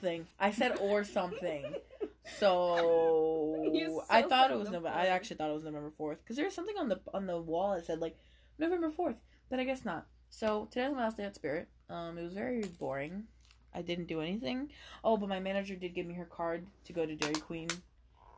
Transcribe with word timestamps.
something. 0.00 0.26
I 0.38 0.50
said 0.52 0.78
or 0.80 1.04
something. 1.04 1.64
So 2.38 3.70
You 3.72 4.02
I 4.10 4.20
thought 4.20 4.50
it 4.50 4.58
was 4.58 4.68
November. 4.68 4.90
I 4.90 5.06
actually 5.06 5.36
thought 5.38 5.48
it 5.48 5.54
was 5.54 5.64
November 5.64 5.90
fourth 5.96 6.18
because 6.22 6.36
there 6.36 6.44
was 6.44 6.54
something 6.54 6.76
on 6.78 6.90
the 6.90 7.00
on 7.14 7.26
the 7.26 7.38
wall 7.40 7.74
that 7.74 7.86
said 7.86 8.00
like 8.00 8.18
November 8.58 8.90
fourth, 8.90 9.16
but 9.48 9.58
I 9.58 9.64
guess 9.64 9.82
not. 9.84 10.06
So 10.28 10.68
today's 10.70 10.92
my 10.92 11.04
last 11.04 11.16
day 11.16 11.24
at 11.24 11.34
Spirit. 11.34 11.68
Um, 11.88 12.18
it 12.18 12.22
was 12.22 12.34
very 12.34 12.60
boring. 12.78 13.24
I 13.74 13.80
didn't 13.80 14.08
do 14.08 14.20
anything. 14.20 14.70
Oh, 15.02 15.16
but 15.16 15.30
my 15.30 15.40
manager 15.40 15.74
did 15.74 15.94
give 15.94 16.06
me 16.06 16.14
her 16.14 16.26
card 16.26 16.66
to 16.84 16.92
go 16.92 17.06
to 17.06 17.14
Dairy 17.16 17.34
Queen, 17.34 17.68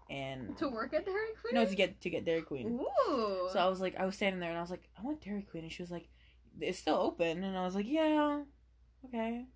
and 0.08 0.56
To 0.58 0.68
work 0.68 0.95
at 0.95 1.04
Dairy 1.04 1.34
Queen? 1.40 1.54
no, 1.54 1.66
to 1.66 1.74
get 1.74 2.00
to 2.02 2.11
get 2.11 2.24
Dairy 2.24 2.42
Queen. 2.42 2.79
Ooh. 3.08 3.48
So 3.52 3.58
I 3.58 3.66
was 3.68 3.80
like, 3.80 3.96
I 3.98 4.06
was 4.06 4.14
standing 4.14 4.38
there 4.40 4.50
and 4.50 4.58
I 4.58 4.62
was 4.62 4.70
like, 4.70 4.88
I 4.96 5.02
want 5.02 5.20
Dairy 5.20 5.42
Queen, 5.42 5.64
and 5.64 5.72
she 5.72 5.82
was 5.82 5.90
like, 5.90 6.08
it's 6.61 6.79
still 6.79 6.96
open, 6.96 7.42
and 7.42 7.58
I 7.58 7.64
was 7.64 7.74
like, 7.74 7.88
yeah, 7.88 8.42
okay. 9.06 9.46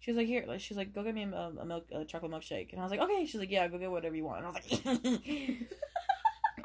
She 0.00 0.10
was 0.10 0.16
like, 0.16 0.26
here, 0.26 0.44
like, 0.46 0.60
she's 0.60 0.76
like, 0.76 0.92
go 0.94 1.02
get 1.02 1.14
me 1.14 1.24
a, 1.24 1.52
a 1.60 1.64
milk, 1.64 1.86
a 1.92 2.04
chocolate 2.04 2.32
milkshake, 2.32 2.72
and 2.72 2.80
I 2.80 2.82
was 2.82 2.90
like, 2.90 3.00
okay. 3.00 3.26
She's 3.26 3.38
like, 3.40 3.50
yeah, 3.50 3.68
go 3.68 3.78
get 3.78 3.90
whatever 3.90 4.16
you 4.16 4.24
want, 4.24 4.44
and 4.44 4.46
I 4.46 4.50
was 4.50 4.84
like, 4.84 5.56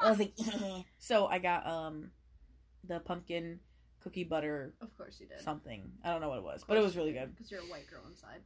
I 0.00 0.10
was 0.10 0.18
like, 0.18 0.32
so 0.98 1.26
I 1.26 1.38
got 1.38 1.66
um, 1.66 2.10
the 2.84 3.00
pumpkin 3.00 3.60
cookie 4.02 4.24
butter 4.24 4.72
of 4.80 4.96
course 4.96 5.18
you 5.20 5.26
did. 5.26 5.40
something. 5.40 5.90
I 6.04 6.10
don't 6.10 6.20
know 6.20 6.28
what 6.28 6.38
it 6.38 6.44
was, 6.44 6.64
but 6.66 6.76
it 6.76 6.82
was 6.82 6.96
really 6.96 7.12
good. 7.12 7.34
Because 7.34 7.50
you're 7.50 7.60
a 7.60 7.64
white 7.64 7.90
girl 7.90 8.02
inside. 8.08 8.40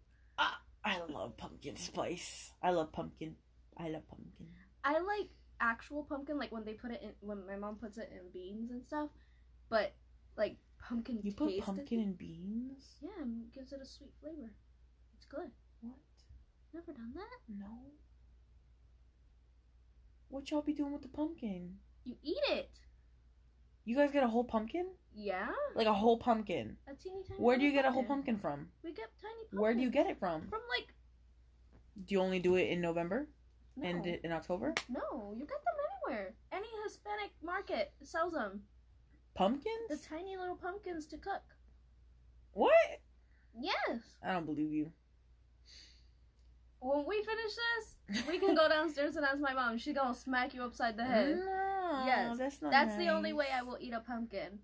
I 0.85 0.99
love 1.09 1.37
pumpkin 1.37 1.77
spice. 1.77 2.53
I 2.63 2.71
love 2.71 2.93
pumpkin. 2.93 3.37
I 3.77 3.91
love 3.91 4.09
pumpkin. 4.09 4.47
I 4.83 4.93
like 4.93 5.29
actual 5.61 6.05
pumpkin, 6.05 6.39
like 6.39 6.53
when 6.53 6.65
they 6.65 6.73
put 6.73 6.91
it 6.91 7.01
in, 7.03 7.11
when 7.21 7.47
my 7.47 7.57
mom 7.57 7.77
puts 7.77 7.99
it 7.99 8.11
in 8.13 8.31
beans 8.33 8.71
and 8.71 8.83
stuff. 8.85 9.11
But, 9.69 9.93
like, 10.37 10.57
pumpkin 10.89 11.21
You 11.23 11.33
put 11.33 11.61
pumpkin 11.61 12.01
in 12.01 12.15
beans? 12.15 12.97
Yeah, 13.01 13.11
it 13.23 13.53
gives 13.55 13.73
it 13.73 13.81
a 13.83 13.87
sweet 13.87 14.13
flavor. 14.21 14.53
Good. 15.31 15.51
What? 15.81 15.95
Never 16.75 16.93
done 16.93 17.13
that? 17.15 17.39
No. 17.49 17.93
What 20.29 20.51
y'all 20.51 20.63
be 20.63 20.73
doing 20.73 20.93
with 20.93 21.03
the 21.03 21.09
pumpkin? 21.09 21.77
You 22.05 22.17
eat 22.23 22.39
it. 22.51 22.71
You 23.85 23.97
guys 23.97 24.11
get 24.11 24.25
a 24.25 24.29
whole 24.29 24.45
pumpkin? 24.45 24.87
Yeah? 25.15 25.49
Like 25.75 25.87
a 25.87 25.93
whole 25.93 26.19
pumpkin. 26.19 26.77
A 26.89 26.95
teeny 26.95 27.23
tiny 27.27 27.41
Where 27.41 27.59
do 27.59 27.65
you 27.65 27.73
get 27.73 27.85
a 27.85 27.93
whole 27.93 28.05
pumpkin 28.05 28.39
from? 28.39 28.69
We 28.85 28.91
get 28.91 29.09
tiny 29.21 29.35
pumpkins. 29.35 29.61
Where 29.61 29.75
do 29.75 29.81
you 29.81 29.91
get 29.91 30.07
it 30.07 30.19
from? 30.19 30.43
From, 30.49 30.61
like, 30.77 30.95
Do 32.07 32.15
you 32.15 32.21
only 32.21 32.39
do 32.41 32.57
it 32.57 32.69
in 32.69 32.81
November 32.81 33.29
no. 33.77 33.89
and 33.89 34.07
in 34.07 34.33
October? 34.33 34.75
No, 34.89 35.33
you 35.33 35.41
get 35.41 35.49
them 35.49 35.75
anywhere. 36.09 36.35
Any 36.53 36.67
Hispanic 36.85 37.31
market 37.43 37.93
sells 38.03 38.33
them. 38.33 38.63
Pumpkins? 39.35 39.89
The 39.89 39.97
tiny 39.97 40.37
little 40.37 40.57
pumpkins 40.57 41.07
to 41.07 41.19
cook. 41.19 41.43
What? 42.53 43.01
Yes. 43.59 44.01
I 44.25 44.33
don't 44.33 44.47
believe 44.47 44.73
you. 44.73 44.93
When 46.81 47.05
we 47.07 47.23
finish 47.23 47.53
this, 48.17 48.25
we 48.27 48.39
can 48.39 48.55
go 48.55 48.69
downstairs 48.77 49.17
and 49.17 49.25
ask 49.25 49.39
my 49.39 49.53
mom. 49.55 49.77
She's 49.79 49.95
gonna 49.95 50.15
smack 50.15 50.55
you 50.55 50.63
upside 50.63 50.97
the 50.97 51.05
head. 51.05 51.37
No, 51.37 52.03
Yes, 52.07 52.39
that's 52.39 52.63
not. 52.63 52.71
That's 52.73 52.97
the 52.97 53.09
only 53.09 53.33
way 53.33 53.47
I 53.55 53.63
will 53.63 53.77
eat 53.81 53.93
a 53.93 54.01
pumpkin. 54.01 54.61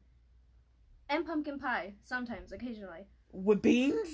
And 1.08 1.24
pumpkin 1.26 1.58
pie, 1.58 1.94
sometimes, 2.02 2.52
occasionally. 2.52 3.06
With 3.32 3.62
beans? 3.62 4.08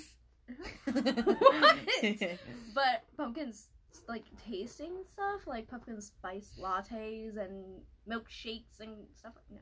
What? 0.84 1.76
But 2.74 3.04
pumpkins, 3.16 3.68
like 4.08 4.24
tasting 4.46 5.04
stuff, 5.12 5.46
like 5.46 5.68
pumpkin 5.68 6.00
spice 6.00 6.50
lattes 6.60 7.36
and 7.36 7.82
milkshakes 8.10 8.80
and 8.80 9.06
stuff. 9.16 9.34
No, 9.50 9.58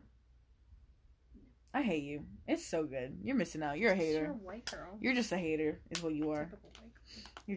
I 1.74 1.82
hate 1.82 2.02
you. 2.02 2.24
It's 2.48 2.66
so 2.66 2.84
good. 2.84 3.18
You're 3.22 3.36
missing 3.36 3.62
out. 3.62 3.78
You're 3.78 3.92
a 3.92 3.96
You're 3.96 4.04
hater. 4.06 4.26
a 4.26 4.32
white 4.32 4.64
girl. 4.70 4.96
You're 5.00 5.14
just 5.14 5.30
a 5.32 5.36
hater, 5.36 5.80
is 5.90 6.02
what 6.02 6.14
you 6.14 6.30
are. 6.30 6.50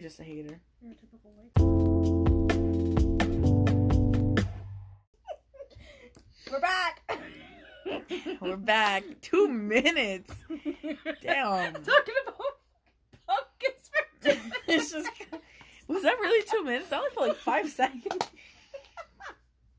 You're 0.00 0.02
just 0.02 0.20
a 0.20 0.24
hater. 0.24 0.60
You're 0.82 0.92
a 0.92 0.96
typical 0.96 1.30
white. 1.36 1.50
We're 6.50 6.60
back. 6.60 7.00
We're 8.40 8.56
back. 8.56 9.04
Two 9.22 9.48
minutes. 9.48 10.32
Damn. 11.22 11.72
Talking 11.84 12.14
about 12.26 12.38
pumpkins 13.26 13.90
for 13.90 14.04
dinner. 14.28 14.40
it's 14.68 14.90
just. 14.92 15.10
Was 15.88 16.02
that 16.02 16.18
really 16.18 16.44
two 16.50 16.64
minutes? 16.64 16.88
That 16.90 17.00
was 17.00 17.12
for 17.14 17.26
like 17.28 17.36
five 17.36 17.68
seconds. 17.68 18.30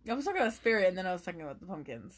I 0.07 0.13
was 0.13 0.23
talking 0.23 0.39
about 0.39 0.53
spirit, 0.53 0.87
and 0.87 0.95
then 0.95 1.07
I 1.07 1.13
was 1.13 1.23
talking 1.23 1.41
about 1.41 1.59
the 1.59 1.65
pumpkins. 1.65 2.13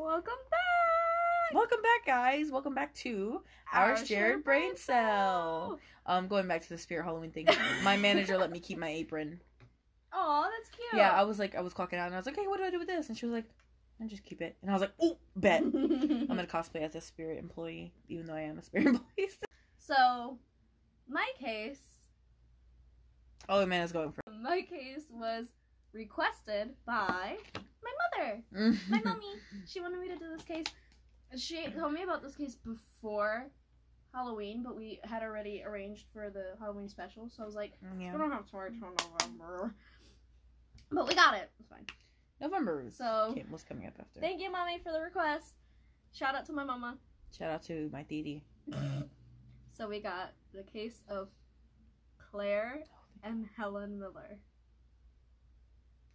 Welcome 0.00 0.32
back. 0.50 1.54
Welcome 1.54 1.82
back, 1.82 2.06
guys. 2.06 2.50
Welcome 2.50 2.74
back 2.74 2.94
to 2.94 3.42
our, 3.70 4.02
shared 4.02 4.42
brain 4.42 4.74
cell. 4.74 5.78
Um, 6.06 6.26
going 6.26 6.48
back 6.48 6.62
to 6.62 6.68
the 6.70 6.78
spirit 6.78 7.04
Halloween 7.04 7.32
thing. 7.32 7.46
My 7.84 7.98
manager 7.98 8.38
let 8.38 8.50
me 8.50 8.60
keep 8.60 8.78
my 8.78 8.88
apron. 8.88 9.42
Oh, 10.10 10.48
that's 10.50 10.70
cute. 10.70 10.88
Yeah, 10.94 11.10
I 11.10 11.24
was 11.24 11.38
like, 11.38 11.54
I 11.54 11.60
was 11.60 11.74
clocking 11.74 11.98
out, 11.98 12.06
and 12.06 12.14
I 12.14 12.16
was 12.16 12.24
like, 12.24 12.36
"Hey, 12.36 12.46
what 12.46 12.56
do 12.56 12.64
I 12.64 12.70
do 12.70 12.78
with 12.78 12.88
this?" 12.88 13.10
And 13.10 13.18
she 13.18 13.26
was 13.26 13.34
like, 13.34 13.44
"I 14.02 14.06
just 14.06 14.24
keep 14.24 14.40
it." 14.40 14.56
And 14.62 14.70
I 14.70 14.72
was 14.72 14.80
like, 14.80 14.92
"Oh, 15.02 15.18
bet." 15.36 15.60
I'm 15.60 16.26
gonna 16.26 16.46
cosplay 16.50 16.80
as 16.80 16.94
a 16.94 17.02
spirit 17.02 17.38
employee, 17.38 17.92
even 18.08 18.24
though 18.24 18.34
I 18.34 18.42
am 18.42 18.58
a 18.58 18.62
spirit 18.62 18.86
employee. 18.86 19.28
so, 19.78 20.38
my 21.06 21.30
case, 21.38 21.76
oh, 23.50 23.66
man 23.66 23.82
is 23.82 23.92
going 23.92 24.12
for. 24.12 24.22
my 24.32 24.62
case 24.62 25.04
was 25.12 25.48
requested 25.92 26.70
by 26.86 27.36
my 27.82 27.90
mother, 28.22 28.42
my 28.88 28.98
mm. 28.98 29.04
mommy. 29.04 29.34
She 29.66 29.80
wanted 29.80 30.00
me 30.00 30.08
to 30.08 30.16
do 30.16 30.28
this 30.36 30.42
case. 30.42 30.66
She 31.36 31.66
told 31.68 31.92
me 31.92 32.02
about 32.02 32.22
this 32.22 32.36
case 32.36 32.56
before 32.56 33.46
Halloween, 34.12 34.62
but 34.64 34.76
we 34.76 35.00
had 35.04 35.22
already 35.22 35.62
arranged 35.64 36.06
for 36.12 36.30
the 36.30 36.54
Halloween 36.58 36.88
special. 36.88 37.28
So 37.28 37.42
I 37.42 37.46
was 37.46 37.54
like, 37.54 37.72
mm, 37.84 38.02
yeah. 38.02 38.12
we 38.12 38.18
don't 38.18 38.32
have 38.32 38.48
to 38.50 38.56
wait 38.56 38.78
till 38.78 38.90
November. 38.90 39.74
But 40.90 41.06
we 41.06 41.14
got 41.14 41.34
it. 41.34 41.50
It's 41.60 41.68
fine. 41.68 41.86
November 42.40 42.82
was, 42.82 42.96
So- 42.96 43.32
came- 43.34 43.50
was 43.50 43.62
coming 43.62 43.86
up 43.86 43.94
after. 44.00 44.20
Thank 44.20 44.40
you, 44.40 44.50
mommy, 44.50 44.78
for 44.82 44.92
the 44.92 45.00
request. 45.00 45.54
Shout 46.12 46.34
out 46.34 46.46
to 46.46 46.52
my 46.52 46.64
mama. 46.64 46.98
Shout 47.36 47.50
out 47.50 47.62
to 47.64 47.88
my 47.92 48.02
Didi. 48.02 48.42
So 49.80 49.88
we 49.88 49.98
got 49.98 50.32
the 50.52 50.62
case 50.62 51.04
of 51.08 51.30
Claire 52.18 52.84
oh, 52.84 53.28
and 53.28 53.46
Helen 53.56 53.98
Miller. 53.98 54.38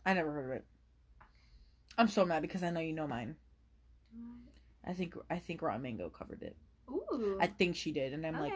I 0.05 0.13
never 0.13 0.31
heard 0.31 0.45
of 0.45 0.51
it. 0.57 0.65
I'm 1.97 2.07
so 2.07 2.25
mad 2.25 2.41
because 2.41 2.63
I 2.63 2.69
know 2.69 2.79
you 2.79 2.93
know 2.93 3.07
mine. 3.07 3.35
I 4.87 4.93
think 4.93 5.15
I 5.29 5.39
think 5.39 5.61
Rotten 5.61 5.81
Mango 5.81 6.09
covered 6.09 6.43
it. 6.43 6.55
Ooh. 6.89 7.37
I 7.41 7.47
think 7.47 7.75
she 7.75 7.91
did, 7.91 8.13
and 8.13 8.25
I'm 8.25 8.35
okay. 8.35 8.43
like, 8.43 8.53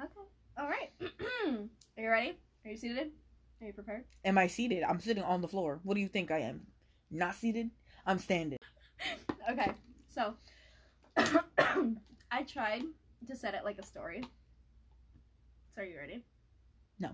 Okay. 0.00 0.20
All 0.58 0.68
right. 0.68 0.90
Are 1.98 2.02
you 2.02 2.08
ready? 2.10 2.38
Are 2.64 2.70
you 2.70 2.76
seated? 2.76 3.10
Are 3.60 3.66
you 3.66 3.72
prepared? 3.72 4.04
am 4.24 4.38
I 4.38 4.46
seated? 4.46 4.82
I'm 4.82 5.00
sitting 5.00 5.22
on 5.22 5.40
the 5.40 5.48
floor. 5.48 5.80
What 5.82 5.94
do 5.94 6.00
you 6.00 6.08
think 6.08 6.30
I 6.30 6.40
am? 6.40 6.62
Not 7.10 7.34
seated? 7.34 7.70
I'm 8.06 8.18
standing. 8.18 8.58
Okay. 9.48 9.70
So 10.08 10.34
I 11.16 12.42
tried 12.48 12.82
to 13.28 13.36
set 13.36 13.54
it 13.54 13.62
like 13.64 13.78
a 13.78 13.86
story. 13.86 14.22
So 15.74 15.82
are 15.82 15.84
you 15.84 15.96
ready? 15.96 16.24
No. 16.98 17.10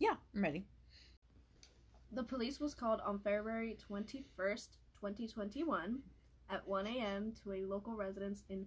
Yeah, 0.00 0.14
I'm 0.34 0.42
ready. 0.42 0.64
The 2.12 2.22
police 2.22 2.58
was 2.58 2.74
called 2.74 3.00
on 3.04 3.18
February 3.18 3.76
21st, 3.90 4.68
2021 5.00 6.00
at 6.50 6.66
1 6.66 6.86
a.m. 6.86 7.32
to 7.42 7.52
a 7.52 7.64
local 7.64 7.94
residence 7.94 8.42
in 8.48 8.66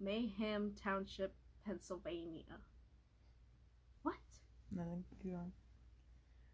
Manheim 0.00 0.72
Township, 0.80 1.34
Pennsylvania. 1.64 2.60
What? 4.02 4.14
Nothing. 4.70 5.04
Keep 5.10 5.32
going. 5.32 5.52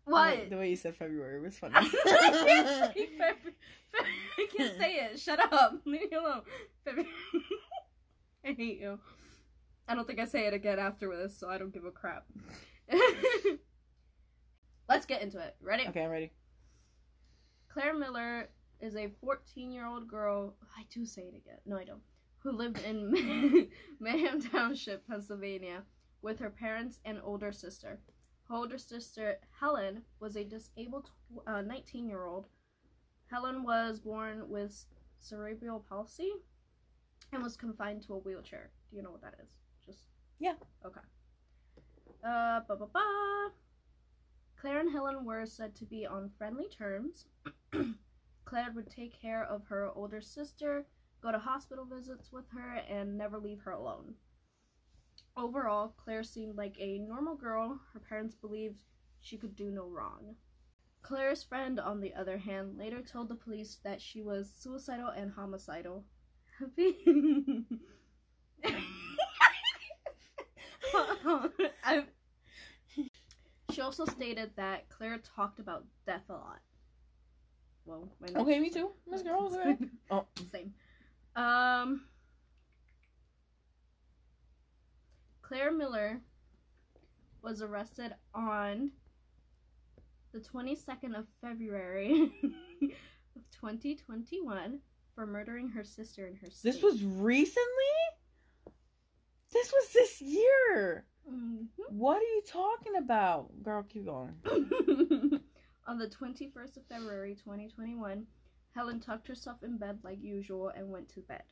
What? 0.04 0.50
The 0.50 0.56
way 0.56 0.70
you 0.70 0.76
said 0.76 0.96
February 0.96 1.40
was 1.40 1.58
funny. 1.58 1.74
I 1.76 1.82
can't 1.88 2.94
say 2.94 3.06
February. 3.18 3.56
I 3.94 4.46
can't 4.56 4.78
say 4.78 4.94
it. 4.96 5.20
Shut 5.20 5.52
up. 5.52 5.80
Leave 5.84 6.10
me 6.10 6.16
alone. 6.16 6.42
February. 6.84 7.10
I 8.44 8.52
hate 8.52 8.80
you. 8.80 8.98
I 9.86 9.94
don't 9.94 10.06
think 10.06 10.18
I 10.18 10.24
say 10.24 10.46
it 10.46 10.54
again 10.54 10.78
after 10.78 11.14
this, 11.14 11.38
so 11.38 11.48
I 11.48 11.58
don't 11.58 11.72
give 11.72 11.84
a 11.84 11.90
crap. 11.90 12.24
Let's 14.92 15.06
get 15.06 15.22
into 15.22 15.38
it. 15.38 15.56
Ready? 15.62 15.88
okay, 15.88 16.04
I'm 16.04 16.10
ready. 16.10 16.32
Claire 17.72 17.94
Miller 17.98 18.50
is 18.78 18.94
a 18.94 19.08
14 19.08 19.72
year 19.72 19.86
old 19.86 20.06
girl. 20.06 20.54
I 20.76 20.82
do 20.92 21.06
say 21.06 21.22
it 21.22 21.34
again. 21.34 21.56
No, 21.64 21.78
I 21.78 21.84
don't. 21.84 22.02
Who 22.40 22.52
lived 22.52 22.78
in 22.84 23.70
Manheim 24.00 24.42
Township, 24.42 25.08
Pennsylvania, 25.08 25.84
with 26.20 26.38
her 26.40 26.50
parents 26.50 27.00
and 27.06 27.18
older 27.24 27.52
sister. 27.52 28.00
Her 28.50 28.54
older 28.54 28.76
sister, 28.76 29.38
Helen, 29.58 30.02
was 30.20 30.36
a 30.36 30.44
disabled 30.44 31.08
19 31.46 32.06
year 32.06 32.26
old. 32.26 32.48
Helen 33.30 33.62
was 33.62 33.98
born 33.98 34.46
with 34.50 34.84
cerebral 35.20 35.86
palsy 35.88 36.32
and 37.32 37.42
was 37.42 37.56
confined 37.56 38.02
to 38.02 38.12
a 38.12 38.18
wheelchair. 38.18 38.68
Do 38.90 38.96
you 38.98 39.02
know 39.02 39.12
what 39.12 39.22
that 39.22 39.36
is? 39.42 39.48
Just. 39.86 40.08
Yeah. 40.38 40.56
Okay. 40.84 41.00
Uh, 42.22 42.60
ba 42.68 42.76
ba 42.76 42.86
ba. 42.92 43.52
Claire 44.62 44.78
and 44.78 44.92
Helen 44.92 45.24
were 45.24 45.44
said 45.44 45.74
to 45.74 45.84
be 45.84 46.06
on 46.06 46.28
friendly 46.28 46.68
terms. 46.68 47.26
Claire 48.44 48.70
would 48.76 48.88
take 48.88 49.20
care 49.20 49.42
of 49.42 49.66
her 49.66 49.90
older 49.92 50.20
sister, 50.20 50.86
go 51.20 51.32
to 51.32 51.38
hospital 51.38 51.84
visits 51.84 52.30
with 52.30 52.44
her, 52.50 52.76
and 52.88 53.18
never 53.18 53.40
leave 53.40 53.62
her 53.62 53.72
alone. 53.72 54.14
Overall, 55.36 55.94
Claire 55.96 56.22
seemed 56.22 56.54
like 56.54 56.76
a 56.78 57.00
normal 57.00 57.34
girl. 57.34 57.80
Her 57.92 57.98
parents 57.98 58.36
believed 58.36 58.84
she 59.20 59.36
could 59.36 59.56
do 59.56 59.72
no 59.72 59.88
wrong. 59.88 60.36
Claire's 61.02 61.42
friend, 61.42 61.80
on 61.80 62.00
the 62.00 62.14
other 62.14 62.38
hand, 62.38 62.78
later 62.78 63.02
told 63.02 63.30
the 63.30 63.34
police 63.34 63.80
that 63.82 64.00
she 64.00 64.22
was 64.22 64.54
suicidal 64.56 65.08
and 65.08 65.32
homicidal. 65.32 66.04
She 73.72 73.80
also 73.80 74.04
stated 74.04 74.50
that 74.56 74.88
Claire 74.88 75.18
talked 75.18 75.58
about 75.58 75.84
death 76.06 76.28
a 76.28 76.34
lot. 76.34 76.60
Well, 77.84 78.08
Okay, 78.36 78.60
me 78.60 78.70
too. 78.70 78.90
Miss 79.08 79.22
Girl, 79.22 79.50
okay. 79.52 79.76
Oh. 80.10 80.26
Same. 80.50 80.74
Um, 81.34 82.02
Claire 85.40 85.72
Miller 85.72 86.20
was 87.42 87.62
arrested 87.62 88.14
on 88.34 88.92
the 90.32 90.40
22nd 90.40 91.18
of 91.18 91.26
February 91.40 92.12
of 92.42 93.42
2021 93.50 94.78
for 95.14 95.26
murdering 95.26 95.68
her 95.70 95.84
sister 95.84 96.26
in 96.26 96.36
her 96.36 96.46
sister. 96.50 96.72
This 96.72 96.82
was 96.82 97.02
recently? 97.02 97.62
This 99.52 99.72
was 99.72 99.92
this 99.92 100.20
year. 100.22 101.04
Mhm. 101.30 101.68
What 101.88 102.18
are 102.18 102.20
you 102.22 102.42
talking 102.46 102.96
about? 102.96 103.62
Girl, 103.62 103.82
keep 103.82 104.04
going. 104.06 104.34
on 105.86 105.98
the 105.98 106.08
21st 106.08 106.76
of 106.76 106.86
February 106.88 107.34
2021, 107.34 108.26
Helen 108.74 109.00
tucked 109.00 109.28
herself 109.28 109.62
in 109.62 109.76
bed 109.78 109.98
like 110.02 110.22
usual 110.22 110.68
and 110.68 110.90
went 110.90 111.08
to 111.10 111.20
bed. 111.20 111.42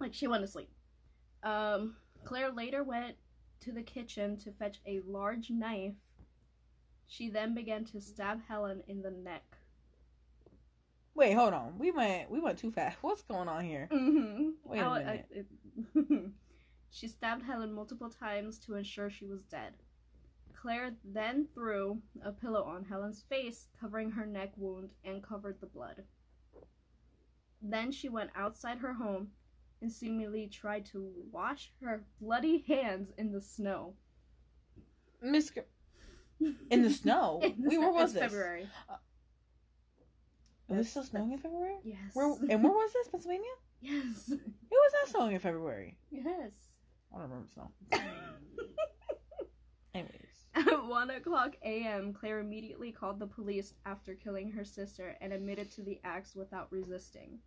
Like 0.00 0.14
she 0.14 0.26
went 0.26 0.42
to 0.44 0.48
sleep. 0.48 0.70
Um, 1.42 1.96
Claire 2.24 2.50
later 2.50 2.82
went 2.82 3.16
to 3.60 3.72
the 3.72 3.82
kitchen 3.82 4.36
to 4.38 4.52
fetch 4.52 4.78
a 4.86 5.00
large 5.06 5.50
knife. 5.50 5.94
She 7.06 7.28
then 7.30 7.54
began 7.54 7.84
to 7.86 8.00
stab 8.00 8.40
Helen 8.48 8.82
in 8.86 9.02
the 9.02 9.10
neck. 9.10 9.44
Wait, 11.14 11.32
hold 11.34 11.52
on. 11.52 11.78
We 11.78 11.90
went 11.90 12.30
we 12.30 12.38
went 12.40 12.58
too 12.58 12.70
fast. 12.70 12.98
What's 13.02 13.22
going 13.22 13.48
on 13.48 13.64
here? 13.64 13.88
Mm-hmm. 13.90 14.48
Wait 14.64 14.78
a 14.80 14.90
minute. 14.94 15.26
it- 15.30 16.30
she 16.90 17.08
stabbed 17.08 17.44
Helen 17.44 17.72
multiple 17.72 18.10
times 18.10 18.58
to 18.60 18.74
ensure 18.74 19.10
she 19.10 19.26
was 19.26 19.42
dead. 19.42 19.74
Claire 20.54 20.96
then 21.04 21.46
threw 21.54 22.00
a 22.24 22.32
pillow 22.32 22.64
on 22.64 22.84
Helen's 22.84 23.22
face, 23.28 23.68
covering 23.80 24.10
her 24.10 24.26
neck 24.26 24.52
wound 24.56 24.90
and 25.04 25.22
covered 25.22 25.60
the 25.60 25.66
blood. 25.66 26.02
Then 27.62 27.92
she 27.92 28.08
went 28.08 28.30
outside 28.34 28.78
her 28.78 28.94
home 28.94 29.28
and 29.80 29.92
seemingly 29.92 30.48
tried 30.48 30.84
to 30.86 31.12
wash 31.30 31.72
her 31.82 32.04
bloody 32.20 32.64
hands 32.66 33.12
in 33.16 33.32
the 33.32 33.40
snow. 33.40 33.94
Miss 35.22 35.52
in 36.70 36.82
the 36.82 36.90
snow. 36.90 37.40
In 37.42 37.62
the 37.62 37.68
Wait, 37.70 37.78
where 37.78 37.92
was 37.92 38.12
this? 38.12 38.22
February. 38.22 38.68
Uh, 38.88 38.94
was 40.68 40.86
it 40.86 40.90
still 40.90 41.02
snowing 41.02 41.32
in 41.32 41.38
February? 41.38 41.78
Yes. 41.82 41.98
Where 42.12 42.26
and 42.26 42.62
where 42.62 42.72
was 42.72 42.92
this? 42.92 43.08
Pennsylvania? 43.08 43.44
yes. 43.80 44.30
It 44.30 44.40
was 44.70 44.92
not 45.00 45.08
snowing 45.08 45.34
in 45.34 45.40
February. 45.40 45.96
Yes. 46.10 46.52
I 47.12 47.18
don't 47.18 47.28
remember 47.30 47.48
snow. 47.52 47.70
Anyways. 49.94 50.12
At 50.54 50.86
1 50.86 51.10
o'clock 51.10 51.56
a.m., 51.62 52.12
Claire 52.12 52.40
immediately 52.40 52.92
called 52.92 53.18
the 53.18 53.26
police 53.26 53.74
after 53.86 54.14
killing 54.14 54.50
her 54.52 54.64
sister 54.64 55.16
and 55.20 55.32
admitted 55.32 55.70
to 55.72 55.82
the 55.82 56.00
acts 56.04 56.34
without 56.34 56.70
resisting. 56.70 57.38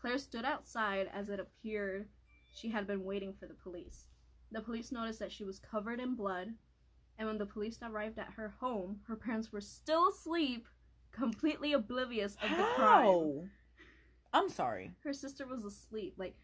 Claire 0.00 0.18
stood 0.18 0.44
outside 0.44 1.08
as 1.12 1.28
it 1.28 1.40
appeared 1.40 2.08
she 2.54 2.70
had 2.70 2.86
been 2.86 3.04
waiting 3.04 3.34
for 3.34 3.46
the 3.46 3.54
police. 3.54 4.06
The 4.50 4.60
police 4.60 4.92
noticed 4.92 5.18
that 5.18 5.32
she 5.32 5.44
was 5.44 5.58
covered 5.58 6.00
in 6.00 6.14
blood, 6.14 6.54
and 7.18 7.28
when 7.28 7.38
the 7.38 7.46
police 7.46 7.78
arrived 7.82 8.18
at 8.18 8.34
her 8.36 8.54
home, 8.60 9.00
her 9.08 9.16
parents 9.16 9.52
were 9.52 9.60
still 9.60 10.08
asleep, 10.08 10.66
completely 11.12 11.72
oblivious 11.72 12.36
of 12.42 12.50
the 12.50 12.64
crime. 12.74 13.04
How? 13.04 13.44
I'm 14.32 14.48
sorry. 14.48 14.92
Her 15.02 15.12
sister 15.12 15.46
was 15.46 15.64
asleep. 15.64 16.14
Like, 16.16 16.36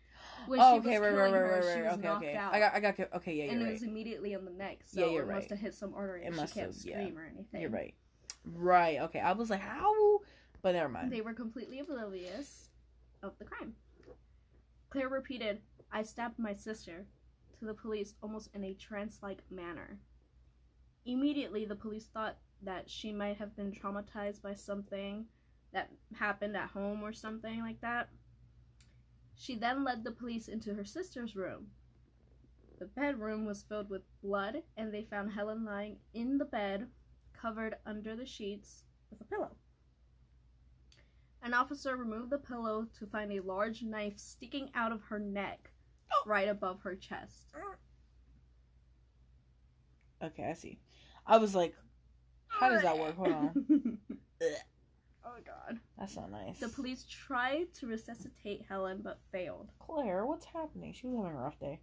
when 0.46 0.60
Oh, 0.60 0.76
okay, 0.78 0.98
right, 0.98 1.12
killing 1.14 1.32
right, 1.32 1.40
her, 1.40 1.62
right, 1.66 1.84
right. 1.84 1.92
Okay, 1.98 2.08
okay. 2.08 2.36
out 2.36 2.54
I 2.54 2.58
got, 2.58 2.74
I 2.74 2.80
got. 2.80 3.00
Okay, 3.16 3.34
yeah, 3.34 3.44
yeah. 3.44 3.50
and 3.50 3.60
you're 3.60 3.68
it 3.68 3.72
right. 3.72 3.80
was 3.80 3.82
immediately 3.82 4.34
on 4.34 4.44
the 4.44 4.50
neck, 4.50 4.78
so 4.84 5.00
Yeah, 5.00 5.12
you're 5.12 5.30
it 5.30 5.34
must 5.34 5.50
have 5.50 5.58
hit 5.58 5.74
some 5.74 5.94
artery 5.94 6.24
It 6.24 6.34
must 6.34 6.54
she 6.54 6.60
can't 6.60 6.74
have, 6.74 6.84
yeah. 6.84 6.96
or 6.96 7.26
anything. 7.32 7.60
You're 7.60 7.70
right. 7.70 7.94
Right. 8.44 9.00
Okay. 9.02 9.20
I 9.20 9.32
was 9.32 9.50
like, 9.50 9.60
how? 9.60 10.20
But 10.62 10.74
never 10.74 10.88
mind. 10.88 11.12
They 11.12 11.20
were 11.20 11.32
completely 11.32 11.78
oblivious 11.80 12.68
of 13.22 13.38
the 13.38 13.44
crime. 13.44 13.74
Claire 14.90 15.08
repeated, 15.08 15.60
I 15.90 16.02
stabbed 16.02 16.38
my 16.38 16.52
sister, 16.52 17.06
to 17.58 17.64
the 17.64 17.74
police 17.74 18.14
almost 18.22 18.50
in 18.54 18.64
a 18.64 18.74
trance 18.74 19.20
like 19.22 19.38
manner. 19.50 19.98
Immediately, 21.06 21.64
the 21.64 21.76
police 21.76 22.06
thought 22.06 22.38
that 22.62 22.90
she 22.90 23.12
might 23.12 23.38
have 23.38 23.56
been 23.56 23.72
traumatized 23.72 24.42
by 24.42 24.54
something 24.54 25.26
that 25.72 25.90
happened 26.14 26.56
at 26.56 26.70
home 26.70 27.02
or 27.02 27.12
something 27.12 27.60
like 27.60 27.80
that. 27.80 28.08
She 29.36 29.56
then 29.56 29.84
led 29.84 30.04
the 30.04 30.10
police 30.12 30.48
into 30.48 30.74
her 30.74 30.84
sister's 30.84 31.34
room. 31.34 31.68
The 32.78 32.86
bedroom 32.86 33.44
was 33.44 33.62
filled 33.62 33.90
with 33.90 34.02
blood, 34.22 34.62
and 34.76 34.92
they 34.92 35.02
found 35.02 35.32
Helen 35.32 35.64
lying 35.64 35.98
in 36.14 36.38
the 36.38 36.44
bed, 36.44 36.88
covered 37.32 37.76
under 37.86 38.16
the 38.16 38.26
sheets 38.26 38.84
with 39.10 39.20
a 39.20 39.24
pillow. 39.24 39.56
An 41.42 41.54
officer 41.54 41.96
removed 41.96 42.30
the 42.30 42.38
pillow 42.38 42.86
to 42.98 43.06
find 43.06 43.32
a 43.32 43.40
large 43.40 43.82
knife 43.82 44.18
sticking 44.18 44.70
out 44.74 44.92
of 44.92 45.02
her 45.04 45.18
neck, 45.18 45.72
oh. 46.12 46.22
right 46.26 46.48
above 46.48 46.82
her 46.82 46.94
chest. 46.94 47.52
Okay, 50.22 50.44
I 50.48 50.54
see. 50.54 50.78
I 51.26 51.38
was 51.38 51.54
like, 51.54 51.74
how 52.46 52.68
does 52.68 52.82
that 52.82 52.98
work? 52.98 53.16
Hold 53.16 53.32
on. 53.32 53.98
god. 55.44 55.78
That's 55.98 56.16
not 56.16 56.30
nice. 56.30 56.58
The 56.58 56.68
police 56.68 57.04
tried 57.04 57.74
to 57.74 57.86
resuscitate 57.86 58.64
Helen 58.68 59.00
but 59.02 59.20
failed. 59.30 59.70
Claire, 59.78 60.26
what's 60.26 60.46
happening? 60.46 60.92
She 60.92 61.06
was 61.06 61.16
having 61.16 61.38
a 61.38 61.42
rough 61.42 61.58
day. 61.58 61.80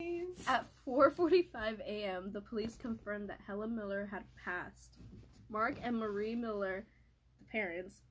At 0.48 0.66
4:45 0.86 1.80
a.m., 1.80 2.32
the 2.32 2.40
police 2.40 2.76
confirmed 2.76 3.28
that 3.28 3.40
Helen 3.46 3.76
Miller 3.76 4.06
had 4.10 4.24
passed. 4.44 4.96
Mark 5.50 5.78
and 5.82 5.98
Marie 5.98 6.34
Miller, 6.34 6.86
the 7.38 7.44
parents, 7.46 8.02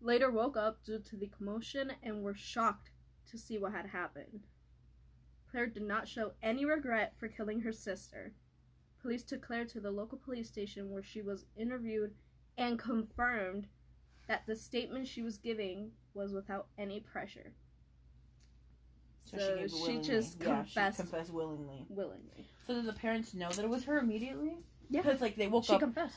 later 0.00 0.30
woke 0.30 0.56
up 0.56 0.84
due 0.84 1.00
to 1.00 1.16
the 1.16 1.26
commotion 1.26 1.92
and 2.02 2.22
were 2.22 2.34
shocked 2.34 2.90
to 3.30 3.38
see 3.38 3.58
what 3.58 3.72
had 3.72 3.86
happened. 3.86 4.46
Claire 5.50 5.66
did 5.66 5.82
not 5.82 6.06
show 6.06 6.32
any 6.42 6.64
regret 6.64 7.16
for 7.16 7.28
killing 7.28 7.60
her 7.60 7.72
sister. 7.72 8.34
Police 9.00 9.24
took 9.24 9.42
Claire 9.42 9.64
to 9.66 9.80
the 9.80 9.90
local 9.90 10.18
police 10.18 10.48
station 10.48 10.90
where 10.90 11.02
she 11.02 11.22
was 11.22 11.46
interviewed 11.56 12.14
and 12.56 12.78
confirmed 12.78 13.66
that 14.28 14.42
the 14.46 14.56
statement 14.56 15.06
she 15.06 15.22
was 15.22 15.38
giving 15.38 15.90
was 16.14 16.32
without 16.32 16.66
any 16.78 17.00
pressure. 17.00 17.52
So, 19.30 19.38
it 19.38 19.70
she 19.70 19.76
willingly. 19.76 20.02
just 20.04 20.40
yeah, 20.40 20.46
confessed 20.62 20.96
She 20.96 21.02
confessed 21.02 21.32
willingly. 21.32 21.84
willingly. 21.88 22.46
So 22.66 22.74
did 22.74 22.86
the 22.86 22.92
parents 22.92 23.34
know 23.34 23.50
that 23.50 23.64
it 23.64 23.68
was 23.68 23.84
her 23.84 23.98
immediately? 23.98 24.58
Yeah. 24.88 25.02
Because 25.02 25.20
like 25.20 25.34
they 25.36 25.48
woke 25.48 25.64
She 25.64 25.72
up. 25.72 25.80
She 25.80 25.84
confessed. 25.84 26.14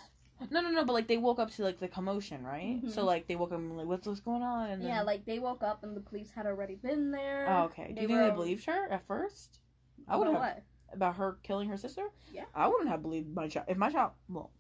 no, 0.52 0.62
no, 0.62 0.70
no. 0.70 0.86
But 0.86 0.94
like 0.94 1.08
they 1.08 1.18
woke 1.18 1.40
up 1.40 1.50
to 1.56 1.64
like 1.64 1.80
the 1.80 1.88
commotion, 1.88 2.44
right? 2.44 2.82
Mhm. 2.84 2.92
So 2.92 3.04
like 3.04 3.28
they 3.28 3.36
woke 3.36 3.52
up 3.52 3.58
and 3.58 3.76
like, 3.78 3.88
what's 3.88 4.06
what's 4.06 4.20
going 4.20 4.44
on? 4.44 4.70
And 4.70 4.82
then, 4.84 4.90
Yeah, 4.90 5.02
like 5.02 5.26
they 5.26 5.40
woke 5.40 5.64
up 5.64 5.84
and 5.84 5.98
the 5.98 6.02
police 6.02 6.30
had 6.32 6.46
already 6.46 6.76
been 6.76 7.10
there. 7.12 7.48
Oh, 7.50 7.64
okay. 7.64 7.92
Do 7.94 8.02
you 8.02 8.08
think 8.08 8.20
were- 8.20 8.30
they 8.30 8.36
believed 8.36 8.66
her 8.66 8.88
at 8.92 9.04
first? 9.08 9.60
I 10.08 10.16
would 10.16 10.28
have 10.28 10.36
what? 10.36 10.64
about 10.94 11.16
her 11.16 11.38
killing 11.44 11.70
her 11.70 11.78
sister. 11.78 12.08
Yeah. 12.32 12.46
I 12.56 12.68
wouldn't 12.68 12.90
have 12.90 13.02
believed 13.02 13.34
my 13.34 13.48
child. 13.48 13.66
If 13.70 13.78
my 13.78 13.90
child, 13.92 14.12
well, 14.28 14.52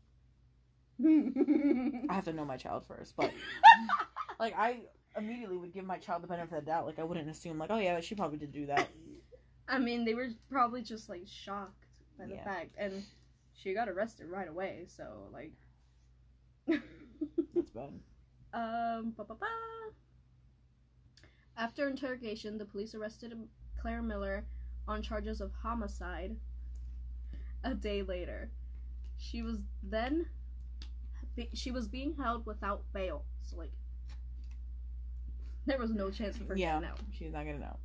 I 2.09 2.13
have 2.13 2.25
to 2.25 2.33
know 2.33 2.45
my 2.45 2.57
child 2.57 2.85
first, 2.85 3.15
but 3.15 3.31
like 4.39 4.53
I 4.57 4.81
immediately 5.17 5.57
would 5.57 5.73
give 5.73 5.85
my 5.85 5.97
child 5.97 6.23
the 6.23 6.27
benefit 6.27 6.57
of 6.57 6.65
the 6.65 6.71
doubt. 6.71 6.85
Like 6.85 6.99
I 6.99 7.03
wouldn't 7.03 7.29
assume 7.29 7.57
like, 7.57 7.71
oh 7.71 7.77
yeah, 7.77 7.99
she 8.01 8.15
probably 8.15 8.37
did 8.37 8.51
do 8.51 8.65
that. 8.67 8.89
I 9.67 9.79
mean, 9.79 10.03
they 10.05 10.13
were 10.13 10.29
probably 10.49 10.81
just 10.81 11.09
like 11.09 11.23
shocked 11.27 11.85
by 12.17 12.25
the 12.25 12.35
Yeah. 12.35 12.43
fact, 12.43 12.71
and 12.77 13.03
she 13.53 13.73
got 13.73 13.87
arrested 13.87 14.27
right 14.29 14.47
away. 14.49 14.85
So 14.87 15.29
like, 15.31 15.53
That's 17.55 17.69
bad. 17.71 17.99
um, 18.53 19.13
ba 19.15 19.23
ba 19.23 19.35
ba. 19.35 19.45
After 21.57 21.87
interrogation, 21.87 22.57
the 22.57 22.65
police 22.65 22.95
arrested 22.95 23.33
Claire 23.81 24.01
Miller 24.01 24.45
on 24.87 25.01
charges 25.01 25.41
of 25.41 25.51
homicide. 25.61 26.35
A 27.63 27.73
day 27.75 28.01
later, 28.01 28.49
she 29.17 29.41
was 29.41 29.59
then 29.83 30.27
be- 31.39 31.49
she 31.55 31.71
was 31.71 31.87
being 31.87 32.15
held 32.15 32.45
without 32.45 32.83
bail. 32.93 33.25
So 33.41 33.57
like, 33.57 33.71
there 35.65 35.77
was 35.77 35.91
no 35.91 36.09
chance 36.09 36.37
for 36.37 36.45
her 36.45 36.55
Yeah. 36.57 36.79
to 36.79 36.87
out. 36.87 36.99
She's 37.11 37.31
not 37.31 37.45
gonna 37.45 37.59
know. 37.59 37.77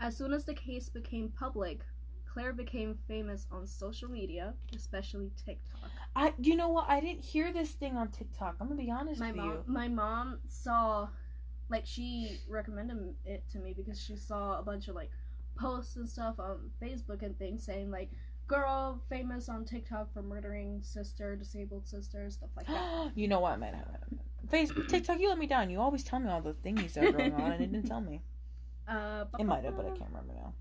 As 0.00 0.16
soon 0.16 0.32
as 0.32 0.44
the 0.44 0.54
case 0.54 0.88
became 0.88 1.30
public, 1.30 1.80
Claire 2.26 2.52
became 2.52 2.94
famous 2.94 3.46
on 3.50 3.66
social 3.66 4.08
media, 4.08 4.54
especially 4.74 5.32
TikTok. 5.44 5.90
I, 6.14 6.34
you 6.38 6.56
know 6.56 6.68
what? 6.68 6.88
I 6.88 7.00
didn't 7.00 7.24
hear 7.24 7.52
this 7.52 7.72
thing 7.72 7.96
on 7.96 8.08
TikTok. 8.08 8.56
I'm 8.60 8.68
gonna 8.68 8.80
be 8.80 8.90
honest 8.90 9.20
My 9.20 9.28
with 9.28 9.36
mom, 9.36 9.50
you. 9.50 9.64
my 9.66 9.88
mom 9.88 10.38
saw, 10.46 11.08
like, 11.68 11.86
she 11.86 12.38
recommended 12.48 13.16
it 13.24 13.48
to 13.52 13.58
me 13.58 13.72
because 13.76 14.00
she 14.00 14.14
saw 14.16 14.58
a 14.58 14.62
bunch 14.62 14.88
of 14.88 14.94
like 14.94 15.10
posts 15.56 15.96
and 15.96 16.08
stuff 16.08 16.38
on 16.38 16.70
Facebook 16.80 17.22
and 17.22 17.36
things 17.38 17.64
saying 17.64 17.90
like 17.90 18.10
girl 18.48 19.00
famous 19.08 19.48
on 19.48 19.64
TikTok 19.64 20.12
for 20.12 20.22
murdering 20.22 20.80
sister, 20.82 21.36
disabled 21.36 21.86
sister, 21.86 22.28
stuff 22.30 22.50
like 22.56 22.66
that. 22.66 23.12
you 23.14 23.28
know 23.28 23.40
what, 23.40 23.60
man? 23.60 23.76
Facebook, 24.50 24.88
TikTok, 24.88 25.20
you 25.20 25.28
let 25.28 25.38
me 25.38 25.46
down. 25.46 25.70
You 25.70 25.80
always 25.80 26.02
tell 26.02 26.18
me 26.18 26.28
all 26.30 26.40
the 26.40 26.54
things 26.54 26.94
that 26.94 27.04
are 27.04 27.12
going 27.12 27.34
on, 27.34 27.52
and 27.52 27.62
it 27.62 27.70
didn't 27.72 27.86
tell 27.88 28.00
me. 28.00 28.22
Uh, 28.88 29.26
It 29.38 29.44
might 29.44 29.64
have, 29.64 29.76
but 29.76 29.84
I 29.84 29.90
can't 29.90 30.08
remember 30.08 30.32
now. 30.32 30.54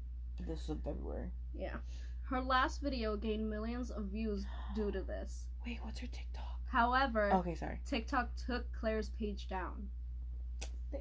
This 0.45 0.67
was 0.67 0.75
in 0.75 0.79
February. 0.83 1.29
Yeah. 1.57 1.77
Her 2.23 2.41
last 2.41 2.81
video 2.81 3.15
gained 3.15 3.49
millions 3.49 3.89
of 3.89 4.03
views 4.07 4.45
due 4.75 4.91
to 4.91 5.01
this. 5.01 5.45
Wait, 5.65 5.79
what's 5.81 5.99
her 5.99 6.07
TikTok? 6.07 6.43
However, 6.65 7.31
Okay, 7.35 7.55
sorry. 7.55 7.79
TikTok 7.85 8.31
took 8.35 8.65
Claire's 8.73 9.07
page 9.11 9.47
down. 9.47 9.87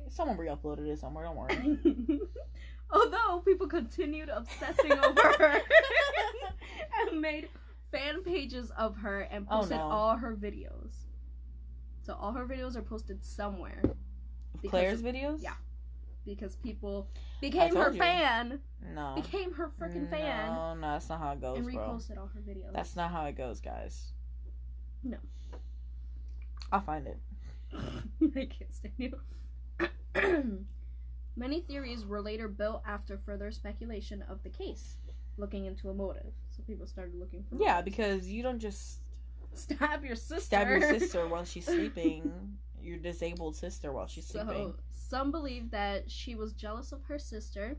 Someone 0.09 0.37
re-uploaded 0.37 0.87
it 0.87 1.01
somewhere. 1.01 1.25
Don't 1.25 1.35
worry. 1.37 1.79
Although 2.91 3.41
people 3.45 3.67
continued 3.67 4.29
obsessing 4.29 4.93
over 4.93 5.21
her 5.39 5.61
and 7.09 7.21
made 7.21 7.49
fan 7.93 8.23
pages 8.23 8.71
of 8.79 8.97
her 8.99 9.21
and 9.23 9.47
Oh, 9.51 9.59
posted 9.59 9.79
no. 9.79 9.85
all 9.85 10.17
her 10.17 10.35
videos. 10.37 10.95
So 12.05 12.15
all 12.15 12.33
her 12.33 12.47
videos 12.47 12.77
are 12.77 12.83
posted 12.83 13.25
somewhere 13.25 13.83
Because 14.63 14.71
Claire's 14.71 15.01
of- 15.01 15.07
videos? 15.07 15.43
yeah. 15.43 15.55
because 16.25 16.57
people 16.57 17.09
became 17.41 17.75
her 17.77 17.93
you. 17.93 17.99
fan, 17.99 18.61
No. 18.95 19.15
became 19.17 19.53
her 19.55 19.69
freaking 19.69 20.09
fan, 20.09 20.53
No, 20.53 20.75
no, 20.75 20.93
that's 20.93 21.09
not 21.09 21.19
how 21.21 21.33
it 21.33 21.41
goes, 21.41 21.59
and 21.59 21.67
bro. 21.67 21.75
reposted 21.77 22.19
all 22.19 22.29
her 22.35 22.41
videos. 22.41 22.73
That's 22.73 22.95
not 22.97 23.11
how 23.11 23.25
it 23.27 23.37
goes, 23.37 23.61
guys. 23.61 24.13
No. 25.03 25.19
I'll 26.73 26.81
find 26.81 27.07
it. 27.07 27.19
I 27.75 28.47
can't 28.47 28.73
stand 28.73 28.95
you. 28.99 29.19
Many 31.37 31.61
theories 31.61 32.07
were 32.07 32.23
later 32.23 32.49
built 32.49 32.83
after 32.87 33.19
further 33.19 33.51
speculation 33.51 34.23
of 34.23 34.43
the 34.43 34.49
case, 34.49 34.97
looking 35.37 35.67
into 35.67 35.91
a 35.91 35.95
motive. 35.95 36.33
So 36.51 36.63
people 36.67 36.87
started 36.87 37.15
looking 37.15 37.45
for 37.45 37.57
Yeah, 37.57 37.75
motives. 37.77 37.85
because 37.85 38.29
you 38.29 38.43
don't 38.43 38.59
just 38.59 39.01
stab 39.53 40.05
your 40.05 40.17
sister. 40.17 40.41
stab 40.41 40.69
your 40.69 40.99
sister 40.99 41.29
while 41.29 41.45
she's 41.45 41.67
sleeping. 41.67 42.57
Your 42.83 42.99
disabled 42.99 43.57
sister 43.57 43.93
while 43.93 44.07
she's 44.07 44.27
sleeping. 44.27 44.73
So 44.73 44.75
some 44.93 45.31
believe 45.31 45.71
that 45.73 46.11
she 46.11 46.35
was 46.35 46.53
jealous 46.53 46.93
of 46.93 47.03
her 47.05 47.19
sister. 47.19 47.77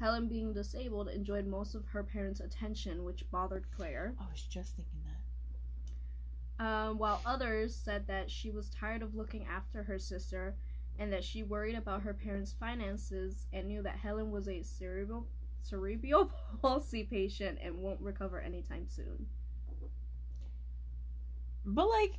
Helen, 0.00 0.28
being 0.28 0.52
disabled, 0.52 1.08
enjoyed 1.08 1.46
most 1.46 1.74
of 1.74 1.84
her 1.88 2.04
parents' 2.04 2.40
attention, 2.40 3.04
which 3.04 3.24
bothered 3.30 3.66
Claire. 3.76 4.14
I 4.20 4.24
was 4.30 4.42
just 4.42 4.76
thinking 4.76 5.00
that. 6.58 6.64
Um, 6.64 6.98
while 6.98 7.20
others 7.24 7.74
said 7.74 8.06
that 8.08 8.30
she 8.30 8.50
was 8.50 8.68
tired 8.70 9.02
of 9.02 9.14
looking 9.14 9.44
after 9.46 9.82
her 9.84 9.98
sister 9.98 10.56
and 10.98 11.12
that 11.12 11.24
she 11.24 11.42
worried 11.42 11.76
about 11.76 12.02
her 12.02 12.14
parents' 12.14 12.52
finances 12.52 13.46
and 13.52 13.68
knew 13.68 13.82
that 13.82 13.96
Helen 13.96 14.30
was 14.30 14.48
a 14.48 14.62
cerebral 14.62 15.26
cerebral 15.60 16.32
palsy 16.62 17.04
patient 17.04 17.58
and 17.62 17.76
won't 17.78 18.00
recover 18.00 18.40
anytime 18.40 18.86
soon. 18.86 19.26
But 21.64 21.88
like, 21.88 22.14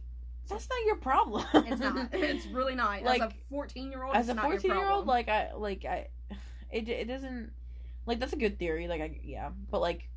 that's 0.48 0.70
not 0.70 0.80
your 0.86 0.98
problem. 0.98 1.46
It's 1.54 1.80
not. 1.82 2.10
It's 2.14 2.46
really 2.48 2.76
not. 2.76 3.04
Like, 3.04 3.22
as 3.22 3.32
a 3.32 3.34
fourteen-year-old, 3.50 4.16
As 4.16 4.28
a 4.28 4.32
it's 4.32 4.36
not 4.36 4.44
your 4.50 4.60
fourteen 4.60 4.78
year 4.78 4.90
old, 4.90 5.08
like 5.08 5.30
I 5.30 5.54
like 5.56 5.86
I, 5.86 6.08
it 6.72 6.88
it 6.88 7.08
doesn't 7.08 7.52
like 8.06 8.20
that's 8.20 8.34
a 8.34 8.38
good 8.38 8.60
theory. 8.60 8.88
Like 8.88 9.02
I 9.02 9.20
yeah, 9.24 9.50
but 9.70 9.82
like 9.82 10.10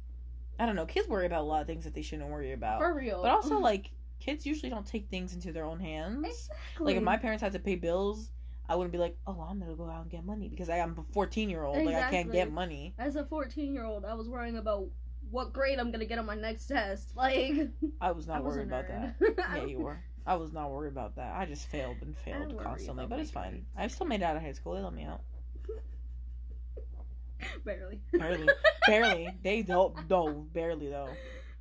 I 0.58 0.66
don't 0.66 0.76
know. 0.76 0.86
Kids 0.86 1.08
worry 1.08 1.26
about 1.26 1.42
a 1.42 1.44
lot 1.44 1.60
of 1.62 1.66
things 1.66 1.84
that 1.84 1.94
they 1.94 2.02
shouldn't 2.02 2.28
worry 2.28 2.52
about. 2.52 2.80
for 2.80 2.94
real. 2.94 3.22
But 3.22 3.30
also 3.30 3.58
like 3.70 3.90
kids 4.20 4.46
usually 4.46 4.70
don't 4.70 4.86
take 4.86 5.08
things 5.08 5.34
into 5.34 5.52
their 5.52 5.64
own 5.64 5.80
hands. 5.80 6.24
exactly. 6.26 6.86
Like 6.86 6.96
if 6.96 7.02
my 7.02 7.16
parents 7.16 7.42
had 7.42 7.52
to 7.52 7.58
pay 7.58 7.74
bills, 7.74 8.30
I 8.68 8.76
wouldn't 8.76 8.92
be 8.92 8.98
like, 8.98 9.16
oh, 9.26 9.40
I'm 9.48 9.58
gonna 9.58 9.74
go 9.74 9.88
out 9.88 10.02
and 10.02 10.10
get 10.10 10.24
money 10.24 10.48
because 10.48 10.68
I 10.70 10.78
am 10.78 10.96
a 10.98 11.02
14 11.12 11.50
year 11.50 11.64
old. 11.64 11.84
Like 11.84 11.94
I 11.96 12.10
can't 12.10 12.30
get 12.32 12.50
money. 12.52 12.94
as 12.98 13.16
a 13.16 13.24
fourteen-year-old, 13.24 14.04
I 14.04 14.14
was 14.14 14.28
worrying 14.28 14.56
about 14.56 14.86
what 15.30 15.52
grade 15.52 15.78
I'm 15.78 15.90
gonna 15.90 16.04
get 16.04 16.18
on 16.18 16.26
my 16.26 16.34
next 16.34 16.66
test. 16.66 17.10
Like 17.16 17.54
I 18.00 18.12
was 18.12 18.28
I 18.28 18.34
not 18.34 18.44
was 18.44 18.54
worried 18.56 18.68
about 18.68 18.88
that. 18.88 19.14
Yeah, 19.56 19.64
you 19.64 19.78
were. 19.80 19.98
I 20.26 20.36
was 20.36 20.52
not 20.52 20.70
worried 20.70 20.92
about 20.92 21.16
that. 21.16 21.34
I 21.34 21.46
just 21.46 21.66
failed 21.68 21.96
and 22.02 22.16
failed 22.16 22.56
constantly, 22.56 23.06
but 23.06 23.18
it's 23.18 23.30
fine. 23.32 23.50
grades. 23.50 23.66
I 23.76 23.88
still 23.88 24.06
made 24.06 24.20
it 24.20 24.24
out 24.24 24.36
of 24.36 24.42
high 24.42 24.52
school. 24.52 24.74
They 24.74 24.82
let 24.82 24.94
me 24.94 25.04
out. 25.04 25.22
Barely. 27.64 28.00
Barely, 28.12 28.48
barely. 28.86 29.28
They 29.42 29.62
don't. 29.62 30.08
No, 30.08 30.46
barely 30.52 30.88
though. 30.88 31.08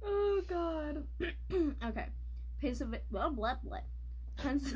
Oh 0.05 0.41
god. 0.48 1.03
okay. 1.86 2.05
Pennsylvania. 2.62 3.01
Blah 3.10 3.29
blah 3.29 3.55
blah. 3.63 3.79
Pens- 4.38 4.74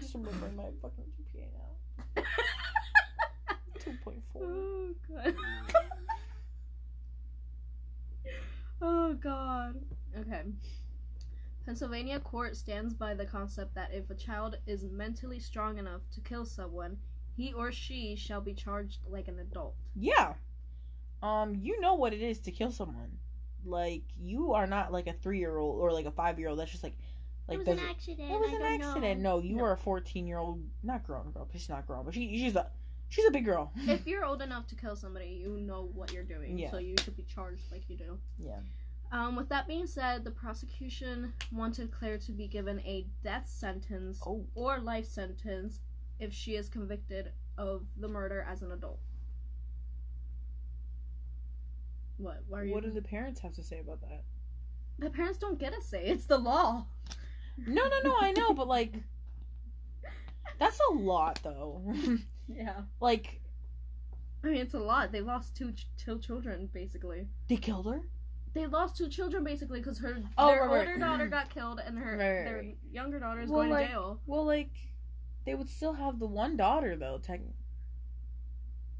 Just 0.00 0.14
remembering 0.14 0.56
my 0.56 0.64
fucking 0.80 1.04
GPA 2.16 2.22
now. 2.22 3.56
Two 3.78 3.94
point 4.04 4.22
four. 4.32 4.42
oh 4.42 4.94
god. 5.08 5.34
oh 8.82 9.14
god. 9.14 9.74
Okay. 10.18 10.42
Pennsylvania 11.64 12.20
court 12.20 12.56
stands 12.56 12.92
by 12.92 13.14
the 13.14 13.24
concept 13.24 13.74
that 13.74 13.90
if 13.92 14.10
a 14.10 14.14
child 14.14 14.58
is 14.66 14.84
mentally 14.84 15.40
strong 15.40 15.78
enough 15.78 16.02
to 16.12 16.20
kill 16.20 16.44
someone, 16.44 16.98
he 17.36 17.52
or 17.52 17.72
she 17.72 18.16
shall 18.16 18.40
be 18.40 18.52
charged 18.52 18.98
like 19.08 19.28
an 19.28 19.38
adult. 19.38 19.74
Yeah. 19.96 20.34
Um, 21.22 21.54
you 21.54 21.80
know 21.80 21.94
what 21.94 22.12
it 22.12 22.20
is 22.20 22.38
to 22.40 22.50
kill 22.50 22.70
someone. 22.70 23.18
Like 23.64 24.02
you 24.20 24.52
are 24.52 24.66
not 24.66 24.92
like 24.92 25.06
a 25.06 25.14
three 25.14 25.38
year 25.38 25.56
old 25.56 25.80
or 25.80 25.90
like 25.90 26.04
a 26.04 26.10
five 26.10 26.38
year 26.38 26.48
old. 26.48 26.58
That's 26.58 26.70
just 26.70 26.84
like 26.84 26.98
like 27.48 27.64
does 27.64 27.78
it- 27.78 27.84
accident. 27.88 28.30
It 28.30 28.40
was 28.40 28.52
an 28.52 28.62
accident. 28.62 29.20
No, 29.20 29.38
you 29.40 29.56
No. 29.56 29.62
were 29.64 29.72
a 29.72 29.76
fourteen 29.76 30.26
year 30.26 30.38
old, 30.38 30.62
not 30.82 31.04
grown 31.04 31.30
girl. 31.32 31.44
'cause 31.44 31.60
She's 31.60 31.68
not 31.68 31.86
grown, 31.86 32.04
but 32.04 32.14
she 32.14 32.36
she's 32.38 32.56
a 32.56 32.70
she's 33.08 33.26
a 33.26 33.30
big 33.30 33.44
girl. 33.44 33.72
If 33.76 34.06
you're 34.06 34.24
old 34.24 34.42
enough 34.42 34.66
to 34.68 34.74
kill 34.74 34.96
somebody, 34.96 35.26
you 35.42 35.60
know 35.60 35.90
what 35.94 36.12
you're 36.12 36.24
doing. 36.24 36.58
Yeah. 36.58 36.70
So 36.70 36.78
you 36.78 36.94
should 37.02 37.16
be 37.16 37.24
charged 37.24 37.70
like 37.70 37.88
you 37.90 37.96
do. 37.96 38.18
yeah. 38.38 38.60
Um, 39.12 39.36
with 39.36 39.48
that 39.50 39.68
being 39.68 39.86
said, 39.86 40.24
the 40.24 40.32
prosecution 40.32 41.34
wanted 41.52 41.92
Claire 41.92 42.18
to 42.18 42.32
be 42.32 42.48
given 42.48 42.80
a 42.80 43.06
death 43.22 43.48
sentence 43.48 44.18
Oh. 44.26 44.44
or 44.56 44.80
life 44.80 45.06
sentence 45.06 45.78
if 46.18 46.32
she 46.32 46.56
is 46.56 46.68
convicted 46.68 47.30
of 47.56 47.86
the 47.96 48.08
murder 48.08 48.44
as 48.48 48.62
an 48.62 48.72
adult. 48.72 48.98
What? 52.16 52.42
Why 52.48 52.60
are 52.60 52.64
you? 52.64 52.72
What 52.74 52.84
do 52.84 52.90
the 52.90 53.02
parents 53.02 53.40
have 53.40 53.52
to 53.54 53.62
say 53.62 53.78
about 53.80 54.00
that? 54.00 54.22
the 54.96 55.10
parents 55.10 55.38
don't 55.38 55.58
get 55.58 55.76
a 55.76 55.82
say. 55.82 56.06
It's 56.06 56.26
the 56.26 56.38
law. 56.38 56.86
No, 57.56 57.86
no, 57.88 58.00
no. 58.02 58.16
I 58.20 58.32
know, 58.32 58.52
but 58.52 58.66
like, 58.68 58.94
that's 60.58 60.78
a 60.90 60.94
lot 60.94 61.40
though. 61.42 61.82
Yeah. 62.46 62.82
like 63.00 63.40
I 64.44 64.48
mean, 64.48 64.56
it's 64.58 64.74
a 64.74 64.78
lot. 64.78 65.12
They 65.12 65.22
lost 65.22 65.56
two 65.56 65.72
ch- 65.72 65.86
two 65.96 66.18
children 66.18 66.68
basically. 66.74 67.26
they 67.48 67.56
killed 67.56 67.86
her. 67.86 68.02
They 68.52 68.66
lost 68.66 68.98
two 68.98 69.08
children 69.08 69.42
basically 69.44 69.80
because 69.80 69.98
her 70.00 70.18
Oh, 70.36 70.48
their 70.48 70.60
right, 70.62 70.70
right. 70.70 70.78
older 70.88 70.98
daughter 70.98 71.26
got 71.28 71.48
killed 71.48 71.80
and 71.84 71.98
her 71.98 72.10
Right, 72.12 72.18
right, 72.18 72.44
their 72.44 72.64
younger 72.92 73.18
daughter 73.18 73.40
is 73.40 73.48
Well, 73.50 73.60
going 73.62 73.70
like- 73.70 73.86
to 73.86 73.92
jail. 73.92 74.20
Well, 74.26 74.44
like, 74.44 74.70
they 75.46 75.54
would 75.54 75.70
still 75.70 75.94
have 75.94 76.18
the 76.18 76.26
one 76.26 76.56
daughter 76.58 76.96
though. 76.96 77.18
Technically. 77.22 77.54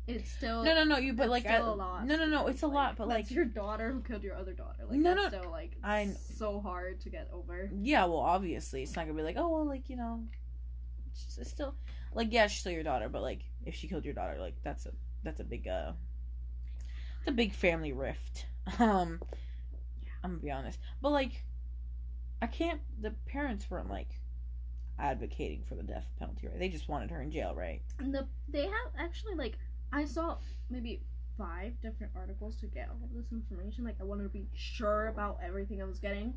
It's 0.06 0.30
still 0.30 0.62
No, 0.62 0.75
no, 0.75 0.84
no. 0.84 0.99
You, 0.99 1.14
but 1.14 1.30
like, 1.30 1.44
still 1.44 1.54
I, 1.54 1.73
a 1.73 1.75
lot. 1.75 2.06
no, 2.06 2.16
no, 2.16 2.26
no. 2.26 2.46
It's 2.49 2.62
a 2.62 2.66
lot, 2.66 2.96
but 2.96 3.08
like, 3.08 3.30
your 3.30 3.46
daughter 3.46 3.90
who 3.90 4.00
killed 4.02 4.23
your 4.23 4.37
other 4.37 4.52
daughter. 4.52 4.84
Like 4.88 4.99
No, 4.99 5.14
that's 5.14 5.32
no, 5.32 5.40
still 5.40 5.50
like 5.50 5.73
I 5.82 6.14
so 6.37 6.61
hard 6.61 7.00
to 7.02 7.11
get 7.11 7.28
over. 7.32 7.70
yeah. 7.80 8.04
Well, 8.04 8.18
obviously, 8.18 8.82
it's 8.82 8.94
not 8.96 9.06
gonna 9.06 9.16
be 9.16 9.23
like, 9.23 9.37
oh, 9.38 9.49
well, 9.49 9.66
like 9.66 9.88
you 9.88 9.96
know, 9.96 10.23
it's, 11.11 11.38
it's 11.38 11.50
still 11.50 11.75
like, 12.12 12.32
yeah, 12.32 12.46
she's 12.49 12.61
still 12.61 12.73
your 12.73 12.82
daughter, 12.82 13.08
but 13.08 13.23
like, 13.23 13.40
if 13.64 13.75
she 13.75 13.88
killed 13.88 14.04
your 14.04 14.14
daughter, 14.14 14.37
like, 14.38 14.56
that's 14.62 14.84
a 14.87 14.92
that's 15.23 15.40
a 15.40 15.44
big 15.44 15.66
uh, 15.66 15.92
it's 17.20 17.28
a 17.28 17.32
big 17.32 17.54
family 17.54 17.92
rift. 17.92 18.46
Um, 18.78 19.20
I'm 20.23 20.30
gonna 20.32 20.42
be 20.42 20.50
honest, 20.50 20.78
but 21.02 21.11
like, 21.12 21.44
I 22.40 22.46
can't. 22.46 22.80
The 23.00 23.11
parents 23.26 23.66
weren't 23.70 23.90
like 23.90 24.08
advocating 24.99 25.62
for 25.68 25.75
the 25.75 25.82
death 25.82 26.08
penalty, 26.18 26.46
right? 26.49 26.58
They 26.58 26.68
just 26.70 26.88
wanted 26.88 27.11
her 27.11 27.20
in 27.20 27.30
jail, 27.30 27.54
right? 27.54 27.82
And 27.99 28.14
the 28.14 28.26
they 28.49 28.62
have 28.64 28.92
actually 28.99 29.34
like 29.34 29.58
I 29.94 30.04
saw 30.04 30.36
maybe 30.68 31.00
five 31.38 31.80
different 31.80 32.12
articles 32.16 32.56
to 32.56 32.66
get 32.66 32.88
all 32.88 32.98
of 33.04 33.14
this 33.14 33.30
information. 33.32 33.84
Like 33.84 33.96
I 34.00 34.04
wanted 34.04 34.24
to 34.24 34.28
be 34.28 34.46
sure 34.54 35.06
about 35.06 35.38
everything 35.44 35.80
I 35.80 35.84
was 35.84 36.00
getting, 36.00 36.34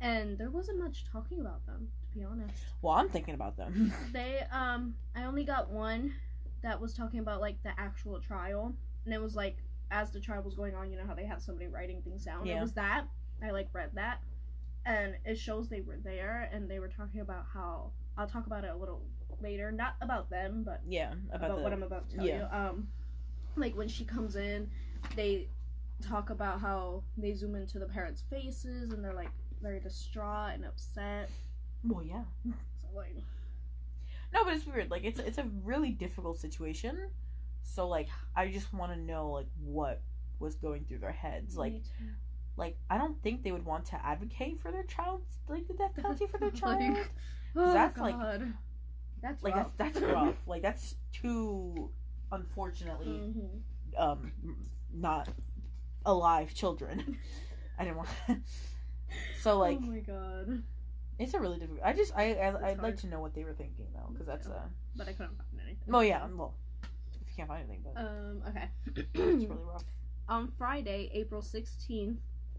and 0.00 0.38
there 0.38 0.50
wasn't 0.50 0.78
much 0.78 1.04
talking 1.10 1.40
about 1.40 1.66
them 1.66 1.88
to 2.12 2.18
be 2.18 2.24
honest. 2.24 2.54
Well, 2.80 2.94
I'm 2.94 3.08
thinking 3.08 3.34
about 3.34 3.56
them. 3.56 3.92
They 4.12 4.42
um 4.52 4.94
I 5.16 5.24
only 5.24 5.44
got 5.44 5.70
one 5.70 6.14
that 6.62 6.80
was 6.80 6.94
talking 6.94 7.20
about 7.20 7.40
like 7.40 7.62
the 7.64 7.72
actual 7.78 8.20
trial, 8.20 8.74
and 9.04 9.12
it 9.12 9.20
was 9.20 9.34
like 9.34 9.58
as 9.90 10.10
the 10.12 10.20
trial 10.20 10.42
was 10.42 10.54
going 10.54 10.74
on, 10.74 10.90
you 10.90 10.96
know 10.96 11.06
how 11.06 11.14
they 11.14 11.26
have 11.26 11.42
somebody 11.42 11.66
writing 11.66 12.00
things 12.02 12.24
down. 12.24 12.46
Yeah. 12.46 12.58
It 12.58 12.60
was 12.60 12.74
that 12.74 13.06
I 13.42 13.50
like 13.50 13.68
read 13.72 13.90
that, 13.94 14.20
and 14.86 15.16
it 15.24 15.36
shows 15.36 15.68
they 15.68 15.80
were 15.80 15.98
there, 16.02 16.48
and 16.52 16.70
they 16.70 16.78
were 16.78 16.88
talking 16.88 17.20
about 17.20 17.46
how 17.52 17.90
I'll 18.16 18.28
talk 18.28 18.46
about 18.46 18.64
it 18.64 18.70
a 18.70 18.76
little 18.76 19.02
later, 19.40 19.70
not 19.72 19.94
about 20.00 20.30
them, 20.30 20.62
but 20.64 20.80
yeah, 20.86 21.12
about, 21.32 21.46
about, 21.46 21.56
the, 21.58 21.62
what 21.62 21.72
I'm 21.72 21.82
about 21.82 22.08
to 22.10 22.16
tell 22.16 22.26
yeah. 22.26 22.38
you. 22.38 22.58
Um, 22.58 22.88
like 23.56 23.76
when 23.76 23.88
she 23.88 24.04
comes 24.04 24.36
in, 24.36 24.70
they 25.16 25.48
talk 26.06 26.30
about 26.30 26.60
how 26.60 27.02
they 27.16 27.32
zoom 27.34 27.54
into 27.56 27.78
the 27.78 27.86
parents' 27.86 28.22
faces 28.30 28.92
and 28.92 29.02
they're 29.04 29.14
like 29.14 29.30
very 29.60 29.80
distraught 29.80 30.54
and 30.54 30.64
upset. 30.64 31.30
Well, 31.84 32.04
yeah. 32.04 32.22
So 32.44 32.88
like, 32.96 33.24
No, 34.32 34.44
but 34.44 34.54
it's 34.54 34.66
weird. 34.66 34.90
Like 34.90 35.04
it's 35.04 35.18
it's 35.20 35.38
a 35.38 35.48
really 35.64 35.90
difficult 35.90 36.38
situation 36.40 37.10
So 37.62 37.88
like, 37.88 38.08
I 38.36 38.48
just 38.48 38.72
want 38.72 38.92
to 38.92 38.98
know 38.98 39.30
like 39.30 39.48
what 39.62 40.02
was 40.38 40.54
going 40.56 40.84
through 40.84 40.98
their 40.98 41.12
heads. 41.12 41.56
Like, 41.56 41.82
like 42.56 42.76
I 42.90 42.98
don't 42.98 43.20
think 43.22 43.42
they 43.42 43.52
would 43.52 43.64
want 43.64 43.86
to 43.86 44.04
advocate 44.06 44.60
for 44.60 44.70
their 44.72 44.84
child's 44.84 45.26
like 45.48 45.66
the 45.68 45.74
death 45.74 45.94
penalty 45.96 46.26
for 46.26 46.38
their 46.38 46.50
Like, 46.62 46.80
child. 46.80 46.98
oh, 47.56 47.72
that's, 47.72 47.98
like- 47.98 48.14
God. 48.18 48.54
That's 49.22 49.42
like 49.42 49.54
rough. 49.54 49.70
that's 49.76 49.94
that's 50.00 50.06
rough. 50.12 50.36
like 50.46 50.62
that's 50.62 50.94
too 51.12 51.90
unfortunately 52.32 53.06
Mhm. 53.06 53.48
um 53.98 54.32
not 54.94 55.28
alive 56.06 56.54
children. 56.54 57.18
I 57.78 57.84
didn't 57.84 57.96
want. 57.98 58.08
so 59.42 59.58
like 59.58 59.78
oh 59.80 59.86
my 59.86 59.98
god. 60.00 60.62
it's 61.18 61.34
a 61.34 61.40
really 61.40 61.58
difficult. 61.58 61.84
I 61.84 61.92
just 61.92 62.12
I, 62.16 62.34
I 62.34 62.70
I'd 62.70 62.82
like 62.82 62.96
to 62.98 63.06
know 63.06 63.20
what 63.20 63.34
they 63.34 63.44
were 63.44 63.52
thinking 63.54 63.86
though 63.94 64.10
because 64.12 64.26
that's 64.26 64.46
uh. 64.48 64.62
But 64.96 65.08
I 65.08 65.12
couldn't 65.12 65.36
find 65.36 65.60
anything. 65.64 65.94
Oh 65.94 66.00
yeah, 66.00 66.26
well, 66.34 66.54
if 66.82 67.28
you 67.28 67.34
can't 67.36 67.48
find 67.48 67.62
anything, 67.68 67.84
but 67.84 68.00
Um. 68.00 68.42
Okay. 68.48 68.68
it's 68.96 69.44
really 69.44 69.62
rough. 69.64 69.84
On 70.28 70.46
Friday, 70.48 71.10
April 71.14 71.40
16th, 71.40 72.18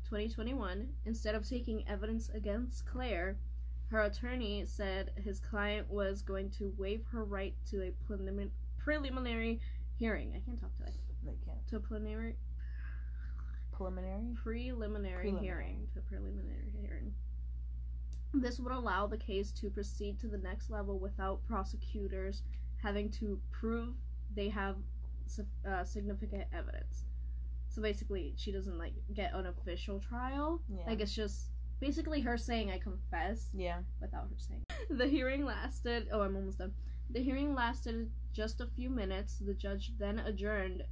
2021, 0.10 0.88
instead 1.06 1.36
of 1.36 1.48
taking 1.48 1.88
evidence 1.88 2.30
against 2.30 2.86
Claire, 2.88 3.38
her 3.90 4.02
attorney 4.04 4.64
said 4.66 5.12
his 5.24 5.40
client 5.40 5.90
was 5.90 6.22
going 6.22 6.50
to 6.52 6.74
waive 6.78 7.04
her 7.12 7.24
right 7.24 7.56
to 7.72 7.82
a 7.84 7.92
prelimin- 8.08 8.52
preliminary 8.78 9.60
hearing. 9.98 10.32
I 10.36 10.40
can't 10.46 10.60
talk 10.60 10.76
today. 10.78 10.92
They 11.26 11.36
can't 11.46 11.68
To 11.70 11.78
a 11.78 11.80
preliminary 11.80 12.36
preliminary. 13.72 14.36
preliminary, 14.36 14.72
Preliminary. 14.74 15.42
hearing. 15.46 15.88
To 15.94 16.00
a 16.00 16.02
preliminary 16.04 16.72
hearing. 16.82 17.14
This 18.34 18.60
would 18.60 18.72
allow 18.74 19.08
the 19.08 19.18
case 19.18 19.52
to 19.54 19.70
proceed 19.70 20.20
to 20.20 20.28
the 20.28 20.38
next 20.38 20.70
level 20.70 21.00
without 21.00 21.44
prosecutors 21.48 22.44
having 22.84 23.10
to 23.12 23.40
prove 23.52 23.96
they 24.36 24.50
have 24.50 24.76
uh, 25.68 25.84
significant 25.84 26.44
evidence. 26.54 27.06
So 27.70 27.82
basically, 27.82 28.34
she 28.38 28.52
doesn't 28.52 28.78
like 28.78 28.94
get 29.14 29.34
an 29.34 29.48
official 29.48 30.00
trial. 30.00 30.62
Yeah. 30.70 30.84
Like 30.88 31.02
it's 31.02 31.16
just 31.16 31.48
basically 31.80 32.22
her 32.22 32.38
saying 32.38 32.72
I 32.72 32.78
confess 32.80 33.48
Yeah. 33.54 33.80
without 34.02 34.24
her 34.30 34.38
saying. 34.38 34.66
The 34.90 35.08
hearing 35.08 35.46
lasted. 35.46 36.08
Oh, 36.12 36.22
I'm 36.22 36.36
almost 36.36 36.58
done. 36.60 36.74
The 37.12 37.22
hearing 37.22 37.54
lasted 37.56 38.10
just 38.34 38.62
a 38.62 38.66
few 38.68 38.90
minutes. 38.90 39.38
The 39.40 39.54
judge 39.54 39.94
then 39.98 40.20
adjourned 40.20 40.84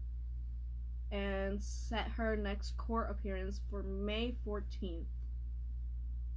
and 1.11 1.61
set 1.61 2.09
her 2.17 2.35
next 2.35 2.75
court 2.77 3.09
appearance 3.09 3.61
for 3.69 3.81
May 3.83 4.33
14th. 4.45 5.05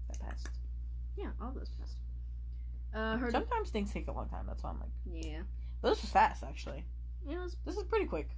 That 0.09 0.21
passed. 0.21 0.49
Yeah, 1.17 1.31
all 1.41 1.53
those 1.53 1.71
passed. 1.81 1.97
Uh, 2.95 3.17
her. 3.19 3.31
Sometimes 3.31 3.71
things 3.71 3.93
take 3.93 4.09
a 4.09 4.13
long 4.13 4.29
time. 4.29 4.45
That's 4.47 4.63
why 4.63 4.71
I'm 4.71 4.81
like. 4.81 4.91
yeah. 5.25 5.41
But 5.83 5.91
this 5.91 6.03
was 6.03 6.11
fast, 6.11 6.43
actually. 6.45 6.85
It 7.29 7.39
was. 7.39 7.57
This 7.65 7.77
is 7.77 7.85
pretty 7.85 8.07
quick. 8.07 8.29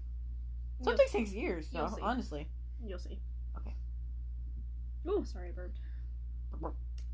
Some 0.82 0.96
things 0.96 1.10
takes 1.12 1.32
years, 1.32 1.68
you'll 1.72 1.96
honestly. 2.02 2.48
you'll 2.84 2.98
see. 2.98 3.20
Okay. 3.56 3.74
Oh, 5.06 5.22
sorry, 5.22 5.48
I 5.48 5.52
burped. 5.52 5.78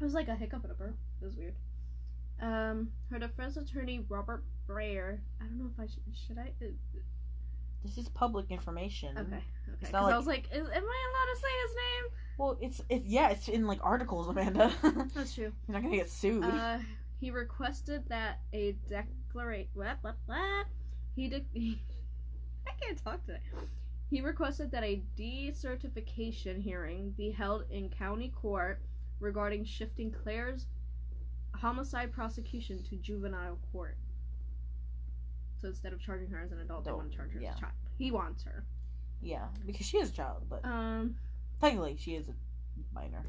It 0.01 0.05
was 0.05 0.15
like 0.15 0.29
a 0.29 0.35
hiccup 0.35 0.63
and 0.63 0.73
a 0.73 0.75
burp. 0.75 0.97
It 1.21 1.25
was 1.25 1.37
weird. 1.37 1.55
Um, 2.41 2.91
her 3.11 3.19
defense 3.19 3.57
attorney 3.57 4.05
Robert 4.09 4.45
Breyer. 4.69 5.19
I 5.41 5.45
don't 5.45 5.59
know 5.59 5.71
if 5.75 5.81
I 5.81 5.87
should. 5.87 6.03
Should 6.15 6.39
I? 6.39 6.53
uh, 6.65 6.69
This 7.85 7.99
is 7.99 8.09
public 8.11 8.51
information. 8.51 9.19
Okay. 9.19 9.27
Okay. 9.27 9.43
It's 9.67 9.77
Because 9.81 9.93
not 9.93 10.13
I 10.13 10.17
was 10.17 10.27
like, 10.27 10.45
is, 10.53 10.61
am 10.61 10.67
I 10.67 10.69
allowed 10.71 11.35
to 11.35 11.41
say 11.41 11.49
his 11.63 11.75
name? 11.75 12.13
Well, 12.39 12.59
it's 12.61 12.81
it, 12.89 13.03
yeah, 13.07 13.31
it's 13.31 13.49
in 13.49 13.67
like 13.67 13.81
articles, 13.83 14.29
Amanda. 14.29 14.73
That's 15.15 15.35
true. 15.35 15.53
You're 15.67 15.75
not 15.75 15.83
gonna 15.83 15.97
get 15.97 16.11
sued. 16.11 16.45
Uh, 16.45 16.79
he 17.21 17.33
requested 17.33 18.05
that 18.09 18.39
a 18.53 18.77
declaration. 18.89 19.69
What? 19.75 19.99
What? 20.03 20.17
What? 20.27 20.67
He 21.17 21.29
de- 21.29 21.45
I 22.69 22.71
can't 22.81 23.03
talk 23.03 23.25
today. 23.27 23.41
He 24.11 24.21
requested 24.21 24.71
that 24.71 24.85
a 24.85 25.03
decertification 25.19 26.63
hearing 26.63 27.11
be 27.17 27.31
held 27.33 27.65
in 27.71 27.89
county 27.91 28.29
court 28.41 28.81
regarding 29.21 29.65
shifting 29.65 30.11
Claire's 30.11 30.67
homicide 31.55 32.13
prosecution 32.13 32.83
to 32.85 32.97
juvenile 32.97 33.59
court. 33.73 33.97
So 35.61 35.69
instead 35.69 35.93
of 35.93 36.01
charging 36.01 36.29
her 36.31 36.41
as 36.41 36.53
an 36.53 36.61
adult, 36.61 36.85
they 36.85 36.93
want 36.93 37.11
to 37.11 37.17
charge 37.17 37.33
her 37.33 37.41
yeah. 37.41 37.51
as 37.51 37.57
a 37.57 37.61
child. 37.61 37.73
He 37.99 38.11
wants 38.13 38.45
her. 38.45 38.65
yeah, 39.21 39.47
because 39.67 39.87
she 39.87 39.99
is 39.99 40.11
a 40.11 40.13
child, 40.13 40.45
but 40.49 40.65
Um. 40.65 41.17
technically 41.61 41.97
she 41.97 42.15
is 42.15 42.29
a 42.29 42.35
minor. 42.95 43.25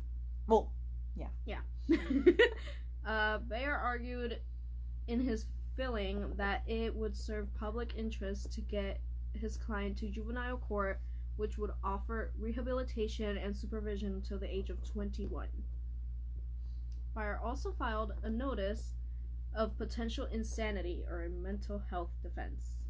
Well, 0.48 0.72
yeah. 1.16 1.28
Yeah. 1.46 1.62
uh, 3.06 3.40
Bayer 3.40 3.76
argued 3.76 4.40
in 5.08 5.20
his 5.20 5.46
filling 5.76 6.34
that 6.36 6.62
it 6.68 6.94
would 6.96 7.16
serve 7.18 7.48
public 7.56 7.94
interest 7.96 8.54
to 8.54 8.62
get 8.62 9.00
his 9.34 9.58
client 9.58 9.98
to 9.98 10.08
juvenile 10.10 10.58
court, 10.58 11.00
which 11.38 11.58
would 11.58 11.72
offer 11.84 12.32
rehabilitation 12.38 13.38
and 13.38 13.56
supervision 13.56 14.14
until 14.14 14.38
the 14.38 14.54
age 14.54 14.70
of 14.70 14.84
21. 14.84 15.48
Also 17.44 17.72
filed 17.72 18.14
a 18.24 18.30
notice 18.30 18.94
of 19.56 19.78
potential 19.78 20.26
insanity 20.32 21.04
or 21.10 21.24
a 21.24 21.30
mental 21.30 21.82
health 21.90 22.12
defense. 22.22 22.84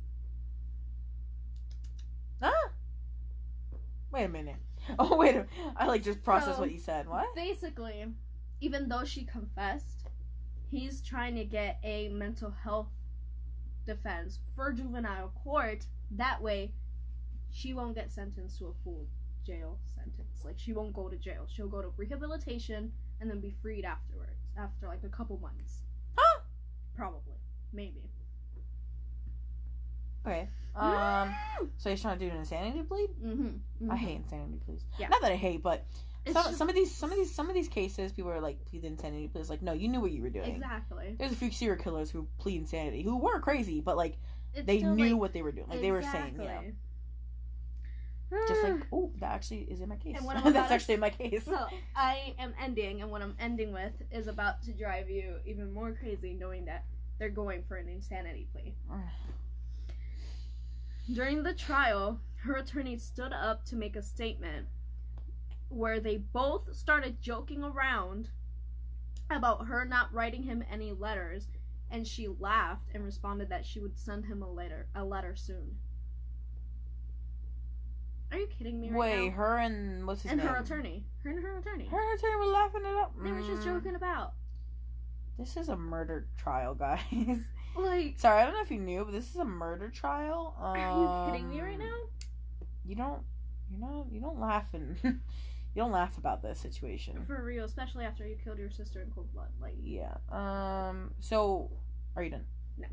ah. 2.41 2.51
Wait 4.11 4.23
a 4.23 4.29
minute. 4.29 4.55
Oh 4.97 5.17
wait 5.17 5.35
a 5.35 5.45
I 5.75 5.85
like 5.85 6.03
just 6.03 6.23
processed 6.23 6.55
So- 6.55 6.61
what 6.61 6.71
you 6.71 6.79
said. 6.79 7.07
What? 7.07 7.35
Basically, 7.35 8.05
even 8.61 8.89
though 8.89 9.03
she 9.03 9.23
confessed, 9.23 10.07
he's 10.71 11.01
trying 11.01 11.35
to 11.35 11.43
get 11.45 11.79
a 11.83 12.09
mental 12.09 12.49
health 12.63 12.89
defense 13.85 14.39
for 14.55 14.71
juvenile 14.71 15.31
court. 15.43 15.85
That 16.11 16.41
way, 16.41 16.71
she 17.51 17.73
won't 17.73 17.93
get 17.95 18.11
sentenced 18.11 18.57
to 18.59 18.67
a 18.67 18.73
full 18.83 19.05
jail 19.45 19.77
sentence. 19.95 20.43
Like, 20.43 20.57
she 20.57 20.73
won't 20.73 20.93
go 20.93 21.07
to 21.09 21.17
jail. 21.17 21.45
She'll 21.47 21.67
go 21.67 21.81
to 21.81 21.89
rehabilitation 21.97 22.91
and 23.21 23.29
then 23.29 23.39
be 23.39 23.51
freed 23.51 23.85
afterwards, 23.85 24.39
after 24.57 24.87
like 24.87 25.03
a 25.03 25.09
couple 25.09 25.37
months. 25.39 25.83
Huh? 26.17 26.41
Probably. 26.95 27.35
Maybe. 27.73 28.01
Okay. 30.25 30.47
Um. 30.75 31.33
So 31.77 31.89
he's 31.89 32.01
trying 32.01 32.19
to 32.19 32.25
do 32.25 32.31
an 32.31 32.37
insanity 32.37 32.83
plea. 32.83 33.07
mm-hmm. 33.21 33.91
I 33.91 33.97
hate 33.97 34.17
insanity 34.17 34.59
pleas. 34.65 34.81
Yeah. 34.97 35.09
Not 35.09 35.21
that 35.23 35.31
I 35.31 35.35
hate, 35.35 35.61
but 35.61 35.83
It's 36.25 36.33
some, 36.33 36.45
just- 36.45 36.57
some 36.57 36.69
of 36.69 36.75
these 36.75 36.95
some 36.95 37.11
of 37.11 37.17
these 37.17 37.33
some 37.35 37.49
of 37.49 37.55
these 37.55 37.67
cases 37.67 38.13
people 38.13 38.31
are 38.31 38.39
like 38.39 38.63
plead 38.65 38.85
insanity 38.85 39.27
pleas 39.27 39.49
like 39.49 39.61
no 39.61 39.73
you 39.73 39.87
knew 39.89 39.99
what 39.99 40.11
you 40.11 40.21
were 40.21 40.29
doing 40.29 40.55
Exactly. 40.55 41.15
there's 41.17 41.31
a 41.33 41.35
few 41.35 41.51
serial 41.51 41.81
killers 41.81 42.11
who 42.11 42.27
plead 42.37 42.61
insanity 42.61 43.01
who 43.01 43.17
were 43.17 43.39
crazy 43.41 43.81
but 43.81 43.97
like 43.97 44.17
It's 44.53 44.65
they 44.67 44.77
still, 44.79 44.95
knew 44.95 45.13
like, 45.13 45.19
what 45.21 45.33
they 45.33 45.41
were 45.41 45.51
doing 45.51 45.67
like 45.69 45.81
they 45.81 45.91
were 45.91 46.03
saying 46.03 46.35
yeah 46.39 46.43
exactly. 46.59 46.73
Just 48.47 48.63
like 48.63 48.87
oh 48.91 49.11
that 49.19 49.31
actually 49.31 49.61
is 49.69 49.81
in 49.81 49.89
my 49.89 49.95
case 49.95 50.17
And 50.17 50.25
what 50.25 50.43
that's 50.53 50.71
actually 50.71 50.95
in 50.95 50.99
my 50.99 51.09
case 51.09 51.45
So 51.45 51.67
I 51.95 52.35
am 52.39 52.53
ending, 52.61 53.01
and 53.01 53.09
what 53.09 53.21
I'm 53.21 53.35
ending 53.39 53.73
with 53.73 53.93
is 54.11 54.27
about 54.27 54.61
to 54.63 54.71
drive 54.71 55.09
you 55.09 55.35
even 55.45 55.71
more 55.73 55.91
crazy, 55.93 56.33
knowing 56.33 56.65
that 56.65 56.85
they're 57.17 57.29
going 57.29 57.63
for 57.63 57.75
an 57.75 57.89
insanity 57.89 58.47
plea. 58.51 58.73
During 61.13 61.43
the 61.43 61.53
trial, 61.53 62.21
her 62.43 62.55
attorney 62.55 62.97
stood 62.97 63.33
up 63.33 63.65
to 63.65 63.75
make 63.75 63.95
a 63.95 64.01
statement 64.01 64.67
where 65.69 65.99
they 65.99 66.17
both 66.17 66.75
started 66.75 67.21
joking 67.21 67.63
around 67.63 68.29
about 69.29 69.67
her 69.67 69.85
not 69.85 70.13
writing 70.13 70.43
him 70.43 70.63
any 70.71 70.91
letters, 70.91 71.47
and 71.89 72.07
she 72.07 72.27
laughed 72.27 72.89
and 72.93 73.03
responded 73.03 73.49
that 73.49 73.65
she 73.65 73.79
would 73.79 73.97
send 73.97 74.25
him 74.25 74.41
a 74.41 74.51
letter, 74.51 74.87
a 74.95 75.03
letter 75.03 75.35
soon. 75.35 75.77
Are 78.31 78.37
you 78.37 78.47
kidding 78.47 78.79
me 78.79 78.89
right 78.89 78.97
wait 78.97 79.29
now? 79.31 79.35
her 79.37 79.57
and 79.57 80.05
what's 80.07 80.21
his 80.23 80.31
and 80.31 80.39
name 80.39 80.47
her 80.49 80.57
attorney, 80.57 81.03
her 81.23 81.29
and 81.31 81.43
her 81.43 81.57
attorney. 81.57 81.85
her 81.87 82.15
attorney 82.15 82.35
were 82.37 82.51
laughing 82.51 82.81
it 82.81 82.95
up 82.95 83.13
They 83.23 83.31
were 83.31 83.41
just 83.41 83.61
Mm, 83.61 83.65
joking 83.65 83.95
about. 83.95 84.33
this 85.37 85.57
is 85.57 85.69
a 85.69 85.75
murder 85.77 86.27
trial 86.37 86.73
guys 86.75 87.01
Like, 87.75 88.19
sorry 88.19 88.41
I 88.41 88.45
don't 88.45 88.53
know 88.53 88.61
if 88.61 88.71
you 88.71 88.79
knew 88.79 89.03
but 89.05 89.11
this 89.13 89.29
is 89.29 89.35
a 89.37 89.45
murder 89.45 89.89
trial 89.89 90.55
are 90.59 90.77
you 90.77 91.11
kidding 91.25 91.49
me 91.49 91.61
right 91.61 91.73
Um, 91.75 91.79
now? 91.79 91.95
you 92.85 92.95
don't 92.95 93.21
you 93.71 93.77
know 93.79 94.07
you 94.11 94.19
don't 94.21 94.39
laugh 94.39 94.73
and 94.73 94.97
you 95.03 95.19
don't 95.75 95.91
laugh 95.91 96.17
about 96.17 96.41
this 96.41 96.59
situation 96.59 97.23
For 97.27 97.43
real, 97.43 97.65
especially 97.65 98.05
after 98.05 98.25
you 98.27 98.35
killed 98.43 98.57
your 98.57 98.71
sister 98.71 99.01
in 99.01 99.11
cold 99.11 99.31
blood. 99.33 99.49
Like, 99.61 99.75
Yeah. 99.83 100.15
Um. 100.31 101.13
So, 101.19 101.69
are 102.15 102.23
you 102.23 102.31
done? 102.31 102.45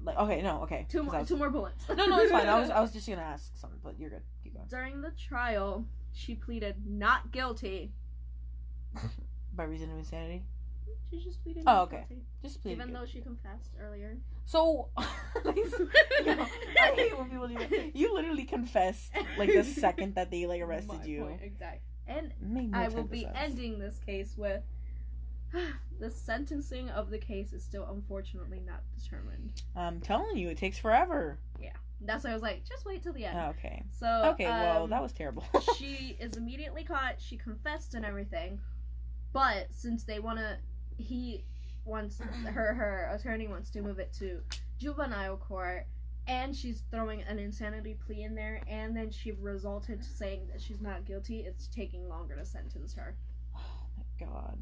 Like, 0.04 0.18
okay, 0.18 0.42
no, 0.42 0.62
okay. 0.62 0.86
two 0.88 1.02
more, 1.02 1.18
was- 1.18 1.28
two 1.28 1.36
more 1.36 1.50
bullets. 1.50 1.84
No, 1.88 2.06
no, 2.06 2.18
it's 2.20 2.30
fine. 2.32 2.46
I 2.48 2.58
was, 2.60 2.70
I 2.78 2.80
was 2.80 2.92
just 2.92 3.08
gonna 3.08 3.22
ask 3.22 3.56
something, 3.58 3.78
but 3.82 3.98
you're 3.98 4.10
good. 4.10 4.22
Keep 4.42 4.54
going. 4.54 4.66
During 4.68 5.00
the 5.02 5.10
trial, 5.12 5.84
she 6.12 6.34
pleaded 6.34 6.76
not 6.86 7.30
guilty. 7.32 7.92
By 9.54 9.64
reason 9.64 9.90
of 9.90 9.98
insanity. 9.98 10.44
She 11.10 11.22
just 11.22 11.42
pleaded 11.42 11.64
Oh, 11.66 11.82
okay. 11.82 12.04
guilty, 12.08 12.22
Just 12.42 12.62
plead. 12.62 12.72
even 12.72 12.88
guilty. 12.88 13.00
though 13.06 13.10
she 13.10 13.20
confessed 13.20 13.72
earlier. 13.80 14.16
So, 14.48 14.90
you 15.44 16.36
know, 16.36 16.46
I 16.80 16.92
hate 16.94 17.18
when 17.18 17.28
people 17.28 17.48
do 17.48 17.54
that. 17.58 17.96
You 17.96 18.14
literally 18.14 18.44
confessed 18.44 19.10
like 19.36 19.52
the 19.52 19.64
second 19.64 20.14
that 20.14 20.30
they 20.30 20.46
like 20.46 20.62
arrested 20.62 21.00
My 21.00 21.04
you. 21.04 21.22
point, 21.24 21.40
exactly. 21.42 21.80
And 22.06 22.32
I 22.72 22.86
will 22.86 23.02
be 23.02 23.22
sense. 23.22 23.34
ending 23.36 23.80
this 23.80 23.98
case 24.06 24.34
with 24.36 24.62
the 26.00 26.10
sentencing 26.10 26.90
of 26.90 27.10
the 27.10 27.18
case 27.18 27.52
is 27.52 27.62
still 27.62 27.86
unfortunately 27.90 28.60
not 28.64 28.82
determined. 28.98 29.62
I'm 29.74 30.00
telling 30.00 30.36
you, 30.36 30.48
it 30.50 30.58
takes 30.58 30.78
forever. 30.78 31.38
Yeah. 31.60 31.70
That's 32.00 32.24
why 32.24 32.30
I 32.30 32.34
was 32.34 32.42
like, 32.42 32.64
just 32.64 32.84
wait 32.84 33.02
till 33.02 33.14
the 33.14 33.24
end. 33.24 33.38
Okay. 33.56 33.82
So 33.98 34.06
Okay. 34.34 34.44
well, 34.46 34.84
um, 34.84 34.90
that 34.90 35.02
was 35.02 35.12
terrible. 35.12 35.44
she 35.78 36.16
is 36.20 36.36
immediately 36.36 36.84
caught. 36.84 37.14
She 37.18 37.36
confessed 37.36 37.94
and 37.94 38.04
everything, 38.04 38.60
but 39.32 39.68
since 39.70 40.04
they 40.04 40.18
want 40.18 40.38
to, 40.38 40.58
he 40.98 41.44
wants 41.84 42.20
her 42.46 42.74
her 42.74 43.10
attorney 43.14 43.46
wants 43.46 43.70
to 43.70 43.80
move 43.80 43.98
it 43.98 44.12
to 44.18 44.40
juvenile 44.78 45.36
court, 45.38 45.86
and 46.26 46.54
she's 46.54 46.82
throwing 46.90 47.22
an 47.22 47.38
insanity 47.38 47.96
plea 48.06 48.24
in 48.24 48.34
there, 48.34 48.60
and 48.68 48.94
then 48.94 49.10
she 49.10 49.32
resulted 49.32 50.02
to 50.02 50.08
saying 50.08 50.48
that 50.52 50.60
she's 50.60 50.82
not 50.82 51.06
guilty. 51.06 51.40
It's 51.40 51.66
taking 51.68 52.08
longer 52.08 52.36
to 52.36 52.44
sentence 52.44 52.94
her, 52.94 53.16
oh 53.54 53.86
my 53.96 54.26
god. 54.26 54.58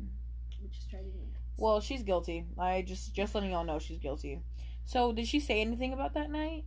Which 0.64 0.78
is 0.78 0.84
driving 0.86 1.12
me 1.14 1.26
nuts. 1.32 1.44
Well, 1.56 1.80
she's 1.80 2.02
guilty. 2.02 2.46
I 2.58 2.82
just 2.82 3.14
just 3.14 3.34
letting 3.34 3.50
y'all 3.50 3.64
know 3.64 3.78
she's 3.78 3.98
guilty. 3.98 4.40
So, 4.84 5.12
did 5.12 5.26
she 5.28 5.38
say 5.40 5.60
anything 5.60 5.92
about 5.92 6.14
that 6.14 6.30
night? 6.30 6.64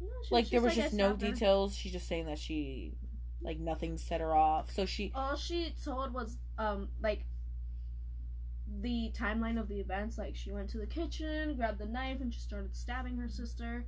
No, 0.00 0.08
she- 0.28 0.34
Like 0.34 0.48
there 0.50 0.60
was 0.60 0.72
I 0.72 0.82
just 0.82 0.94
no 0.94 1.14
details. 1.14 1.76
She's 1.76 1.92
just 1.92 2.08
saying 2.08 2.26
that 2.26 2.38
she 2.38 2.94
like 3.40 3.58
nothing 3.58 3.98
set 3.98 4.20
her 4.20 4.34
off. 4.34 4.70
So 4.72 4.84
she 4.86 5.12
all 5.14 5.36
she 5.36 5.74
told 5.84 6.12
was 6.12 6.38
um 6.58 6.88
like 7.00 7.24
the 8.80 9.12
timeline 9.14 9.60
of 9.60 9.68
the 9.68 9.80
events 9.80 10.16
like 10.16 10.34
she 10.36 10.50
went 10.52 10.70
to 10.70 10.78
the 10.78 10.86
kitchen 10.86 11.54
grabbed 11.56 11.78
the 11.78 11.86
knife 11.86 12.20
and 12.20 12.32
she 12.32 12.40
started 12.40 12.74
stabbing 12.74 13.16
her 13.18 13.28
sister 13.28 13.84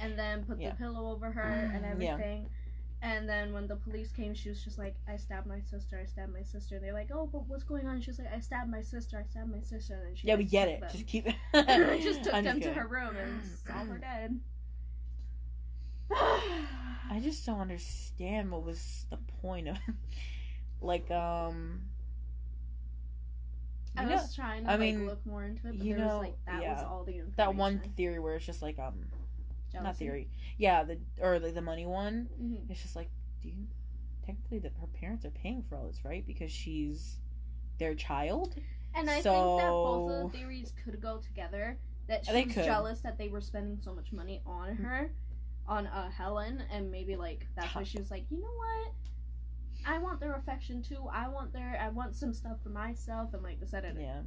and 0.00 0.18
then 0.18 0.44
put 0.44 0.60
Yeah. 0.60 0.70
the 0.70 0.76
pillow 0.76 1.12
over 1.12 1.30
her 1.30 1.70
and 1.74 2.02
Yeah. 2.02 2.16
And 3.02 3.28
then 3.28 3.52
when 3.52 3.66
the 3.66 3.76
police 3.76 4.10
came 4.10 4.34
she 4.34 4.48
was 4.48 4.64
just 4.64 4.78
like 4.78 4.94
i 5.08 5.16
stabbed 5.16 5.46
my 5.46 5.60
sister 5.60 6.00
i 6.02 6.06
stabbed 6.06 6.32
my 6.32 6.42
sister 6.42 6.76
And 6.76 6.84
they're 6.84 6.94
like 6.94 7.10
oh 7.12 7.28
but 7.30 7.46
what's 7.46 7.62
going 7.64 7.86
on 7.86 8.00
she 8.00 8.10
was 8.10 8.18
like 8.18 8.32
i 8.32 8.40
stabbed 8.40 8.70
my 8.70 8.80
sister 8.82 9.18
i 9.18 9.30
stabbed 9.30 9.50
my 9.52 9.60
sister 9.60 9.94
and 9.94 10.06
then 10.06 10.14
she 10.16 10.26
yeah, 10.26 10.36
we 10.36 10.44
get 10.44 10.68
it. 10.68 10.80
them. 10.80 10.90
Just 10.92 11.06
keep. 11.06 11.26
It 11.54 12.02
just 12.02 12.24
took 12.24 12.34
I'm 12.34 12.44
them 12.44 12.60
to 12.60 12.72
her 12.72 12.86
room 12.86 13.16
and 13.16 13.40
saw 13.66 13.84
her 13.84 13.98
dead 13.98 14.40
I 16.10 17.20
just 17.22 17.44
don't 17.46 17.60
understand 17.60 18.50
what 18.50 18.64
was 18.64 19.06
the 19.10 19.18
point 19.42 19.68
of 19.68 19.76
like 20.80 21.10
um 21.10 21.82
I 23.98 24.04
know, 24.04 24.16
was 24.16 24.34
trying 24.34 24.64
to 24.64 24.70
I 24.70 24.72
like 24.72 24.80
mean, 24.80 25.06
look 25.06 25.24
more 25.26 25.42
into 25.44 25.68
it, 25.68 25.78
but 25.78 25.86
you 25.86 25.96
there 25.96 26.04
know, 26.06 26.18
was 26.18 26.26
like 26.28 26.36
that 26.46 26.62
was 26.62 26.84
all 26.84 27.04
the 27.04 27.12
information. 27.12 27.34
that 27.36 27.54
one 27.54 27.78
theory 27.96 28.18
where 28.18 28.34
it's 28.36 28.44
just 28.46 28.62
like 28.62 28.78
um 28.78 29.06
not 29.82 29.96
theory. 29.96 30.28
Yeah, 30.58 30.84
the 30.84 30.98
or 31.20 31.38
like 31.38 31.54
the 31.54 31.62
money 31.62 31.86
one. 31.86 32.28
Mhm. 32.40 32.70
It's 32.70 32.82
just 32.82 32.96
like 32.96 33.10
do 33.42 33.48
you 33.48 33.66
technically 34.24 34.58
that 34.60 34.72
her 34.80 34.86
parents 34.88 35.24
are 35.24 35.30
paying 35.30 35.62
for 35.62 35.76
all 35.76 35.86
this, 35.86 36.04
right? 36.04 36.26
Because 36.26 36.50
she's 36.50 37.20
their 37.78 37.94
child. 37.94 38.54
And 38.94 39.08
I 39.10 39.20
think 39.20 39.24
that 39.24 39.70
both 39.70 40.10
of 40.10 40.32
the 40.32 40.38
theories 40.38 40.72
could 40.84 41.00
go 41.00 41.18
together. 41.18 41.78
That 42.08 42.24
she 42.24 42.32
They 42.32 42.44
was 42.44 42.54
could. 42.54 42.64
jealous 42.64 43.00
that 43.00 43.18
they 43.18 43.28
were 43.28 43.40
spending 43.40 43.78
so 43.80 43.94
much 43.94 44.12
money 44.12 44.40
on 44.46 44.76
her, 44.76 45.12
on 45.66 45.86
uh, 45.88 46.08
Helen, 46.10 46.62
and 46.70 46.90
maybe 46.90 47.14
like 47.16 47.46
that's 47.56 47.74
why 47.74 47.82
she 47.82 47.98
was 47.98 48.10
like, 48.10 48.24
you 48.30 48.40
know 48.40 48.46
what, 48.56 48.92
I 49.84 49.98
want 49.98 50.20
their 50.20 50.34
affection 50.34 50.82
too. 50.82 51.06
I 51.12 51.28
want 51.28 51.52
their, 51.52 51.78
I 51.80 51.88
want 51.90 52.14
some 52.16 52.32
stuff 52.32 52.62
for 52.62 52.70
myself, 52.70 53.34
and 53.34 53.42
like 53.42 53.58
decided, 53.60 53.96
Yeah. 54.00 54.22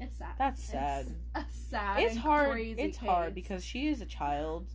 It's 0.00 0.16
sad. 0.16 0.34
That's 0.38 0.62
sad. 0.64 1.14
It's 1.36 1.58
sad. 1.70 2.02
it's 2.02 2.12
and 2.12 2.20
hard 2.20 2.50
Crazy 2.52 2.80
it's 2.80 2.98
hard 2.98 3.34
because 3.34 3.64
she 3.64 3.88
is 3.88 4.00
a 4.00 4.06
child 4.06 4.66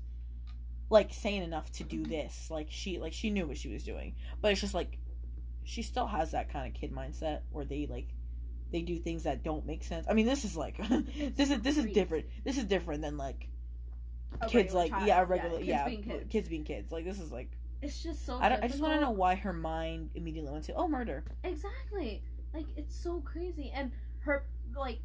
like 0.89 1.13
sane 1.13 1.41
enough 1.41 1.71
to 1.71 1.83
do 1.83 2.03
this 2.05 2.49
like 2.51 2.67
she 2.69 2.99
like 2.99 3.11
she 3.11 3.31
knew 3.31 3.47
what 3.47 3.57
she 3.57 3.69
was 3.69 3.83
doing 3.83 4.13
but 4.39 4.51
it's 4.51 4.61
just 4.61 4.75
like 4.75 4.99
she 5.63 5.81
still 5.81 6.05
has 6.05 6.31
that 6.31 6.53
kind 6.53 6.67
of 6.67 6.79
kid 6.79 6.93
mindset 6.93 7.39
where 7.51 7.65
they 7.65 7.87
like 7.89 8.07
they 8.71 8.81
do 8.81 8.97
things 8.99 9.23
that 9.23 9.43
don't 9.43 9.65
make 9.65 9.83
sense 9.83 10.05
i 10.07 10.13
mean 10.13 10.27
this 10.27 10.45
is 10.45 10.55
like 10.55 10.77
this 11.35 11.49
is 11.49 11.59
this 11.61 11.77
is 11.77 11.85
different 11.87 12.25
this 12.43 12.57
is 12.59 12.65
different 12.65 13.01
than 13.01 13.17
like 13.17 13.47
A 14.41 14.47
kids 14.47 14.75
like 14.75 14.91
child. 14.91 15.07
yeah 15.07 15.25
regular 15.27 15.57
kids 15.57 15.67
yeah, 15.67 15.87
being 15.87 16.03
kids. 16.03 16.25
kids 16.29 16.49
being 16.49 16.63
kids 16.63 16.91
like 16.91 17.03
this 17.03 17.19
is 17.19 17.31
like 17.31 17.49
It's 17.81 18.01
just 18.03 18.25
so. 18.25 18.37
I, 18.37 18.59
I 18.61 18.67
just 18.67 18.79
want 18.79 18.93
to 18.93 19.01
know 19.01 19.11
why 19.11 19.35
her 19.35 19.53
mind 19.53 20.11
immediately 20.13 20.51
went 20.51 20.65
to 20.65 20.73
oh 20.75 20.87
murder 20.87 21.23
Exactly. 21.43 22.21
Like 22.53 22.67
it's 22.77 22.95
so 22.95 23.21
crazy, 23.21 23.71
and 23.75 23.91
her 24.19 24.45
like, 24.75 24.99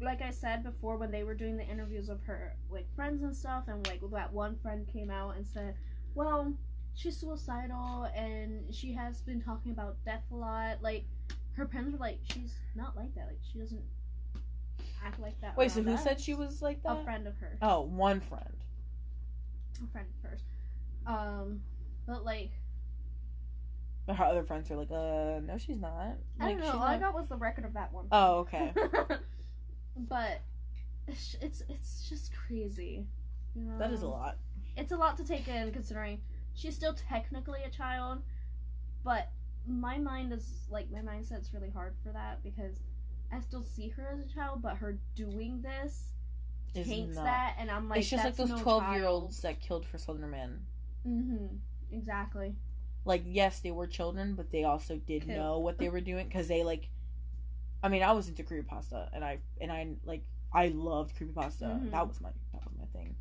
like 0.00 0.22
I 0.22 0.30
said 0.30 0.62
before, 0.64 0.96
when 0.96 1.10
they 1.10 1.24
were 1.24 1.34
doing 1.34 1.56
the 1.56 1.66
interviews 1.66 2.08
of 2.08 2.22
her 2.24 2.56
like 2.70 2.92
friends 2.94 3.22
and 3.22 3.34
stuff, 3.34 3.64
and 3.68 3.86
like 3.86 4.00
that 4.12 4.32
one 4.32 4.56
friend 4.62 4.86
came 4.92 5.10
out 5.10 5.36
and 5.36 5.46
said, 5.46 5.74
"Well, 6.14 6.52
she's 6.94 7.16
suicidal, 7.16 8.08
and 8.14 8.74
she 8.74 8.92
has 8.92 9.22
been 9.22 9.40
talking 9.40 9.72
about 9.72 9.96
death 10.04 10.24
a 10.32 10.36
lot." 10.36 10.82
Like, 10.82 11.04
her 11.52 11.66
parents 11.66 11.92
were 11.92 11.98
like, 11.98 12.18
"She's 12.24 12.58
not 12.74 12.96
like 12.96 13.14
that. 13.14 13.26
Like, 13.28 13.40
she 13.52 13.58
doesn't 13.58 13.84
act 15.04 15.20
like 15.20 15.40
that." 15.40 15.56
wait 15.56 15.70
so 15.70 15.82
who 15.82 15.96
said 15.96 16.20
she 16.20 16.34
was 16.34 16.60
like 16.62 16.82
that 16.82 16.98
A 16.98 17.04
friend 17.04 17.26
of 17.26 17.36
hers. 17.36 17.58
oh 17.62 17.82
one 17.82 18.20
friend 18.20 18.56
A 19.82 19.86
friend 19.92 20.06
of 20.08 20.30
hers. 20.30 20.40
Um, 21.06 21.60
but 22.06 22.24
like, 22.24 22.50
but 24.06 24.16
her 24.16 24.24
other 24.24 24.42
friends 24.42 24.70
are 24.70 24.76
like 24.76 24.90
uh 24.90 25.40
no 25.40 25.56
she's 25.58 25.78
not 25.78 26.16
I 26.40 26.44
like 26.46 26.58
don't 26.58 26.60
know. 26.60 26.72
All 26.78 26.82
I 26.82 26.98
got 26.98 27.14
was 27.14 27.28
the 27.28 27.36
record 27.36 27.64
of 27.64 27.74
that 27.74 27.92
one. 27.92 28.06
oh 28.12 28.38
okay 28.40 28.72
but 29.96 30.42
it's, 31.06 31.36
it's 31.40 31.62
it's 31.68 32.08
just 32.08 32.32
crazy. 32.46 33.06
You 33.54 33.62
know? 33.62 33.78
that 33.78 33.90
is 33.92 34.02
a 34.02 34.08
lot 34.08 34.36
It's 34.76 34.92
a 34.92 34.96
lot 34.96 35.16
to 35.18 35.24
take 35.24 35.48
in 35.48 35.70
considering 35.72 36.20
she's 36.54 36.74
still 36.74 36.94
technically 36.94 37.60
a 37.64 37.70
child, 37.70 38.22
but 39.04 39.30
my 39.66 39.98
mind 39.98 40.32
is 40.32 40.66
like 40.70 40.90
my 40.90 40.98
mindset's 41.00 41.52
really 41.54 41.70
hard 41.70 41.94
for 42.02 42.12
that 42.12 42.42
because 42.42 42.76
I 43.32 43.40
still 43.40 43.62
see 43.62 43.88
her 43.88 44.08
as 44.12 44.20
a 44.20 44.32
child, 44.32 44.62
but 44.62 44.76
her 44.76 44.98
doing 45.14 45.62
this 45.62 46.12
Is 46.74 46.86
taints 46.86 47.16
not. 47.16 47.24
that, 47.24 47.56
and 47.58 47.70
I'm 47.70 47.88
like, 47.88 48.00
it's 48.00 48.10
just 48.10 48.24
like 48.24 48.36
those 48.36 48.50
no 48.50 48.58
12 48.58 48.94
year 48.94 49.06
olds 49.06 49.40
that 49.42 49.60
killed 49.60 49.86
for 49.86 49.98
Slender 49.98 50.26
Man. 50.26 50.60
Mm-hmm. 51.06 51.46
Exactly. 51.92 52.54
Like, 53.04 53.22
yes, 53.26 53.60
they 53.60 53.70
were 53.70 53.86
children, 53.86 54.34
but 54.34 54.50
they 54.50 54.64
also 54.64 54.96
did 54.96 55.26
know 55.26 55.58
what 55.58 55.78
they 55.78 55.88
were 55.88 56.00
doing 56.00 56.26
because 56.26 56.48
they 56.48 56.62
like. 56.64 56.88
I 57.82 57.88
mean, 57.88 58.02
I 58.02 58.12
was 58.12 58.28
into 58.28 58.42
creepypasta, 58.42 59.10
and 59.12 59.22
I 59.22 59.40
and 59.60 59.70
I 59.70 59.88
like 60.04 60.24
I 60.52 60.68
loved 60.68 61.16
creepypasta. 61.18 61.62
Mhm. 61.64 61.90
That 61.90 62.08
was 62.08 62.20
my 62.20 62.30
that 62.52 62.64
was 62.64 62.74
my 62.78 62.86
thing. 62.98 63.14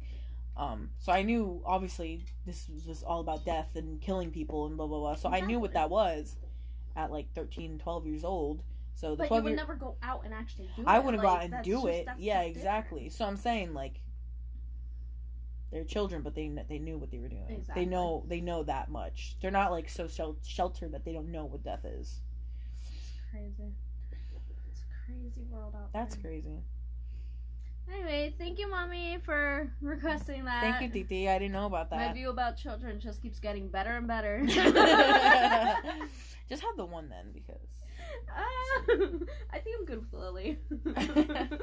Um, 0.55 0.91
so 0.99 1.11
I 1.11 1.23
knew 1.23 1.61
obviously 1.65 2.25
this 2.45 2.69
was 2.69 2.83
just 2.85 3.03
all 3.03 3.19
about 3.19 3.43
death 3.43 3.75
and 3.75 3.99
killing 3.99 4.31
people 4.31 4.67
and 4.67 4.77
blah 4.77 4.87
blah 4.87 4.99
blah. 4.99 5.15
So 5.15 5.29
I 5.29 5.41
knew 5.41 5.59
what 5.59 5.73
that 5.73 5.89
was 5.89 6.37
at 6.95 7.11
like 7.11 7.33
13, 7.33 7.79
12 7.79 8.05
years 8.05 8.23
old. 8.23 8.63
So 8.93 9.15
the 9.15 9.23
But 9.27 9.31
you 9.31 9.41
would 9.41 9.49
year 9.49 9.55
never 9.57 9.73
go 9.75 9.97
out 10.03 10.23
and 10.23 10.33
actually 10.33 10.69
do 10.75 10.83
it. 10.83 10.87
I 10.87 10.99
wouldn't 10.99 11.23
go 11.23 11.27
out 11.29 11.43
and 11.43 11.63
do 11.63 11.73
just- 11.73 11.87
it. 11.87 12.07
Yeah, 12.19 12.41
exactly. 12.41 13.09
So 13.09 13.25
I'm 13.25 13.35
saying 13.37 13.73
like 13.73 13.99
they're 15.73 15.83
children, 15.83 16.21
but 16.21 16.35
they 16.35 16.49
they 16.69 16.79
knew 16.79 16.97
what 16.97 17.11
they 17.11 17.19
were 17.19 17.27
doing. 17.27 17.45
Exactly. 17.49 17.83
They 17.83 17.89
know 17.89 18.23
they 18.27 18.39
know 18.41 18.63
that 18.63 18.89
much. 18.89 19.35
They're 19.41 19.51
not 19.51 19.71
like 19.71 19.89
so 19.89 20.07
sheltered 20.43 20.91
that 20.93 21.03
they 21.03 21.13
don't 21.13 21.31
know 21.31 21.45
what 21.45 21.63
death 21.63 21.83
is. 21.83 22.21
It's 22.81 23.19
crazy. 23.31 23.73
It's 24.71 24.81
a 24.81 25.05
crazy 25.05 25.43
world 25.49 25.73
out 25.75 25.91
That's 25.91 26.15
there. 26.15 26.31
crazy. 26.31 26.59
Anyway, 27.91 28.33
thank 28.37 28.59
you, 28.59 28.69
mommy, 28.69 29.17
for 29.25 29.69
requesting 29.81 30.45
that. 30.45 30.61
Thank 30.61 30.81
you, 30.95 31.03
Titi. 31.03 31.27
I 31.27 31.37
didn't 31.37 31.51
know 31.51 31.65
about 31.65 31.89
that. 31.89 32.07
My 32.07 32.13
view 32.13 32.29
about 32.29 32.55
children 32.55 32.99
just 32.99 33.21
keeps 33.21 33.39
getting 33.39 33.67
better 33.67 33.97
and 33.97 34.07
better. 34.07 34.41
Just 36.49 36.61
have 36.61 36.77
the 36.77 36.85
one 36.85 37.09
then, 37.09 37.31
because 37.33 37.57
Ah, 38.29 38.93
I 39.51 39.59
think 39.59 39.75
I'm 39.79 39.85
good 39.85 39.99
with 39.99 40.13
Lily. 40.13 40.57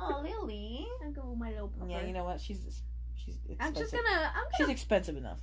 Oh, 0.00 0.20
Lily. 0.22 0.86
I'll 1.04 1.12
go 1.12 1.30
with 1.30 1.38
my 1.38 1.50
little 1.50 1.68
pupper. 1.68 1.90
Yeah, 1.90 2.06
you 2.06 2.12
know 2.12 2.24
what? 2.24 2.40
She's 2.40 2.82
she's 3.28 3.50
expensive. 3.50 3.60
I'm 3.60 3.74
just 3.74 3.92
gonna. 3.92 4.32
I'm 4.34 4.44
She's 4.56 4.68
expensive 4.68 5.16
enough. 5.16 5.40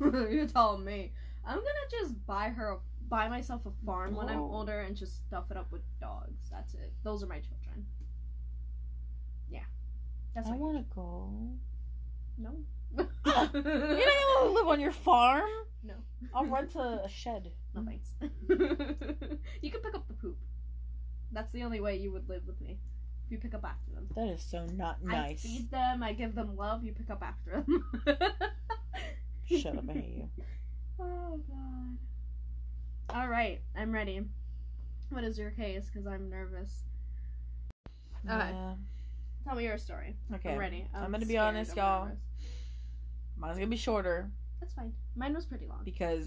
You're 0.00 0.46
telling 0.46 0.84
me. 0.84 1.12
I'm 1.46 1.56
gonna 1.56 1.90
just 1.90 2.26
buy 2.26 2.50
her, 2.50 2.76
buy 3.08 3.28
myself 3.28 3.64
a 3.66 3.70
farm 3.84 4.14
when 4.14 4.28
I'm 4.28 4.40
older 4.40 4.80
and 4.80 4.94
just 4.96 5.26
stuff 5.26 5.50
it 5.50 5.56
up 5.56 5.72
with 5.72 5.82
dogs. 6.00 6.48
That's 6.50 6.74
it. 6.74 6.92
Those 7.02 7.22
are 7.22 7.26
my 7.26 7.40
children. 7.40 7.86
Yeah, 9.50 9.60
that's 10.34 10.48
I 10.48 10.56
want 10.56 10.76
to 10.78 10.84
go. 10.94 11.32
no. 12.38 12.50
You're 12.96 13.06
not 13.34 13.52
gonna 13.52 14.50
live 14.50 14.66
on 14.66 14.80
your 14.80 14.92
farm. 14.92 15.48
No. 15.84 15.94
I'll 16.34 16.44
rent 16.46 16.74
a, 16.76 17.02
a 17.04 17.08
shed. 17.08 17.50
No 17.74 17.84
thanks. 17.84 18.14
you 18.20 19.70
can 19.70 19.80
pick 19.80 19.94
up 19.94 20.06
the 20.08 20.14
poop. 20.14 20.36
That's 21.32 21.52
the 21.52 21.62
only 21.62 21.80
way 21.80 21.96
you 21.96 22.12
would 22.12 22.28
live 22.28 22.46
with 22.46 22.60
me. 22.60 22.78
You 23.30 23.38
pick 23.38 23.54
up 23.54 23.64
after 23.64 23.92
them. 23.94 24.08
That 24.16 24.28
is 24.28 24.42
so 24.42 24.66
not 24.66 25.02
nice. 25.04 25.44
I 25.44 25.48
feed 25.48 25.70
them, 25.70 26.02
I 26.02 26.12
give 26.12 26.34
them 26.34 26.56
love, 26.56 26.82
you 26.82 26.92
pick 26.92 27.08
up 27.10 27.22
after 27.22 27.64
them. 27.64 27.84
Shut 29.46 29.76
up, 29.78 29.84
I 29.88 29.92
hate 29.92 30.14
you. 30.16 30.28
Oh 31.02 31.40
god. 31.48 33.16
Alright, 33.16 33.62
I'm 33.74 33.90
ready. 33.90 34.20
What 35.08 35.24
is 35.24 35.38
your 35.38 35.50
case? 35.50 35.86
Because 35.90 36.06
I'm 36.06 36.28
nervous. 36.28 36.82
Okay. 38.26 38.36
Yeah. 38.36 38.74
Tell 39.46 39.54
me 39.56 39.64
your 39.64 39.78
story. 39.78 40.14
Okay. 40.34 40.52
I'm 40.52 40.58
ready. 40.58 40.86
I'm 40.94 41.10
gonna 41.10 41.24
be 41.24 41.38
honest, 41.38 41.74
y'all. 41.74 42.04
nervous. 42.04 42.18
Mine's 43.38 43.56
gonna 43.56 43.68
be 43.70 43.76
shorter 43.78 44.30
That's 44.60 44.74
fine. 44.74 44.92
Mine 45.16 45.32
was 45.34 45.46
pretty 45.46 45.66
long. 45.66 45.80
because 45.84 46.26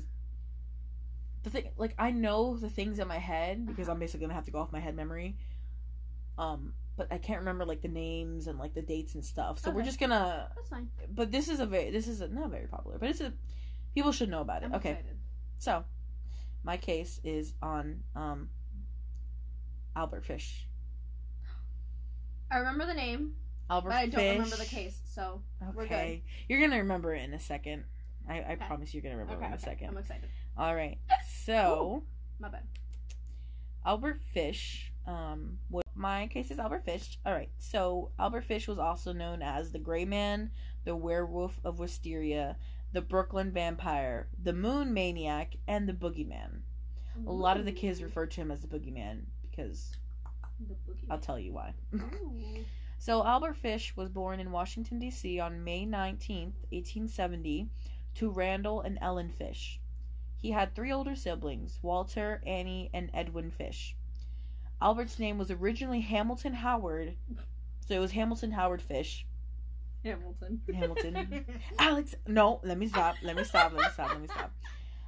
the 1.43 1.51
thing, 1.51 1.69
like, 1.77 1.93
I 1.99 2.09
know 2.09 2.57
the 2.57 2.69
things 2.69 2.97
in 2.97 3.07
my 3.07 3.19
head 3.19 3.67
because 3.67 3.89
I'm 3.89 3.99
basically 3.99 4.25
gonna 4.25 4.33
have 4.33 4.45
to 4.45 4.51
go 4.51 4.57
off 4.59 4.71
my 4.71 4.79
head 4.79 4.95
memory. 4.95 5.35
Um, 6.39 6.73
but 6.95 7.07
I 7.11 7.17
can't 7.17 7.39
remember 7.39 7.65
like 7.65 7.81
the 7.81 7.87
names 7.87 8.47
and 8.47 8.59
like 8.59 8.73
the 8.73 8.81
dates 8.81 9.15
and 9.15 9.23
stuff. 9.25 9.59
So 9.59 9.71
we're 9.71 9.83
just 9.83 9.99
gonna. 9.99 10.49
That's 10.55 10.69
fine. 10.69 10.89
But 11.13 11.31
this 11.31 11.47
is 11.49 11.59
a 11.59 11.65
very 11.65 11.89
this 11.91 12.07
is 12.07 12.21
a, 12.21 12.27
not 12.27 12.49
very 12.51 12.67
popular, 12.67 12.97
but 12.99 13.09
it's 13.09 13.21
a 13.21 13.33
people 13.95 14.11
should 14.11 14.29
know 14.29 14.41
about 14.41 14.63
it. 14.63 14.67
I'm 14.67 14.75
okay, 14.75 14.91
excited. 14.91 15.17
so 15.59 15.83
my 16.63 16.77
case 16.77 17.19
is 17.23 17.53
on 17.61 18.01
um 18.15 18.49
Albert 19.95 20.25
Fish. 20.25 20.67
I 22.51 22.57
remember 22.57 22.85
the 22.85 22.93
name, 22.93 23.33
Albert 23.69 23.89
but 23.89 23.95
I 23.95 24.05
don't 24.05 24.19
Fish. 24.21 24.31
remember 24.33 24.55
the 24.57 24.65
case. 24.65 24.99
So 25.05 25.41
we're 25.73 25.83
good. 25.83 25.93
Okay, 25.93 26.23
you're 26.47 26.59
gonna 26.61 26.77
remember 26.81 27.13
it 27.15 27.23
in 27.23 27.33
a 27.33 27.39
second. 27.39 27.85
I, 28.29 28.39
I 28.39 28.53
Okay. 28.53 28.65
promise 28.67 28.93
you're 28.93 29.03
gonna 29.03 29.17
remember 29.17 29.33
okay, 29.43 29.45
it 29.45 29.47
in 29.47 29.53
a 29.53 29.55
okay. 29.55 29.65
second. 29.65 29.87
I'm 29.89 29.97
excited. 29.97 30.29
All 30.57 30.75
right, 30.75 30.99
so. 31.45 32.03
My 32.39 32.49
bad. 32.49 32.63
Albert 33.85 34.19
Fish. 34.33 34.91
Um, 35.05 35.57
what 35.69 35.82
my 35.95 36.27
case 36.27 36.51
is 36.51 36.59
Albert 36.59 36.85
Fish. 36.85 37.19
All 37.25 37.33
right. 37.33 37.49
So 37.57 38.11
Albert 38.19 38.45
Fish 38.45 38.67
was 38.67 38.79
also 38.79 39.13
known 39.13 39.41
as 39.41 39.71
the 39.71 39.79
Gray 39.79 40.05
Man, 40.05 40.51
the 40.85 40.95
Werewolf 40.95 41.59
of 41.63 41.79
Wisteria, 41.79 42.57
the 42.91 43.01
Brooklyn 43.01 43.51
Vampire, 43.51 44.27
the 44.41 44.53
Moon 44.53 44.93
Maniac, 44.93 45.55
and 45.67 45.87
the 45.87 45.93
Boogeyman. 45.93 46.61
A 47.27 47.31
lot 47.31 47.57
of 47.57 47.65
the 47.65 47.71
kids 47.71 48.01
refer 48.01 48.25
to 48.25 48.41
him 48.41 48.49
as 48.51 48.61
the 48.61 48.67
Boogeyman 48.67 49.21
because 49.49 49.91
The 50.59 50.73
boogie. 50.73 51.05
I'll 51.09 51.19
tell 51.19 51.39
you 51.39 51.53
why. 51.53 51.73
So 52.97 53.21
Albert 53.25 53.57
Fish 53.57 53.97
was 53.97 54.07
born 54.07 54.39
in 54.39 54.53
Washington 54.53 54.97
D.C. 54.97 55.37
on 55.37 55.65
May 55.65 55.85
19th, 55.85 56.55
1870, 56.71 57.67
to 58.15 58.29
Randall 58.29 58.79
and 58.79 58.97
Ellen 59.01 59.29
Fish. 59.29 59.81
He 60.37 60.51
had 60.51 60.73
three 60.73 60.89
older 60.89 61.13
siblings, 61.13 61.79
Walter, 61.81 62.41
Annie, 62.47 62.89
and 62.93 63.11
Edwin 63.13 63.51
Fish. 63.51 63.97
Albert's 64.83 65.17
name 65.17 65.37
was 65.37 65.49
originally 65.49 66.01
Hamilton 66.01 66.53
Howard, 66.53 67.15
so 67.87 67.95
it 67.95 67.99
was 67.99 68.11
Hamilton 68.11 68.51
Howard 68.51 68.81
Fish. 68.81 69.25
Hamilton. 70.03 70.61
Hamilton. 70.73 71.45
Alex, 71.79 72.15
no, 72.27 72.59
let 72.63 72.77
me 72.77 72.87
stop. 72.87 73.15
Let 73.23 73.37
me 73.37 73.43
stop. 73.43 73.71
Let 73.73 73.81
me 73.81 73.89
stop. 73.93 74.09
Let 74.09 74.21
me 74.21 74.27
stop. 74.27 74.51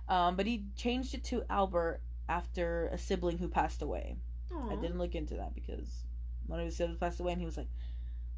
Um, 0.07 0.35
but 0.35 0.45
he 0.45 0.65
changed 0.77 1.13
it 1.13 1.23
to 1.25 1.43
Albert 1.49 2.01
after 2.29 2.87
a 2.87 2.97
sibling 2.97 3.37
who 3.37 3.49
passed 3.49 3.81
away. 3.81 4.15
Aw. 4.53 4.71
I 4.71 4.75
didn't 4.75 4.97
look 4.97 5.13
into 5.13 5.35
that 5.35 5.53
because 5.53 6.05
one 6.47 6.59
of 6.59 6.65
his 6.65 6.77
siblings 6.77 6.99
passed 6.99 7.19
away, 7.19 7.33
and 7.33 7.41
he 7.41 7.45
was 7.45 7.57
like, 7.57 7.67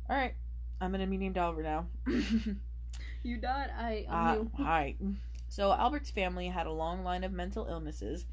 "All 0.09 0.15
right, 0.17 0.33
I'm 0.81 0.91
gonna 0.91 1.05
be 1.05 1.17
named 1.17 1.37
Albert 1.37 1.63
now." 1.63 1.87
You 3.23 3.37
died. 3.37 3.71
I. 3.77 4.05
Uh, 4.09 4.13
I'm 4.13 4.51
all 4.59 4.65
right. 4.65 4.97
So 5.49 5.71
Albert's 5.73 6.09
family 6.09 6.47
had 6.47 6.67
a 6.67 6.71
long 6.71 7.03
line 7.03 7.23
of 7.23 7.31
mental 7.31 7.67
illnesses. 7.69 8.25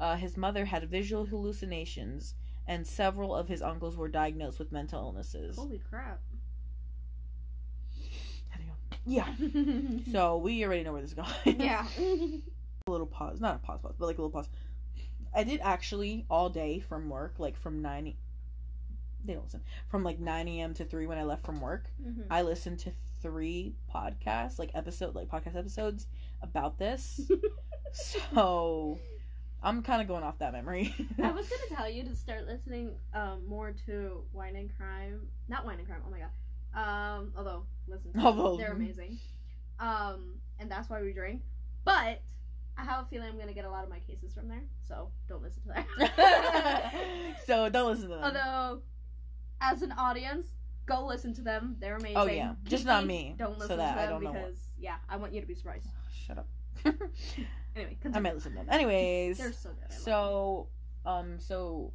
Uh, 0.00 0.16
his 0.16 0.36
mother 0.36 0.64
had 0.64 0.88
visual 0.90 1.24
hallucinations, 1.24 2.34
and 2.66 2.86
several 2.86 3.34
of 3.34 3.48
his 3.48 3.62
uncles 3.62 3.96
were 3.96 4.08
diagnosed 4.08 4.58
with 4.58 4.72
mental 4.72 5.00
illnesses. 5.00 5.56
Holy 5.56 5.78
crap. 5.78 6.20
Yeah. 9.04 9.26
So 10.12 10.36
we 10.38 10.64
already 10.64 10.82
know 10.84 10.92
where 10.92 11.00
this 11.02 11.10
is 11.12 11.14
going. 11.16 11.60
yeah. 11.60 11.86
a 11.98 12.90
little 12.90 13.06
pause, 13.06 13.40
not 13.40 13.56
a 13.56 13.58
pause, 13.58 13.80
pause, 13.82 13.94
but 13.98 14.06
like 14.06 14.18
a 14.18 14.22
little 14.22 14.30
pause. 14.30 14.48
I 15.34 15.44
did 15.44 15.60
actually 15.62 16.26
all 16.28 16.50
day 16.50 16.80
from 16.80 17.08
work, 17.08 17.34
like 17.38 17.56
from 17.56 17.80
nine. 17.82 18.14
They 19.24 19.34
don't 19.34 19.44
listen 19.44 19.62
from 19.88 20.02
like 20.04 20.18
nine 20.18 20.48
a.m. 20.48 20.74
to 20.74 20.84
three 20.84 21.06
when 21.06 21.18
I 21.18 21.22
left 21.24 21.44
from 21.44 21.60
work. 21.60 21.86
Mhm. 22.02 22.26
I 22.30 22.42
listened 22.42 22.80
to 22.80 22.92
three 23.22 23.74
podcasts, 23.94 24.58
like 24.58 24.70
episode, 24.74 25.14
like 25.14 25.28
podcast 25.28 25.56
episodes 25.56 26.06
about 26.42 26.78
this. 26.78 27.20
so 27.92 28.98
I'm 29.62 29.82
kind 29.82 30.02
of 30.02 30.08
going 30.08 30.22
off 30.24 30.38
that 30.38 30.52
memory. 30.52 30.94
I 31.22 31.30
was 31.32 31.48
gonna 31.48 31.76
tell 31.76 31.88
you 31.88 32.02
to 32.04 32.14
start 32.16 32.46
listening 32.46 32.90
um 33.14 33.46
more 33.46 33.72
to 33.86 34.22
Wine 34.32 34.56
and 34.56 34.70
Crime, 34.76 35.28
not 35.48 35.64
Wine 35.64 35.78
and 35.78 35.86
Crime. 35.86 36.00
Oh 36.06 36.10
my 36.10 36.18
god. 36.18 36.30
Um, 36.74 37.32
although 37.36 37.64
listen, 37.86 38.12
to. 38.14 38.18
Although- 38.24 38.56
they're 38.56 38.72
amazing. 38.80 39.18
Um, 39.78 40.36
and 40.58 40.70
that's 40.70 40.88
why 40.88 41.02
we 41.02 41.12
drink. 41.12 41.42
But 41.84 42.22
I 42.78 42.84
have 42.84 43.04
a 43.04 43.06
feeling 43.08 43.28
I'm 43.28 43.38
gonna 43.38 43.52
get 43.52 43.64
a 43.64 43.70
lot 43.70 43.84
of 43.84 43.90
my 43.90 43.98
cases 44.00 44.32
from 44.34 44.48
there, 44.48 44.62
so 44.88 45.08
don't 45.28 45.42
listen 45.42 45.62
to 45.62 45.68
that. 45.68 46.92
so 47.46 47.68
don't 47.68 47.90
listen 47.90 48.08
to 48.08 48.14
them. 48.16 48.24
Although, 48.24 48.80
as 49.60 49.82
an 49.82 49.92
audience, 49.92 50.46
go 50.86 51.04
listen 51.06 51.34
to 51.34 51.42
them. 51.42 51.76
They're 51.80 51.96
amazing. 51.96 52.16
Oh, 52.16 52.26
yeah. 52.26 52.54
Just 52.64 52.86
not 52.86 53.04
me, 53.06 53.34
Don't 53.38 53.54
so 53.54 53.60
listen 53.60 53.76
that 53.78 53.94
to 53.96 54.00
I 54.00 54.06
them 54.06 54.22
don't 54.22 54.24
know 54.24 54.32
because 54.32 54.56
yeah, 54.78 54.96
I 55.08 55.16
want 55.16 55.34
you 55.34 55.40
to 55.42 55.46
be 55.46 55.54
surprised. 55.54 55.86
Shut 56.26 56.38
up. 56.38 56.48
Anyway, 57.74 57.96
I 58.12 58.20
might 58.20 58.34
listen 58.34 58.52
to 58.52 58.58
them. 58.58 58.66
Anyways, 58.70 59.38
They're 59.38 59.52
so 59.52 59.70
good. 59.70 59.90
Them. 59.90 59.98
So, 60.00 60.68
um, 61.06 61.38
so 61.38 61.92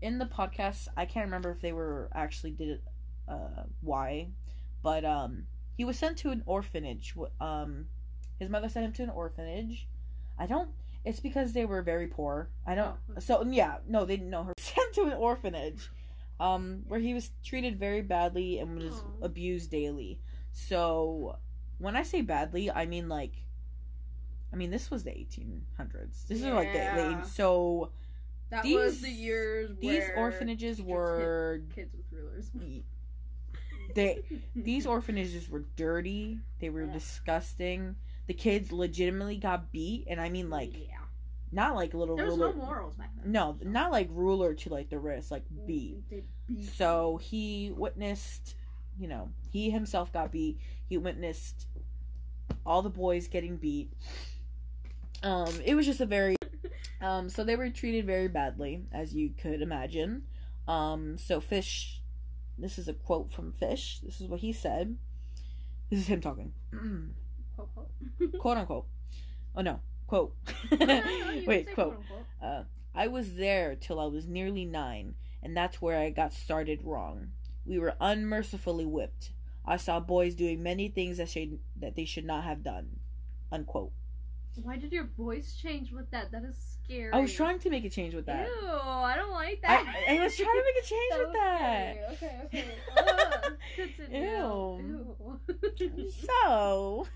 in 0.00 0.18
the 0.18 0.26
podcast, 0.26 0.88
I 0.96 1.04
can't 1.04 1.26
remember 1.26 1.50
if 1.50 1.60
they 1.60 1.72
were 1.72 2.10
actually 2.14 2.52
did 2.52 2.68
it, 2.68 2.82
uh, 3.28 3.64
why, 3.80 4.28
but 4.82 5.04
um, 5.04 5.46
he 5.76 5.84
was 5.84 5.98
sent 5.98 6.18
to 6.18 6.30
an 6.30 6.42
orphanage. 6.46 7.14
Um, 7.40 7.86
his 8.38 8.48
mother 8.48 8.68
sent 8.68 8.86
him 8.86 8.92
to 8.92 9.02
an 9.02 9.10
orphanage. 9.10 9.88
I 10.38 10.46
don't. 10.46 10.70
It's 11.04 11.20
because 11.20 11.52
they 11.52 11.64
were 11.64 11.82
very 11.82 12.06
poor. 12.06 12.50
I 12.66 12.74
don't. 12.74 12.88
Oh, 12.88 13.12
okay. 13.12 13.20
So 13.20 13.44
yeah, 13.44 13.78
no, 13.88 14.04
they 14.04 14.16
didn't 14.16 14.30
know 14.30 14.44
her. 14.44 14.54
Sent 14.58 14.94
to 14.94 15.02
an 15.02 15.14
orphanage, 15.14 15.90
um, 16.38 16.82
where 16.86 17.00
he 17.00 17.14
was 17.14 17.30
treated 17.44 17.78
very 17.78 18.02
badly 18.02 18.58
and 18.58 18.76
was 18.76 18.92
Aw. 18.92 19.24
abused 19.24 19.70
daily. 19.70 20.20
So 20.52 21.38
when 21.78 21.96
I 21.96 22.02
say 22.02 22.20
badly, 22.20 22.70
I 22.70 22.86
mean 22.86 23.08
like. 23.08 23.32
I 24.52 24.56
mean, 24.56 24.70
this 24.70 24.90
was 24.90 25.04
the 25.04 25.10
1800s. 25.10 26.26
This 26.26 26.38
is 26.38 26.44
like 26.46 26.72
the, 26.72 26.78
Yeah. 26.78 27.20
the 27.20 27.26
so 27.26 27.90
that 28.50 28.62
these- 28.62 28.76
was 28.76 29.00
the 29.02 29.10
years 29.10 29.70
these 29.78 30.04
orphanages 30.16 30.80
were 30.80 31.60
kids 31.74 31.92
with 31.94 32.06
rulers. 32.10 32.50
they 33.94 34.22
these 34.54 34.86
orphanages 34.86 35.48
were 35.48 35.64
dirty. 35.76 36.38
They 36.60 36.70
were 36.70 36.84
Yeah. 36.84 36.92
disgusting. 36.92 37.96
The 38.26 38.34
kids 38.34 38.72
legitimately 38.72 39.38
got 39.38 39.72
beat, 39.72 40.04
and 40.08 40.20
I 40.20 40.28
mean 40.28 40.50
like 40.50 40.72
yeah. 40.78 40.96
not 41.50 41.74
like 41.74 41.94
little 41.94 42.16
There 42.16 42.26
was 42.26 42.36
ruler. 42.38 42.52
no 42.54 42.64
morals 42.64 42.94
back 42.96 43.10
then. 43.16 43.32
No, 43.32 43.56
so- 43.60 43.68
not 43.68 43.90
like 43.90 44.08
ruler 44.12 44.54
to 44.54 44.68
like 44.70 44.90
the 44.90 44.98
wrist, 44.98 45.30
like 45.30 45.44
beat. 45.66 46.08
Beat 46.10 46.64
So 46.64 47.16
he 47.18 47.70
witnessed, 47.74 48.54
you 48.98 49.08
know, 49.08 49.30
he 49.50 49.70
himself 49.70 50.12
got 50.12 50.30
beat. 50.32 50.58
He 50.88 50.98
witnessed 50.98 51.66
all 52.66 52.82
the 52.82 52.90
boys 52.90 53.28
getting 53.28 53.56
beat. 53.56 53.92
Um, 55.22 55.52
it 55.64 55.74
was 55.74 55.86
just 55.86 56.00
a 56.00 56.06
very, 56.06 56.36
um, 57.00 57.28
so 57.28 57.44
they 57.44 57.56
were 57.56 57.70
treated 57.70 58.06
very 58.06 58.28
badly, 58.28 58.84
as 58.92 59.14
you 59.14 59.30
could 59.40 59.62
imagine. 59.62 60.22
Um, 60.66 61.18
so 61.18 61.40
Fish, 61.40 62.00
this 62.58 62.78
is 62.78 62.88
a 62.88 62.94
quote 62.94 63.32
from 63.32 63.52
Fish. 63.52 64.00
This 64.02 64.20
is 64.20 64.28
what 64.28 64.40
he 64.40 64.52
said. 64.52 64.96
This 65.90 66.00
is 66.00 66.06
him 66.06 66.20
talking, 66.20 66.52
Quote, 67.56 67.74
quote. 67.74 67.90
quote 68.38 68.58
unquote. 68.58 68.86
Oh 69.56 69.62
no, 69.62 69.80
quote. 70.06 70.34
No, 70.70 70.86
no, 70.86 71.00
no, 71.00 71.42
Wait, 71.46 71.74
quote. 71.74 72.02
Uh, 72.42 72.64
I 72.94 73.08
was 73.08 73.34
there 73.34 73.74
till 73.74 73.98
I 73.98 74.06
was 74.06 74.26
nearly 74.26 74.64
nine, 74.64 75.14
and 75.42 75.56
that's 75.56 75.80
where 75.80 75.98
I 75.98 76.10
got 76.10 76.32
started 76.32 76.80
wrong. 76.84 77.28
We 77.64 77.78
were 77.78 77.94
unmercifully 78.00 78.86
whipped. 78.86 79.32
I 79.64 79.76
saw 79.76 80.00
boys 80.00 80.34
doing 80.34 80.62
many 80.62 80.88
things 80.88 81.18
that 81.18 81.28
should 81.28 81.58
that 81.76 81.96
they 81.96 82.04
should 82.04 82.24
not 82.24 82.44
have 82.44 82.62
done. 82.62 83.00
Unquote. 83.50 83.92
Why 84.62 84.76
did 84.76 84.92
your 84.92 85.04
voice 85.04 85.54
change 85.54 85.92
with 85.92 86.10
that? 86.10 86.32
That 86.32 86.42
is 86.44 86.56
scary. 86.84 87.12
I 87.12 87.20
was 87.20 87.32
trying 87.32 87.58
to 87.60 87.70
make 87.70 87.84
a 87.84 87.90
change 87.90 88.14
with 88.14 88.26
that. 88.26 88.46
Ew, 88.46 88.68
I 88.70 89.14
don't 89.16 89.32
like 89.32 89.60
that. 89.62 89.86
I 90.08 90.20
was 90.22 90.36
trying 90.36 90.48
to 90.48 90.64
make 90.64 90.84
a 90.84 90.86
change 90.86 91.14
with 91.18 91.32
that. 91.32 91.96
Okay, 92.12 92.40
okay. 92.46 92.64
Ugh, 92.98 93.52
good 93.76 93.96
to 93.96 94.12
know. 94.12 94.80
Ew. 94.80 95.40
Ew. 95.78 96.10
So, 96.10 97.06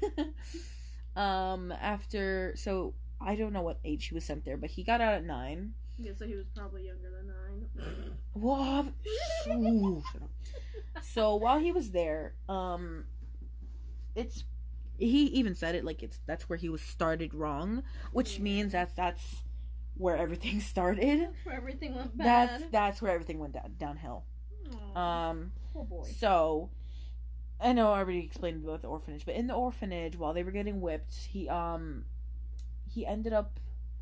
um, 1.21 1.73
after 1.73 2.55
so 2.57 2.95
I 3.21 3.35
don't 3.37 3.53
know 3.53 3.63
what 3.63 3.79
age 3.85 4.07
he 4.07 4.15
was 4.15 4.25
sent 4.25 4.45
there, 4.45 4.57
but 4.57 4.71
he 4.71 4.85
got 4.85 5.01
out 5.01 5.15
at 5.15 5.25
nine. 5.25 5.75
yeah, 5.99 6.13
so 6.17 6.27
he 6.27 6.35
was 6.35 6.47
probably 6.57 6.87
younger 6.87 7.11
than 7.11 7.27
nine. 7.29 8.17
What? 8.35 8.87
Ooh, 9.49 10.03
so 11.03 11.37
while 11.37 11.59
he 11.59 11.73
was 11.73 11.91
there, 11.91 12.35
um, 12.49 13.05
it's 14.15 14.45
he 15.07 15.25
even 15.27 15.55
said 15.55 15.75
it 15.75 15.85
like 15.85 16.03
it's 16.03 16.21
that's 16.27 16.49
where 16.49 16.57
he 16.57 16.69
was 16.69 16.81
started 16.81 17.35
wrong, 17.35 17.83
which 18.13 18.37
Yeah. 18.37 18.43
means 18.45 18.73
that 18.73 18.95
that's 18.97 19.43
where 19.97 20.17
everything 20.17 20.61
started. 20.73 21.29
Where 21.45 21.57
everything 21.57 21.95
went 21.95 22.17
bad. 22.17 22.27
That's 22.49 22.65
that's 22.71 23.03
where 23.03 23.13
everything 23.13 23.39
went 23.39 23.55
down 23.55 23.75
downhill. 23.79 24.25
Aw, 24.95 25.29
Um, 25.31 25.53
poor 25.73 25.85
boy. 25.85 26.05
so 26.19 26.71
I 27.61 27.73
know 27.73 27.93
I 27.93 27.99
already 27.99 28.25
explained 28.25 28.65
about 28.65 28.83
the 28.83 28.89
orphanage, 28.89 29.25
but 29.25 29.35
in 29.35 29.47
the 29.47 29.55
orphanage, 29.55 30.17
while 30.17 30.35
they 30.35 30.43
were 30.43 30.51
getting 30.51 30.81
whipped, 30.81 31.15
he 31.31 31.49
um 31.49 32.05
he 32.89 33.07
ended 33.07 33.33
up 33.33 33.59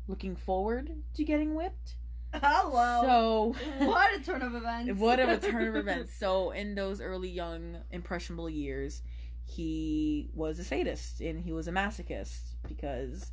looking 0.07 0.35
forward 0.35 0.91
to 1.15 1.23
getting 1.23 1.55
whipped. 1.55 1.95
Hello. 2.33 3.01
So 3.03 3.55
what 3.85 4.15
a 4.19 4.23
turn 4.23 4.41
of 4.41 4.55
events. 4.55 4.97
what 4.99 5.19
a 5.19 5.37
turn 5.37 5.67
of 5.67 5.75
events. 5.83 6.13
So 6.15 6.51
in 6.51 6.75
those 6.75 7.01
early 7.01 7.29
young 7.29 7.77
impressionable 7.91 8.49
years, 8.49 9.01
he 9.45 10.29
was 10.33 10.59
a 10.59 10.63
sadist 10.63 11.21
and 11.21 11.41
he 11.41 11.51
was 11.51 11.67
a 11.67 11.71
masochist 11.71 12.55
because 12.67 13.31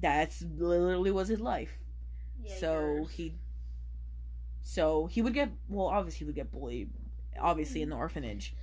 that's 0.00 0.42
literally 0.42 1.10
was 1.10 1.28
his 1.28 1.40
life. 1.40 1.78
So 2.58 2.72
Yikers. 2.72 3.10
he 3.10 3.34
So 4.60 5.06
he 5.06 5.22
would 5.22 5.34
get 5.34 5.50
well, 5.68 5.86
obviously 5.88 6.18
he 6.20 6.24
would 6.24 6.34
get 6.34 6.52
bullied, 6.52 6.90
obviously 7.40 7.82
in 7.82 7.90
the 7.90 7.96
orphanage. 7.96 8.54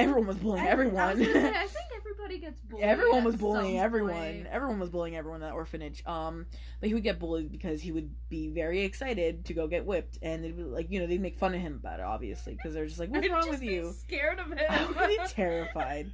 Everyone 0.00 0.26
was 0.26 0.36
bullying 0.38 0.64
I- 0.64 0.68
I 0.68 0.70
everyone. 0.70 1.18
gonna 1.18 1.24
say, 1.32 1.48
I 1.50 1.66
think 1.66 1.86
everybody 1.96 2.38
gets 2.38 2.60
bullied. 2.60 2.84
everyone 2.84 3.24
was 3.24 3.36
bullying 3.36 3.78
everyone. 3.78 4.14
point. 4.14 4.46
Everyone 4.50 4.78
was 4.80 4.90
bullying 4.90 5.16
everyone 5.16 5.42
in 5.42 5.48
that 5.48 5.54
orphanage. 5.54 6.04
Um, 6.06 6.46
but 6.80 6.88
he 6.88 6.94
would 6.94 7.02
get 7.02 7.18
bullied 7.18 7.50
because 7.50 7.80
he 7.82 7.92
would 7.92 8.10
be 8.28 8.48
very 8.50 8.82
excited 8.82 9.44
to 9.46 9.54
go 9.54 9.66
get 9.66 9.84
whipped, 9.86 10.18
and 10.22 10.42
they'd 10.44 10.56
be 10.56 10.62
like, 10.62 10.90
you 10.90 11.00
know, 11.00 11.06
they'd 11.06 11.20
make 11.20 11.36
fun 11.38 11.54
of 11.54 11.60
him 11.60 11.74
about 11.74 12.00
it, 12.00 12.04
obviously, 12.04 12.54
because 12.54 12.74
they're 12.74 12.86
just 12.86 12.98
like, 12.98 13.10
"What's 13.10 13.26
I'd 13.26 13.32
wrong 13.32 13.48
with 13.50 13.62
you?" 13.62 13.92
Scared 14.02 14.38
of 14.38 14.46
him. 14.52 14.58
I 14.70 14.84
would 14.86 14.96
be 14.96 15.18
terrified. 15.28 16.10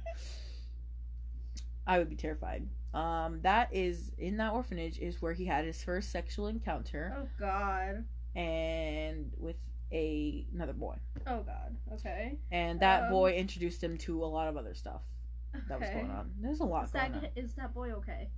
I 1.85 1.99
would 1.99 2.09
be 2.09 2.15
terrified. 2.15 2.67
Um, 2.93 3.41
that 3.43 3.73
is 3.73 4.11
in 4.17 4.37
that 4.37 4.53
orphanage 4.53 4.97
is 4.99 5.21
where 5.21 5.33
he 5.33 5.45
had 5.45 5.65
his 5.65 5.83
first 5.83 6.11
sexual 6.11 6.47
encounter, 6.47 7.15
oh 7.17 7.27
God. 7.39 8.05
and 8.35 9.31
with 9.37 9.57
a 9.91 10.45
another 10.53 10.73
boy, 10.73 10.95
Oh 11.25 11.41
God. 11.43 11.75
Okay. 11.93 12.37
and 12.51 12.79
that 12.81 13.03
Um, 13.03 13.09
boy 13.11 13.33
introduced 13.33 13.83
him 13.83 13.97
to 13.99 14.23
a 14.23 14.27
lot 14.27 14.47
of 14.47 14.57
other 14.57 14.73
stuff 14.73 15.03
that 15.69 15.79
was 15.79 15.89
going 15.89 16.11
on. 16.11 16.31
There's 16.41 16.59
a 16.59 16.65
lot 16.65 16.85
Is 16.85 16.91
going 16.91 17.11
that 17.13 17.23
on. 17.23 17.29
is 17.35 17.53
that 17.55 17.73
boy 17.73 17.91
okay? 17.93 18.29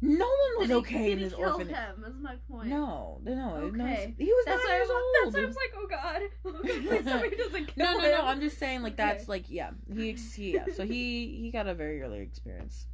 No 0.00 0.24
one 0.26 0.58
was 0.58 0.68
Did 0.68 0.74
he- 0.74 0.78
okay 0.78 0.98
did 1.08 1.12
in 1.12 1.18
he 1.18 1.24
this 1.24 1.34
kill 1.34 1.48
orphanage. 1.50 1.74
him? 1.74 2.04
Is 2.06 2.14
my 2.22 2.36
point. 2.48 2.68
No, 2.68 3.20
no, 3.24 3.68
no. 3.68 4.12
He 4.16 4.24
was 4.32 4.44
That's 4.46 4.64
nine 4.64 4.66
why, 4.66 4.72
I 4.72 4.76
years 4.76 4.88
was, 4.88 5.24
that's 5.24 5.34
why 5.34 5.42
I 5.42 5.46
was 5.46 5.56
like, 5.56 5.74
oh 5.76 5.86
God. 5.88 6.22
Okay, 6.60 6.80
please 6.80 7.04
tell 7.04 7.30
doesn't 7.30 7.66
kill 7.74 7.84
no, 7.84 7.92
no, 7.98 8.04
him. 8.04 8.10
no. 8.12 8.20
I'm 8.26 8.40
just 8.40 8.58
saying, 8.58 8.82
like 8.82 8.96
that's 8.96 9.24
Okay. 9.24 9.28
like 9.32 9.50
yeah. 9.50 9.70
He, 9.92 10.12
he 10.12 10.54
yeah. 10.54 10.66
So 10.76 10.84
he 10.86 11.38
he 11.42 11.50
got 11.50 11.66
a 11.66 11.74
very 11.74 12.00
early 12.00 12.20
experience. 12.20 12.86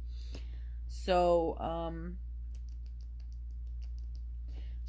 So 0.87 1.57
um. 1.59 2.17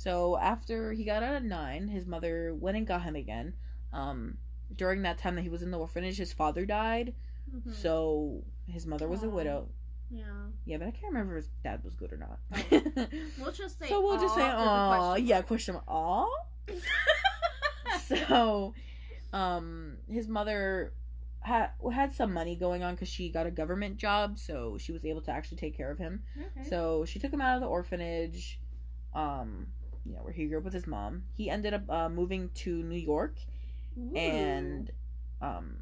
So 0.06 0.38
after 0.38 0.92
he 0.92 1.02
got 1.04 1.24
out 1.24 1.34
at 1.34 1.44
nine, 1.44 1.88
his 1.88 2.06
mother 2.06 2.54
went 2.54 2.76
and 2.76 2.86
got 2.86 3.02
him 3.02 3.16
again. 3.16 3.54
Um, 3.92 4.38
during 4.74 5.02
that 5.02 5.18
time 5.18 5.34
that 5.34 5.42
he 5.42 5.48
was 5.48 5.62
in 5.62 5.72
the 5.72 5.78
orphanage, 5.78 6.16
his 6.16 6.32
father 6.32 6.64
died. 6.64 7.12
Mhm. 7.52 7.74
So 7.74 8.44
his 8.68 8.86
mother 8.86 9.08
was 9.08 9.24
a 9.24 9.28
widow. 9.28 9.68
yeah. 10.08 10.22
Yeah, 10.64 10.76
but 10.78 10.86
I 10.86 10.90
can't 10.92 11.12
remember 11.12 11.36
if 11.38 11.44
his 11.46 11.52
dad 11.64 11.82
was 11.82 11.94
good 11.96 12.12
or 12.12 12.18
not. 12.18 12.38
We'll 13.40 13.50
just 13.52 13.78
say. 13.80 13.88
so 13.88 14.00
we'll 14.00 14.20
just 14.20 14.34
say, 14.36 14.42
"Aw" 14.42 14.56
with 14.58 14.66
a 14.66 14.70
"Aw, 14.70 14.96
question 15.10 15.26
yeah." 15.26 15.42
Question. 15.42 15.76
Aw. 15.88 16.26
so 18.06 18.74
um 19.32 19.96
his 20.08 20.28
mother 20.28 20.92
had 21.40 21.70
had 21.92 22.12
some 22.14 22.32
money 22.32 22.54
going 22.56 22.82
on 22.84 22.94
because 22.94 23.08
she 23.08 23.28
got 23.30 23.46
a 23.46 23.50
government 23.50 23.96
job 23.96 24.38
so 24.38 24.76
she 24.78 24.92
was 24.92 25.04
able 25.04 25.20
to 25.22 25.30
actually 25.30 25.56
take 25.56 25.76
care 25.76 25.90
of 25.90 25.98
him 25.98 26.22
Okay. 26.36 26.68
so 26.68 27.04
she 27.04 27.18
took 27.18 27.32
him 27.32 27.40
out 27.40 27.56
of 27.56 27.60
the 27.60 27.66
orphanage 27.68 28.60
um 29.14 29.66
you 30.06 30.14
know 30.14 30.20
where 30.22 30.32
he 30.32 30.46
grew 30.46 30.58
up 30.58 30.64
with 30.64 30.72
his 30.74 30.86
mom 30.86 31.22
he 31.34 31.50
ended 31.50 31.74
up 31.74 31.82
uh, 31.90 32.08
moving 32.08 32.50
to 32.54 32.82
new 32.82 32.96
york 32.98 33.34
Ooh. 33.98 34.14
and 34.16 34.90
um 35.42 35.76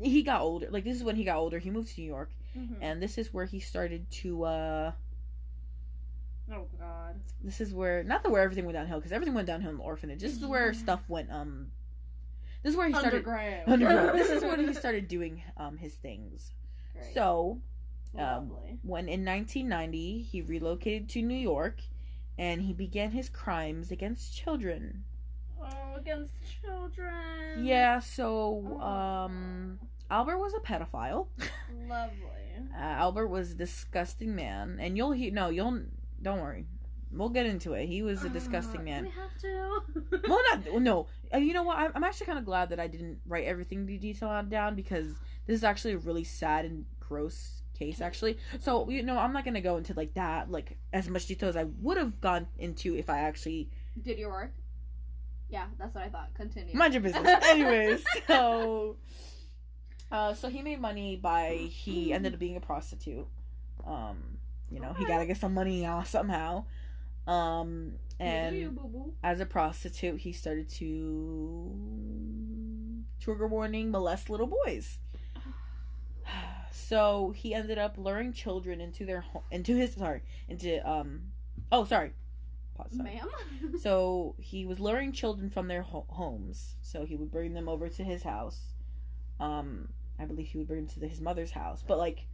he 0.00 0.22
got 0.22 0.40
older 0.40 0.68
like 0.70 0.84
this 0.84 0.96
is 0.96 1.02
when 1.04 1.16
he 1.16 1.24
got 1.24 1.36
older 1.36 1.58
he 1.58 1.70
moved 1.70 1.94
to 1.94 2.00
new 2.00 2.06
york 2.06 2.30
Mhm. 2.56 2.76
and 2.80 3.02
this 3.02 3.18
is 3.18 3.32
where 3.34 3.46
he 3.46 3.58
started 3.58 4.08
to 4.22 4.44
uh 4.44 4.92
oh 6.52 6.66
God. 6.78 7.20
this 7.42 7.60
is 7.60 7.72
where 7.74 8.04
not 8.04 8.22
the 8.22 8.30
where 8.30 8.42
everything 8.42 8.64
went 8.64 8.76
downhill 8.76 8.98
because 8.98 9.12
everything 9.12 9.34
went 9.34 9.46
downhill 9.46 9.70
in 9.70 9.76
the 9.78 9.82
orphanage 9.82 10.20
this 10.20 10.32
is 10.36 10.44
where 10.44 10.72
stuff 10.74 11.02
went 11.08 11.30
um 11.32 11.68
this 12.62 12.72
is 12.72 12.76
where 12.78 12.86
he 12.88 12.94
started 12.94 13.18
Underground. 13.26 13.62
underground. 13.66 14.18
this 14.18 14.30
is 14.30 14.42
when 14.42 14.66
he 14.66 14.72
started 14.72 15.06
doing 15.06 15.42
um 15.58 15.76
his 15.76 15.92
things. 15.94 16.52
Great. 16.94 17.12
So 17.12 17.60
um, 18.16 18.48
Lovely. 18.50 18.78
when 18.82 19.06
in 19.08 19.22
1990 19.24 20.22
he 20.22 20.40
relocated 20.40 21.10
to 21.10 21.20
New 21.22 21.34
York, 21.36 21.80
and 22.38 22.62
he 22.62 22.72
began 22.72 23.10
his 23.12 23.28
crimes 23.28 23.90
against 23.90 24.34
children. 24.36 25.04
Oh, 25.60 25.94
against 25.96 26.34
children. 26.62 27.64
Yeah. 27.64 28.00
So 28.00 28.78
Oh. 28.80 28.86
um, 28.86 29.78
Albert 30.10 30.38
was 30.38 30.52
a 30.54 30.60
pedophile. 30.60 31.28
Lovely. 31.88 32.18
Uh, 32.72 32.78
Albert 32.80 33.28
was 33.28 33.50
a 33.50 33.54
disgusting 33.54 34.34
man, 34.36 34.78
and 34.80 34.96
you'll 34.96 35.10
hear. 35.10 35.32
No, 35.32 35.48
you'll. 35.48 35.82
Don't 36.22 36.40
worry. 36.40 36.66
We'll 37.10 37.28
get 37.30 37.46
into 37.46 37.72
it. 37.74 37.86
He 37.86 38.02
was 38.02 38.22
a 38.24 38.28
disgusting 38.28 38.80
Uh, 38.80 38.84
man. 38.84 39.04
We 39.04 39.10
have 39.10 39.36
to. 39.40 40.20
well, 40.28 40.40
not 40.52 40.80
no. 40.82 41.06
Uh, 41.32 41.38
You 41.38 41.52
know 41.52 41.64
what? 41.64 41.78
I'm, 41.78 41.90
I'm 41.96 42.04
actually 42.04 42.26
kind 42.26 42.38
of 42.38 42.44
glad 42.44 42.70
that 42.70 42.78
I 42.78 42.86
didn't 42.86 43.18
write 43.26 43.46
everything 43.46 43.88
in 43.88 43.98
detail 43.98 44.40
down 44.48 44.76
because 44.76 45.08
this 45.46 45.56
is 45.56 45.64
actually 45.64 45.94
a 45.94 45.98
really 45.98 46.22
sad 46.24 46.64
and 46.64 46.84
gross 47.00 47.62
case, 47.74 48.00
actually. 48.00 48.38
So 48.60 48.88
you 48.88 49.02
know, 49.02 49.18
I'm 49.18 49.32
not 49.32 49.44
gonna 49.44 49.60
go 49.60 49.76
into 49.76 49.94
like 49.94 50.14
that, 50.14 50.50
like 50.50 50.76
as 50.92 51.08
much 51.08 51.26
detail 51.26 51.48
as 51.48 51.56
I 51.56 51.64
would 51.80 51.96
have 51.96 52.20
gone 52.20 52.46
into 52.58 52.96
if 52.96 53.10
I 53.10 53.20
actually 53.20 53.68
Did 54.00 54.18
your 54.18 54.30
work? 54.30 54.52
Yeah, 55.50 55.66
that's 55.78 55.94
what 55.94 56.04
I 56.04 56.08
thought. 56.08 56.34
Continue. 56.34 56.74
mind 56.74 56.94
your 56.94 57.02
business. 57.02 57.44
Anyways, 57.44 58.04
so 58.26 58.96
uh, 60.12 60.34
so 60.34 60.48
he 60.48 60.62
made 60.62 60.80
money 60.80 61.16
by 61.16 61.68
he 61.70 62.12
ended 62.12 62.34
up 62.34 62.40
being 62.40 62.56
a 62.56 62.60
prostitute. 62.60 63.26
Um, 63.86 64.38
you 64.70 64.80
know, 64.80 64.94
he 64.94 65.04
gotta 65.04 65.26
get 65.26 65.36
some 65.36 65.54
money 65.54 65.84
uh, 65.84 66.02
somehow. 66.02 66.64
Um, 67.26 67.94
and 68.20 68.56
you, 68.56 69.14
as 69.22 69.40
a 69.40 69.46
prostitute, 69.46 70.20
he 70.20 70.32
started 70.32 70.68
to 70.70 71.74
trigger 73.20 73.46
warning 73.46 73.90
molest 73.90 74.30
little 74.30 74.46
boys. 74.64 74.98
So 76.76 77.32
he 77.36 77.54
ended 77.54 77.78
up 77.78 77.96
luring 77.96 78.32
children 78.32 78.80
into 78.80 79.06
their 79.06 79.20
home, 79.20 79.44
into 79.52 79.76
his 79.76 79.94
sorry, 79.94 80.22
into 80.48 80.86
um, 80.88 81.20
oh 81.70 81.84
sorry, 81.84 82.14
Pause, 82.74 82.96
sorry. 82.96 83.14
Ma'am. 83.14 83.28
So 83.80 84.34
he 84.38 84.66
was 84.66 84.80
luring 84.80 85.12
children 85.12 85.50
from 85.50 85.68
their 85.68 85.82
ho- 85.82 86.06
homes. 86.08 86.74
So 86.82 87.04
he 87.04 87.14
would 87.14 87.30
bring 87.30 87.54
them 87.54 87.68
over 87.68 87.88
to 87.88 88.02
his 88.02 88.24
house. 88.24 88.58
Um, 89.38 89.90
I 90.18 90.24
believe 90.24 90.48
he 90.48 90.58
would 90.58 90.66
bring 90.66 90.86
them 90.86 91.00
to 91.00 91.08
his 91.08 91.20
mother's 91.20 91.52
house, 91.52 91.84
but 91.86 91.96
like, 91.96 92.26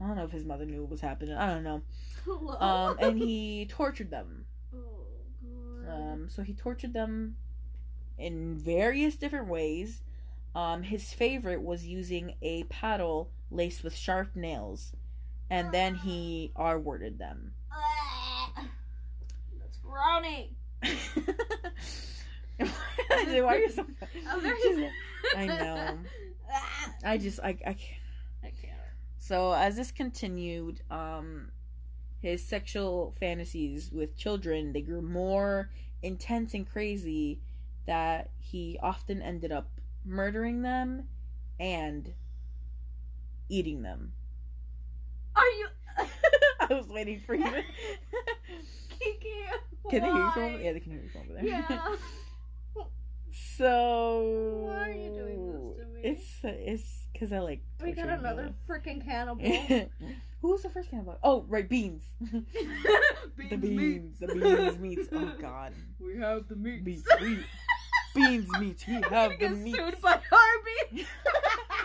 I 0.00 0.06
don't 0.06 0.16
know 0.16 0.24
if 0.24 0.32
his 0.32 0.46
mother 0.46 0.64
knew 0.64 0.80
what 0.80 0.90
was 0.90 1.00
happening. 1.02 1.34
I 1.36 1.46
don't 1.52 1.64
know. 1.64 1.82
Hello. 2.24 2.54
Um, 2.58 2.96
and 3.00 3.18
he 3.22 3.66
tortured 3.66 4.10
them. 4.10 4.46
Oh 4.74 5.06
god. 5.84 5.92
Um, 5.92 6.28
so 6.30 6.42
he 6.42 6.54
tortured 6.54 6.94
them 6.94 7.36
in 8.16 8.56
various 8.56 9.16
different 9.16 9.48
ways. 9.48 10.00
Um, 10.54 10.84
his 10.84 11.12
favorite 11.12 11.60
was 11.62 11.86
using 11.86 12.34
a 12.40 12.64
paddle 12.64 13.30
laced 13.50 13.82
with 13.84 13.94
sharp 13.94 14.34
nails, 14.36 14.92
and 15.50 15.72
then 15.72 15.94
he 15.94 16.52
R 16.56 16.78
worded 16.78 17.18
them. 17.18 17.52
That's 19.60 19.78
brownie. 19.78 20.56
Why 22.58 23.54
are 23.54 23.58
you 23.58 23.70
so? 23.70 23.86
I'm 24.30 24.90
I 25.36 25.46
know. 25.46 25.98
I 27.04 27.18
just 27.18 27.40
I 27.40 27.48
I 27.48 27.74
can't. 27.74 28.00
I 28.42 28.50
can't. 28.50 28.78
So 29.18 29.52
as 29.52 29.76
this 29.76 29.90
continued, 29.90 30.80
um, 30.90 31.50
his 32.20 32.44
sexual 32.44 33.14
fantasies 33.20 33.90
with 33.92 34.16
children 34.16 34.72
they 34.72 34.80
grew 34.80 35.02
more 35.02 35.70
intense 36.02 36.54
and 36.54 36.68
crazy. 36.68 37.40
That 37.86 38.30
he 38.38 38.78
often 38.82 39.22
ended 39.22 39.50
up 39.50 39.70
murdering 40.04 40.60
them 40.62 41.04
and 41.58 42.12
eating 43.48 43.82
them. 43.82 44.12
Are 45.36 45.42
you 45.44 45.68
I 46.60 46.74
was 46.74 46.86
waiting 46.88 47.20
for 47.20 47.34
you. 47.34 47.44
to- 47.44 47.62
Kiki? 48.98 49.28
can 49.90 50.00
they 50.02 50.06
hear 50.08 50.16
you 50.16 50.30
from 50.32 50.42
over? 50.44 50.60
Yeah, 50.62 50.72
they 50.72 50.80
can 50.80 50.92
hear 50.92 51.02
you 51.02 51.08
from 51.10 51.20
over 51.22 51.32
there. 51.34 51.44
Yeah. 51.44 51.94
so 53.56 54.64
Why 54.66 54.88
are 54.88 54.92
you 54.92 55.10
doing 55.10 55.46
this 55.52 55.76
to 55.78 55.92
me? 55.92 56.00
It's 56.02 56.26
it's 56.42 57.06
because 57.12 57.32
I 57.32 57.38
like. 57.40 57.62
We 57.82 57.92
got 57.92 58.08
another 58.08 58.52
freaking 58.68 59.04
cannibal. 59.04 59.44
Who 60.40 60.50
was 60.52 60.62
the 60.62 60.68
first 60.70 60.90
cannibal? 60.90 61.18
Oh, 61.22 61.44
right, 61.48 61.68
beans. 61.68 62.04
the 62.20 63.56
beans, 63.56 64.18
the 64.20 64.26
beans 64.28 64.78
meats. 64.78 65.08
Oh 65.12 65.32
God, 65.40 65.72
We 65.98 66.16
have 66.18 66.48
the 66.48 66.54
meat. 66.56 66.84
beans, 66.84 67.04
we, 67.20 67.38
beans 68.14 68.48
meats. 68.60 68.86
We 68.86 68.94
have 69.10 69.32
the 69.40 69.48
meats. 69.50 69.76
sued 69.78 70.00
by 70.00 70.12
Arby's. 70.12 71.06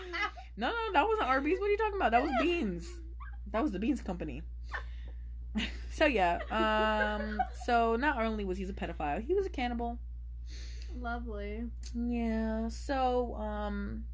no, 0.58 0.70
no, 0.70 0.94
that 0.94 1.08
wasn't 1.08 1.28
Arby's. 1.28 1.60
What 1.60 1.68
are 1.68 1.72
you 1.72 1.78
talking 1.78 1.96
about? 1.98 2.12
That 2.12 2.24
was 2.24 2.32
Beans. 2.42 2.88
That 3.52 3.62
was 3.62 3.72
the 3.72 3.80
Beans 3.80 4.02
Company. 4.02 4.42
so 5.92 6.06
yeah, 6.06 6.40
um, 6.50 7.38
so 7.66 7.96
not 7.96 8.22
only 8.22 8.46
was 8.46 8.58
he 8.58 8.70
a 8.70 8.74
pedophile, 8.74 9.24
he 9.24 9.34
was 9.34 9.46
a 9.46 9.50
cannibal. 9.50 10.00
Lovely. 11.00 11.66
Yeah. 11.94 12.70
So, 12.70 13.36
um, 13.36 14.06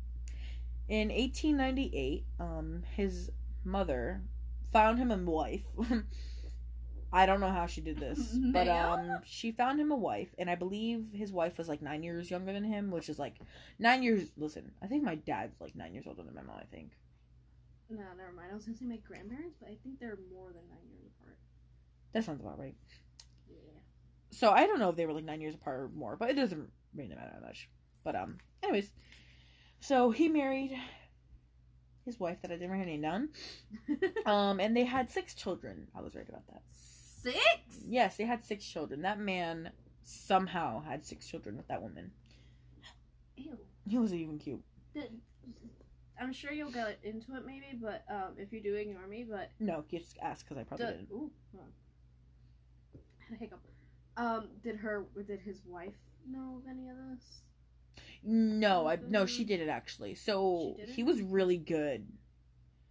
in 0.87 1.09
1898, 1.09 2.25
um, 2.39 2.83
his 2.95 3.31
mother 3.63 4.21
found 4.71 4.97
him 4.99 5.11
a 5.11 5.17
wife. 5.17 5.65
I 7.11 7.25
don't 7.25 7.39
know 7.39 7.51
how 7.51 7.65
she 7.65 7.81
did 7.81 7.99
this, 7.99 8.19
but 8.53 8.67
um, 8.67 9.19
she 9.25 9.51
found 9.51 9.79
him 9.79 9.91
a 9.91 9.95
wife, 9.95 10.29
and 10.37 10.49
I 10.49 10.55
believe 10.55 11.07
his 11.13 11.31
wife 11.31 11.57
was 11.57 11.67
like 11.67 11.81
nine 11.81 12.03
years 12.03 12.29
younger 12.29 12.53
than 12.53 12.63
him, 12.63 12.91
which 12.91 13.09
is 13.09 13.17
like 13.17 13.35
nine 13.79 14.03
years. 14.03 14.29
Listen, 14.37 14.71
I 14.83 14.87
think 14.87 15.03
my 15.03 15.15
dad's 15.15 15.59
like 15.59 15.75
nine 15.75 15.93
years 15.93 16.05
older 16.07 16.23
than 16.23 16.35
my 16.35 16.43
mom. 16.43 16.57
I 16.59 16.65
think 16.75 16.91
No, 17.89 17.97
never 18.17 18.31
mind. 18.31 18.49
I 18.51 18.55
was 18.55 18.65
gonna 18.65 18.77
say 18.77 18.85
my 18.85 18.97
grandparents, 18.97 19.57
but 19.59 19.69
I 19.69 19.77
think 19.83 19.99
they're 19.99 20.17
more 20.33 20.47
than 20.53 20.61
nine 20.69 20.87
years 20.91 21.11
apart. 21.19 21.37
that 22.13 22.23
sounds 22.23 22.41
about 22.41 22.59
right. 22.59 22.75
Yeah. 23.49 23.79
so 24.29 24.51
I 24.51 24.67
don't 24.67 24.79
know 24.79 24.89
if 24.89 24.95
they 24.95 25.05
were 25.07 25.13
like 25.13 25.25
nine 25.25 25.41
years 25.41 25.55
apart 25.55 25.79
or 25.79 25.87
more, 25.89 26.15
but 26.15 26.29
it 26.29 26.35
doesn't 26.35 26.69
really 26.95 27.09
matter 27.09 27.31
that 27.33 27.41
much. 27.41 27.69
But 28.03 28.15
um, 28.15 28.37
anyways, 28.63 28.91
so 29.79 30.11
he 30.11 30.29
married 30.29 30.77
his 32.05 32.19
wife 32.19 32.41
that 32.41 32.51
I 32.51 32.55
didn't 32.55 32.69
write 32.71 32.79
her 32.79 32.85
name 32.85 33.01
down. 33.01 33.29
Um, 34.25 34.59
and 34.59 34.75
they 34.77 34.83
had 34.85 35.09
six 35.09 35.33
children. 35.33 35.87
I 35.95 36.01
was 36.01 36.13
right 36.15 36.27
about 36.29 36.45
that. 36.47 36.61
Six? 37.23 37.37
Yes, 37.87 38.17
they 38.17 38.25
had 38.25 38.43
six 38.43 38.65
children. 38.65 39.01
That 39.01 39.19
man 39.19 39.71
somehow 40.03 40.81
had 40.81 41.05
six 41.05 41.27
children 41.27 41.57
with 41.57 41.67
that 41.67 41.81
woman. 41.81 42.11
Ew. 43.37 43.57
He 43.87 43.97
wasn't 43.97 44.21
even 44.21 44.37
cute. 44.39 44.61
I'm 46.21 46.33
sure 46.33 46.51
you'll 46.51 46.71
get 46.71 46.99
into 47.03 47.35
it 47.35 47.45
maybe, 47.45 47.67
but 47.81 48.03
um, 48.09 48.33
if 48.37 48.51
you 48.51 48.61
do, 48.61 48.75
ignore 48.75 49.07
me. 49.07 49.25
But 49.29 49.51
No, 49.59 49.85
you 49.89 49.99
just 49.99 50.17
ask 50.21 50.45
because 50.45 50.59
I 50.59 50.63
probably 50.63 50.85
did, 50.87 50.97
didn't. 51.09 51.11
ooh, 51.11 51.31
hold 51.51 51.63
on. 51.63 51.71
I 52.93 53.23
had 53.29 53.35
a 53.37 53.39
hiccup. 53.39 53.59
Um, 54.17 54.49
did 54.63 54.75
her? 54.77 55.05
Did 55.25 55.39
his 55.39 55.61
wife 55.65 55.95
know 56.29 56.61
of 56.61 56.69
any 56.69 56.89
of 56.89 56.95
this? 56.97 57.41
No, 58.21 58.87
I 58.87 58.97
no, 59.07 59.25
she 59.25 59.45
did 59.45 59.61
it 59.61 59.69
actually. 59.69 60.13
So 60.15 60.73
She 60.75 60.81
did 60.81 60.89
it? 60.89 60.95
he 60.95 61.03
was 61.03 61.21
really 61.21 61.57
good. 61.57 62.05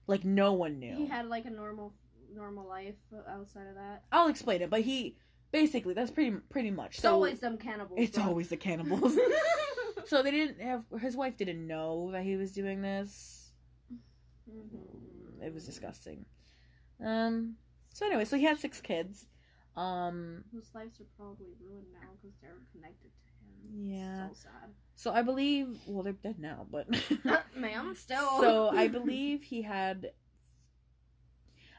Like 0.06 0.24
no 0.24 0.54
one 0.54 0.78
knew. 0.78 0.96
He 0.96 1.06
had 1.06 1.26
like 1.26 1.44
a 1.44 1.50
normal, 1.50 1.92
normal 2.34 2.66
life 2.68 2.94
outside 3.28 3.66
of 3.68 3.74
that. 3.76 4.02
I'll 4.12 4.28
explain 4.28 4.62
it, 4.62 4.70
but 4.70 4.80
he 4.82 5.16
basically 5.52 5.94
that's 5.94 6.10
pretty 6.10 6.36
pretty 6.50 6.70
much. 6.70 6.94
It's 6.94 7.02
So 7.02 7.12
always 7.12 7.40
them 7.40 7.56
cannibals. 7.58 7.98
it's 8.00 8.16
bro. 8.18 8.26
always 8.28 8.48
the 8.48 8.56
cannibals. 8.56 9.16
so 10.06 10.22
they 10.22 10.30
didn't 10.30 10.60
have 10.60 10.84
his 11.00 11.16
wife 11.16 11.36
didn't 11.36 11.66
know 11.66 12.10
that 12.12 12.22
he 12.22 12.36
was 12.36 12.52
doing 12.52 12.82
this. 12.82 13.52
Mhm. 14.50 15.42
It 15.44 15.52
was 15.54 15.64
disgusting. 15.64 16.24
Um. 17.04 17.56
So 17.94 18.06
anyway, 18.06 18.24
so 18.24 18.36
he 18.36 18.44
had 18.44 18.58
six 18.58 18.80
kids. 18.80 19.26
Um. 19.76 20.44
Whose 20.52 20.70
lives 20.74 21.00
are 21.00 21.04
probably 21.16 21.46
ruined 21.60 21.86
now 21.92 22.08
because 22.20 22.36
they're 22.40 22.56
connected 22.72 23.10
to 23.22 23.68
him. 23.70 23.84
Yeah. 23.84 24.28
So 24.28 24.34
sad. 24.34 24.70
So 24.96 25.12
I 25.12 25.22
believe. 25.22 25.78
Well, 25.86 26.02
they're 26.02 26.12
dead 26.12 26.38
now, 26.38 26.66
but. 26.70 26.88
Ma'am, 27.56 27.94
still. 27.96 28.28
so 28.40 28.70
I 28.72 28.88
believe 28.88 29.42
he 29.44 29.62
had. 29.62 30.10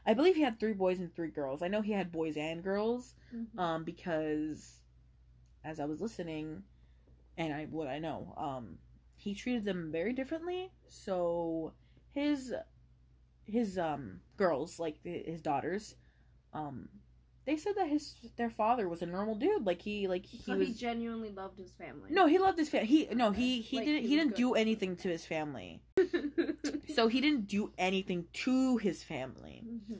I 0.06 0.14
believe 0.14 0.36
he 0.36 0.42
had 0.42 0.58
three 0.58 0.72
boys 0.72 1.00
and 1.00 1.14
three 1.14 1.30
girls. 1.30 1.62
I 1.62 1.68
know 1.68 1.82
he 1.82 1.92
had 1.92 2.10
boys 2.12 2.36
and 2.36 2.62
girls. 2.62 3.14
Mhm. 3.34 3.58
um, 3.58 3.84
because 3.84 4.80
as 5.64 5.78
I 5.80 5.84
was 5.84 6.00
listening, 6.00 6.64
and 7.36 7.52
I 7.54 7.66
what 7.66 7.86
I 7.88 7.98
know, 7.98 8.34
um, 8.36 8.78
he 9.16 9.34
treated 9.34 9.64
them 9.64 9.92
very 9.92 10.12
differently. 10.12 10.70
So 10.88 11.72
his 12.12 12.54
his 13.44 13.78
um 13.78 14.20
girls, 14.36 14.78
like 14.78 14.96
his 15.04 15.40
daughters, 15.40 15.96
um, 16.52 16.88
they 17.50 17.56
said 17.56 17.74
that 17.76 17.88
his 17.88 18.14
their 18.36 18.50
father 18.50 18.88
was 18.88 19.02
a 19.02 19.06
normal 19.06 19.34
dude. 19.34 19.66
Like 19.66 19.82
he 19.82 20.06
like 20.08 20.24
he 20.24 20.38
so 20.42 20.56
was. 20.56 20.68
he 20.68 20.74
genuinely 20.74 21.30
loved 21.30 21.58
his 21.58 21.72
family. 21.72 22.08
no, 22.10 22.26
he 22.26 22.38
loved 22.38 22.58
his 22.58 22.68
family. 22.68 22.86
He 22.86 23.08
no, 23.14 23.32
he 23.32 23.60
he 23.60 23.78
Like, 23.78 23.86
didn't 23.86 24.02
he 24.02 24.08
he 24.10 24.16
didn't 24.16 24.30
good. 24.36 24.36
do 24.46 24.54
anything 24.54 24.96
to 24.96 25.08
his 25.08 25.26
family. 25.26 25.82
So 26.94 27.08
he 27.08 27.20
didn't 27.20 27.46
do 27.46 27.72
anything 27.78 28.26
to 28.44 28.76
his 28.78 29.02
family. 29.02 29.62
Mhm. 29.64 29.98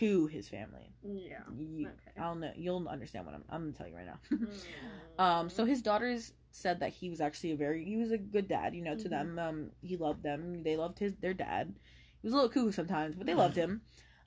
To 0.00 0.26
his 0.26 0.48
family. 0.48 0.88
Yeah. 1.02 1.40
You, 1.56 1.86
Okay. 1.88 2.20
I'll 2.20 2.34
know. 2.34 2.50
You'll 2.56 2.88
understand 2.88 3.26
what 3.26 3.34
I'm. 3.34 3.44
I'm 3.50 3.60
gonna 3.62 3.72
tell 3.76 3.86
you 3.88 3.96
right 3.96 4.06
now. 4.06 4.18
Mm. 4.32 4.48
Um, 5.18 5.48
so 5.48 5.64
his 5.64 5.80
daughters 5.82 6.32
said 6.50 6.80
that 6.80 6.92
he 6.92 7.08
was 7.08 7.20
actually 7.20 7.52
a 7.52 7.56
very 7.56 7.84
he 7.84 7.96
was 7.96 8.10
a 8.10 8.18
good 8.18 8.48
dad, 8.48 8.74
you 8.74 8.82
know, 8.82 8.96
to 8.96 9.04
Mhm. 9.08 9.10
them. 9.16 9.38
Um, 9.38 9.70
he 9.80 9.96
loved 9.96 10.22
them. 10.24 10.62
They 10.64 10.76
loved 10.76 10.98
his 10.98 11.14
their 11.20 11.34
dad. 11.34 11.72
He 12.20 12.26
was 12.26 12.32
a 12.32 12.36
little 12.36 12.50
cuckoo 12.50 12.72
sometimes, 12.72 13.14
but 13.14 13.24
they 13.26 13.34
loved 13.34 13.54
him. 13.64 13.82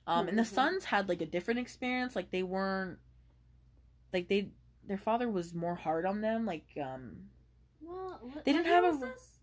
Um, 0.08 0.28
and 0.28 0.38
the 0.38 0.42
Mhm. 0.42 0.46
sons 0.54 0.84
had 0.84 1.08
like 1.08 1.20
a 1.20 1.26
different 1.26 1.60
experience. 1.60 2.16
Like 2.16 2.30
they 2.30 2.42
weren't 2.42 2.98
like 4.12 4.28
they 4.28 4.50
their 4.86 4.98
father 4.98 5.28
was 5.28 5.54
more 5.54 5.74
hard 5.74 6.06
on 6.06 6.20
them. 6.20 6.46
Like 6.46 6.66
um, 6.82 7.28
Well, 7.80 8.18
what, 8.22 8.44
They 8.44 8.52
didn't 8.52 8.66
have 8.66 8.84
a- 8.84 8.98
this? 8.98 9.38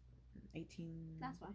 eighteen. 0.55 1.17
That's 1.19 1.39
why. 1.39 1.49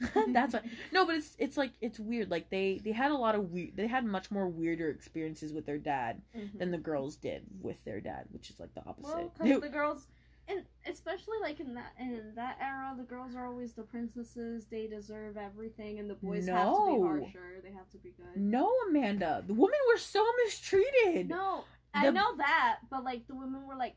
That's 0.32 0.54
why. 0.54 0.62
No, 0.92 1.04
but 1.06 1.16
it's 1.16 1.36
it's 1.38 1.56
like 1.56 1.72
it's 1.80 1.98
weird. 2.00 2.30
Like 2.30 2.48
they 2.50 2.80
they 2.82 2.92
had 2.92 3.10
a 3.12 3.16
lot 3.16 3.34
of 3.34 3.50
weird. 3.52 3.76
They 3.76 3.86
had 3.86 4.04
much 4.04 4.30
more 4.30 4.48
weirder 4.48 4.90
experiences 4.90 5.52
with 5.52 5.66
their 5.66 5.78
dad 5.78 6.22
Mhm. 6.34 6.58
than 6.58 6.70
the 6.70 6.78
girls 6.78 7.16
did 7.16 7.44
with 7.60 7.82
their 7.84 8.00
dad, 8.00 8.26
which 8.30 8.50
is 8.50 8.58
like 8.58 8.74
the 8.74 8.84
opposite. 8.84 9.14
Well, 9.14 9.32
because 9.38 9.60
the 9.62 9.68
girls, 9.68 10.08
and 10.48 10.64
especially 10.86 11.38
like 11.40 11.60
in 11.60 11.74
that 11.74 11.92
in 12.00 12.32
that 12.36 12.58
era, 12.60 12.94
the 12.96 13.04
girls 13.04 13.34
are 13.34 13.46
always 13.46 13.74
the 13.74 13.82
princesses. 13.82 14.66
They 14.70 14.86
deserve 14.86 15.36
everything, 15.36 15.98
and 15.98 16.08
the 16.10 16.14
boys 16.14 16.48
have 16.48 16.66
to 16.74 16.86
be 16.96 17.00
harsher. 17.02 17.60
They 17.62 17.72
have 17.72 17.88
to 17.90 17.98
be 17.98 18.10
good. 18.16 18.40
no, 18.40 18.70
Amanda, 18.88 19.44
the 19.46 19.54
women 19.54 19.78
were 19.92 19.98
so 19.98 20.24
mistreated. 20.44 21.28
No, 21.28 21.64
I 21.94 22.10
know 22.10 22.36
that, 22.36 22.78
but 22.90 23.04
like 23.04 23.26
the 23.28 23.34
women 23.34 23.66
were 23.66 23.76
like, 23.76 23.94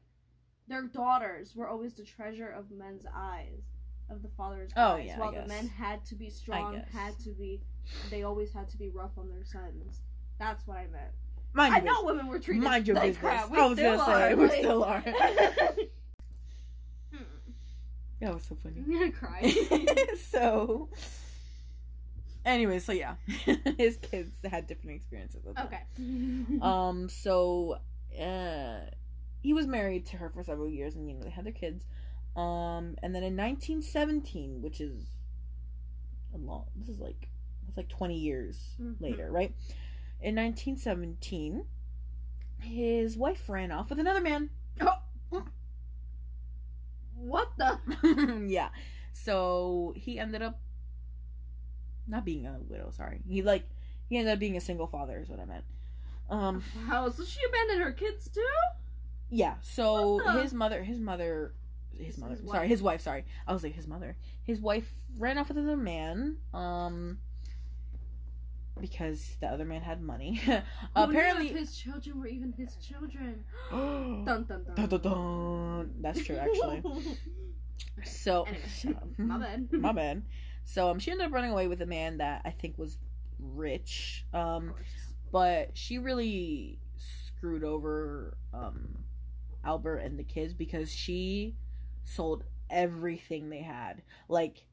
their 0.67 0.83
daughters 0.83 1.55
were 1.55 1.67
always 1.67 1.93
the 1.93 2.03
treasure 2.03 2.49
of 2.49 2.71
men's 2.71 3.05
eyes, 3.15 3.63
of 4.09 4.21
the 4.21 4.29
father's 4.29 4.71
Oh, 4.77 4.93
eyes. 4.93 5.05
yeah, 5.07 5.19
while 5.19 5.31
the 5.31 5.47
men 5.47 5.67
had 5.67 6.05
to 6.05 6.15
be 6.15 6.29
strong, 6.29 6.81
had 6.93 7.17
to 7.19 7.29
be, 7.31 7.61
they 8.09 8.23
always 8.23 8.51
had 8.53 8.67
to 8.69 8.77
be 8.77 8.89
rough 8.89 9.17
on 9.17 9.29
their 9.29 9.43
sons. 9.45 10.01
That's 10.39 10.65
what 10.67 10.77
I 10.77 10.87
meant. 10.87 11.11
Mind 11.53 11.73
I 11.73 11.77
your 11.77 11.85
know 11.85 12.03
women 12.03 12.27
were 12.27 12.37
treated 12.39 12.63
Mind 12.63 12.85
your 12.85 12.97
like 12.97 13.13
business. 13.13 13.21
crap. 13.21 13.49
We 13.49 13.57
I 13.59 13.65
was 13.67 13.79
gonna 13.79 14.05
say, 14.05 14.31
are. 14.33 14.35
we 14.35 14.49
still 14.49 14.83
are. 14.83 15.03
That 18.22 18.34
was 18.34 18.43
so 18.43 18.55
funny. 18.55 18.78
I'm 18.86 18.91
gonna 18.91 19.11
cry. 19.11 19.41
so, 20.30 20.89
anyway, 22.45 22.80
so 22.80 22.91
yeah, 22.91 23.16
his 23.78 23.97
kids 23.97 24.36
had 24.49 24.68
different 24.68 24.95
experiences 24.97 25.43
with 25.45 25.57
okay. 25.59 25.82
Um, 26.61 27.09
so, 27.09 27.80
uh, 28.20 28.80
he 29.41 29.53
was 29.53 29.68
married 29.68 30.05
to 30.07 30.18
her 30.18 30.30
for 30.30 30.43
several 30.43 30.70
years, 30.70 30.95
and 30.95 31.07
you 31.09 31.16
know 31.16 31.24
they 31.24 31.30
had 31.30 31.45
their 31.45 31.53
kids. 31.53 31.86
Um, 32.36 32.95
and 33.03 33.13
then 33.16 33.24
in 33.24 33.36
1917, 33.38 34.61
which 34.61 34.82
is 34.82 35.03
a 36.34 36.38
long, 36.38 36.66
this 36.76 36.89
is 36.89 36.99
like 36.99 37.28
it's 37.68 37.78
like 37.78 37.89
20 37.89 38.18
years 38.18 38.76
Mhm. 38.82 38.99
later, 39.01 39.32
right? 39.32 39.53
In 40.22 40.36
1917, 40.36 41.66
his 42.61 43.18
wife 43.18 43.47
ran 43.49 43.72
off 43.72 43.89
with 43.89 43.99
another 43.99 44.22
man. 44.22 44.49
what 47.16 47.49
the? 47.57 48.45
yeah. 48.47 48.70
So 49.13 49.93
he 49.95 50.20
ended 50.20 50.41
up 50.41 50.59
not 52.07 52.26
being 52.26 52.45
a 52.45 52.57
widow, 52.68 52.91
sorry. 52.91 53.22
He 53.28 53.41
like 53.41 53.63
he 54.07 54.18
ended 54.18 54.34
up 54.34 54.39
being 54.39 54.57
a 54.57 54.61
single 54.61 54.88
father 54.88 55.20
is 55.20 55.30
what 55.30 55.39
I 55.39 55.45
meant. 55.45 55.63
Um 56.30 56.63
Wow, 56.89 57.09
so 57.09 57.24
she 57.24 57.39
abandoned 57.47 57.82
her 57.82 57.91
kids 57.91 58.30
too? 58.30 58.41
yeah, 59.30 59.55
so 59.61 60.20
his 60.41 60.53
mother 60.53 60.84
his 60.84 60.99
mother 60.99 61.51
his 61.97 62.18
mother 62.18 62.36
his 62.36 62.45
sorry, 62.47 62.59
wife. 62.59 62.70
his 62.70 62.82
wife, 62.84 63.01
sorry. 63.01 63.26
I 63.47 63.53
was 63.53 63.63
like 63.63 63.74
his 63.74 63.88
mother. 63.88 64.16
His 64.43 64.59
wife 64.59 64.91
ran 65.18 65.38
off 65.38 65.47
with 65.47 65.57
another 65.57 65.78
man. 65.78 66.38
Um 66.53 67.20
because 68.80 69.36
the 69.39 69.47
other 69.47 69.65
man 69.65 69.82
had 69.82 70.01
money. 70.01 70.41
Apparently 70.95 71.47
his 71.49 71.76
children 71.76 72.19
were 72.19 72.28
even 72.28 72.53
his 72.57 72.76
children. 72.76 73.43
dun, 73.71 74.26
Dun 74.26 74.45
dun 74.47 74.63
dun. 74.76 75.01
dun. 75.01 75.89
That's 76.01 76.23
true 76.23 76.38
actually. 76.38 76.84
So 78.03 78.45
Anyway, 78.45 78.99
my 79.17 79.38
bad. 79.38 79.67
my 79.71 79.91
bad. 79.93 80.23
So 80.65 80.89
um, 80.89 80.99
she 80.99 81.11
ended 81.11 81.28
up 81.28 81.34
running 81.34 81.51
away 81.51 81.67
with 81.67 81.82
a 81.82 81.86
man 81.86 82.17
that 82.17 82.41
I 82.43 82.49
think 82.51 82.78
was 82.78 82.97
rich. 83.39 84.26
Um, 84.34 84.73
but 85.32 85.71
she 85.78 85.97
really 85.97 86.80
screwed 86.97 87.63
over 87.63 88.38
um 88.53 89.03
Albert 89.63 89.97
and 89.99 90.19
the 90.19 90.23
kids 90.23 90.53
because 90.53 90.91
she 90.91 91.55
sold 92.03 92.43
everything 92.69 93.49
they 93.49 93.61
had, 93.61 94.01
like 94.28 94.65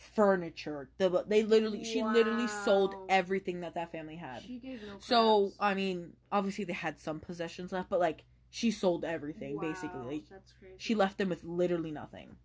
furniture. 0.00 0.88
The 0.98 1.24
they 1.26 1.42
literally 1.42 1.84
she 1.84 2.02
literally 2.02 2.46
sold 2.46 2.94
everything 3.08 3.60
that 3.60 3.74
that 3.74 3.92
family 3.92 4.16
had. 4.16 4.42
She 4.42 4.58
gave 4.58 4.82
no 4.82 4.96
So. 4.98 5.52
I 5.60 5.74
mean, 5.74 6.14
obviously 6.32 6.64
they 6.64 6.72
had 6.72 6.98
some 6.98 7.20
possessions 7.20 7.72
left, 7.72 7.90
but 7.90 8.00
like 8.00 8.24
she 8.50 8.70
sold 8.70 9.04
everything 9.04 9.58
basically. 9.60 10.24
Like 10.30 10.40
she 10.78 10.94
left 10.94 11.18
them 11.18 11.28
with 11.28 11.44
literally 11.44 11.90
nothing. 11.90 12.36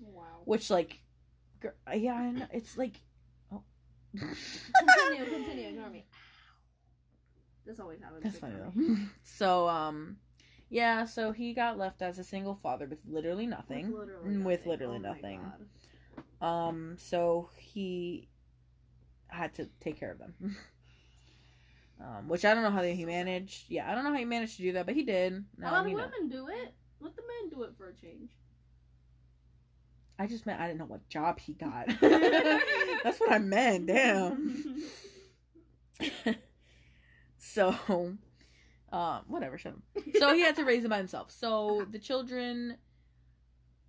Wow. 0.00 0.22
Which 0.44 0.70
like, 0.70 1.02
yeah, 1.94 2.14
I 2.14 2.30
know, 2.30 2.46
it's 2.52 2.78
like. 2.78 2.94
Oh. 3.52 3.62
continue, 4.16 5.24
continue. 5.24 5.68
Ignore 5.68 5.90
me. 5.90 6.04
This 7.66 7.78
always 7.80 8.00
happens. 8.00 8.22
That's 8.24 8.38
funny 8.38 8.54
though. 8.56 8.96
so 9.22 9.68
um, 9.68 10.16
yeah, 10.70 11.04
so 11.04 11.32
he 11.32 11.52
got 11.52 11.78
left 11.78 12.00
as 12.00 12.18
a 12.18 12.24
single 12.24 12.54
father 12.54 12.86
with 12.86 13.02
literally 13.06 13.46
nothing. 13.46 13.92
With 13.92 14.00
literally 14.00 14.38
With 14.38 14.66
literally 14.66 14.96
Oh 14.98 15.00
nothing. 15.00 15.40
Um, 16.42 16.96
so 16.98 17.48
he 17.56 18.28
had 19.28 19.54
to 19.54 19.68
take 19.80 19.98
care 19.98 20.10
of 20.10 20.18
them. 20.18 20.34
um, 22.00 22.28
which 22.28 22.44
I 22.44 22.52
don't 22.52 22.64
know 22.64 22.70
how 22.70 22.82
he 22.82 23.04
managed. 23.04 23.64
Yeah, 23.68 23.90
I 23.90 23.94
don't 23.94 24.04
know 24.04 24.10
how 24.10 24.18
he 24.18 24.24
managed 24.24 24.56
to 24.56 24.62
do 24.62 24.72
that, 24.72 24.86
but 24.86 24.94
he 24.94 25.04
did. 25.04 25.44
A 25.62 25.70
lot 25.70 25.84
of 25.84 25.90
you 25.90 25.96
know. 25.96 26.04
women 26.04 26.28
do 26.28 26.48
it. 26.48 26.74
Let 27.00 27.16
the 27.16 27.22
men 27.22 27.50
do 27.50 27.62
it 27.62 27.72
for 27.78 27.88
a 27.88 27.94
change. 27.94 28.30
I 30.18 30.26
just 30.26 30.46
meant 30.46 30.60
I 30.60 30.66
didn't 30.66 30.78
know 30.78 30.86
what 30.86 31.08
job 31.08 31.40
he 31.40 31.54
got. 31.54 31.86
That's 32.00 33.18
what 33.18 33.32
I 33.32 33.38
meant. 33.38 33.86
Damn. 33.86 34.82
so 37.38 37.74
Um, 38.92 39.22
whatever. 39.26 39.58
So 39.58 39.72
he 40.34 40.40
had 40.40 40.56
to 40.56 40.64
raise 40.64 40.82
them 40.82 40.90
by 40.90 40.98
himself. 40.98 41.30
So 41.30 41.86
the 41.90 41.98
children, 41.98 42.76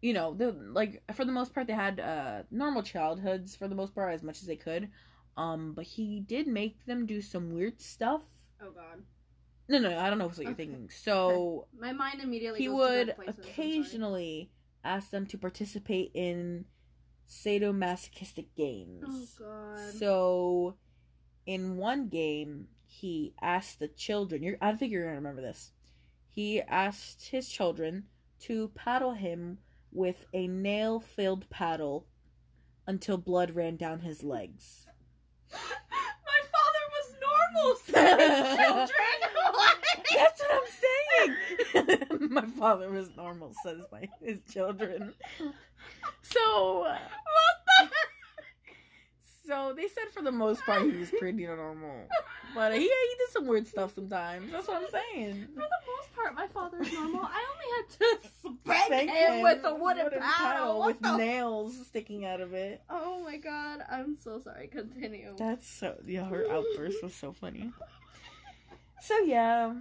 you 0.04 0.12
know, 0.12 0.34
the 0.34 0.52
like 0.52 1.02
for 1.14 1.24
the 1.24 1.32
most 1.32 1.54
part 1.54 1.66
they 1.66 1.74
had 1.74 1.98
uh 2.00 2.44
normal 2.52 2.84
childhoods 2.84 3.56
for 3.56 3.70
the 3.70 3.76
most 3.76 3.96
part 3.96 4.14
as 4.14 4.22
much 4.22 4.42
as 4.42 4.48
they 4.48 4.58
could. 4.58 4.90
Um, 5.38 5.72
but 5.74 5.86
he 5.86 6.20
did 6.20 6.46
make 6.46 6.86
them 6.86 7.06
do 7.06 7.22
some 7.22 7.54
weird 7.54 7.82
stuff. 7.82 8.22
Oh 8.62 8.72
God. 8.72 9.02
No, 9.70 9.80
no, 9.80 9.98
I 9.98 10.10
don't 10.10 10.20
know 10.20 10.28
what 10.28 10.38
you're 10.38 10.54
thinking. 10.54 10.90
So 10.90 11.68
My 11.80 11.94
mind 11.94 12.22
immediately. 12.22 12.60
he 12.60 12.68
would 12.68 13.16
occasionally 13.26 14.52
ask 14.84 15.10
them 15.10 15.26
to 15.28 15.38
participate 15.38 16.12
in 16.14 16.66
sadomasochistic 17.30 18.48
games. 18.58 19.06
Oh 19.08 19.26
God. 19.40 19.94
So, 19.94 20.76
in 21.46 21.78
one 21.78 22.10
game, 22.10 22.68
he 22.86 23.34
asked 23.42 23.80
the 23.80 23.88
children. 23.88 24.44
You're, 24.44 24.58
I 24.62 24.74
think 24.74 24.92
you're 24.92 25.04
gonna 25.04 25.16
remember 25.16 25.42
this. 25.42 25.72
He 26.30 26.62
asked 26.62 27.30
his 27.30 27.48
children 27.48 28.04
to 28.42 28.70
paddle 28.76 29.14
him 29.14 29.60
with 29.94 30.26
a 30.34 30.48
nail-filled 30.48 31.50
paddle 31.50 32.08
until 32.88 33.18
blood 33.18 33.52
ran 33.56 33.76
down 33.78 34.00
his 34.02 34.24
legs. 34.24 34.88
My 35.52 36.42
father 36.52 36.84
was 36.92 37.16
normal. 37.22 37.76
said 37.86 38.20
his 38.20 38.58
children. 38.58 38.90
What? 39.54 39.78
That's 40.16 40.42
what 40.42 40.52
I'm 40.54 40.68
saying. 41.86 42.30
my 42.32 42.46
father 42.58 42.90
was 42.90 43.10
normal, 43.16 43.54
says 43.64 43.84
my 43.92 44.10
his 44.22 44.40
children. 44.52 45.14
So, 46.22 46.84
uh, 46.84 46.98
what 46.98 47.90
the? 47.92 48.13
So 49.46 49.74
they 49.76 49.88
said 49.88 50.10
for 50.14 50.22
the 50.22 50.32
most 50.32 50.62
part 50.62 50.82
he 50.84 50.98
was 50.98 51.10
pretty 51.20 51.46
normal, 51.46 52.08
but 52.56 52.74
he 52.74 52.80
he 52.80 52.88
did 52.88 53.30
some 53.32 53.48
weird 53.48 53.68
stuff 53.68 53.94
sometimes. 53.96 54.52
That's 54.52 54.68
what 54.68 54.84
I'm 54.84 54.90
saying. 54.92 55.48
For 55.54 55.62
the 55.62 55.62
most 55.62 56.16
part, 56.16 56.36
my 56.36 56.48
father 56.48 56.82
is 56.82 56.92
normal. 56.94 57.22
I 57.24 57.46
only 57.52 57.66
had 57.76 57.90
to 58.22 58.30
spank 58.40 58.86
Spank 58.86 59.10
him 59.10 59.34
him 59.34 59.42
with 59.42 59.64
a 59.66 59.76
wooden, 59.76 60.10
paddle. 60.20 60.80
What 60.80 60.88
with 60.88 61.00
the? 61.02 61.18
nails 61.18 61.86
sticking 61.88 62.26
out 62.26 62.42
of 62.42 62.54
it. 62.54 62.82
Oh 62.90 63.22
my 63.24 63.38
god, 63.38 63.82
I'm 63.90 64.18
so 64.18 64.40
sorry. 64.40 64.68
Continue. 64.68 65.36
That's 65.38 65.68
so 65.68 65.96
yeah. 66.06 66.26
Her 66.26 66.50
outburst 66.50 67.04
was 67.04 67.14
so 67.14 67.34
funny. 67.34 67.72
So 69.02 69.18
yeah, 69.20 69.74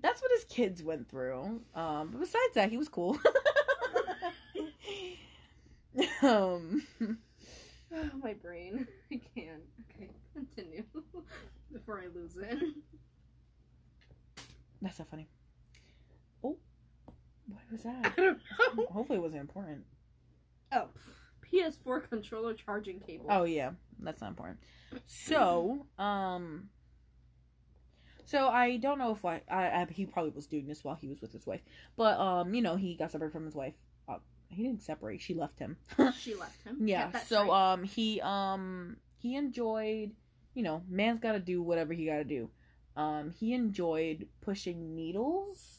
that's 0.00 0.20
what 0.20 0.30
his 0.32 0.44
kids 0.44 0.82
went 0.82 1.08
through. 1.08 1.60
Um, 1.74 2.10
but 2.12 2.20
besides 2.20 2.54
that, 2.54 2.70
he 2.70 2.76
was 2.76 2.88
cool. 2.88 3.18
um, 6.22 6.82
my 8.22 8.34
brain. 8.34 8.86
I 9.12 9.20
can't. 9.34 9.62
Okay, 9.90 10.10
continue. 10.34 10.84
Before 11.72 12.00
I 12.00 12.06
lose 12.14 12.36
it. 12.36 12.58
that's 14.80 14.96
so 14.96 15.04
funny. 15.04 15.28
Oh, 16.42 16.56
what 17.46 17.60
was 17.70 17.82
that? 17.82 18.14
I 18.16 18.20
don't 18.20 18.38
know. 18.76 18.86
Hopefully, 18.90 19.18
it 19.18 19.22
wasn't 19.22 19.42
important. 19.42 19.84
Oh, 20.72 20.88
PS4 21.52 22.08
controller 22.08 22.54
charging 22.54 23.00
cable. 23.00 23.26
Oh 23.28 23.44
yeah, 23.44 23.72
that's 23.98 24.20
not 24.20 24.30
important. 24.30 24.58
So, 25.06 25.86
um, 25.98 26.70
so 28.24 28.48
I 28.48 28.76
don't 28.76 28.98
know 28.98 29.12
if 29.12 29.24
I, 29.24 29.42
I, 29.50 29.66
I 29.66 29.86
he 29.90 30.06
probably 30.06 30.30
was 30.30 30.46
doing 30.46 30.66
this 30.66 30.84
while 30.84 30.96
he 30.96 31.08
was 31.08 31.20
with 31.20 31.32
his 31.32 31.46
wife, 31.46 31.62
but 31.96 32.18
um, 32.18 32.54
you 32.54 32.62
know, 32.62 32.76
he 32.76 32.94
got 32.94 33.10
separated 33.10 33.32
from 33.32 33.44
his 33.44 33.54
wife. 33.54 33.74
He 34.48 34.62
didn't 34.64 34.82
separate; 34.82 35.20
she 35.20 35.34
left 35.34 35.58
him. 35.58 35.76
she 36.18 36.34
left 36.34 36.62
him. 36.64 36.76
yeah. 36.86 37.10
So 37.26 37.48
right. 37.48 37.72
um, 37.72 37.84
he 37.84 38.20
um 38.22 38.96
he 39.18 39.36
enjoyed, 39.36 40.12
you 40.54 40.62
know, 40.62 40.82
man's 40.88 41.20
got 41.20 41.32
to 41.32 41.38
do 41.40 41.62
whatever 41.62 41.92
he 41.92 42.06
got 42.06 42.16
to 42.16 42.24
do. 42.24 42.50
Um, 42.96 43.30
he 43.38 43.52
enjoyed 43.54 44.26
pushing 44.40 44.94
needles 44.96 45.78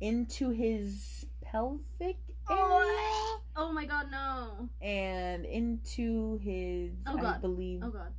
into 0.00 0.50
his 0.50 1.26
pelvic 1.42 1.82
area 2.00 2.16
Oh, 2.48 3.40
oh 3.56 3.72
my 3.72 3.84
god, 3.86 4.06
no. 4.10 4.68
and 4.80 5.44
into 5.44 6.38
his, 6.38 6.92
Oh, 7.06 7.18
I 7.18 7.20
God. 7.22 7.40
believe, 7.40 7.82
Oh 7.84 7.90
god. 7.90 8.12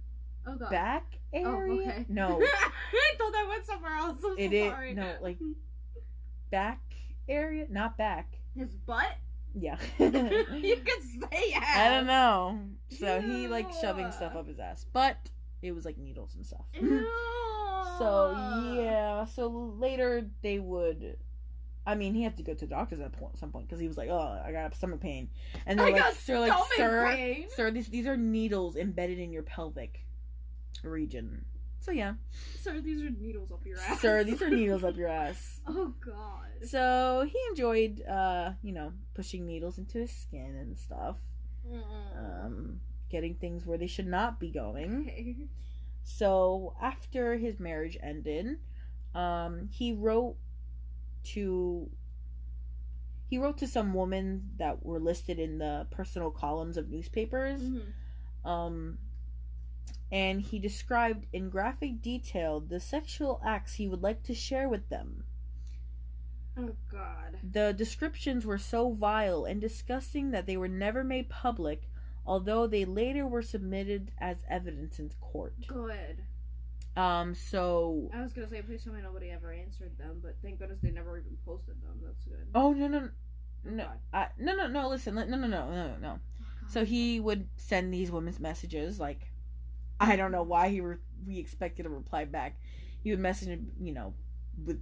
Oh 0.45 0.55
god. 0.57 0.69
back 0.69 1.17
area. 1.33 1.47
Oh, 1.47 1.79
okay. 1.89 2.05
No, 2.09 2.41
I 2.43 3.15
thought 3.17 3.31
that 3.31 3.45
went 3.47 3.65
somewhere 3.65 3.95
else. 3.95 4.17
I'm 4.23 4.37
it 4.37 4.51
so 4.51 4.81
is 4.81 4.95
no 4.95 5.15
like 5.21 5.37
back 6.51 6.81
area, 7.27 7.65
not 7.69 7.97
back. 7.97 8.37
His 8.55 8.69
butt? 8.69 9.17
Yeah. 9.59 9.77
you 9.99 10.07
could 10.77 11.03
say 11.31 11.53
ass. 11.55 11.77
I 11.77 11.89
don't 11.89 12.07
know. 12.07 12.59
So 12.89 13.21
he 13.21 13.47
like 13.47 13.67
shoving 13.81 14.11
stuff 14.11 14.35
up 14.35 14.47
his 14.47 14.59
ass, 14.59 14.85
but 14.91 15.17
it 15.61 15.71
was 15.71 15.85
like 15.85 15.97
needles 15.97 16.35
and 16.35 16.45
stuff. 16.45 16.65
Ew. 16.73 16.99
so 17.97 18.31
yeah. 18.75 19.25
So 19.25 19.47
later 19.47 20.29
they 20.41 20.59
would. 20.59 21.17
I 21.85 21.95
mean, 21.95 22.13
he 22.13 22.23
had 22.23 22.35
to 22.35 22.43
go 22.43 22.53
to 22.53 22.59
the 22.59 22.69
doctors 22.69 22.99
at 22.99 23.13
point, 23.13 23.37
some 23.39 23.49
point 23.49 23.67
because 23.67 23.79
he 23.79 23.87
was 23.87 23.97
like, 23.97 24.09
"Oh, 24.09 24.41
I 24.45 24.51
got 24.51 24.75
stomach 24.75 24.99
pain," 24.99 25.29
and 25.65 25.79
they're 25.79 25.87
I 25.87 25.91
like, 25.91 26.15
"Sir, 26.15 26.39
like, 26.39 26.51
sir, 26.75 27.09
pain. 27.09 27.47
sir, 27.55 27.71
these 27.71 27.87
these 27.87 28.05
are 28.07 28.17
needles 28.17 28.75
embedded 28.75 29.19
in 29.19 29.31
your 29.31 29.43
pelvic 29.43 30.05
region." 30.83 31.45
So 31.87 31.93
yeah, 31.93 32.15
Sir, 32.59 32.81
these 32.81 33.01
are 33.01 33.09
needles 33.09 33.49
up 33.49 33.65
your 33.65 33.79
ass. 33.79 34.01
sir, 34.01 34.21
these 34.25 34.41
are 34.41 34.49
needles 34.61 34.83
up 34.83 34.97
your 34.97 35.07
ass. 35.07 35.61
Oh 35.65 35.93
god. 36.05 36.67
So 36.67 37.25
he 37.31 37.39
enjoyed, 37.49 38.01
uh, 38.05 38.51
you 38.61 38.73
know, 38.73 38.91
pushing 39.13 39.45
needles 39.47 39.77
into 39.77 39.99
his 39.99 40.11
skin 40.11 40.53
and 40.59 40.77
stuff, 40.77 41.15
Mm. 41.65 42.45
um, 42.45 42.79
getting 43.09 43.35
things 43.35 43.65
where 43.65 43.77
they 43.77 43.87
should 43.87 44.07
not 44.07 44.37
be 44.39 44.49
going. 44.51 45.07
okay. 45.07 45.35
So 46.03 46.75
after 46.81 47.37
his 47.37 47.57
marriage 47.59 47.97
ended, 48.03 48.59
um, 49.15 49.69
he 49.71 49.93
wrote 49.93 50.35
to 51.33 51.89
he 53.29 53.37
wrote 53.37 53.57
to 53.59 53.67
some 53.67 53.93
women 53.93 54.49
that 54.57 54.85
were 54.85 54.99
listed 54.99 55.39
in 55.39 55.57
the 55.57 55.87
personal 55.91 56.31
columns 56.31 56.75
of 56.77 56.89
newspapers. 56.89 57.61
Mhm. 57.61 57.93
Um, 58.45 58.97
and 60.11 60.41
he 60.41 60.59
described 60.59 61.25
in 61.33 61.49
graphic 61.49 62.01
detail 62.01 62.59
the 62.59 62.79
sexual 62.79 63.41
acts 63.45 63.75
he 63.75 63.87
would 63.87 64.01
like 64.01 64.23
to 64.23 64.33
share 64.33 64.69
with 64.69 64.89
them. 64.89 65.23
Oh 66.57 66.75
god. 66.91 67.37
The 67.43 67.73
descriptions 67.73 68.45
were 68.45 68.57
so 68.57 68.91
vile 68.91 69.45
and 69.45 69.61
disgusting 69.61 70.31
that 70.31 70.45
they 70.45 70.57
were 70.57 70.67
never 70.67 71.03
made 71.03 71.29
public, 71.29 71.89
although 72.25 72.65
they 72.65 72.85
later 72.85 73.27
were 73.27 73.41
submitted 73.43 74.11
as 74.17 74.37
evidence 74.49 74.97
in 74.97 75.11
court. 75.21 75.53
Good. 75.67 76.23
Um, 76.95 77.35
so 77.35 78.09
I 78.11 78.21
was 78.21 78.33
gonna 78.33 78.47
say, 78.47 78.61
please 78.63 78.83
tell 78.83 78.93
me 78.93 79.01
nobody 79.03 79.29
ever 79.29 79.51
answered 79.51 79.97
them, 79.99 80.19
but 80.21 80.35
thank 80.41 80.57
goodness 80.57 80.79
they 80.81 80.89
never 80.89 81.17
even 81.17 81.37
posted 81.45 81.75
them. 81.83 81.99
That's 82.03 82.23
good. 82.23 82.47
Oh 82.55 82.73
no 82.73 82.87
no 82.87 83.09
no 83.63 83.83
God. 83.83 83.97
I, 84.11 84.27
no 84.39 84.55
no 84.55 84.67
no 84.67 84.89
listen 84.89 85.13
no 85.13 85.25
no 85.25 85.37
no 85.37 85.47
no 85.47 85.95
no. 86.01 86.19
Oh, 86.19 86.19
So 86.67 86.85
he 86.85 87.19
would 87.19 87.47
send 87.55 87.93
these 87.93 88.09
women's 88.09 88.39
messages 88.39 88.99
like 88.99 89.31
I 89.99 90.15
don't 90.15 90.31
know 90.31 90.43
why 90.43 90.69
he 90.69 90.81
re- 90.81 90.97
we 91.25 91.39
expected 91.39 91.85
a 91.85 91.89
reply 91.89 92.25
back. 92.25 92.59
He 93.03 93.11
would 93.11 93.19
message 93.19 93.59
you 93.79 93.93
know 93.93 94.13
with 94.65 94.81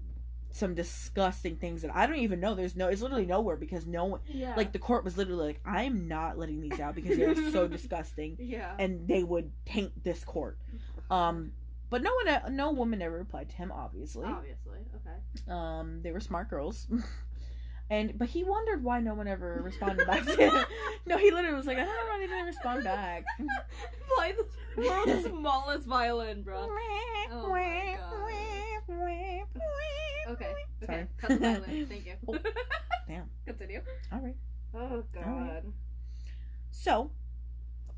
some 0.52 0.74
disgusting 0.74 1.58
things 1.58 1.82
that 1.82 1.94
I 1.94 2.06
don't 2.08 2.18
even 2.20 2.40
know. 2.40 2.56
There's 2.56 2.76
no 2.76 2.88
it's 2.88 3.02
literally 3.02 3.26
nowhere 3.26 3.58
because 3.58 3.86
no 3.88 4.06
one 4.06 4.22
Yeah. 4.28 4.54
like 4.56 4.72
the 4.72 4.80
court 4.80 5.04
was 5.04 5.18
literally 5.18 5.48
like 5.48 5.62
I'm 5.66 6.08
not 6.08 6.38
letting 6.38 6.62
these 6.62 6.80
out 6.80 6.96
because 6.96 7.18
they're 7.18 7.52
so 7.52 7.68
disgusting 7.78 8.38
Yeah. 8.40 8.74
and 8.80 9.06
they 9.08 9.24
would 9.24 9.52
taint 9.66 10.04
this 10.04 10.24
court. 10.24 10.58
Um 11.10 11.52
but 11.90 12.02
no 12.02 12.12
one 12.24 12.56
no 12.56 12.72
woman 12.72 13.02
ever 13.02 13.18
replied 13.18 13.50
to 13.50 13.56
him 13.58 13.72
obviously. 13.72 14.26
Obviously. 14.26 14.80
Okay. 14.96 15.52
Um, 15.52 16.02
they 16.02 16.12
were 16.12 16.20
smart 16.22 16.50
girls. 16.50 16.88
And 17.90 18.18
but 18.18 18.30
he 18.30 18.44
wondered 18.44 18.84
why 18.84 19.00
no 19.00 19.14
one 19.14 19.28
ever 19.28 19.62
responded 19.64 20.08
back 20.08 20.26
to 20.26 20.36
him. 20.36 20.66
No, 21.08 21.20
he 21.20 21.30
literally 21.30 21.56
was 21.56 21.68
like, 21.68 21.78
I 21.78 21.86
don't 21.86 21.96
know 21.96 22.14
why 22.14 22.20
they 22.20 22.26
didn't 22.26 22.46
respond 22.46 22.84
back. 22.84 23.26
Play 24.18 24.34
the 24.34 24.82
world's 24.82 25.26
smallest 25.30 25.86
violin, 25.86 26.42
bro. 26.42 26.68
Oh 27.32 27.50
my 27.50 27.98
Okay. 28.90 29.44
Okay. 30.28 30.54
Sorry. 30.84 31.08
Cut 31.18 31.30
the 31.30 31.38
violin. 31.38 31.86
Thank 31.90 32.06
you. 32.08 32.14
Oh, 32.28 32.40
damn. 33.08 33.30
Continue. 33.46 33.82
All 34.12 34.20
right. 34.20 34.36
Oh 34.74 35.04
god. 35.14 35.64
So 36.72 37.12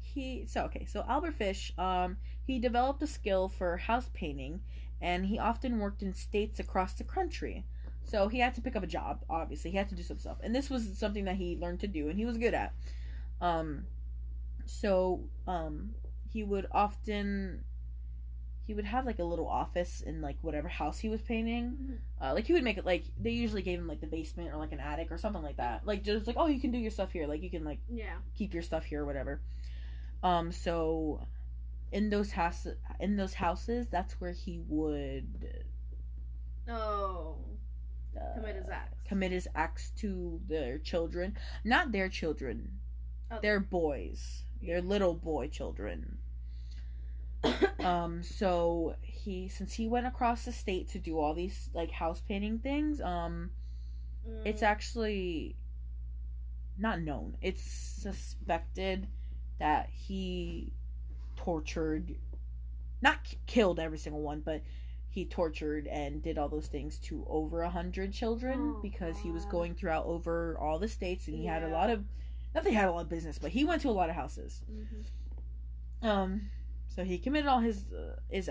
he 0.02 0.46
so 0.48 0.66
okay, 0.66 0.86
so 0.86 1.06
Albert 1.08 1.34
Fish, 1.34 1.72
um, 1.78 2.18
he 2.46 2.60
developed 2.60 3.02
a 3.04 3.08
skill 3.08 3.48
for 3.48 3.78
house 3.78 4.10
painting 4.14 4.62
and 5.02 5.26
he 5.26 5.40
often 5.40 5.80
worked 5.80 6.02
in 6.02 6.14
states 6.14 6.60
across 6.60 6.94
the 6.94 7.04
country. 7.04 7.64
So 8.08 8.30
he 8.30 8.40
had 8.40 8.56
to 8.56 8.62
pick 8.62 8.76
up 8.76 8.84
a 8.84 8.88
job, 8.88 9.24
obviously. 9.30 9.72
He 9.72 9.78
had 9.78 9.90
to 9.90 9.96
do 9.96 10.02
some 10.04 10.18
stuff. 10.18 10.38
And 10.42 10.56
this 10.56 10.70
was 10.70 10.98
something 10.98 11.26
that 11.26 11.36
he 11.36 11.58
learned 11.58 11.82
to 11.82 11.88
do 11.88 12.08
and 12.10 12.18
he 12.18 12.26
was 12.26 12.38
good 12.38 12.54
at. 12.54 12.74
Um 13.42 13.86
so 14.66 15.22
um 15.48 15.92
he 16.32 16.44
would 16.44 16.68
often 16.72 17.64
he 18.66 18.74
would 18.74 18.86
have 18.86 19.06
like 19.06 19.20
a 19.20 19.24
little 19.24 19.48
office 19.48 20.02
in 20.02 20.22
like 20.22 20.38
whatever 20.42 20.68
house 20.68 21.00
he 21.00 21.08
was 21.10 21.22
painting. 21.22 22.00
Uh, 22.22 22.34
like 22.34 22.46
he 22.48 22.54
would 22.54 22.64
make 22.64 22.78
it 22.78 22.86
like 22.86 23.04
they 23.22 23.30
usually 23.30 23.62
gave 23.62 23.80
him 23.80 23.88
like 23.88 24.02
the 24.02 24.08
basement 24.08 24.52
or 24.54 24.58
like 24.58 24.72
an 24.74 24.80
attic 24.80 25.12
or 25.12 25.18
something 25.18 25.44
like 25.44 25.58
that. 25.58 25.86
Like 25.86 26.04
just 26.04 26.28
like 26.28 26.36
oh 26.38 26.48
you 26.48 26.60
can 26.60 26.72
do 26.72 26.78
your 26.78 26.92
stuff 26.92 27.12
here. 27.12 27.28
Like 27.28 27.42
you 27.44 27.50
can 27.50 27.64
like 27.64 27.80
Yeah. 27.90 28.16
keep 28.38 28.54
your 28.54 28.64
stuff 28.64 28.84
here 28.86 29.04
or 29.04 29.06
whatever. 29.06 29.42
Um 30.24 30.52
so 30.52 31.26
in 31.92 32.10
those 32.10 32.32
houses 32.32 32.76
in 33.00 33.16
those 33.16 33.34
houses 33.34 33.88
that's 33.90 34.20
where 34.20 34.34
he 34.34 34.62
would 34.68 35.54
Oh. 36.70 37.38
Commit 38.36 38.56
his 38.56 38.70
acts. 38.70 39.04
commit 39.08 39.32
his 39.32 39.48
acts 39.56 39.92
to 40.00 40.40
their 40.48 40.78
children. 40.78 41.38
Not 41.64 41.92
their 41.92 42.10
children. 42.10 42.80
Oh. 43.32 43.40
They're 43.42 43.60
boys. 43.60 44.44
They're 44.62 44.82
little 44.82 45.14
boy 45.14 45.48
children. 45.50 46.18
um 47.80 48.24
so 48.24 48.96
he 49.02 49.48
since 49.48 49.74
he 49.74 49.88
went 49.88 50.08
across 50.08 50.46
the 50.46 50.52
state 50.52 50.90
to 50.90 51.00
do 51.00 51.20
all 51.20 51.34
these 51.34 51.70
like 51.74 51.92
house 51.92 52.22
painting 52.28 52.60
things, 52.60 53.00
um 53.02 53.52
it's 54.46 54.62
Mm. 54.62 54.66
actually 54.68 55.56
not 56.78 57.00
known. 57.02 57.38
It's 57.42 57.62
suspected 57.64 59.08
that 59.60 59.90
he 59.90 60.74
tortured 61.38 62.16
not 63.02 63.24
k- 63.24 63.38
killed 63.46 63.80
every 63.80 63.98
single 63.98 64.22
one, 64.22 64.42
but 64.42 64.62
he 65.18 65.26
tortured 65.26 65.88
and 65.88 66.22
did 66.22 66.38
all 66.38 66.48
those 66.48 66.68
things 66.68 67.00
to 67.00 67.26
over 67.28 67.64
a 67.64 67.70
hundred 67.72 68.14
children 68.14 68.76
Oh, 68.76 68.80
because 68.84 69.18
he 69.18 69.32
was 69.32 69.46
going 69.46 69.74
throughout 69.74 70.06
over 70.06 70.56
all 70.60 70.78
the 70.78 70.88
states 70.88 71.28
and 71.28 71.36
he 71.36 71.44
had 71.44 71.64
a 71.64 71.70
lot 71.70 71.90
of 71.90 72.04
not 72.54 72.64
that 72.64 72.70
he 72.70 72.76
had 72.76 72.88
a 72.88 72.92
lot 72.92 73.02
of 73.02 73.10
business, 73.10 73.40
but 73.40 73.50
he 73.50 73.66
went 73.66 73.82
to 73.82 73.90
a 73.90 73.98
lot 73.98 74.10
of 74.12 74.16
houses. 74.16 74.62
Mhm. 74.72 76.08
Um, 76.08 76.50
so 76.88 77.04
he 77.04 77.18
committed 77.18 77.48
all 77.48 77.62
his 77.62 77.92
uh, 77.92 78.18
his 78.30 78.48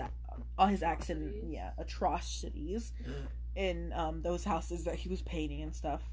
all 0.57 0.67
his 0.67 0.83
acts 0.83 1.09
and 1.09 1.53
yeah 1.53 1.71
atrocities 1.77 2.91
in 3.55 3.93
um 3.93 4.21
those 4.21 4.43
houses 4.43 4.83
that 4.83 4.95
he 4.95 5.07
was 5.07 5.21
painting 5.21 5.61
and 5.61 5.73
stuff. 5.73 6.03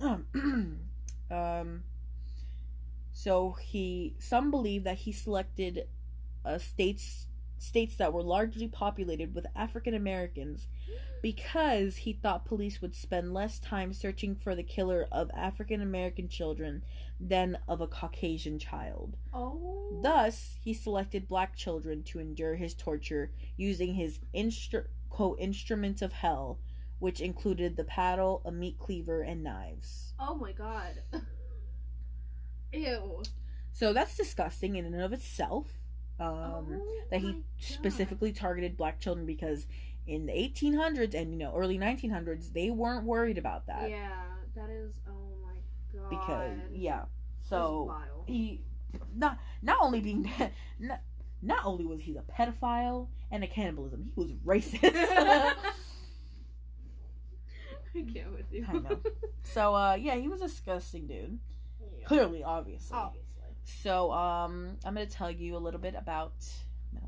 Um, 0.00 0.26
um, 1.30 1.82
so 3.12 3.52
he 3.60 4.16
some 4.20 4.50
believe 4.50 4.84
that 4.84 4.96
he 4.96 5.12
selected 5.12 5.86
uh, 6.46 6.56
states 6.56 7.26
states 7.58 7.96
that 7.96 8.12
were 8.12 8.22
largely 8.22 8.68
populated 8.68 9.34
with 9.34 9.46
African 9.54 9.94
Americans 9.94 10.66
because 11.22 11.96
he 11.96 12.12
thought 12.12 12.44
police 12.44 12.82
would 12.82 12.94
spend 12.94 13.32
less 13.32 13.58
time 13.58 13.92
searching 13.92 14.34
for 14.36 14.54
the 14.54 14.62
killer 14.62 15.06
of 15.10 15.30
African 15.34 15.80
American 15.80 16.28
children 16.28 16.82
than 17.18 17.56
of 17.66 17.80
a 17.80 17.86
Caucasian 17.86 18.58
child. 18.58 19.16
Oh. 19.32 20.00
Thus, 20.02 20.58
he 20.62 20.74
selected 20.74 21.26
black 21.28 21.56
children 21.56 22.02
to 22.04 22.18
endure 22.18 22.56
his 22.56 22.74
torture 22.74 23.30
using 23.56 23.94
his 23.94 24.18
instru- 24.34 24.86
quote 25.08 25.38
instruments 25.40 26.02
of 26.02 26.12
hell, 26.12 26.58
which 26.98 27.20
included 27.20 27.76
the 27.76 27.84
paddle, 27.84 28.42
a 28.44 28.52
meat 28.52 28.78
cleaver, 28.78 29.22
and 29.22 29.42
knives. 29.42 30.12
Oh 30.18 30.34
my 30.34 30.52
god. 30.52 31.00
Ew. 32.72 33.22
So 33.72 33.92
that's 33.92 34.16
disgusting 34.16 34.76
in 34.76 34.84
and 34.84 35.00
of 35.00 35.12
itself. 35.12 35.68
Um, 36.20 36.28
oh 36.30 36.64
that 37.10 37.20
he 37.20 37.42
specifically 37.58 38.32
targeted 38.32 38.76
black 38.76 39.00
children 39.00 39.26
because 39.26 39.66
in 40.06 40.26
the 40.26 40.32
1800s 40.32 41.14
and 41.14 41.32
you 41.32 41.38
know 41.38 41.52
early 41.56 41.78
1900s 41.78 42.52
they 42.52 42.70
weren't 42.70 43.04
worried 43.04 43.38
about 43.38 43.66
that 43.66 43.90
Yeah, 43.90 44.10
that 44.54 44.70
is. 44.70 44.94
Oh 45.08 45.12
my 45.42 45.98
god. 45.98 46.10
because 46.10 46.58
yeah. 46.72 47.04
So 47.48 47.94
he 48.26 48.60
not 49.14 49.38
not 49.62 49.78
only 49.80 50.00
being 50.00 50.30
not, 50.78 51.00
not 51.42 51.64
only 51.64 51.84
was 51.84 52.00
he 52.00 52.16
a 52.16 52.22
pedophile 52.22 53.08
and 53.30 53.42
a 53.44 53.46
cannibalism, 53.46 54.04
he 54.04 54.12
was 54.14 54.30
racist. 54.44 54.94
I 57.96 58.02
can't 58.12 58.32
with 58.32 58.52
you. 58.52 58.66
I 58.68 58.72
know. 58.74 58.98
so 59.42 59.74
uh 59.74 59.94
yeah, 59.94 60.16
he 60.16 60.28
was 60.28 60.40
a 60.42 60.48
disgusting 60.48 61.06
dude. 61.06 61.38
Yeah. 61.98 62.06
Clearly, 62.06 62.42
obviously. 62.42 62.96
Obviously. 62.96 63.33
So 63.64 64.12
um 64.12 64.76
I'm 64.84 64.94
gonna 64.94 65.06
tell 65.06 65.30
you 65.30 65.56
a 65.56 65.58
little 65.58 65.80
bit 65.80 65.94
about 65.96 66.32
no, 66.92 67.00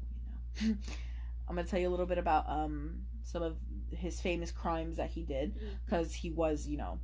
you 0.61 0.69
know. 0.69 0.75
I'm 1.49 1.55
gonna 1.57 1.67
tell 1.69 1.79
you 1.81 1.89
a 1.89 1.91
little 1.95 2.07
bit 2.07 2.19
about 2.19 2.49
um 2.49 3.03
some 3.23 3.43
of 3.43 3.57
his 3.91 4.21
famous 4.21 4.51
crimes 4.51 4.97
that 4.97 5.11
he 5.11 5.23
did 5.23 5.55
Mm. 5.57 5.61
because 5.85 6.15
he 6.15 6.31
was, 6.31 6.67
you 6.67 6.77
know, 6.77 6.99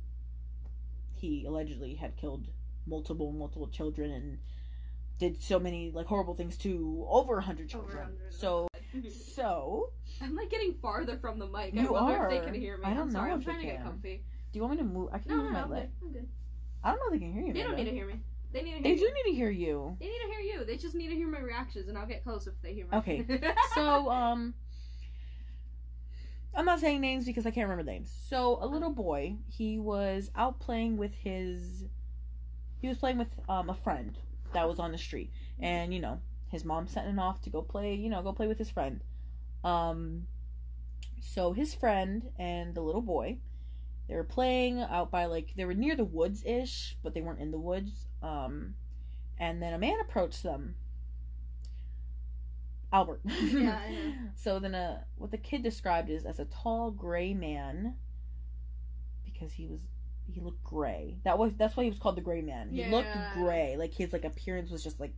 he 1.15 1.45
allegedly 1.45 1.95
had 1.95 2.15
killed 2.17 2.47
multiple, 2.85 3.31
multiple 3.31 3.67
children 3.67 4.11
and 4.11 4.39
did 5.19 5.41
so 5.41 5.59
many 5.59 5.91
like 5.91 6.05
horrible 6.07 6.35
things 6.35 6.57
to 6.57 7.05
over 7.09 7.37
a 7.37 7.41
hundred 7.41 7.73
Over 7.73 7.85
children. 7.87 7.97
100. 7.97 8.33
So, 8.33 8.67
so 9.35 9.91
I'm 10.21 10.35
like 10.35 10.49
getting 10.49 10.73
farther 10.73 11.17
from 11.17 11.39
the 11.39 11.47
mic. 11.47 11.73
I 11.77 11.81
You 11.81 11.93
wonder 11.93 12.23
if 12.25 12.29
they 12.29 12.39
are. 12.39 12.43
can 12.45 12.53
hear 12.53 12.77
me. 12.77 12.83
I 12.85 12.89
don't 12.93 13.03
I'm 13.03 13.11
sorry. 13.11 13.27
know 13.29 13.33
I'm 13.35 13.39
if 13.39 13.45
they 13.45 13.51
trying 13.51 13.65
to 13.65 13.71
get 13.73 13.83
comfy. 13.83 14.23
do 14.51 14.59
you 14.59 14.63
want 14.63 14.71
me 14.73 14.77
to 14.79 14.83
move? 14.83 15.09
I 15.13 15.19
can 15.19 15.29
No, 15.31 15.37
no, 15.37 15.43
move 15.43 15.51
no. 15.53 15.57
my 15.59 15.63
I'm 15.63 15.69
leg. 15.71 15.89
I'm 16.01 16.11
good. 16.11 16.27
I 16.83 16.89
don't 16.91 16.99
know 16.99 17.05
if 17.07 17.11
they 17.13 17.19
can 17.19 17.33
hear 17.33 17.43
you. 17.45 17.53
They 17.53 17.63
don't 17.63 17.75
need 17.77 17.85
to 17.85 17.91
hear 17.91 18.07
me. 18.07 18.19
They 18.53 18.61
need 18.61 18.71
to 18.71 18.77
hear 18.77 18.83
They 18.83 18.89
you. 18.91 18.97
do 18.97 19.13
need 19.13 19.31
to 19.31 19.35
hear 19.35 19.49
you. 19.49 19.97
They 19.99 20.05
need 20.05 20.19
to 20.21 20.27
hear 20.31 20.39
you. 20.39 20.65
They 20.65 20.77
just 20.77 20.95
need 20.95 21.09
to 21.09 21.15
hear 21.15 21.27
my 21.27 21.39
reactions, 21.39 21.87
and 21.89 21.97
I'll 21.97 22.05
get 22.07 22.23
close 22.23 22.47
if 22.47 22.53
they 22.61 22.73
hear 22.73 22.85
me. 22.85 22.97
Okay. 22.97 23.25
So, 23.75 24.09
um, 24.11 24.53
I'm 26.55 26.65
not 26.65 26.79
saying 26.79 27.01
names 27.01 27.25
because 27.25 27.47
I 27.47 27.51
can't 27.51 27.67
remember 27.67 27.89
names. 27.89 28.13
So, 28.29 28.59
a 28.61 28.67
little 28.67 28.91
boy, 28.91 29.37
he 29.49 29.79
was 29.79 30.29
out 30.35 30.59
playing 30.59 30.97
with 30.97 31.15
his. 31.15 31.85
He 32.79 32.87
was 32.87 32.97
playing 32.97 33.17
with 33.17 33.39
um 33.49 33.69
a 33.69 33.73
friend 33.73 34.17
that 34.53 34.67
was 34.67 34.77
on 34.77 34.91
the 34.91 34.97
street, 34.97 35.31
and 35.59 35.93
you 35.93 35.99
know 35.99 36.19
his 36.49 36.63
mom 36.63 36.85
sent 36.87 37.07
him 37.07 37.17
off 37.17 37.41
to 37.41 37.49
go 37.49 37.61
play. 37.63 37.95
You 37.95 38.09
know, 38.09 38.21
go 38.21 38.33
play 38.33 38.45
with 38.47 38.59
his 38.59 38.69
friend. 38.69 39.01
Um, 39.63 40.27
so 41.21 41.53
his 41.53 41.73
friend 41.73 42.29
and 42.37 42.75
the 42.75 42.81
little 42.81 43.01
boy, 43.01 43.37
they 44.07 44.15
were 44.15 44.23
playing 44.25 44.79
out 44.81 45.09
by 45.09 45.25
like 45.25 45.53
they 45.55 45.65
were 45.65 45.73
near 45.73 45.95
the 45.95 46.03
woods 46.05 46.43
ish, 46.45 46.97
but 47.01 47.13
they 47.15 47.21
weren't 47.21 47.39
in 47.39 47.49
the 47.51 47.57
woods. 47.59 48.05
Um, 48.23 48.75
and 49.37 49.61
then 49.61 49.73
a 49.73 49.77
man 49.77 49.97
approached 50.01 50.41
them. 50.43 50.75
Albert. 52.91 53.21
Yeah. 53.25 53.79
So 54.35 54.59
then, 54.59 54.75
uh, 54.75 55.01
what 55.17 55.31
the 55.31 55.37
kid 55.37 55.63
described 55.63 56.09
is 56.09 56.25
as 56.25 56.39
a 56.39 56.45
tall 56.45 56.91
gray 56.91 57.33
man, 57.33 57.95
because 59.23 59.53
he 59.53 59.67
was 59.67 59.79
he 60.31 60.41
looked 60.41 60.63
gray. 60.63 61.17
That 61.23 61.37
was 61.37 61.53
that's 61.55 61.75
why 61.77 61.83
he 61.83 61.89
was 61.89 61.99
called 61.99 62.17
the 62.17 62.21
gray 62.21 62.41
man. 62.41 62.69
He 62.71 62.85
looked 62.89 63.07
gray, 63.35 63.75
like 63.77 63.93
his 63.93 64.11
like 64.13 64.25
appearance 64.25 64.69
was 64.69 64.83
just 64.83 64.99
like 64.99 65.13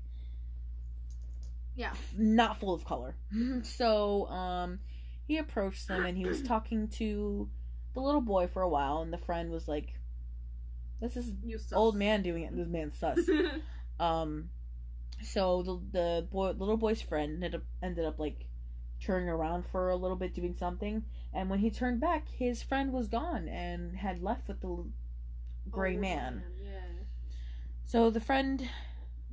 Yeah. 1.76 1.94
not 2.18 2.60
full 2.60 2.74
of 2.74 2.86
color. 2.86 3.16
so 3.64 4.28
um, 4.28 4.80
he 5.28 5.38
approached 5.38 5.88
them 5.88 6.06
and 6.06 6.18
he 6.18 6.26
was 6.26 6.42
talking 6.48 6.88
to 6.90 7.50
the 7.94 8.00
little 8.02 8.22
boy 8.22 8.48
for 8.48 8.62
a 8.62 8.70
while, 8.70 9.02
and 9.02 9.12
the 9.12 9.18
friend 9.18 9.50
was 9.52 9.68
like, 9.68 9.94
"This 11.00 11.18
is 11.18 11.34
old 11.74 11.96
man 11.96 12.22
doing 12.24 12.44
it. 12.44 12.56
This 12.56 12.68
man's 12.68 12.98
sus." 12.98 13.20
Um, 13.98 14.50
so 15.24 15.64
the 15.64 15.80
the 15.98 16.28
boy, 16.30 16.52
little 16.52 16.76
boy's 16.76 17.02
friend 17.02 17.36
ended 17.36 17.56
up 17.56 17.62
ended 17.82 18.04
up 18.06 18.20
like 18.20 18.46
turning 19.00 19.30
around 19.30 19.66
for 19.66 19.90
a 19.90 19.96
little 19.96 20.18
bit 20.18 20.34
doing 20.34 20.54
something, 20.56 21.04
and 21.34 21.50
when 21.50 21.60
he 21.60 21.70
turned 21.72 22.02
back, 22.02 22.28
his 22.28 22.62
friend 22.62 22.92
was 22.92 23.08
gone 23.08 23.48
and 23.48 23.96
had 23.96 24.22
left 24.22 24.50
with 24.50 24.60
the 24.60 24.84
gray 25.72 25.94
Old 25.94 26.02
man. 26.02 26.44
Yeah. 26.62 26.72
So 27.86 28.10
the 28.10 28.20
friend, 28.20 28.68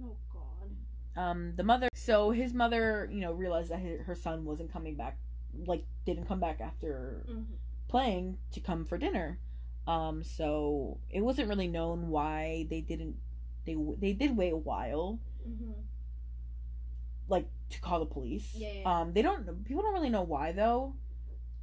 Oh 0.01 0.17
God. 0.33 1.21
um, 1.21 1.55
the 1.57 1.65
mother, 1.65 1.89
so 1.95 2.31
his 2.31 2.55
mother, 2.55 3.09
you 3.11 3.21
know, 3.21 3.33
realized 3.33 3.71
that 3.71 3.81
her, 3.81 4.03
her 4.05 4.15
son 4.15 4.45
wasn't 4.45 4.73
coming 4.73 4.95
back, 4.95 5.19
like 5.67 5.85
didn't 6.07 6.27
come 6.27 6.39
back 6.39 6.61
after 6.61 7.25
Mhm. 7.29 7.47
playing 7.89 8.39
to 8.53 8.61
come 8.61 8.85
for 8.85 8.97
dinner. 8.99 9.39
Um, 9.87 10.23
so 10.23 10.99
it 11.11 11.21
wasn't 11.23 11.49
really 11.49 11.69
known 11.69 12.09
why 12.09 12.67
they 12.71 12.81
didn't. 12.81 13.17
They 13.67 13.77
they 13.99 14.13
did 14.13 14.37
wait 14.37 14.53
a 14.53 14.57
while 14.57 15.19
Mhm. 15.49 15.75
like 17.29 17.49
to 17.71 17.81
call 17.81 18.01
the 18.01 18.07
police. 18.07 18.55
Yeah, 18.55 18.73
yeah. 18.73 19.01
Um, 19.01 19.13
they 19.13 19.23
don't. 19.23 19.65
People 19.65 19.83
don't 19.83 19.95
really 19.95 20.11
know 20.11 20.23
why 20.23 20.53
though. 20.53 20.95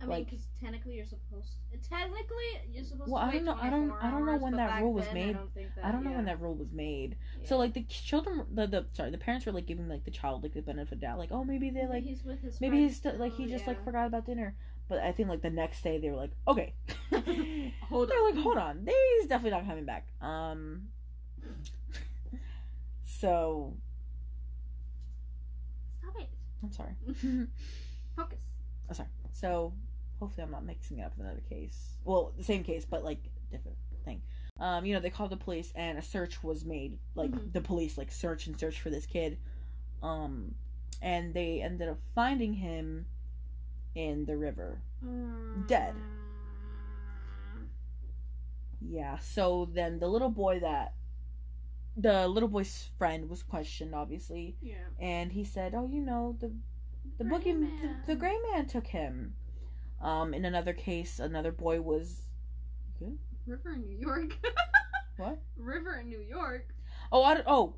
I 0.02 0.04
mean, 0.04 0.10
Like- 0.12 0.26
because 0.30 0.48
technically 0.62 0.96
you're 0.96 1.06
supposed. 1.06 1.58
Technically, 1.84 2.46
you're 2.72 2.86
supposed 2.86 3.12
Well, 3.12 3.22
to 3.22 3.28
I 3.28 3.32
don't 3.34 3.44
know- 3.46 3.58
I 3.60 3.70
don't- 3.70 3.90
24 3.90 4.04
I 4.08 4.12
don't 4.12 4.26
know 4.26 4.38
when 4.38 4.54
that 4.56 4.82
rule 4.82 4.94
was 4.94 5.06
then, 5.08 5.14
made. 5.14 5.30
I 5.36 5.40
don't, 5.40 5.54
think 5.54 5.76
that, 5.76 5.86
I 5.86 5.92
don't 5.92 6.04
know 6.06 6.10
yeah. 6.12 6.16
when 6.16 6.26
that 6.26 6.40
rule 6.42 6.56
was 6.56 6.72
made. 6.72 7.18
So 7.44 7.58
like 7.58 7.74
the 7.74 7.84
children, 7.84 8.46
the 8.54 8.66
the 8.66 8.86
sorry, 8.94 9.12
the 9.12 9.18
parents 9.18 9.46
were 9.46 9.52
like 9.52 9.66
giving 9.66 9.90
like 9.90 10.06
the 10.06 10.12
child 10.12 10.42
like 10.44 10.54
the 10.54 10.62
benefit 10.62 10.84
of 10.94 11.00
the 11.02 11.06
doubt, 11.06 11.20
like 11.20 11.32
oh 11.34 11.44
maybe 11.44 11.70
they 11.70 11.82
Maybe 11.82 11.94
like 11.94 12.04
he's 12.06 12.24
with 12.24 12.40
his 12.42 12.62
maybe 12.62 12.78
he's 12.78 12.96
still 12.96 13.16
like 13.18 13.34
he 13.34 13.46
just 13.48 13.68
like 13.68 13.78
yeah. 13.78 13.84
forgot 13.84 14.08
about 14.08 14.26
dinner. 14.26 14.56
But 14.90 15.00
I 15.00 15.12
think 15.14 15.30
like 15.30 15.42
the 15.44 15.50
next 15.52 15.82
day 15.84 16.00
they 16.00 16.10
were 16.10 16.18
like 16.18 16.32
okay, 16.48 16.74
Hold 17.90 18.10
they're 18.10 18.18
on. 18.20 18.36
like 18.36 18.44
hold 18.44 18.58
on, 18.58 18.86
he's 19.20 19.28
definitely 19.30 19.52
not 19.58 19.68
coming 19.68 19.86
back. 19.86 20.08
Um, 20.22 20.88
so 23.06 23.74
Stop 26.00 26.16
it. 26.20 26.30
I'm 26.64 26.72
sorry. 26.72 26.94
Focus. 28.16 28.40
I'm 28.88 28.90
oh, 28.90 28.94
sorry. 28.94 29.10
So 29.32 29.74
hopefully 30.20 30.44
I'm 30.44 30.52
not 30.52 30.66
mixing 30.66 31.00
it 31.00 31.04
up 31.04 31.14
with 31.18 31.28
another 31.28 31.44
case. 31.50 31.94
Well, 32.04 32.34
the 32.38 32.44
same 32.44 32.64
case, 32.64 32.86
but 32.86 33.04
like 33.04 33.20
different 33.52 33.78
thing. 34.06 34.22
Um, 34.60 34.86
you 34.86 34.94
know, 34.94 35.00
they 35.00 35.10
called 35.10 35.30
the 35.30 35.38
police 35.38 35.72
and 35.76 35.98
a 35.98 36.02
search 36.02 36.44
was 36.44 36.66
made. 36.66 36.98
Like 37.16 37.32
Mhm. 37.32 37.54
the 37.54 37.62
police 37.62 37.98
like 37.98 38.12
search 38.12 38.48
and 38.48 38.60
search 38.60 38.82
for 38.82 38.90
this 38.90 39.06
kid. 39.06 39.38
Um, 40.02 40.56
and 41.02 41.34
they 41.34 41.62
ended 41.62 41.88
up 41.90 42.00
finding 42.16 42.54
him 42.54 43.06
in 43.96 44.26
the 44.26 44.38
river. 44.38 44.82
Dead. 45.68 45.94
Yeah. 48.82 49.18
So 49.20 49.70
then 49.74 50.00
the 50.00 50.08
little 50.08 50.30
boy 50.30 50.60
that 50.62 50.94
the 51.98 52.28
little 52.28 52.50
boy's 52.50 52.90
friend 52.98 53.30
was 53.30 53.44
questioned, 53.44 53.94
obviously, 53.94 54.56
Yeah. 54.62 54.76
and 55.00 55.32
he 55.32 55.44
said, 55.44 55.74
"Oh, 55.76 55.88
you 55.92 56.02
know 56.02 56.38
the 56.40 56.52
the 57.18 57.24
Gray 57.26 57.38
boogie, 57.40 57.82
the, 57.82 58.14
the 58.14 58.16
gray 58.16 58.38
man 58.54 58.68
took 58.68 58.88
him." 58.88 59.34
Um, 60.02 60.34
in 60.34 60.46
another 60.46 60.74
case, 60.74 61.20
another 61.20 61.52
boy 61.52 61.82
was. 61.82 62.22
River 63.46 63.74
in 63.74 63.86
New 63.86 63.98
York. 63.98 64.38
What? 65.18 65.38
River 65.58 65.98
in 66.00 66.08
New 66.08 66.22
York. 66.22 66.70
Oh, 67.12 67.24
I 67.24 67.34
don't. 67.34 67.44
Oh, 67.46 67.76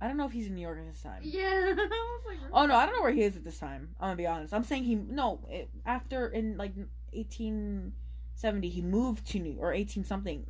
I 0.00 0.06
don't 0.06 0.16
know 0.16 0.26
if 0.26 0.32
he's 0.32 0.46
in 0.46 0.54
New 0.54 0.62
York 0.62 0.78
at 0.78 0.86
this 0.86 1.02
time. 1.02 1.20
Yeah. 1.22 1.74
Like, 2.26 2.38
Oh 2.52 2.66
no, 2.66 2.76
I 2.76 2.84
don't 2.84 2.94
know 2.94 3.00
where 3.00 3.12
he 3.12 3.22
is 3.22 3.36
at 3.36 3.44
this 3.44 3.58
time. 3.58 3.94
I'm 3.98 4.08
gonna 4.08 4.16
be 4.16 4.26
honest. 4.26 4.52
I'm 4.52 4.62
saying 4.64 4.84
he 4.84 4.96
no. 4.96 5.40
It, 5.48 5.70
after 5.86 6.28
in 6.28 6.58
like 6.58 6.74
1870, 7.12 8.68
he 8.68 8.82
moved 8.82 9.26
to 9.28 9.38
New 9.38 9.56
or 9.58 9.72
18 9.72 10.04
something. 10.04 10.46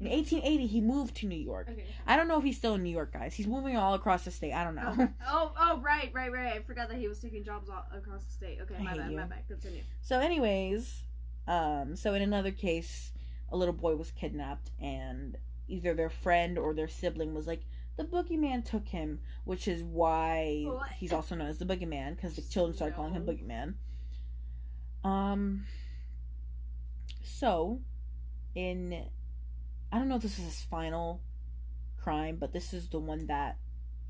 In 0.00 0.06
1880, 0.08 0.66
he 0.66 0.80
moved 0.80 1.16
to 1.16 1.26
New 1.26 1.38
York. 1.38 1.68
Okay. 1.70 1.84
I 2.06 2.16
don't 2.16 2.28
know 2.28 2.38
if 2.38 2.44
he's 2.44 2.56
still 2.56 2.74
in 2.74 2.84
New 2.84 2.90
York, 2.90 3.12
guys. 3.12 3.34
He's 3.34 3.48
moving 3.48 3.76
all 3.76 3.94
across 3.94 4.24
the 4.24 4.30
state. 4.30 4.52
I 4.52 4.62
don't 4.62 4.76
know. 4.76 4.94
Oh, 4.96 5.08
oh, 5.28 5.52
oh, 5.58 5.80
right, 5.80 6.10
right, 6.14 6.30
right. 6.30 6.52
I 6.52 6.60
forgot 6.60 6.88
that 6.90 6.98
he 6.98 7.08
was 7.08 7.18
taking 7.18 7.42
jobs 7.42 7.68
all 7.68 7.84
across 7.92 8.22
the 8.24 8.32
state. 8.32 8.58
Okay, 8.62 8.76
I 8.78 8.82
my 8.82 8.96
bad, 8.96 9.10
you. 9.10 9.16
my 9.16 9.24
bad. 9.24 9.48
Continue. 9.48 9.82
So, 10.02 10.20
anyways, 10.20 11.02
um, 11.48 11.96
so 11.96 12.14
in 12.14 12.22
another 12.22 12.52
case, 12.52 13.12
a 13.50 13.56
little 13.56 13.74
boy 13.74 13.96
was 13.96 14.12
kidnapped, 14.12 14.70
and 14.80 15.36
either 15.66 15.94
their 15.94 16.10
friend 16.10 16.58
or 16.58 16.74
their 16.74 16.88
sibling 16.88 17.34
was 17.34 17.48
like, 17.48 17.64
the 17.98 18.04
boogeyman 18.04 18.64
took 18.64 18.88
him, 18.88 19.20
which 19.44 19.68
is 19.68 19.82
why 19.82 20.62
What? 20.66 20.88
he's 20.92 21.12
also 21.12 21.34
known 21.34 21.48
as 21.48 21.58
the 21.58 21.66
boogeyman 21.66 22.16
because 22.16 22.36
the 22.36 22.42
children 22.42 22.74
started 22.74 22.94
calling 22.96 23.12
him 23.12 23.26
No. 23.26 23.32
boogeyman. 23.32 23.74
Um. 25.04 25.66
So, 27.22 27.80
in 28.54 29.04
I 29.92 29.98
don't 29.98 30.08
know 30.08 30.16
if 30.16 30.22
this 30.22 30.38
is 30.38 30.44
his 30.44 30.62
final 30.62 31.20
crime, 31.98 32.36
but 32.40 32.52
this 32.52 32.72
is 32.72 32.88
the 32.88 32.98
one 32.98 33.26
that 33.26 33.58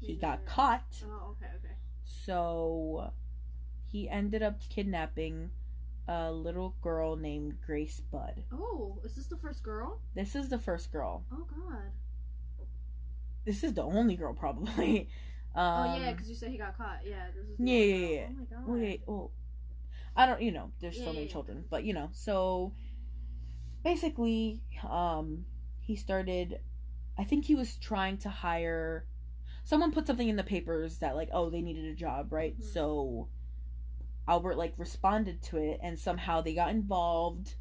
he 0.00 0.16
got 0.16 0.46
caught. 0.46 0.84
Oh, 1.04 1.30
okay, 1.36 1.50
okay. 1.56 1.74
So 2.04 3.12
he 3.90 4.08
ended 4.08 4.42
up 4.42 4.60
kidnapping 4.68 5.50
a 6.06 6.32
little 6.32 6.74
girl 6.82 7.16
named 7.16 7.58
Grace 7.64 8.00
Budd. 8.00 8.44
Oh, 8.52 9.00
is 9.04 9.14
this 9.16 9.26
the 9.26 9.36
first 9.36 9.62
girl? 9.62 10.00
This 10.14 10.34
is 10.34 10.48
the 10.48 10.58
first 10.58 10.90
girl. 10.92 11.24
Oh 11.32 11.46
God. 11.48 11.92
This 13.48 13.64
is 13.64 13.72
the 13.72 13.82
only 13.82 14.14
girl, 14.16 14.34
probably. 14.34 15.08
Um, 15.54 15.64
oh 15.90 15.96
yeah, 15.98 16.12
because 16.12 16.28
you 16.28 16.36
said 16.36 16.50
he 16.50 16.58
got 16.58 16.76
caught. 16.76 16.98
Yeah, 17.04 17.24
this 17.34 17.44
is. 17.46 17.56
the 17.58 17.64
yeah, 17.64 17.84
yeah, 17.84 17.96
girl. 17.96 18.14
yeah. 18.14 18.26
Oh 18.28 18.32
my 18.38 18.44
God. 18.44 18.68
Wait, 18.80 19.02
well, 19.06 19.30
I 20.14 20.26
don't, 20.26 20.40
you 20.42 20.52
know, 20.52 20.70
there's 20.80 20.96
Yeah, 20.98 21.06
so 21.06 21.12
many 21.12 21.24
yeah. 21.24 21.32
children, 21.32 21.64
but 21.68 21.82
you 21.82 21.94
know, 21.94 22.10
so 22.12 22.74
basically, 23.82 24.62
um, 24.88 25.46
he 25.80 25.96
started. 25.96 26.60
I 27.18 27.24
think 27.24 27.44
he 27.46 27.54
was 27.54 27.76
trying 27.76 28.18
to 28.18 28.28
hire. 28.28 29.06
Someone 29.64 29.90
put 29.92 30.06
something 30.06 30.28
in 30.28 30.36
the 30.36 30.44
papers 30.44 30.98
that 30.98 31.16
like, 31.16 31.30
oh, 31.32 31.50
they 31.50 31.60
needed 31.62 31.86
a 31.86 31.94
job, 31.94 32.32
right? 32.32 32.56
Mhm. 32.58 32.72
So 32.72 33.28
Albert 34.28 34.56
like 34.58 34.74
responded 34.76 35.42
to 35.44 35.56
it, 35.56 35.80
and 35.82 35.98
somehow 35.98 36.40
they 36.40 36.54
got 36.54 36.70
involved. 36.70 37.54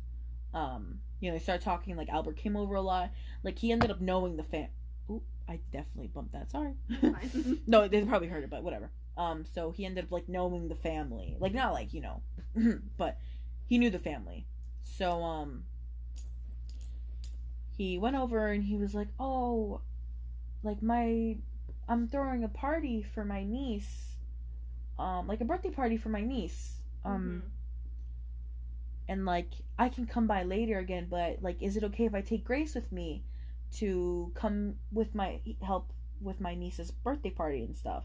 Um, 0.53 0.99
you 1.19 1.31
know, 1.31 1.37
they 1.37 1.43
started 1.43 1.63
talking. 1.63 1.95
Like 1.95 2.09
Albert 2.09 2.37
came 2.37 2.55
over 2.55 2.75
a 2.75 2.81
lot. 2.81 3.11
Like 3.43 3.57
he 3.59 3.71
ended 3.71 3.89
up 3.91 4.01
knowing 4.01 4.35
the 4.35 4.43
fam. 4.43 4.67
Oop, 5.09 5.23
I 5.49 5.59
definitely 5.71 6.07
bumped 6.07 6.33
that. 6.33 6.51
Sorry. 6.51 6.73
No, 7.67 7.87
they 7.87 8.03
probably 8.03 8.27
heard 8.27 8.43
it, 8.43 8.49
but 8.49 8.63
whatever. 8.63 8.89
Um, 9.17 9.45
so 9.53 9.71
he 9.71 9.85
ended 9.85 10.05
up 10.05 10.11
like 10.11 10.29
knowing 10.29 10.67
the 10.67 10.75
family, 10.75 11.35
like 11.39 11.53
not 11.53 11.73
like 11.73 11.93
you 11.93 12.01
know, 12.01 12.21
but 12.97 13.17
he 13.67 13.77
knew 13.77 13.89
the 13.89 13.99
family. 13.99 14.45
So 14.83 15.23
um, 15.23 15.63
he 17.77 17.97
went 17.97 18.15
over 18.15 18.47
and 18.47 18.63
he 18.63 18.75
was 18.77 18.93
like, 18.93 19.07
"Oh, 19.19 19.81
like 20.63 20.81
my, 20.81 21.37
I'm 21.87 22.07
throwing 22.07 22.43
a 22.43 22.47
party 22.49 23.01
for 23.03 23.23
my 23.25 23.43
niece, 23.43 24.15
um, 24.99 25.27
like 25.27 25.41
a 25.41 25.45
birthday 25.45 25.71
party 25.71 25.97
for 25.97 26.09
my 26.09 26.21
niece, 26.23 26.77
um." 27.05 27.43
Mhm. 27.43 27.49
and 29.09 29.25
like 29.25 29.49
I 29.79 29.89
can 29.89 30.05
come 30.05 30.27
by 30.27 30.43
later 30.43 30.79
again, 30.79 31.07
but 31.09 31.41
like 31.41 31.61
is 31.61 31.77
it 31.77 31.83
okay 31.85 32.05
if 32.05 32.13
I 32.13 32.21
take 32.21 32.43
Grace 32.43 32.75
with 32.75 32.91
me 32.91 33.23
to 33.73 34.31
come 34.35 34.75
with 34.91 35.13
my 35.15 35.39
help 35.61 35.91
with 36.21 36.39
my 36.41 36.55
niece's 36.55 36.91
birthday 36.91 37.29
party 37.29 37.63
and 37.63 37.75
stuff? 37.75 38.03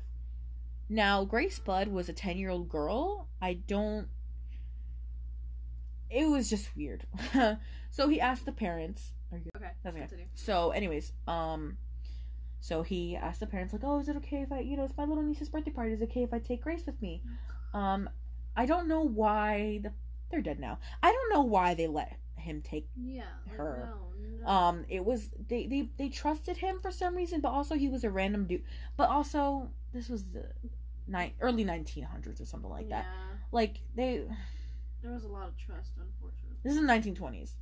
Now, 0.89 1.25
Grace 1.25 1.59
Budd 1.59 1.89
was 1.89 2.09
a 2.09 2.13
10-year-old 2.13 2.69
girl. 2.69 3.29
I 3.41 3.55
don't 3.55 4.09
It 6.11 6.29
was 6.29 6.51
just 6.51 6.69
weird. 6.77 7.07
so 7.91 8.09
he 8.09 8.21
asked 8.21 8.45
the 8.45 8.53
parents, 8.53 9.13
are 9.31 9.39
you 9.39 9.51
Okay. 9.57 9.71
That's 9.83 9.97
okay. 9.97 10.05
Continue. 10.07 10.27
so, 10.35 10.71
anyways, 10.73 11.13
um, 11.27 11.79
so 12.61 12.83
he 12.83 13.17
asked 13.17 13.41
the 13.41 13.47
parents, 13.47 13.73
like, 13.73 13.83
"Oh, 13.85 13.99
is 13.99 14.09
it 14.09 14.17
okay 14.17 14.43
if 14.43 14.53
I, 14.53 14.61
you 14.61 14.77
know, 14.77 14.85
it's 14.85 14.97
my 14.97 15.05
little 15.05 15.23
niece's 15.23 15.49
birthday 15.49 15.71
party. 15.71 15.93
Is 15.95 16.01
it 16.03 16.11
okay 16.11 16.23
if 16.23 16.33
I 16.35 16.39
take 16.39 16.63
Grace 16.63 16.85
with 16.87 17.01
me?" 17.01 17.23
Um, 17.73 18.11
I 18.57 18.67
don't 18.67 18.87
know 18.89 19.01
why 19.01 19.81
the 19.83 19.93
they're 20.31 20.43
dead 20.43 20.61
now. 20.61 20.79
I 21.03 21.13
don't 21.13 21.33
know 21.33 21.43
why 21.43 21.75
they 21.75 21.87
let 21.87 22.17
him 22.43 22.61
take. 22.62 22.88
Yeah. 22.97 23.24
like, 23.47 23.57
Her. 23.57 23.88
No, 23.90 24.45
no. 24.45 24.49
Um, 24.49 24.84
it 24.88 25.05
was 25.05 25.28
they 25.49 25.66
they 25.66 25.88
they 25.99 26.09
trusted 26.09 26.57
him 26.57 26.78
for 26.80 26.90
some 26.90 27.16
reason, 27.16 27.40
but 27.40 27.51
also 27.51 27.74
he 27.74 27.88
was 27.88 28.05
a 28.05 28.11
random 28.11 28.47
dude. 28.47 28.64
But 28.97 29.09
also 29.09 29.70
this 29.93 30.09
was 30.09 30.24
the 30.24 30.45
ni- 31.07 31.34
early 31.40 31.64
1900s 31.64 32.40
or 32.40 32.47
something 32.47 32.70
like 32.70 32.88
that. 32.90 33.07
Like 33.53 33.76
they 33.95 34.24
There 35.03 35.12
was 35.12 35.24
a 35.24 35.28
lot 35.28 35.49
of 35.49 35.57
trust, 35.57 35.93
unfortunately. 35.99 36.59
this 36.62 36.74
is 36.74 36.80
1920s. 36.82 37.53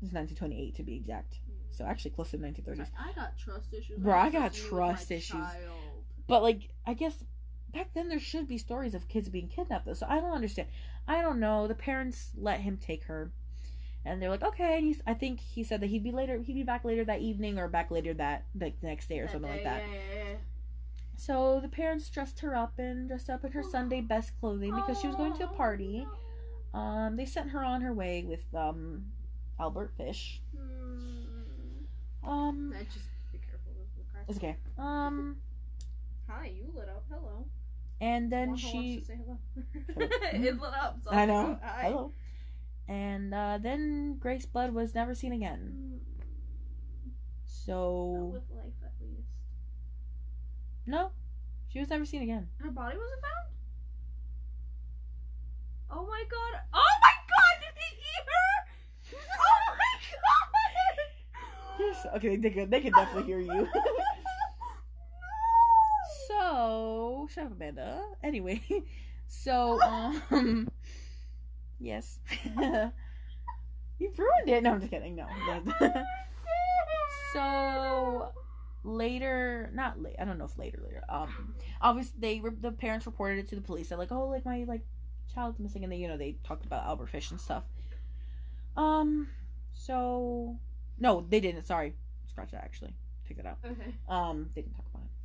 This 0.00 0.08
is 0.08 0.14
1928 0.14 0.74
to 0.76 0.82
be 0.82 0.96
exact. 0.96 1.40
So 1.70 1.84
actually 1.84 2.12
close 2.12 2.30
to 2.30 2.36
the 2.36 2.46
1930s. 2.46 2.78
Like, 2.78 2.88
I 2.98 3.12
got 3.12 3.38
trust 3.38 3.72
issues. 3.72 3.98
Bro, 3.98 4.14
I 4.14 4.30
got 4.30 4.52
with 4.52 4.62
my 4.62 4.68
trust 4.68 5.10
issues. 5.10 5.32
child. 5.32 6.04
But 6.26 6.42
like, 6.42 6.70
I 6.86 6.94
guess 6.94 7.22
back 7.72 7.92
then 7.94 8.08
there 8.08 8.18
should 8.20 8.48
be 8.48 8.58
stories 8.58 8.94
of 8.94 9.08
kids 9.08 9.28
being 9.28 9.48
kidnapped 9.48 9.86
though. 9.86 9.94
So 9.94 10.06
I 10.08 10.20
don't 10.20 10.32
understand. 10.32 10.68
I 11.10 11.22
don't 11.22 11.40
know. 11.40 11.66
The 11.66 11.74
parents 11.74 12.30
let 12.38 12.60
him 12.60 12.76
take 12.76 13.02
her, 13.06 13.32
and 14.04 14.22
they're 14.22 14.30
like, 14.30 14.44
okay. 14.44 14.76
And 14.76 14.84
he's, 14.86 15.02
I 15.08 15.14
think 15.14 15.40
he 15.40 15.64
said 15.64 15.80
that 15.80 15.88
he'd 15.88 16.04
be 16.04 16.12
later. 16.12 16.38
He'd 16.38 16.54
be 16.54 16.62
back 16.62 16.84
later 16.84 17.04
that 17.04 17.20
evening 17.20 17.58
or 17.58 17.66
back 17.66 17.90
later 17.90 18.14
that 18.14 18.44
like 18.58 18.80
the 18.80 18.86
next 18.86 19.08
day 19.08 19.18
or 19.18 19.24
That 19.24 19.32
something 19.32 19.50
like 19.50 19.64
that. 19.64 19.82
Yeah, 19.82 19.94
yeah, 19.94 20.24
yeah. 20.30 20.34
So 21.16 21.58
the 21.60 21.68
parents 21.68 22.08
dressed 22.08 22.38
her 22.40 22.54
up 22.54 22.78
and 22.78 23.08
dressed 23.08 23.28
up 23.28 23.44
in 23.44 23.50
her 23.50 23.62
Sunday 23.64 24.00
best 24.00 24.38
clothing 24.38 24.72
because 24.74 25.00
she 25.00 25.08
was 25.08 25.16
going 25.16 25.34
to 25.34 25.44
a 25.44 25.48
party. 25.48 26.06
Um, 26.72 27.16
they 27.16 27.26
sent 27.26 27.50
her 27.50 27.64
on 27.64 27.80
her 27.80 27.92
way 27.92 28.24
with 28.24 28.44
um 28.54 29.06
Albert 29.58 29.92
Fish. 29.96 30.40
Hmm. 30.56 32.30
Um, 32.30 32.72
I 32.78 32.84
just 32.84 33.08
be 33.32 33.38
careful 33.38 33.72
with 33.76 33.92
the 33.96 34.12
car. 34.12 34.22
it's 34.28 34.38
okay. 34.38 34.56
Um, 34.78 35.38
Hi, 36.28 36.52
you 36.56 36.72
lit 36.72 36.88
up. 36.88 37.04
Hello. 37.10 37.46
And 38.00 38.30
then 38.32 38.50
Wanda 38.50 38.66
wants 38.66 38.72
she 38.72 38.98
to 39.00 39.04
say 39.04 39.18
hello. 39.24 39.38
Shut 40.10 40.34
it 40.34 40.60
lit 40.60 40.72
up. 40.74 40.98
So 41.04 41.10
I 41.10 41.26
know. 41.26 41.58
Hi. 41.62 41.88
Hello. 41.90 42.12
And 42.88 43.32
uh, 43.34 43.58
then 43.62 44.16
Grace 44.18 44.46
Blood 44.46 44.74
was 44.74 44.94
never 44.94 45.14
seen 45.14 45.32
again. 45.32 45.60
Mm, 45.76 45.90
Not 45.92 46.26
So 47.46 48.30
with 48.34 48.42
life, 48.50 48.74
at 48.82 48.92
least. 49.00 49.28
no, 50.86 51.10
she 51.68 51.78
was 51.78 51.88
never 51.88 52.04
seen 52.04 52.22
again. 52.22 52.48
Her 52.58 52.70
body 52.70 52.96
wasn't 52.96 53.20
found. 53.22 53.46
Oh 55.92 56.06
my 56.06 56.22
god! 56.30 56.60
Oh 56.72 56.94
my 57.02 57.14
god! 57.30 57.54
Did 57.62 57.74
he 57.78 57.88
eat 57.98 58.26
her? 58.26 59.18
Oh 59.42 59.74
my 59.76 59.92
god! 62.04 62.16
Okay, 62.16 62.36
they 62.36 62.50
could 62.50 62.70
they 62.70 62.80
could 62.80 62.92
definitely 62.94 63.24
hear 63.26 63.40
you. 63.40 63.68
so 66.50 67.28
shut 67.32 67.46
up, 67.46 67.52
Amanda. 67.52 68.02
Anyway, 68.22 68.62
so 69.28 69.80
um, 69.82 70.68
yes, 71.80 72.18
you 72.44 74.12
ruined 74.16 74.48
it. 74.48 74.62
No, 74.62 74.72
I'm 74.72 74.80
just 74.80 74.90
kidding. 74.90 75.16
No. 75.16 75.26
so 77.32 78.32
later, 78.84 79.70
not 79.72 80.00
late. 80.02 80.16
I 80.18 80.24
don't 80.24 80.38
know 80.38 80.44
if 80.44 80.58
later, 80.58 80.80
later. 80.82 81.02
Um, 81.08 81.54
obviously 81.80 82.14
they 82.18 82.40
were 82.40 82.50
the 82.50 82.72
parents 82.72 83.06
reported 83.06 83.38
it 83.38 83.48
to 83.50 83.54
the 83.54 83.60
police. 83.60 83.88
They're 83.88 83.98
like, 83.98 84.12
oh, 84.12 84.26
like 84.28 84.44
my 84.44 84.64
like 84.66 84.82
child's 85.32 85.58
missing, 85.58 85.84
and 85.84 85.92
they 85.92 85.96
you 85.96 86.08
know 86.08 86.16
they 86.16 86.36
talked 86.44 86.64
about 86.64 86.84
Albert 86.84 87.10
Fish 87.10 87.30
and 87.30 87.40
stuff. 87.40 87.64
Um, 88.76 89.28
so 89.72 90.58
no, 90.98 91.26
they 91.28 91.40
didn't. 91.40 91.62
Sorry, 91.66 91.94
scratch 92.28 92.50
that. 92.52 92.64
Actually, 92.64 92.94
take 93.26 93.36
that 93.36 93.46
out. 93.46 93.58
Okay. 93.64 93.94
Um, 94.08 94.50
they 94.54 94.62
didn't 94.62 94.74
talk 94.74 94.86
about 94.92 95.04
it. 95.04 95.19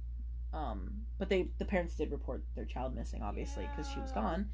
Um, 0.56 1.02
but 1.20 1.30
they 1.30 1.50
the 1.58 1.66
parents 1.66 1.96
did 1.96 2.12
report 2.12 2.44
their 2.56 2.66
child 2.66 2.96
missing, 2.96 3.22
obviously, 3.22 3.68
because 3.70 3.92
she 3.92 4.00
was 4.00 4.12
gone. 4.12 4.48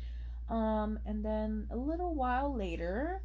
Um, 0.49 0.99
and 1.06 1.24
then 1.24 1.68
a 1.72 1.78
little 1.78 2.16
while 2.16 2.54
later, 2.54 3.22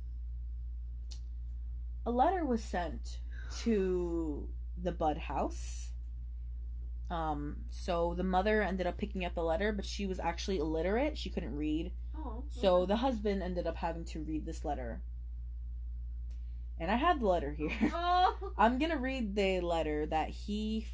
a 2.05 2.11
letter 2.11 2.45
was 2.45 2.63
sent 2.63 3.19
to 3.63 4.49
the 4.81 4.93
Budd 4.93 5.19
house. 5.19 5.91
Um, 7.11 7.59
so 7.71 8.15
the 8.17 8.25
mother 8.25 8.63
ended 8.63 8.87
up 8.87 8.99
picking 8.99 9.25
up 9.25 9.35
the 9.35 9.43
letter, 9.43 9.73
but 9.73 9.85
she 9.85 10.07
was 10.07 10.21
actually 10.21 10.59
illiterate. 10.59 11.17
She 11.17 11.31
couldn't 11.31 11.57
read. 11.57 11.93
Oh. 12.17 12.45
So 12.51 12.87
the 12.87 12.97
husband 12.97 13.43
ended 13.43 13.67
up 13.67 13.77
having 13.77 14.05
to 14.07 14.21
read 14.21 14.45
this 14.45 14.65
letter. 14.65 15.03
And 16.79 16.91
I 16.91 16.97
have 16.97 17.21
the 17.21 17.27
letter 17.27 17.53
here. 17.53 17.71
Oh. 17.95 18.53
I'm 18.59 18.79
gonna 18.79 18.99
read 18.99 19.35
the 19.35 19.61
letter 19.61 20.07
that 20.07 20.31
he, 20.31 20.87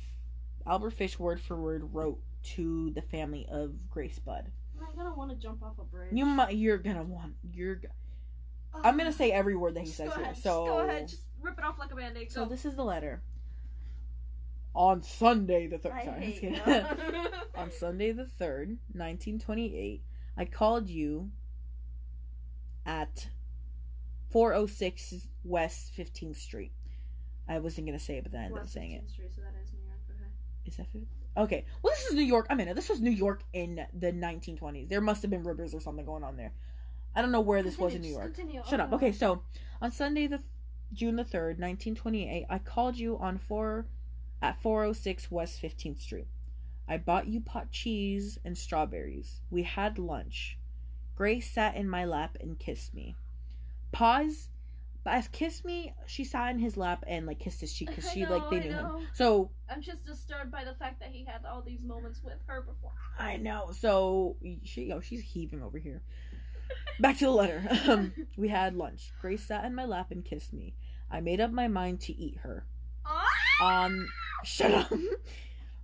Albert 0.67 0.91
Fish, 0.91 1.19
word 1.19 1.41
for 1.41 1.61
word, 1.61 1.93
wrote 1.93 2.21
to 2.43 2.91
the 2.91 3.03
family 3.03 3.47
of 3.51 3.91
Grace 3.91 4.19
Budd. 4.19 4.51
Oh 4.81 4.87
I'm 4.89 4.97
gonna 4.97 5.15
want 5.15 5.31
to 5.31 5.37
jump 5.37 5.63
off 5.63 5.79
a 5.79 5.85
bridge. 5.85 6.11
You 6.13 6.25
might. 6.25 6.57
You're 6.57 6.79
gonna 6.79 7.05
want. 7.05 7.35
You're. 7.53 7.77
g- 7.77 7.89
I'm 8.75 8.97
gonna 8.97 9.11
oh. 9.11 9.13
say 9.13 9.33
every 9.33 9.57
word 9.57 9.75
that 9.75 9.85
he 9.85 9.91
says 9.91 10.09
go 10.09 10.15
here. 10.17 10.25
ahead. 10.25 10.37
So. 10.37 10.65
just 10.65 10.67
go 10.67 10.79
ahead. 10.81 11.09
Just 11.09 11.23
rip 11.41 11.59
it 11.59 11.65
off 11.65 11.79
like 11.79 11.93
a 11.93 11.97
band-aid. 11.97 12.33
So 12.33 12.45
this 12.45 12.65
is 12.65 12.77
the 12.77 12.85
letter. 12.85 13.23
On 14.75 15.03
Sunday 15.03 15.67
the 15.67 15.79
third. 15.79 15.93
Sorry, 16.05 16.63
On 17.57 17.71
Sunday 17.71 18.13
the 18.13 18.27
third, 18.27 18.79
1928, 18.93 20.03
I 20.37 20.45
called 20.47 20.89
you 20.89 21.31
at 22.87 23.29
406 24.31 25.29
West 25.45 25.93
15th 25.97 26.37
Street. 26.37 26.73
I 27.49 27.59
wasn't 27.59 27.87
gonna 27.87 27.99
say 27.99 28.17
it, 28.17 28.23
but 28.23 28.33
then 28.33 28.41
I 28.41 28.45
ended 28.47 28.63
up 28.63 28.69
saying 28.69 28.93
it. 28.93 29.11
Street, 29.11 29.33
so 29.35 29.43
that 29.43 29.53
is. 30.67 30.77
That 30.77 30.87
15th? 30.93 31.07
Okay. 31.37 31.65
Well, 31.83 31.93
this 31.95 32.07
is 32.07 32.15
New 32.15 32.23
York. 32.23 32.47
I 32.51 32.55
mean, 32.55 32.75
this 32.75 32.89
was 32.89 33.01
New 33.01 33.11
York 33.11 33.43
in 33.53 33.85
the 33.99 34.13
1920s. 34.13 34.89
There 34.89 35.01
must 35.01 35.23
have 35.23 35.31
been 35.31 35.43
rivers 35.45 35.75
or 35.75 35.81
something 35.81 36.05
going 36.05 36.25
on 36.25 36.37
there. 36.37 36.53
I 37.15 37.23
don't 37.23 37.33
know 37.33 37.41
where 37.41 37.63
this 37.63 37.79
was 37.79 37.95
in 37.95 38.03
New 38.03 38.09
York. 38.13 38.35
continue. 38.35 38.61
Oh, 38.65 38.69
Shut 38.71 38.81
Oh, 38.81 38.85
up. 38.85 38.91
no. 38.91 38.97
Okay, 38.97 39.13
so 39.13 39.43
on 39.81 39.91
Sunday 39.93 40.27
the 40.27 40.41
June 40.93 41.17
the 41.17 41.25
third, 41.25 41.59
nineteen 41.59 41.95
twenty 41.95 42.29
eight, 42.31 42.47
I 42.51 42.59
called 42.59 42.97
you 42.97 43.19
on 43.19 43.39
four 43.39 43.87
at 44.43 44.61
four 44.63 44.85
oh 44.85 44.93
six 44.93 45.31
West 45.31 45.61
Fifteenth 45.61 46.01
Street. 46.01 46.27
I 46.89 46.99
bought 46.99 47.29
you 47.29 47.41
pot 47.41 47.71
cheese 47.71 48.39
and 48.45 48.57
strawberries. 48.57 49.41
We 49.51 49.63
had 49.63 49.99
lunch. 49.99 50.59
Grace 51.15 51.51
sat 51.51 51.77
in 51.77 51.89
my 51.89 52.05
lap 52.05 52.37
and 52.41 52.59
kissed 52.59 52.93
me. 52.95 53.15
Pause. 53.93 54.49
But 55.05 55.15
as 55.15 55.29
kissed 55.29 55.65
me, 55.65 55.95
she 56.07 56.25
sat 56.25 56.51
in 56.51 56.61
his 56.61 56.77
lap 56.77 57.05
and 57.07 57.27
like 57.27 57.41
kissed 57.41 57.61
his 57.61 57.73
cheek 57.73 57.89
because 57.89 58.11
she 58.13 58.25
like 58.25 58.49
they 58.51 58.57
I 58.57 58.61
knew 58.61 58.71
him. 58.71 59.09
So 59.15 59.51
I'm 59.69 59.83
just 59.83 60.07
disturbed 60.07 60.53
by 60.53 60.65
the 60.65 60.75
fact 60.75 61.01
that 61.01 61.11
he 61.11 61.25
had 61.25 61.45
all 61.45 61.63
these 61.63 61.83
moments 61.83 62.21
with 62.23 62.39
her 62.47 62.63
before. 62.63 62.93
I 63.19 63.37
know. 63.37 63.71
So 63.73 64.37
she, 64.65 64.85
yo, 64.85 65.01
she's 65.01 65.23
heaving 65.23 65.63
over 65.63 65.79
here. 65.79 66.03
Back 67.01 67.19
to 67.19 67.25
the 67.25 67.31
letter. 67.31 67.69
Um, 67.89 68.13
we 68.37 68.49
had 68.49 68.77
lunch. 68.77 69.13
Grace 69.21 69.45
sat 69.45 69.65
in 69.65 69.75
my 69.75 69.85
lap 69.85 70.13
and 70.13 70.25
kissed 70.25 70.53
me. 70.53 70.75
I 71.11 71.21
made 71.21 71.41
up 71.41 71.51
my 71.51 71.67
mind 71.69 72.01
to 72.03 72.13
eat 72.13 72.39
her. 72.43 72.65
Ah! 73.05 73.29
On 73.61 74.09
shut 74.45 74.71
up. 74.71 74.93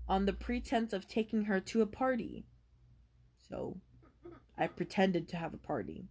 On 0.09 0.27
the 0.27 0.33
pretense 0.33 0.93
of 0.93 1.09
taking 1.09 1.45
her 1.45 1.61
to 1.61 1.83
a 1.83 1.87
party. 1.87 2.47
So 3.49 3.79
I 4.57 4.69
pretended 4.69 5.29
to 5.29 5.37
have 5.37 5.55
a 5.55 5.59
party. 5.59 6.07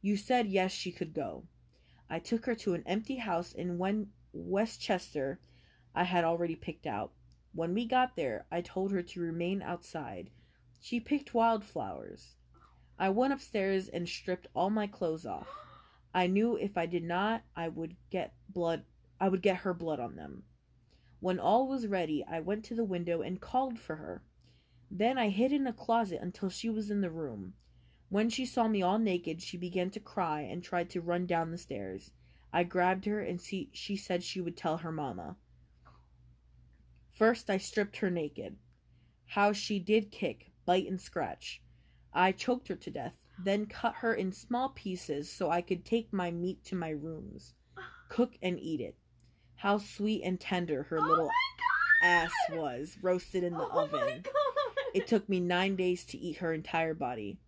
You 0.00 0.16
said 0.16 0.46
yes, 0.46 0.70
she 0.70 0.92
could 0.92 1.14
go. 1.14 1.44
I 2.14 2.20
took 2.20 2.46
her 2.46 2.54
to 2.54 2.74
an 2.74 2.84
empty 2.86 3.16
house 3.16 3.52
in 3.54 3.76
Westchester 4.32 5.40
I 5.96 6.04
had 6.04 6.22
already 6.22 6.54
picked 6.54 6.86
out. 6.86 7.10
When 7.52 7.74
we 7.74 7.86
got 7.86 8.14
there, 8.14 8.46
I 8.52 8.60
told 8.60 8.92
her 8.92 9.02
to 9.02 9.20
remain 9.20 9.62
outside. 9.62 10.30
She 10.80 11.00
picked 11.00 11.34
wildflowers. 11.34 12.36
I 13.00 13.08
went 13.08 13.32
upstairs 13.32 13.88
and 13.88 14.08
stripped 14.08 14.46
all 14.54 14.70
my 14.70 14.86
clothes 14.86 15.26
off. 15.26 15.48
I 16.14 16.28
knew 16.28 16.56
if 16.56 16.78
I 16.78 16.86
did 16.86 17.02
not, 17.02 17.42
I 17.56 17.66
would 17.66 17.96
get 18.10 18.34
blood 18.48 18.84
I 19.18 19.28
would 19.28 19.42
get 19.42 19.56
her 19.56 19.74
blood 19.74 19.98
on 19.98 20.14
them. 20.14 20.44
When 21.18 21.40
all 21.40 21.66
was 21.66 21.88
ready, 21.88 22.24
I 22.24 22.38
went 22.38 22.64
to 22.66 22.76
the 22.76 22.84
window 22.84 23.22
and 23.22 23.40
called 23.40 23.80
for 23.80 23.96
her. 23.96 24.22
Then 24.88 25.18
I 25.18 25.30
hid 25.30 25.50
in 25.50 25.66
a 25.66 25.72
closet 25.72 26.20
until 26.22 26.48
she 26.48 26.70
was 26.70 26.92
in 26.92 27.00
the 27.00 27.10
room. 27.10 27.54
When 28.14 28.30
she 28.30 28.46
saw 28.46 28.68
me 28.68 28.80
all 28.80 29.00
naked, 29.00 29.42
she 29.42 29.56
began 29.56 29.90
to 29.90 29.98
cry 29.98 30.42
and 30.42 30.62
tried 30.62 30.88
to 30.90 31.00
run 31.00 31.26
down 31.26 31.50
the 31.50 31.58
stairs. 31.58 32.12
I 32.52 32.62
grabbed 32.62 33.06
her 33.06 33.18
and 33.20 33.42
she, 33.42 33.70
she 33.72 33.96
said 33.96 34.22
she 34.22 34.40
would 34.40 34.56
tell 34.56 34.76
her 34.76 34.92
mama. 34.92 35.34
First, 37.10 37.50
I 37.50 37.56
stripped 37.56 37.96
her 37.96 38.10
naked. 38.10 38.56
How 39.26 39.52
she 39.52 39.80
did 39.80 40.12
kick, 40.12 40.52
bite, 40.64 40.86
and 40.86 41.00
scratch. 41.00 41.60
I 42.12 42.30
choked 42.30 42.68
her 42.68 42.76
to 42.76 42.90
death, 42.92 43.16
then 43.42 43.66
cut 43.66 43.96
her 43.96 44.14
in 44.14 44.30
small 44.30 44.68
pieces 44.68 45.28
so 45.28 45.50
I 45.50 45.60
could 45.60 45.84
take 45.84 46.12
my 46.12 46.30
meat 46.30 46.62
to 46.66 46.76
my 46.76 46.90
rooms, 46.90 47.54
cook 48.08 48.34
and 48.40 48.60
eat 48.60 48.80
it. 48.80 48.94
How 49.56 49.78
sweet 49.78 50.22
and 50.22 50.38
tender 50.38 50.84
her 50.84 51.00
Oh 51.00 51.08
little 51.08 51.30
ass 52.04 52.30
was, 52.52 52.96
roasted 53.02 53.42
in 53.42 53.54
the 53.54 53.68
oh 53.68 53.82
oven. 53.82 54.22
It 54.94 55.08
took 55.08 55.28
me 55.28 55.40
nine 55.40 55.74
days 55.74 56.04
to 56.04 56.16
eat 56.16 56.36
her 56.36 56.52
entire 56.52 56.94
body. 56.94 57.40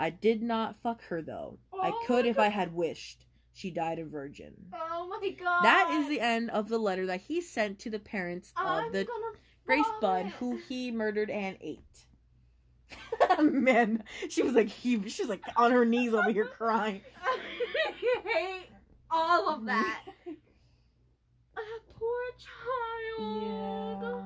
I 0.00 0.08
did 0.08 0.42
not 0.42 0.76
fuck 0.76 1.02
her 1.04 1.20
though. 1.20 1.58
I 1.74 1.90
Oh 1.90 2.02
could 2.06 2.24
my 2.24 2.30
if 2.30 2.38
I 2.38 2.48
had 2.48 2.72
wished. 2.72 3.26
She 3.52 3.70
died 3.70 3.98
a 3.98 4.04
virgin. 4.06 4.54
Oh 4.72 5.06
my 5.20 5.28
god. 5.30 5.62
That 5.62 5.90
is 5.90 6.08
the 6.08 6.20
end 6.20 6.48
of 6.50 6.70
the 6.70 6.78
letter 6.78 7.04
that 7.06 7.20
he 7.20 7.42
sent 7.42 7.78
to 7.80 7.90
the 7.90 7.98
parents 7.98 8.50
I'm 8.56 8.86
of 8.86 8.92
the 8.92 9.06
Grace 9.66 9.84
Budd, 10.00 10.26
who 10.26 10.56
he 10.68 10.90
murdered 10.90 11.28
and 11.28 11.58
ate. 11.60 12.06
Man, 13.42 14.02
she 14.30 14.42
was 14.42 14.54
like 14.54 14.70
he, 14.70 15.06
she 15.10 15.22
was 15.22 15.28
like 15.28 15.44
on 15.54 15.70
her 15.70 15.84
knees 15.84 16.14
over 16.14 16.32
here 16.32 16.46
crying. 16.46 17.02
I 17.22 17.38
hate 18.24 18.70
all 19.10 19.50
of 19.50 19.66
that. 19.66 20.00
A 20.26 21.60
poor 21.98 22.22
child. 23.18 24.24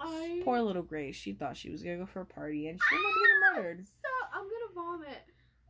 I 0.00 0.42
Poor 0.44 0.60
little 0.74 0.86
Grace. 0.88 1.16
She 1.16 1.32
thought 1.32 1.56
she 1.56 1.70
was 1.70 1.82
gonna 1.82 1.96
go 1.98 2.06
for 2.06 2.20
a 2.20 2.26
party 2.26 2.66
and 2.68 2.80
she 2.80 2.94
ended 2.96 3.06
up 3.10 3.14
getting 3.22 3.62
murdered. 3.64 3.86
Stop! 3.98 4.30
I'm 4.34 4.42
gonna 4.44 4.74
vomit. 4.98 5.24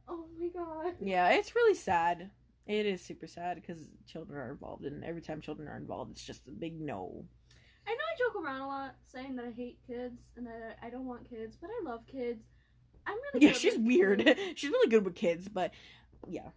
Oh 0.08 0.26
my 0.38 0.48
god. 0.48 0.94
Yeah, 1.00 1.30
it's 1.30 1.54
really 1.54 1.74
sad. 1.74 2.30
It 2.66 2.86
is 2.86 3.02
super 3.04 3.26
sad 3.26 3.56
because 3.60 3.78
children 4.06 4.38
are 4.40 4.50
involved, 4.50 4.84
and 4.84 5.04
every 5.04 5.20
time 5.20 5.40
children 5.42 5.68
are 5.68 5.76
involved, 5.76 6.12
it's 6.12 6.24
just 6.24 6.48
a 6.48 6.50
big 6.50 6.80
no. 6.80 7.24
I 7.86 7.90
know 7.90 7.96
I 7.96 8.18
joke 8.18 8.42
around 8.42 8.62
a 8.62 8.66
lot 8.66 8.94
saying 9.12 9.36
that 9.36 9.44
I 9.44 9.50
hate 9.50 9.78
kids 9.86 10.22
and 10.36 10.46
that 10.46 10.78
I 10.82 10.88
don't 10.88 11.04
want 11.06 11.28
kids, 11.28 11.56
but 11.60 11.68
I 11.68 11.84
love 11.90 12.06
kids. 12.06 12.42
I'm 13.06 13.16
really 13.34 13.46
Yeah, 13.46 13.52
good 13.52 13.60
she's 13.60 13.74
with 13.74 13.86
weird. 13.86 14.24
kids. 14.24 14.40
She's 14.56 14.70
really 14.70 14.88
good 14.90 15.04
with 15.04 15.14
kids, 15.14 15.46
but 15.50 15.72
yeah. 16.26 16.48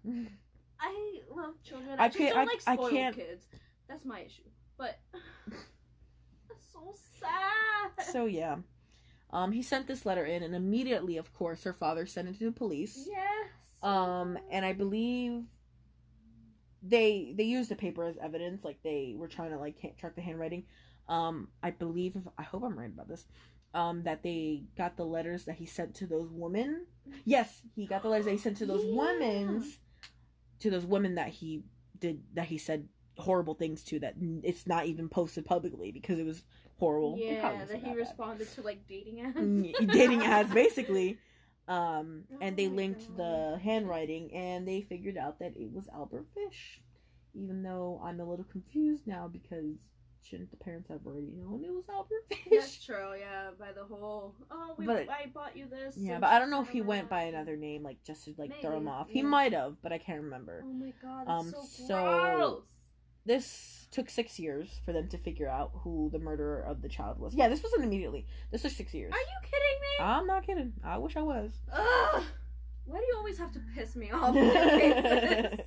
I 0.80 1.20
love 1.36 1.62
children. 1.66 2.00
I 2.00 2.06
I, 2.06 2.08
just 2.08 2.18
can't- 2.20 2.36
don't 2.36 2.42
I- 2.48 2.52
like 2.54 2.62
I 2.68 2.74
spoiled 2.76 2.92
can't- 2.92 3.16
kids. 3.18 3.46
That's 3.90 4.06
my 4.06 4.22
issue. 4.22 4.44
But 4.78 4.98
so 6.86 6.94
sad. 7.20 8.06
So 8.12 8.26
yeah, 8.26 8.58
um, 9.32 9.52
he 9.52 9.62
sent 9.62 9.88
this 9.88 10.06
letter 10.06 10.26
in, 10.26 10.44
and 10.44 10.56
immediately, 10.56 11.18
of 11.18 11.34
course, 11.34 11.64
her 11.64 11.74
father 11.74 12.06
sent 12.06 12.28
it 12.30 12.38
to 12.40 12.46
the 12.46 12.52
police. 12.52 13.08
yes. 13.10 13.50
Um, 13.84 14.38
and 14.52 14.66
I 14.66 14.74
believe 14.74 15.44
they 16.84 17.34
they 17.36 17.44
used 17.44 17.70
the 17.70 17.76
paper 17.76 18.04
as 18.04 18.18
evidence, 18.18 18.64
like 18.64 18.82
they 18.84 19.14
were 19.18 19.28
trying 19.28 19.52
to 19.52 19.58
like 19.58 19.76
track 20.00 20.16
the 20.16 20.22
handwriting. 20.22 20.64
Um, 21.08 21.48
I 21.64 21.72
believe, 21.72 22.16
if, 22.16 22.24
I 22.38 22.44
hope 22.44 22.64
I'm 22.64 22.78
right 22.78 22.90
about 22.92 23.08
this. 23.08 23.26
Um, 23.74 24.04
that 24.04 24.24
they 24.24 24.64
got 24.78 24.98
the 24.98 25.06
letters 25.06 25.46
that 25.46 25.56
he 25.56 25.66
sent 25.66 25.96
to 25.96 26.08
those 26.08 26.30
women. 26.32 26.86
Yes, 27.26 27.62
he 27.76 27.86
got 27.86 28.02
the 28.02 28.10
letters 28.10 28.26
that 28.26 28.32
he 28.32 28.38
sent 28.38 28.58
to 28.58 28.66
those 28.66 28.84
Yeah. 28.86 28.96
women's, 28.98 29.78
to 30.62 30.70
those 30.72 30.86
women 30.86 31.16
that 31.16 31.30
he 31.30 31.64
did 32.00 32.24
that 32.34 32.48
he 32.48 32.58
said 32.58 32.88
horrible 33.18 33.54
things 33.56 33.84
to. 33.86 34.00
That 34.00 34.16
it's 34.44 34.66
not 34.66 34.86
even 34.88 35.10
posted 35.10 35.46
publicly 35.46 35.92
because 35.92 36.18
it 36.20 36.26
was 36.26 36.44
horrible. 36.80 37.16
Yeah, 37.18 37.66
that 37.66 37.76
he 37.78 37.88
bad. 37.88 37.96
responded 37.98 38.52
to 38.54 38.62
like 38.62 38.88
dating 38.88 39.22
ads. 39.22 39.38
Mm, 39.38 39.92
dating 39.92 40.24
ads 40.24 40.54
basically 40.54 41.18
um 41.68 42.24
and 42.40 42.56
they 42.56 42.68
Oh 42.68 42.72
linked 42.72 43.08
God. 43.10 43.18
the 43.18 43.60
handwriting 43.62 44.34
and 44.34 44.66
they 44.68 44.82
figured 44.82 45.18
out 45.18 45.40
that 45.40 45.54
it 45.58 45.70
was 45.74 45.90
albert 45.94 46.26
fish 46.34 46.80
even 47.34 47.62
though 47.62 48.00
i'm 48.06 48.22
a 48.22 48.24
little 48.24 48.46
confused 48.50 49.06
now 49.06 49.28
because 49.28 49.76
shouldn't 50.24 50.50
the 50.50 50.56
parents 50.58 50.88
have 50.90 51.02
already 51.06 51.30
known 51.36 51.66
it 51.66 51.74
was 51.74 51.84
albert 51.90 52.24
That's 52.30 52.76
fish 52.76 52.86
true, 52.86 53.12
yeah. 53.20 53.50
By 53.60 53.74
the 53.74 53.84
whole, 53.84 54.34
oh, 54.50 54.76
we, 54.78 54.86
But- 54.86 55.10
I 55.10 55.26
bought 55.34 55.58
you 55.58 55.66
this. 55.70 55.96
yeah 55.98 56.20
but 56.20 56.30
i 56.30 56.40
don't 56.40 56.50
know 56.50 56.62
if 56.62 56.70
he 56.70 56.82
went 56.82 57.10
by 57.10 57.24
another 57.24 57.58
name 57.58 57.84
like 57.84 57.98
just 58.06 58.24
to 58.26 58.34
like 58.38 58.62
throw 58.62 58.78
him 58.78 58.86
Maybe, 58.86 58.94
off 58.96 59.10
he 59.10 59.20
yeah. 59.20 59.26
might 59.26 59.52
have 59.52 59.76
but 59.84 59.92
i 59.92 59.98
can't 59.98 60.22
remember 60.22 60.64
Oh 60.66 60.72
my 60.72 60.94
god, 61.02 61.28
Um, 61.28 61.52
so, 61.52 61.64
so- 61.88 62.36
gross. 62.38 62.64
This 63.28 63.88
took 63.92 64.10
six 64.10 64.38
years 64.40 64.82
for 64.86 64.92
them 64.94 65.08
to 65.08 65.18
figure 65.18 65.48
out 65.50 65.72
who 65.84 66.10
the 66.12 66.20
murderer 66.20 66.62
of 66.62 66.82
the 66.82 66.90
child 66.90 67.20
was 67.20 67.34
yeah 67.36 67.48
this 67.48 67.62
wasn't 67.64 67.84
immediately 67.84 68.26
this 68.52 68.62
took 68.64 68.72
six 68.72 68.94
years 68.94 69.12
Are 69.14 69.18
you 69.18 69.40
kidding 69.44 69.82
me? 69.82 70.06
i'm 70.06 70.28
not 70.28 70.46
kidding 70.46 70.74
i 70.84 70.98
wish 70.98 71.16
i 71.16 71.22
was 71.22 71.52
Ugh. 71.72 72.24
Why 72.86 73.00
do 73.00 73.06
you 73.06 73.16
always 73.18 73.38
have 73.38 73.52
to 73.52 73.60
piss 73.76 73.96
me 73.98 74.12
off? 74.12 74.34
with 74.34 74.46
your 74.54 74.64
faces? 74.80 75.60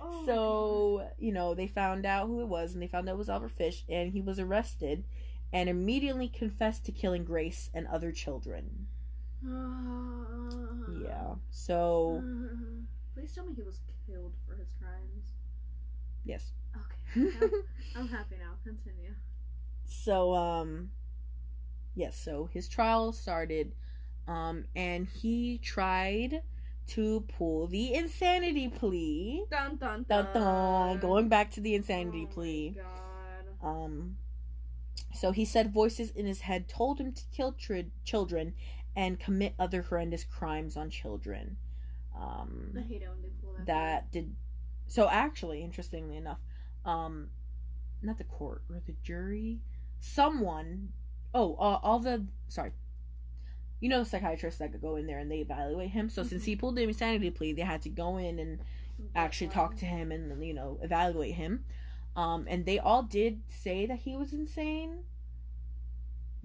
Oh 0.00 0.26
so 0.26 1.08
you 1.18 1.32
know 1.32 1.54
they 1.54 1.66
found 1.66 2.04
out 2.06 2.26
who 2.28 2.40
it 2.42 2.48
was 2.48 2.74
and 2.74 2.82
they 2.82 2.86
found 2.86 3.08
out 3.08 3.12
it 3.14 3.18
was 3.18 3.28
albert 3.30 3.50
fish 3.52 3.84
and 3.88 4.12
he 4.12 4.20
was 4.20 4.38
arrested 4.38 5.04
and 5.52 5.68
immediately 5.68 6.28
confessed 6.28 6.84
to 6.86 6.92
killing 6.92 7.24
grace 7.24 7.70
and 7.74 7.86
other 7.86 8.12
children 8.12 8.86
yeah 11.06 11.34
so 11.50 12.22
Please 13.14 13.32
tell 13.32 13.46
me 13.46 13.54
he 13.54 13.62
was 13.62 13.78
killed 14.08 14.32
for 14.46 14.56
his 14.56 14.72
crimes. 14.80 15.26
yes. 16.24 16.50
I'm, 17.16 18.08
happy 18.08 18.36
now. 18.38 18.52
Continue. 18.64 19.14
so 19.84 20.34
um 20.34 20.90
yes 21.94 22.16
so 22.18 22.48
his 22.52 22.68
trial 22.68 23.12
started 23.12 23.72
um 24.26 24.64
and 24.74 25.06
he 25.06 25.58
tried 25.58 26.42
to 26.86 27.20
pull 27.38 27.66
the 27.66 27.94
insanity 27.94 28.68
plea 28.68 29.44
Dun 29.50 29.76
dun 29.76 30.04
dun 30.08 30.26
dun. 30.32 30.42
dun 30.42 30.98
going 31.00 31.28
back 31.28 31.50
to 31.52 31.60
the 31.60 31.74
insanity 31.74 32.22
Oh 32.24 32.28
my 32.28 32.32
plea 32.34 32.76
God. 32.76 33.68
Um, 33.68 34.16
so 35.14 35.30
he 35.30 35.44
said 35.44 35.72
voices 35.72 36.10
in 36.10 36.26
his 36.26 36.40
head 36.42 36.68
told 36.68 36.98
him 36.98 37.12
to 37.12 37.22
kill 37.32 37.52
tr- 37.52 37.88
children, 38.04 38.52
and 38.96 39.18
commit 39.18 39.54
other 39.58 39.82
horrendous 39.82 40.24
crimes 40.24 40.76
on 40.76 40.90
children. 40.90 41.56
Um, 42.16 42.74
I 42.76 42.80
hate 42.82 43.02
it 43.02 43.08
when 43.08 43.22
they 43.22 43.28
pull 43.42 43.54
that. 43.56 43.66
that 43.66 44.12
did 44.12 44.34
so 44.86 45.08
actually 45.08 45.62
interestingly 45.62 46.16
enough 46.16 46.38
um 46.84 47.28
not 48.02 48.18
the 48.18 48.24
court 48.24 48.62
or 48.70 48.80
the 48.86 48.94
jury 49.02 49.60
someone 50.00 50.90
oh 51.32 51.54
uh, 51.54 51.78
all 51.82 51.98
the 51.98 52.26
sorry. 52.48 52.72
You 53.80 53.90
know 53.90 54.02
the 54.02 54.08
psychiatrists 54.08 54.60
that 54.60 54.72
could 54.72 54.80
go 54.80 54.96
in 54.96 55.06
there 55.06 55.18
and 55.18 55.30
they 55.30 55.38
evaluate 55.38 55.90
him. 55.90 56.08
So 56.08 56.22
since 56.22 56.44
he 56.44 56.56
pulled 56.56 56.76
the 56.76 56.82
insanity 56.82 57.30
plea 57.30 57.52
they 57.52 57.62
had 57.62 57.82
to 57.82 57.90
go 57.90 58.16
in 58.16 58.38
and 58.38 58.60
actually 59.14 59.48
talk 59.48 59.76
to 59.76 59.84
him 59.84 60.12
and 60.12 60.44
you 60.44 60.54
know 60.54 60.78
evaluate 60.82 61.34
him. 61.34 61.64
Um 62.16 62.46
and 62.48 62.64
they 62.64 62.78
all 62.78 63.02
did 63.02 63.42
say 63.48 63.86
that 63.86 63.98
he 64.00 64.16
was 64.16 64.32
insane 64.32 65.04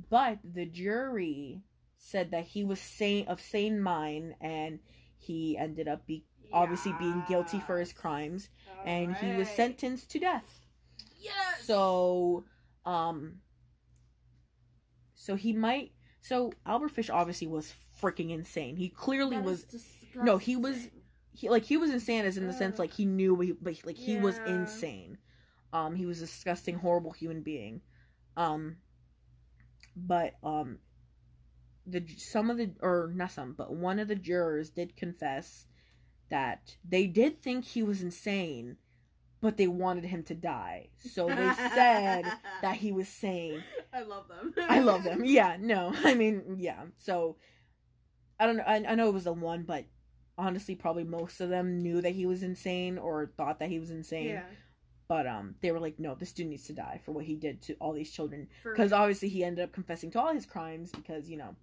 but 0.09 0.39
the 0.43 0.65
jury 0.65 1.61
said 1.97 2.31
that 2.31 2.45
he 2.45 2.63
was 2.63 2.79
sane 2.79 3.27
of 3.27 3.41
sane 3.41 3.79
mind 3.81 4.33
and 4.41 4.79
he 5.17 5.57
ended 5.57 5.87
up 5.87 6.07
be 6.07 6.23
obviously 6.51 6.93
being 6.99 7.23
guilty 7.27 7.59
for 7.59 7.79
his 7.79 7.93
crimes 7.93 8.49
and 8.85 9.15
he 9.17 9.33
was 9.37 9.47
sentenced 9.49 10.09
to 10.11 10.19
death. 10.19 10.59
Yes. 11.19 11.65
so 11.65 12.45
um 12.85 13.39
so 15.15 15.35
he 15.35 15.53
might 15.53 15.91
so 16.21 16.51
albert 16.65 16.89
fish 16.91 17.09
obviously 17.09 17.47
was 17.47 17.73
freaking 18.01 18.31
insane. 18.31 18.75
He 18.77 18.89
clearly 18.89 19.37
was 19.45 19.65
no, 20.23 20.37
he 20.37 20.55
was- 20.55 20.87
he 21.31 21.49
like 21.49 21.63
he 21.63 21.77
was 21.77 21.89
insane 21.91 22.25
as 22.25 22.37
in 22.37 22.47
the 22.47 22.53
sense 22.53 22.79
like 22.79 22.91
he 22.93 23.05
knew 23.05 23.39
he, 23.39 23.51
but 23.53 23.75
like 23.85 23.97
he 23.97 24.17
was 24.17 24.37
insane. 24.45 25.17
Um 25.71 25.95
he 25.95 26.05
was 26.05 26.17
a 26.19 26.25
disgusting 26.25 26.75
horrible 26.77 27.11
human 27.11 27.41
being. 27.43 27.81
Um 28.37 28.77
but 29.95 30.33
um 30.43 30.79
the 31.85 32.05
some 32.17 32.49
of 32.49 32.57
the 32.57 32.71
or 32.81 33.11
not 33.15 33.31
some 33.31 33.53
but 33.53 33.73
one 33.73 33.99
of 33.99 34.07
the 34.07 34.15
jurors 34.15 34.69
did 34.69 34.95
confess 34.95 35.65
that 36.29 36.75
they 36.87 37.07
did 37.07 37.41
think 37.41 37.65
he 37.65 37.83
was 37.83 38.01
insane 38.01 38.77
but 39.41 39.55
they 39.55 39.67
wanted 39.67 40.03
him 40.03 40.21
to 40.21 40.35
die 40.35 40.89
so 40.97 41.27
they 41.27 41.51
said 41.73 42.25
that 42.61 42.75
he 42.75 42.91
was 42.91 43.07
sane 43.07 43.63
I 43.93 44.01
love 44.03 44.27
them. 44.27 44.53
I 44.69 44.79
love 44.79 45.03
them. 45.03 45.23
Yeah, 45.25 45.57
no, 45.59 45.93
I 46.03 46.13
mean, 46.13 46.57
yeah. 46.59 46.83
So 46.97 47.37
I 48.39 48.45
don't 48.45 48.57
know. 48.57 48.63
I, 48.65 48.75
I 48.87 48.95
know 48.95 49.09
it 49.09 49.13
was 49.13 49.23
the 49.23 49.33
one, 49.33 49.63
but 49.63 49.85
honestly, 50.37 50.75
probably 50.75 51.03
most 51.03 51.41
of 51.41 51.49
them 51.49 51.81
knew 51.81 52.01
that 52.01 52.11
he 52.11 52.25
was 52.25 52.43
insane 52.43 52.97
or 52.97 53.31
thought 53.37 53.59
that 53.59 53.69
he 53.69 53.79
was 53.79 53.91
insane. 53.91 54.29
Yeah. 54.29 54.43
But 55.07 55.25
um, 55.25 55.55
they 55.61 55.71
were 55.71 55.79
like, 55.79 55.99
no, 55.99 56.13
this 56.13 56.31
dude 56.33 56.47
needs 56.47 56.67
to 56.67 56.73
die 56.73 57.01
for 57.03 57.13
what 57.13 57.25
he 57.25 57.35
did 57.35 57.63
to 57.63 57.73
all 57.75 57.93
these 57.93 58.11
children. 58.11 58.47
Because 58.63 58.93
obviously, 58.93 59.29
he 59.29 59.43
ended 59.43 59.63
up 59.63 59.71
confessing 59.71 60.11
to 60.11 60.21
all 60.21 60.33
his 60.33 60.45
crimes 60.45 60.91
because 60.91 61.29
you 61.29 61.37
know 61.37 61.55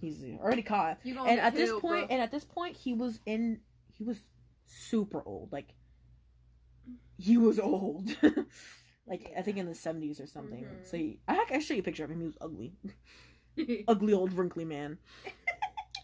he's 0.00 0.22
already 0.40 0.62
caught. 0.62 0.98
And 1.04 1.40
at 1.40 1.54
this 1.54 1.70
point, 1.70 1.82
bro. 1.82 2.06
and 2.10 2.20
at 2.22 2.30
this 2.30 2.44
point, 2.44 2.76
he 2.76 2.92
was 2.94 3.20
in. 3.26 3.60
He 3.96 4.04
was 4.04 4.18
super 4.66 5.22
old. 5.24 5.52
Like 5.52 5.74
he 7.18 7.36
was 7.36 7.58
old. 7.58 8.08
like 9.06 9.32
I 9.36 9.42
think 9.42 9.56
in 9.58 9.66
the 9.66 9.74
seventies 9.74 10.20
or 10.20 10.26
something. 10.26 10.64
Mhm. 10.64 10.86
So 10.86 10.96
he, 10.96 11.20
I 11.28 11.44
I 11.50 11.58
show 11.58 11.74
you 11.74 11.80
a 11.80 11.84
picture 11.84 12.04
of 12.04 12.10
him. 12.10 12.20
He 12.20 12.26
was 12.26 12.38
ugly 12.40 12.72
ugly 13.88 14.12
old 14.12 14.32
wrinkly 14.32 14.64
man. 14.64 14.98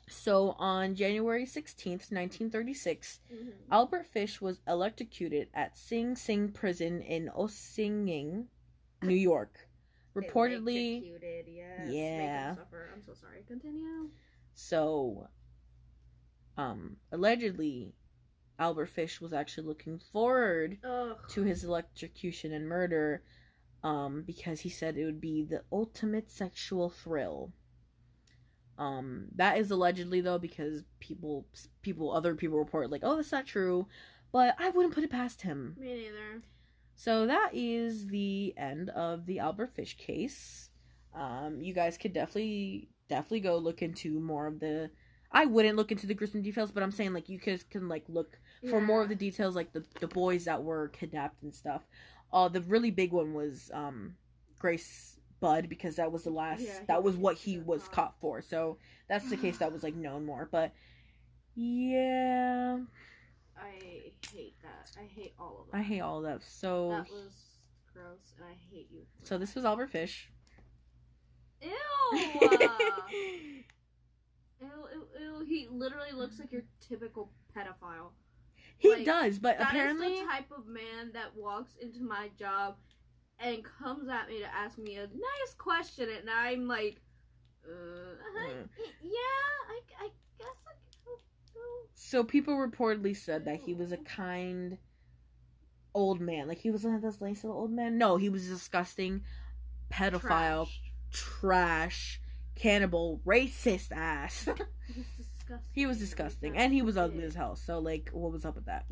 so 0.08 0.50
on 0.58 0.94
January 0.94 1.44
16th, 1.46 2.10
1936, 2.12 3.20
Mhm. 3.32 3.52
Albert 3.70 4.06
Fish 4.06 4.40
was 4.40 4.60
electrocuted 4.66 5.48
at 5.54 5.76
Sing 5.76 6.16
Sing 6.16 6.52
prison 6.52 7.00
in 7.02 7.28
Ossining, 7.30 8.46
New 9.02 9.14
York. 9.16 9.65
Reportedly, 10.16 11.12
yes. 11.46 11.88
Yeah. 11.90 12.54
I'm 12.92 13.02
so 13.02 13.14
sorry. 13.14 13.44
Continue. 13.46 14.08
so 14.54 15.28
um 16.56 16.96
allegedly 17.12 17.92
Albert 18.58 18.86
Fish 18.86 19.20
was 19.20 19.32
actually 19.32 19.66
looking 19.66 19.98
forward 19.98 20.78
Ugh. 20.82 21.16
to 21.28 21.42
his 21.42 21.64
electrocution 21.64 22.52
and 22.52 22.66
murder 22.66 23.22
um, 23.84 24.24
because 24.26 24.60
he 24.60 24.68
said 24.68 24.96
it 24.96 25.04
would 25.04 25.20
be 25.20 25.44
the 25.44 25.62
ultimate 25.70 26.30
sexual 26.30 26.88
thrill. 26.88 27.52
Um, 28.78 29.26
that 29.36 29.58
is 29.58 29.70
allegedly 29.70 30.20
though 30.20 30.38
because 30.38 30.84
people 31.00 31.46
people 31.82 32.12
other 32.12 32.34
people 32.34 32.58
report 32.58 32.90
like 32.90 33.02
oh 33.04 33.16
that's 33.16 33.32
not 33.32 33.46
true, 33.46 33.86
but 34.32 34.54
I 34.58 34.70
wouldn't 34.70 34.94
put 34.94 35.04
it 35.04 35.10
past 35.10 35.42
him. 35.42 35.76
Me 35.78 35.94
neither. 35.94 36.42
So 36.96 37.26
that 37.26 37.50
is 37.52 38.08
the 38.08 38.54
end 38.56 38.90
of 38.90 39.26
the 39.26 39.38
Albert 39.38 39.74
Fish 39.76 39.96
case. 39.96 40.70
Um, 41.14 41.60
you 41.60 41.72
guys 41.74 41.98
could 41.98 42.12
definitely 42.12 42.88
definitely 43.08 43.40
go 43.40 43.58
look 43.58 43.82
into 43.82 44.18
more 44.18 44.46
of 44.46 44.60
the. 44.60 44.90
I 45.30 45.44
wouldn't 45.44 45.76
look 45.76 45.92
into 45.92 46.06
the 46.06 46.14
gruesome 46.14 46.42
details, 46.42 46.72
but 46.72 46.82
I'm 46.82 46.90
saying 46.90 47.12
like 47.12 47.28
you 47.28 47.38
guys 47.38 47.62
can 47.62 47.88
like 47.88 48.04
look 48.08 48.38
for 48.70 48.80
more 48.80 49.02
of 49.02 49.08
the 49.08 49.14
details, 49.14 49.54
like 49.54 49.72
the 49.72 49.84
the 50.00 50.08
boys 50.08 50.46
that 50.46 50.62
were 50.62 50.88
kidnapped 50.88 51.42
and 51.42 51.54
stuff. 51.54 51.82
Uh, 52.32 52.48
the 52.48 52.62
really 52.62 52.90
big 52.90 53.12
one 53.12 53.34
was 53.34 53.70
um, 53.74 54.14
Grace 54.58 55.18
Budd 55.40 55.68
because 55.68 55.96
that 55.96 56.10
was 56.10 56.24
the 56.24 56.30
last. 56.30 56.62
Yeah, 56.62 56.80
that 56.88 57.02
was 57.02 57.16
what 57.16 57.36
he 57.36 57.56
caught. 57.56 57.66
was 57.66 57.88
caught 57.88 58.14
for. 58.20 58.40
So 58.40 58.78
that's 59.08 59.28
the 59.28 59.36
case 59.36 59.58
that 59.58 59.72
was 59.72 59.82
like 59.82 59.94
known 59.96 60.24
more. 60.24 60.48
But 60.50 60.72
yeah, 61.54 62.78
I 63.58 64.12
hate 64.34 64.54
that. 64.62 64.90
I 65.00 65.04
hate 65.04 65.34
all 65.38 65.62
of 65.64 65.70
that. 65.72 65.78
I 65.78 65.82
hate 65.82 66.00
all 66.00 66.18
of 66.18 66.24
that. 66.24 66.42
So 66.42 66.90
That 66.90 67.10
was 67.10 67.32
gross, 67.92 68.34
and 68.36 68.46
I 68.46 68.54
hate 68.70 68.88
you. 68.90 69.02
so 69.22 69.34
that. 69.34 69.40
this 69.40 69.54
was 69.54 69.64
Albert 69.64 69.88
Fish. 69.90 70.30
Ew. 71.62 71.70
ew, 72.12 73.62
ew, 74.60 75.08
ew. 75.20 75.44
He 75.46 75.68
literally 75.70 76.12
looks 76.12 76.38
like 76.38 76.52
your 76.52 76.62
typical 76.86 77.30
pedophile. 77.56 78.10
he 78.78 78.90
like, 78.90 79.04
does, 79.04 79.38
but 79.38 79.58
That 79.58 79.68
is 79.74 79.80
apparently. 79.80 80.20
the 80.20 80.26
type 80.26 80.50
of 80.56 80.66
man 80.66 81.12
that 81.14 81.34
walks 81.36 81.76
into 81.80 82.02
my 82.02 82.28
job 82.38 82.76
and 83.38 83.62
comes 83.64 84.08
at 84.08 84.28
me 84.28 84.40
to 84.40 84.54
ask 84.54 84.78
me 84.78 84.96
a 84.96 85.06
nice 85.06 85.54
question, 85.58 86.08
and 86.20 86.28
I'm 86.30 86.66
like, 86.68 87.00
uh, 87.66 87.72
uh, 87.72 88.48
yeah, 89.02 89.10
I, 89.68 89.80
I 90.04 90.04
guess 90.04 90.04
I 90.04 90.08
could 90.08 90.10
go. 90.10 90.25
So 91.98 92.22
people 92.22 92.54
reportedly 92.56 93.16
said 93.16 93.46
that 93.46 93.56
he 93.56 93.72
was 93.72 93.90
a 93.90 93.96
kind 93.96 94.76
old 95.94 96.20
man. 96.20 96.46
Like 96.46 96.58
he 96.58 96.70
was 96.70 96.84
one 96.84 96.94
of 96.94 97.00
those 97.00 97.22
nice 97.22 97.42
little 97.42 97.58
old 97.58 97.72
men. 97.72 97.96
No, 97.96 98.18
he 98.18 98.28
was 98.28 98.46
a 98.46 98.50
disgusting 98.50 99.22
pedophile, 99.90 100.68
Trash. 100.68 100.80
trash, 101.10 102.20
cannibal, 102.54 103.20
racist 103.26 103.92
ass. 103.92 104.48
He 105.72 105.86
was 105.86 105.98
disgusting. 105.98 106.56
And 106.56 106.72
he 106.72 106.82
was 106.82 106.96
ugly 106.96 107.22
as 107.22 107.34
hell. 107.36 107.54
So 107.54 107.78
like 107.78 108.10
what 108.12 108.32
was 108.32 108.44
up 108.44 108.56
with 108.56 108.66
that? 108.66 108.84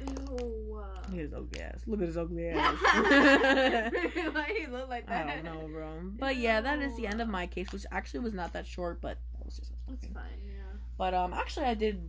Ew. 0.00 0.80
he 1.12 1.20
was 1.20 1.34
ugly 1.34 1.60
ass. 1.60 1.80
Look 1.86 2.00
at 2.00 2.06
his 2.06 2.16
ugly 2.16 2.48
ass. 2.48 2.78
Why 2.82 4.54
he 4.58 4.66
look 4.68 4.88
like 4.88 5.06
that? 5.06 5.26
I 5.26 5.34
don't 5.42 5.44
know, 5.44 5.68
bro. 5.68 6.00
But 6.18 6.38
yeah, 6.38 6.62
that 6.62 6.80
is 6.80 6.96
the 6.96 7.06
end 7.06 7.20
of 7.20 7.28
my 7.28 7.46
case, 7.46 7.70
which 7.72 7.84
actually 7.92 8.20
was 8.20 8.32
not 8.32 8.54
that 8.54 8.66
short, 8.66 9.02
but 9.02 9.18
that 9.36 9.44
was 9.44 9.56
just 9.58 9.70
It's 9.92 10.06
fine, 10.06 10.24
yeah. 10.46 10.78
But 10.96 11.12
um 11.12 11.34
actually 11.34 11.66
I 11.66 11.74
did 11.74 12.08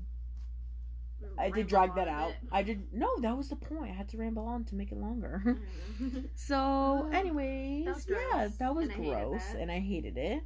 I 1.38 1.50
did 1.50 1.68
drag 1.68 1.96
that 1.96 2.08
out. 2.08 2.34
I 2.52 2.64
did 2.64 2.94
no, 2.94 3.10
that 3.22 3.36
was 3.36 3.50
the 3.50 3.56
point. 3.56 3.92
I 3.92 3.94
had 3.94 4.10
to 4.10 4.18
ramble 4.18 4.46
on 4.46 4.66
to 4.66 4.76
make 4.76 4.92
it 4.92 4.98
longer. 4.98 5.58
So, 6.36 7.06
Ugh, 7.08 7.14
anyways, 7.14 7.86
that 8.06 8.18
yeah, 8.34 8.48
that 8.60 8.76
was 8.76 8.90
and 8.90 8.96
gross, 9.06 9.42
that. 9.52 9.60
and 9.60 9.72
I 9.72 9.80
hated 9.80 10.18
it. 10.18 10.44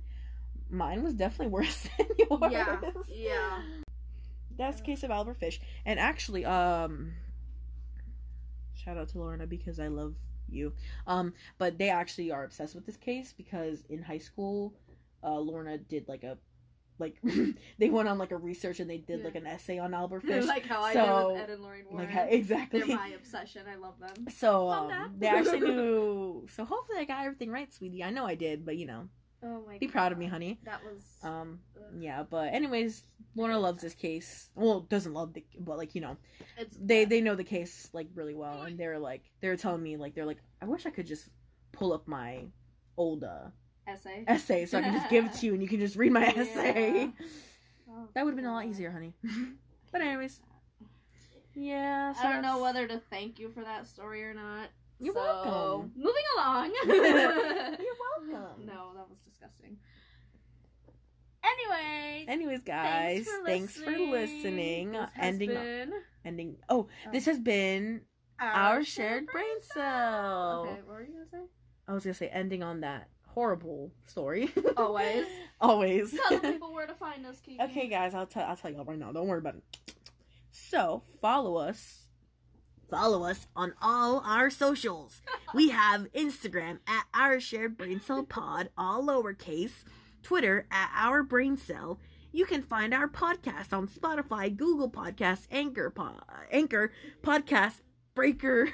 Mine 0.69 1.03
was 1.03 1.13
definitely 1.13 1.47
worse 1.47 1.87
than 1.97 2.07
yours. 2.17 2.51
Yeah, 2.51 2.79
yeah. 3.09 3.61
That's 4.57 4.77
the 4.79 4.85
case 4.85 5.03
of 5.03 5.11
Albert 5.11 5.37
Fish, 5.37 5.59
and 5.85 5.99
actually, 5.99 6.45
um, 6.45 7.13
shout 8.75 8.97
out 8.97 9.09
to 9.09 9.19
Lorna 9.19 9.47
because 9.47 9.79
I 9.79 9.87
love 9.87 10.15
you. 10.49 10.73
Um, 11.07 11.33
but 11.57 11.77
they 11.77 11.89
actually 11.89 12.31
are 12.31 12.43
obsessed 12.43 12.75
with 12.75 12.85
this 12.85 12.97
case 12.97 13.33
because 13.35 13.83
in 13.89 14.01
high 14.03 14.17
school, 14.19 14.73
uh, 15.23 15.39
Lorna 15.39 15.77
did 15.77 16.07
like 16.07 16.23
a, 16.23 16.37
like 16.99 17.15
they 17.79 17.89
went 17.89 18.07
on 18.07 18.17
like 18.17 18.31
a 18.31 18.37
research 18.37 18.79
and 18.79 18.89
they 18.89 18.97
did 18.97 19.19
Yeah. 19.19 19.25
like 19.25 19.35
an 19.35 19.47
essay 19.47 19.79
on 19.79 19.93
Albert 19.93 20.21
Fish. 20.21 20.45
like 20.47 20.65
how 20.65 20.81
I 20.81 20.93
So, 20.93 21.01
did 21.05 21.33
with 21.33 21.41
Ed 21.41 21.49
and 21.53 21.63
Lorraine 21.63 21.85
Warren. 21.89 22.05
like 22.07 22.13
how, 22.15 22.23
exactly. 22.29 22.79
They're 22.81 22.95
my 22.97 23.09
obsession. 23.09 23.63
I 23.71 23.75
love 23.75 23.99
them. 23.99 24.27
So 24.29 24.67
Love 24.67 24.91
um, 24.91 25.15
they 25.17 25.27
actually 25.27 25.59
knew. 25.71 26.45
So 26.53 26.65
hopefully 26.65 26.99
I 26.99 27.05
got 27.05 27.25
everything 27.25 27.49
right, 27.49 27.73
sweetie. 27.73 28.03
I 28.03 28.09
know 28.11 28.25
I 28.25 28.35
did, 28.35 28.65
but 28.65 28.77
you 28.77 28.85
know, 28.85 29.09
Oh 29.45 29.61
my 29.67 29.77
be 29.77 29.87
proud 29.89 30.13
of 30.13 30.17
me, 30.17 30.25
honey. 30.25 30.59
That 30.63 30.81
was. 30.85 31.03
Um, 31.21 31.59
ugh. 31.75 31.83
yeah. 31.99 32.23
But 32.23 32.53
anyways, 32.53 33.03
Lorna 33.35 33.59
loves 33.59 33.81
this 33.81 33.93
case. 33.93 34.49
Well, 34.55 34.81
doesn't 34.81 35.13
love 35.13 35.33
the, 35.33 35.43
but 35.59 35.77
like 35.77 35.95
you 35.95 36.01
know, 36.01 36.15
it's 36.57 36.77
they 36.79 37.03
they 37.03 37.19
know 37.19 37.35
the 37.35 37.43
case 37.43 37.89
like 37.91 38.07
really 38.15 38.35
well, 38.35 38.61
and 38.61 38.77
they're 38.79 38.99
like 38.99 39.23
they're 39.41 39.57
telling 39.57 39.83
me 39.83 39.97
like 39.97 40.15
they're 40.15 40.25
like 40.25 40.37
I 40.61 40.65
wish 40.65 40.85
I 40.85 40.91
could 40.91 41.07
just 41.07 41.27
pull 41.73 41.91
up 41.91 42.07
my 42.07 42.45
old 42.95 43.25
uh, 43.25 43.47
essay. 43.87 44.23
essay 44.27 44.65
so 44.65 44.77
I 44.77 44.81
can 44.81 44.93
just 44.93 45.09
give 45.09 45.25
it 45.25 45.33
to 45.33 45.45
you 45.45 45.53
and 45.53 45.61
you 45.61 45.67
can 45.67 45.79
just 45.79 45.95
read 45.95 46.11
my 46.11 46.21
Yeah. 46.35 46.41
essay. 46.41 47.11
Oh, 47.89 48.07
That 48.13 48.25
would 48.25 48.31
have 48.31 48.35
been 48.37 48.45
a 48.45 48.53
lot 48.53 48.65
easier, 48.65 48.91
honey. 48.91 49.13
but 49.91 50.01
anyways, 50.01 50.39
yeah. 51.55 52.13
So 52.13 52.27
I 52.27 52.33
don't 52.33 52.41
know 52.41 52.59
whether 52.61 52.87
to 52.87 52.99
thank 53.09 53.39
you 53.39 53.49
for 53.49 53.63
that 53.63 53.87
story 53.87 54.23
or 54.23 54.33
not. 54.33 54.69
You're 54.99 55.13
so, 55.13 55.19
welcome. 55.21 55.91
Moving 55.95 56.23
along. 56.37 56.71
You're 56.87 58.31
welcome. 58.31 58.65
No, 58.65 58.91
that 58.95 59.09
was 59.09 59.19
disgusting. 59.25 59.77
Anyway, 61.43 62.25
Anyways, 62.27 62.63
guys, 62.63 63.27
thanks 63.45 63.75
for 63.75 63.91
listening. 63.91 64.91
This 64.93 65.01
uh, 65.01 65.07
has 65.13 65.33
ending, 65.33 65.49
been 65.49 65.91
ending. 66.23 66.55
Oh, 66.69 66.87
oh, 67.05 67.11
this 67.11 67.25
has 67.25 67.37
been 67.37 68.01
our 68.39 68.83
shared 68.83 69.25
brain 69.27 69.59
cell. 69.73 70.67
Okay, 70.69 70.81
what 70.85 70.95
were 70.95 71.01
you 71.03 71.11
gonna 71.11 71.25
say? 71.29 71.49
I 71.85 71.93
was 71.93 72.05
gonna 72.05 72.13
say 72.13 72.29
ending 72.29 72.63
on 72.63 72.79
that 72.81 73.09
horrible 73.33 73.91
story. 74.05 74.49
Always. 74.77 75.25
Always. 75.59 76.11
Tell 76.11 76.39
the 76.39 76.51
people 76.51 76.73
where 76.73 76.87
to 76.87 76.93
find 76.93 77.25
us, 77.25 77.39
Kiki. 77.39 77.61
Okay, 77.61 77.87
guys, 77.87 78.13
I'll 78.13 78.25
tell 78.27 78.45
I'll 78.45 78.55
tell 78.55 78.71
y'all 78.71 78.85
right 78.85 78.97
now. 78.97 79.11
Don't 79.11 79.27
worry 79.27 79.39
about 79.39 79.55
it. 79.55 79.63
So 80.51 81.03
follow 81.21 81.57
us. 81.57 81.99
Follow 82.89 83.23
us 83.23 83.47
on 83.55 83.73
all 83.81 84.21
our 84.25 84.49
socials. 84.49 85.21
We 85.53 85.69
have 85.81 86.11
Instagram 86.13 86.79
at 86.87 87.05
our 87.13 87.39
shared 87.39 87.77
brain 87.77 87.99
cell 87.99 88.23
pod, 88.23 88.69
all 88.77 89.03
lowercase. 89.03 89.83
Twitter 90.21 90.67
at 90.71 90.89
our 90.95 91.23
brain 91.23 91.57
cell. 91.57 91.99
You 92.31 92.45
can 92.45 92.61
find 92.61 92.93
our 92.93 93.07
podcast 93.07 93.73
on 93.73 93.87
Spotify, 93.87 94.55
Google 94.55 94.89
Podcasts, 94.89 95.47
Anchor, 95.51 95.89
po- 95.89 96.15
Anchor, 96.51 96.91
Podcast, 97.21 97.81
Breaker, 98.15 98.69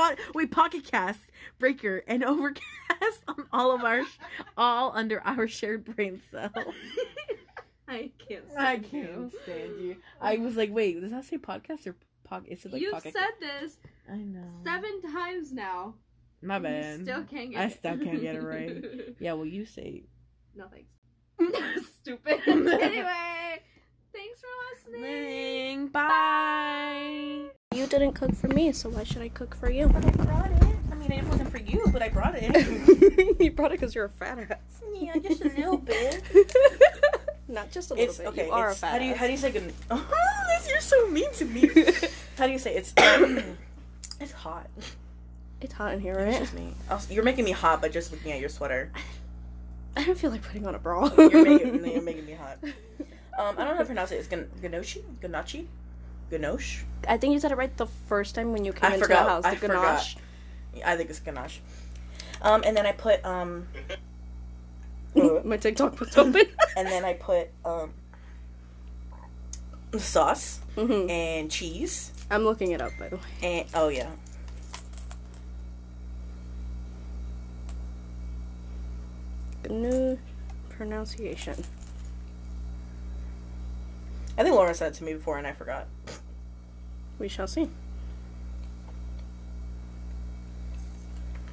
Pod, 0.00 0.18
wait, 0.34 0.50
Pocket 0.50 0.84
Cast, 0.84 1.20
Breaker, 1.58 2.02
and 2.06 2.24
Overcast 2.32 2.64
on 3.28 3.46
all 3.52 3.72
of 3.74 3.82
our, 3.84 4.02
all 4.56 4.92
under 4.94 5.20
our 5.26 5.46
shared 5.46 5.84
brain 5.84 6.20
cell. 6.30 6.50
I 7.88 8.10
can't. 8.28 8.44
I 8.56 8.78
stand 8.78 8.86
you. 8.92 9.00
can't 9.02 9.32
stand 9.42 9.80
you. 9.80 9.96
I 10.20 10.36
was 10.38 10.56
like, 10.56 10.72
wait, 10.72 11.00
does 11.00 11.10
that 11.10 11.24
say 11.24 11.38
podcast 11.38 11.86
or 11.86 11.96
pocket? 12.24 12.52
Is 12.52 12.64
it 12.64 12.72
like 12.72 12.80
You've 12.82 13.00
said 13.02 13.14
this 13.40 13.78
I 14.10 14.16
know. 14.16 14.44
seven 14.64 15.02
times 15.02 15.52
now. 15.52 15.94
My 16.42 16.58
bad. 16.58 17.00
You 17.00 17.04
still 17.04 17.24
can't 17.24 17.50
get 17.50 17.60
I 17.60 17.64
it. 17.64 17.72
still 17.72 17.98
can't 17.98 18.20
get 18.20 18.36
it 18.36 18.42
right. 18.42 18.84
Yeah, 19.18 19.32
well, 19.34 19.44
you 19.46 19.66
say. 19.66 20.04
no 20.54 20.66
thanks. 20.68 20.94
Stupid. 22.00 22.40
anyway, 22.46 23.60
thanks 24.14 24.40
for 24.40 24.92
listening. 24.92 25.02
Listening. 25.02 25.88
Bye. 25.88 27.50
You 27.72 27.86
didn't 27.86 28.14
cook 28.14 28.34
for 28.34 28.48
me, 28.48 28.72
so 28.72 28.88
why 28.90 29.04
should 29.04 29.22
I 29.22 29.28
cook 29.28 29.54
for 29.54 29.70
you? 29.70 29.86
But 29.86 30.04
I 30.04 30.10
brought 30.10 30.50
it. 30.50 30.62
I 30.90 30.94
mean, 30.96 31.12
it 31.12 31.24
wasn't 31.28 31.52
for 31.52 31.58
you, 31.58 31.84
but 31.92 32.02
I 32.02 32.08
brought 32.08 32.34
it. 32.36 33.36
you 33.40 33.52
brought 33.52 33.70
it 33.70 33.78
because 33.78 33.94
you're 33.94 34.06
a 34.06 34.10
fat 34.10 34.40
ass. 34.40 34.58
yeah, 34.92 35.14
just 35.22 35.44
a 35.44 35.48
little 35.50 35.76
bit. 35.78 36.20
Not 37.46 37.70
just 37.70 37.92
a 37.92 37.94
little 37.94 38.08
It's 38.08 38.18
bit. 38.18 38.26
okay. 38.26 38.46
you 38.46 38.50
are 38.52 38.70
a 38.70 38.74
fat 38.74 38.90
how 38.90 38.98
do 38.98 39.04
you 39.04 39.14
how 39.14 39.26
do 39.26 39.30
you 39.30 39.38
say 39.38 39.52
good? 39.52 39.72
Oh, 39.88 40.04
you're 40.68 40.80
so 40.80 41.06
mean 41.10 41.30
to 41.34 41.44
me. 41.44 41.70
how 42.36 42.46
do 42.46 42.52
you 42.52 42.58
say 42.58 42.74
it's? 42.74 42.92
it's 44.20 44.32
hot. 44.32 44.66
It's 45.60 45.72
hot 45.72 45.92
in 45.94 46.00
here, 46.00 46.14
It's 46.14 46.32
right? 46.32 46.40
just 46.40 46.54
me. 46.54 46.74
Also, 46.90 47.14
you're 47.14 47.22
making 47.22 47.44
me 47.44 47.52
hot 47.52 47.80
by 47.80 47.88
just 47.88 48.10
looking 48.10 48.32
at 48.32 48.40
your 48.40 48.48
sweater. 48.48 48.90
I 49.96 50.02
don't 50.04 50.18
feel 50.18 50.32
like 50.32 50.42
putting 50.42 50.66
on 50.66 50.74
a 50.74 50.78
bra. 50.80 51.08
You're 51.16 51.44
making, 51.44 51.84
you're 51.84 52.02
making 52.02 52.26
me 52.26 52.32
hot. 52.32 52.58
Um, 52.64 52.70
I 53.38 53.44
don't 53.52 53.56
know 53.58 53.64
how 53.74 53.78
to 53.78 53.84
pronounce 53.84 54.10
it. 54.10 54.16
It's 54.16 54.26
gan- 54.26 54.50
ganoshi, 54.60 55.02
ganache. 56.30 56.84
I 57.08 57.16
think 57.16 57.32
you 57.32 57.40
said 57.40 57.52
it 57.52 57.56
right 57.56 57.74
the 57.76 57.86
first 57.86 58.34
time 58.34 58.52
when 58.52 58.64
you 58.64 58.72
came 58.72 58.90
I 58.90 58.94
into 58.94 59.04
forgot. 59.06 59.24
the 59.24 59.30
house. 59.30 59.42
The 59.44 59.48
I 59.50 59.54
forgot. 59.56 60.14
I 60.84 60.96
think 60.96 61.10
it's 61.10 61.20
ganache. 61.20 61.60
Um, 62.42 62.62
and 62.64 62.76
then 62.76 62.86
I 62.86 62.92
put 62.92 63.24
um, 63.24 63.66
My 65.44 65.56
TikTok 65.56 65.98
was 66.00 66.16
open. 66.16 66.42
and 66.76 66.86
then 66.88 67.04
I 67.04 67.14
put 67.14 67.48
um, 67.64 67.92
sauce 69.98 70.60
hmm 70.76 71.10
and 71.10 71.50
cheese 71.50 72.12
I'm 72.30 72.44
looking 72.44 72.70
it 72.70 72.80
up, 72.80 72.92
by 72.98 73.08
the 73.08 73.16
way. 73.16 73.22
and 73.42 73.66
oh 73.74 73.88
yeah. 73.88 74.10
New 79.68 80.18
pronunciation. 80.68 81.64
I 84.38 84.42
think 84.42 84.54
Laura 84.54 84.74
said 84.74 84.92
it 84.92 84.94
to 84.96 85.04
me 85.04 85.12
before 85.14 85.38
and 85.38 85.46
I 85.46 85.52
forgot. 85.52 85.86
We 87.20 87.28
shall 87.28 87.46
see. 87.46 87.68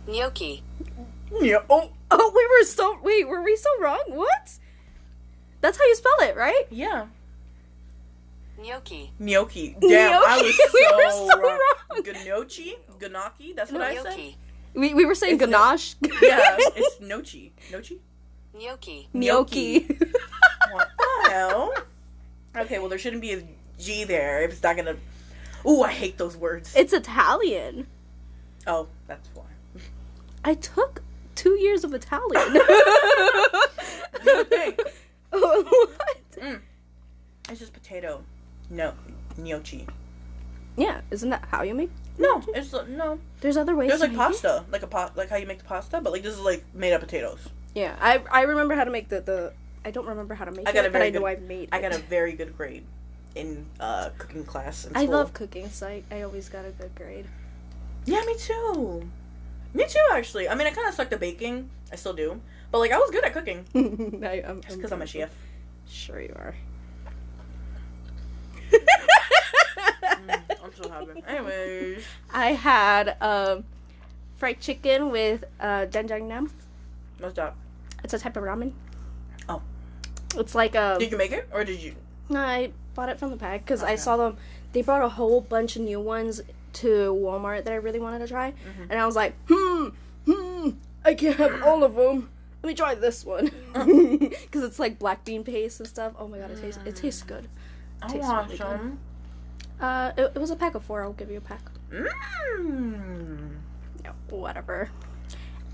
Gnocchi. 0.08 0.64
Yeah. 1.42 1.58
Oh. 1.70 1.92
Oh, 2.10 2.32
we 2.34 2.48
were 2.48 2.66
so 2.66 2.98
wait, 3.04 3.28
were 3.28 3.44
we 3.44 3.56
so 3.58 3.70
wrong? 3.82 4.02
What? 4.08 4.58
That's 5.60 5.78
how 5.78 5.84
you 5.86 5.96
spell 5.96 6.14
it, 6.22 6.38
right? 6.38 6.64
Yeah. 6.72 7.08
Gnocchi. 8.58 9.12
Gnocchi. 9.20 9.76
Damn, 9.82 10.24
I 10.26 10.38
was 10.42 10.58
Gnocchi. 10.58 10.72
We 10.74 10.96
were 11.06 11.12
so, 11.12 11.30
so 11.30 11.42
wrong. 11.42 11.60
wrong. 11.92 12.04
Gnocchi? 12.26 12.76
Gnocchi? 13.02 13.54
That's 13.54 13.72
what 13.72 13.82
I 13.82 14.02
said? 14.02 14.34
We, 14.74 14.94
we 14.94 15.06
were 15.06 15.16
saying 15.16 15.36
It's 15.36 15.42
no- 15.42 15.48
ganache. 15.48 15.96
Yeah, 16.22 16.56
it's 16.60 17.00
gnocchi. 17.02 17.52
Gnocchi? 17.72 18.00
Gnocchi. 18.54 19.10
gnocchi. 19.14 19.80
What 20.72 20.90
the 20.98 21.30
hell? 21.32 21.74
Okay, 22.56 22.80
well, 22.80 22.88
there 22.90 22.98
shouldn't 22.98 23.22
be 23.22 23.34
a 23.34 23.44
G 23.80 24.06
there 24.06 24.44
if 24.44 24.52
it's 24.54 24.64
not 24.64 24.76
gonna. 24.78 24.96
Ooh, 25.66 25.82
I 25.84 25.92
hate 25.92 26.18
those 26.18 26.36
words. 26.38 26.74
it's 26.76 26.94
Italian. 26.94 27.88
oh, 28.66 28.88
that's 29.08 29.30
why. 29.34 29.44
I 30.44 30.54
took 30.54 31.02
two 31.36 31.60
years 31.60 31.84
of 31.84 31.94
Italian. 31.94 32.60
You 34.26 34.46
what? 35.40 36.18
Mm. 36.42 36.60
It's 37.50 37.60
just 37.60 37.74
potato. 37.74 38.24
No, 38.70 38.94
gnocchi. 39.38 39.88
Yeah, 40.76 41.02
isn't 41.12 41.30
that 41.30 41.46
how 41.50 41.64
you 41.64 41.74
make? 41.74 41.90
No, 42.18 42.42
it's 42.50 42.74
uh, 42.74 42.86
no. 42.90 43.20
There's 43.42 43.58
other 43.58 43.76
ways. 43.76 43.90
There's 43.90 44.02
to 44.02 44.08
like 44.08 44.12
make 44.12 44.20
it. 44.20 44.24
pasta, 44.24 44.66
like 44.72 44.84
a 44.84 44.88
pot, 44.88 45.16
like 45.18 45.30
how 45.30 45.38
you 45.38 45.46
make 45.48 45.60
the 45.60 45.66
pasta, 45.66 46.02
but 46.02 46.12
like 46.12 46.24
this 46.24 46.34
is 46.34 46.40
like 46.42 46.64
made 46.74 46.94
up 46.94 47.02
potatoes. 47.02 47.40
Yeah, 47.76 47.96
I 48.02 48.22
I 48.32 48.42
remember 48.44 48.76
how 48.76 48.84
to 48.84 48.92
make 48.92 49.10
the 49.10 49.22
the. 49.22 49.54
I 49.86 49.92
don't 49.92 50.08
remember 50.08 50.34
how 50.34 50.46
to 50.46 50.52
make 50.52 50.68
I 50.68 50.72
got 50.74 50.86
it, 50.86 50.88
a 50.88 50.92
but 50.92 50.98
very 51.00 51.08
I 51.08 51.10
know 51.12 51.26
I've 51.26 51.42
made. 51.44 51.70
I 51.72 51.82
got 51.82 51.94
a 51.94 52.00
very 52.00 52.34
good 52.34 52.58
grade 52.58 52.84
in 53.38 53.66
uh, 53.80 54.10
cooking 54.18 54.44
class. 54.44 54.86
In 54.86 54.98
I 54.98 55.06
love 55.06 55.34
cooking, 55.34 55.70
so 55.70 55.88
I, 55.88 56.04
I 56.12 56.22
always 56.24 56.50
got 56.50 56.66
a 56.66 56.72
good 56.72 56.94
grade. 56.96 57.26
Yeah, 58.06 58.22
me 58.26 58.36
too. 58.38 59.10
Me 59.74 59.86
too, 59.88 60.08
actually. 60.12 60.50
I 60.50 60.56
mean, 60.56 60.68
I 60.68 60.72
kind 60.72 60.88
of 60.88 60.94
sucked 60.94 61.14
at 61.14 61.20
baking. 61.20 61.70
I 61.92 61.96
still 61.96 62.14
do, 62.14 62.42
but 62.72 62.80
like 62.80 62.92
I 62.92 62.98
was 62.98 63.12
good 63.12 63.24
at 63.24 63.34
cooking 63.34 63.66
I, 64.26 64.44
I'm, 64.46 64.62
just 64.62 64.76
because 64.76 64.92
I'm 64.92 65.02
a 65.02 65.08
chef. 65.08 65.32
Sure 65.88 66.20
you 66.20 66.34
are. 66.36 66.56
Mm, 70.18 70.42
I'm 70.64 70.74
so 70.74 70.90
happy. 70.90 71.24
Anyways, 71.28 72.04
I 72.34 72.54
had 72.54 73.16
um, 73.22 73.64
fried 74.38 74.60
chicken 74.60 75.12
with 75.12 75.44
uh, 75.60 75.86
doenjangnam. 75.86 76.50
what's 77.20 77.36
that? 77.36 77.56
It's 78.04 78.14
a 78.14 78.20
type 78.20 78.36
of 78.36 78.44
ramen. 78.44 78.72
Oh. 79.48 79.62
It's 80.36 80.56
like 80.56 80.76
a. 80.76 80.98
Did 81.00 81.12
you 81.12 81.18
make 81.18 81.32
it 81.32 81.48
or 81.54 81.64
did 81.64 81.80
you? 81.80 81.96
No, 82.30 82.40
I 82.40 82.72
bought 82.98 83.08
it 83.10 83.18
from 83.20 83.30
the 83.30 83.38
pack 83.38 83.64
because 83.64 83.82
I 83.84 83.96
saw 83.96 84.18
them. 84.18 84.36
They 84.74 84.82
brought 84.82 85.02
a 85.04 85.08
whole 85.10 85.40
bunch 85.40 85.78
of 85.78 85.84
new 85.84 86.02
ones 86.02 86.42
to 86.74 86.88
Walmart 87.14 87.64
that 87.64 87.72
I 87.72 87.78
really 87.78 88.00
wanted 88.02 88.20
to 88.20 88.28
try, 88.28 88.52
Mm-hmm. 88.52 88.92
and 88.92 89.00
I 89.00 89.06
was 89.06 89.16
like, 89.16 89.34
hmm, 89.48 89.88
hmm, 90.26 90.70
I 91.06 91.14
can't 91.14 91.38
have 91.38 91.64
all 91.64 91.84
of 91.86 91.96
them. 91.96 92.30
Let 92.64 92.68
me 92.68 92.74
try 92.74 92.96
this 92.96 93.24
one 93.24 93.52
because 93.74 94.64
it's 94.64 94.80
like 94.80 95.00
black 95.00 95.24
bean 95.24 95.44
paste 95.46 95.80
and 95.80 95.88
stuff. 95.88 96.14
Oh 96.20 96.28
my 96.28 96.40
god, 96.40 96.52
it 96.52 96.60
tastes 96.60 96.80
it 96.86 96.96
tastes 96.98 97.22
good. 97.24 97.48
I 98.02 98.08
Tastes 98.08 98.28
want 98.28 98.46
really 98.48 98.58
some. 98.58 99.00
Uh, 99.80 100.12
it, 100.18 100.32
it 100.36 100.40
was 100.40 100.50
a 100.52 100.56
pack 100.56 100.74
of 100.76 100.84
four. 100.84 101.04
I'll 101.04 101.14
give 101.14 101.30
you 101.32 101.38
a 101.38 101.42
pack. 101.42 101.62
Mmm. 101.92 103.52
No, 104.04 104.12
whatever. 104.30 104.90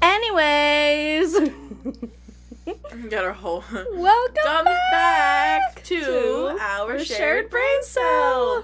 Anyways, 0.01 1.35
Got 3.09 3.25
our 3.25 3.33
whole. 3.33 3.63
welcome 3.93 4.35
Come 4.43 4.65
back, 4.65 4.91
back 5.75 5.83
to 5.85 6.57
our 6.59 6.91
our 6.91 6.99
shared 6.99 7.49
brain 7.49 7.83
cell. 7.83 8.63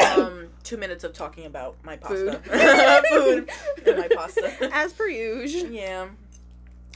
Um, 0.00 0.48
two 0.62 0.76
minutes 0.76 1.04
of 1.04 1.12
talking 1.12 1.46
about 1.46 1.76
my 1.84 1.96
pasta, 1.96 2.40
Food. 2.44 3.02
food, 3.10 3.50
and 3.86 3.98
my 3.98 4.08
pasta. 4.08 4.70
as 4.72 4.92
per 4.92 5.08
usual. 5.08 5.70
Yeah. 5.70 6.08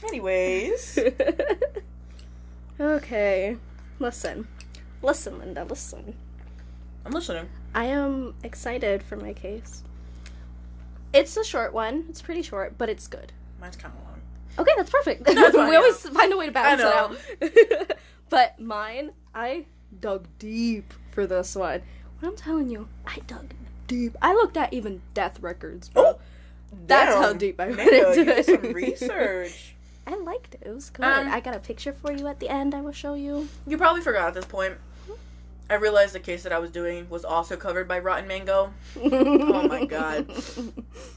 Anyways, 0.07 0.99
okay, 2.79 3.57
listen, 3.99 4.47
listen, 5.01 5.39
Linda, 5.39 5.63
listen. 5.63 6.13
I'm 7.03 7.11
listening. 7.11 7.49
I 7.73 7.85
am 7.85 8.35
excited 8.43 9.01
for 9.01 9.15
my 9.15 9.33
case. 9.33 9.83
It's 11.13 11.35
a 11.35 11.43
short 11.43 11.73
one. 11.73 12.05
It's 12.09 12.21
pretty 12.21 12.43
short, 12.43 12.77
but 12.77 12.89
it's 12.89 13.07
good. 13.07 13.31
Mine's 13.59 13.75
kind 13.75 13.93
of 13.97 14.03
long. 14.05 14.06
Okay, 14.59 14.71
that's 14.75 14.89
perfect. 14.89 15.25
That's 15.25 15.53
we 15.55 15.75
always 15.75 15.97
find 16.09 16.33
a 16.33 16.37
way 16.37 16.47
to 16.47 16.51
balance 16.51 16.81
it 16.81 17.81
out. 17.81 17.97
but 18.29 18.59
mine, 18.59 19.11
I 19.33 19.65
dug 19.99 20.27
deep 20.39 20.93
for 21.11 21.27
this 21.27 21.55
one. 21.55 21.81
What 22.19 22.29
I'm 22.29 22.35
telling 22.35 22.69
you, 22.69 22.87
I 23.05 23.19
dug 23.27 23.53
deep. 23.87 24.15
I 24.21 24.33
looked 24.33 24.57
at 24.57 24.73
even 24.73 25.01
death 25.13 25.39
records, 25.41 25.89
bro. 25.89 26.03
Oh, 26.03 26.19
That's 26.87 27.13
Damn. 27.13 27.23
how 27.23 27.33
deep 27.33 27.59
I 27.59 27.67
went 27.67 27.79
Nigga, 27.79 28.17
into 28.17 28.37
it. 28.37 28.45
some 28.45 28.73
research. 28.73 29.75
I 30.07 30.15
liked 30.15 30.55
it. 30.55 30.63
It 30.65 30.73
was 30.73 30.89
good. 30.89 31.05
Um, 31.05 31.27
I 31.29 31.41
got 31.41 31.55
a 31.55 31.59
picture 31.59 31.91
for 31.93 32.11
you 32.13 32.27
at 32.27 32.39
the 32.39 32.49
end. 32.49 32.73
I 32.73 32.81
will 32.81 32.93
show 32.93 33.13
you. 33.13 33.47
You 33.67 33.77
probably 33.77 34.01
forgot 34.01 34.29
at 34.29 34.33
this 34.35 34.45
point. 34.45 34.75
I 35.69 35.75
realized 35.75 36.13
the 36.15 36.19
case 36.19 36.43
that 36.43 36.53
I 36.53 36.59
was 36.59 36.71
doing 36.71 37.09
was 37.09 37.25
also 37.25 37.57
covered 37.57 37.87
by 37.87 37.99
Rotten 37.99 38.27
Mango. 38.27 38.73
oh 39.01 39.67
my 39.67 39.85
God. 39.85 40.31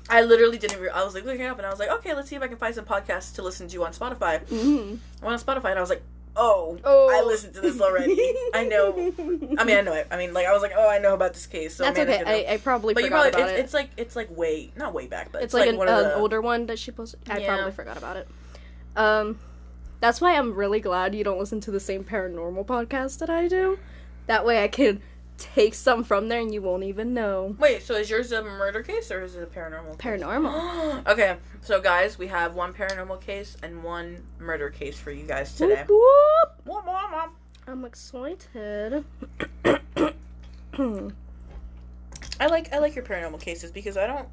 I 0.09 0.23
literally 0.23 0.59
didn't. 0.59 0.81
Re- 0.81 0.89
I 0.91 1.05
was 1.05 1.15
like 1.15 1.25
looking 1.25 1.47
up 1.47 1.59
and 1.59 1.67
I 1.67 1.71
was 1.71 1.79
like, 1.79 1.91
okay, 1.91 2.15
let's 2.15 2.29
see 2.29 2.37
if 2.37 2.43
I 2.43 2.49
can 2.49 2.57
find 2.57 2.75
some 2.75 2.85
podcasts 2.85 3.35
to 3.37 3.43
listen 3.43 3.69
to 3.69 3.85
on 3.85 3.93
Spotify. 3.93 4.45
Mhm. 4.47 4.99
I 5.23 5.27
went 5.27 5.41
on 5.41 5.57
Spotify 5.57 5.71
and 5.71 5.79
I 5.79 5.81
was 5.81 5.91
like, 5.91 6.03
oh, 6.37 6.79
Oh, 6.85 7.11
I 7.13 7.25
listened 7.27 7.55
to 7.55 7.61
this 7.61 7.81
already. 7.81 8.17
I 8.55 8.65
know. 8.65 8.93
I 9.59 9.65
mean, 9.65 9.77
I 9.79 9.81
know 9.83 9.93
it. 9.93 10.09
I 10.11 10.17
mean, 10.17 10.35
like 10.35 10.47
I 10.47 10.53
was 10.53 10.63
like, 10.63 10.73
oh, 10.77 10.89
I 10.89 10.99
know 10.99 11.15
about 11.15 11.33
this 11.35 11.47
case. 11.47 11.77
So 11.77 11.85
that's 11.85 11.99
okay. 11.99 12.23
I, 12.49 12.55
I 12.55 12.57
probably 12.57 12.95
but 12.95 13.05
you 13.05 13.07
forgot 13.09 13.33
probably 13.33 13.41
about 13.43 13.51
it's, 13.53 13.59
it. 13.61 13.65
it's 13.67 13.75
like 13.75 13.91
it's 13.97 14.17
like 14.17 14.37
way 14.37 14.73
not 14.77 14.93
way 14.95 15.07
back, 15.07 15.31
but 15.31 15.43
it's, 15.43 15.55
like, 15.55 15.69
an, 15.69 15.77
one 15.77 15.89
of 15.89 15.97
the 16.05 16.15
older 16.17 16.41
one 16.41 16.67
that 16.67 16.79
she 16.79 16.91
posted. 16.91 17.21
I 17.29 17.39
Yeah. 17.39 17.55
probably 17.55 17.73
forgot 17.73 17.97
about 17.97 18.17
it. 18.17 18.29
Um, 18.97 19.39
that's 20.01 20.21
why 20.21 20.35
I'm 20.37 20.55
really 20.55 20.81
glad 20.81 21.15
you 21.15 21.23
don't 21.23 21.39
listen 21.39 21.61
to 21.61 21.71
the 21.71 21.79
same 21.81 22.03
paranormal 22.03 22.67
podcast 22.67 23.19
that 23.19 23.31
I 23.31 23.47
do. 23.47 23.79
That 24.31 24.47
way 24.47 24.62
I 24.62 24.69
can 24.69 25.02
take 25.39 25.74
some 25.74 26.05
from 26.05 26.28
there 26.28 26.39
and 26.40 26.55
you 26.55 26.62
won't 26.62 26.85
even 26.85 27.12
know. 27.15 27.57
Wait, 27.59 27.82
so 27.82 27.94
is 27.94 28.09
yours 28.09 28.31
a 28.31 28.44
murder 28.44 28.81
case 28.81 29.11
or 29.11 29.23
is 29.23 29.35
it 29.35 29.43
a 29.43 29.47
paranormal? 29.47 29.98
case? 29.98 30.20
Paranormal. 30.20 31.05
okay, 31.09 31.36
so 31.62 31.81
guys, 31.81 32.16
we 32.16 32.28
have 32.28 32.55
one 32.55 32.73
paranormal 32.73 33.20
case 33.20 33.57
and 33.65 33.82
one 33.82 34.23
murder 34.39 34.70
case 34.70 34.97
for 34.97 35.11
you 35.11 35.27
guys 35.27 35.52
today. 35.57 35.85
Whoop, 35.89 36.52
whoop. 36.65 36.86
Wah. 36.86 37.27
I'm 37.66 37.85
excited. 37.85 39.05
I 39.65 40.12
like 42.47 42.73
I 42.73 42.78
like 42.78 42.94
your 42.94 43.05
paranormal 43.05 43.40
cases 43.40 43.73
because 43.73 43.97
I 43.97 44.07
don't 44.07 44.28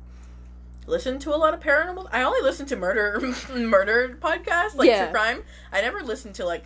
listen 0.85 1.17
to 1.19 1.33
a 1.33 1.37
lot 1.37 1.55
of 1.55 1.59
paranormal. 1.59 2.07
I 2.11 2.21
only 2.21 2.41
listen 2.43 2.67
to 2.67 2.75
murder 2.75 3.19
murder 3.55 4.15
podcasts 4.21 4.75
like 4.75 4.89
Yeah. 4.89 5.05
true 5.05 5.13
crime. 5.13 5.43
I 5.71 5.81
never 5.81 6.03
listen 6.03 6.33
to 6.33 6.45
like 6.45 6.65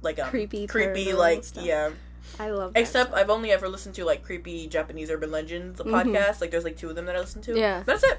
like 0.00 0.18
um, 0.18 0.30
Creepy 0.30 0.66
creepy 0.66 1.12
like 1.12 1.44
stuff. 1.44 1.66
yeah. 1.66 1.90
I 2.38 2.50
love 2.50 2.74
that 2.74 2.80
Except. 2.80 3.14
I've 3.14 3.30
only 3.30 3.50
ever 3.52 3.68
listened 3.68 3.94
to 3.96 4.04
like 4.04 4.22
creepy 4.24 4.66
Japanese 4.68 5.10
urban 5.10 5.30
legends 5.30 5.78
the 5.78 5.84
Mhm. 5.84 5.90
podcast. 5.92 6.40
Like 6.40 6.50
there's 6.50 6.64
like 6.64 6.76
two 6.76 6.88
of 6.90 6.96
them 6.96 7.06
that 7.06 7.16
I 7.16 7.20
listen 7.20 7.42
to. 7.42 7.58
Yeah. 7.58 7.82
that's 7.86 8.02
it. 8.04 8.18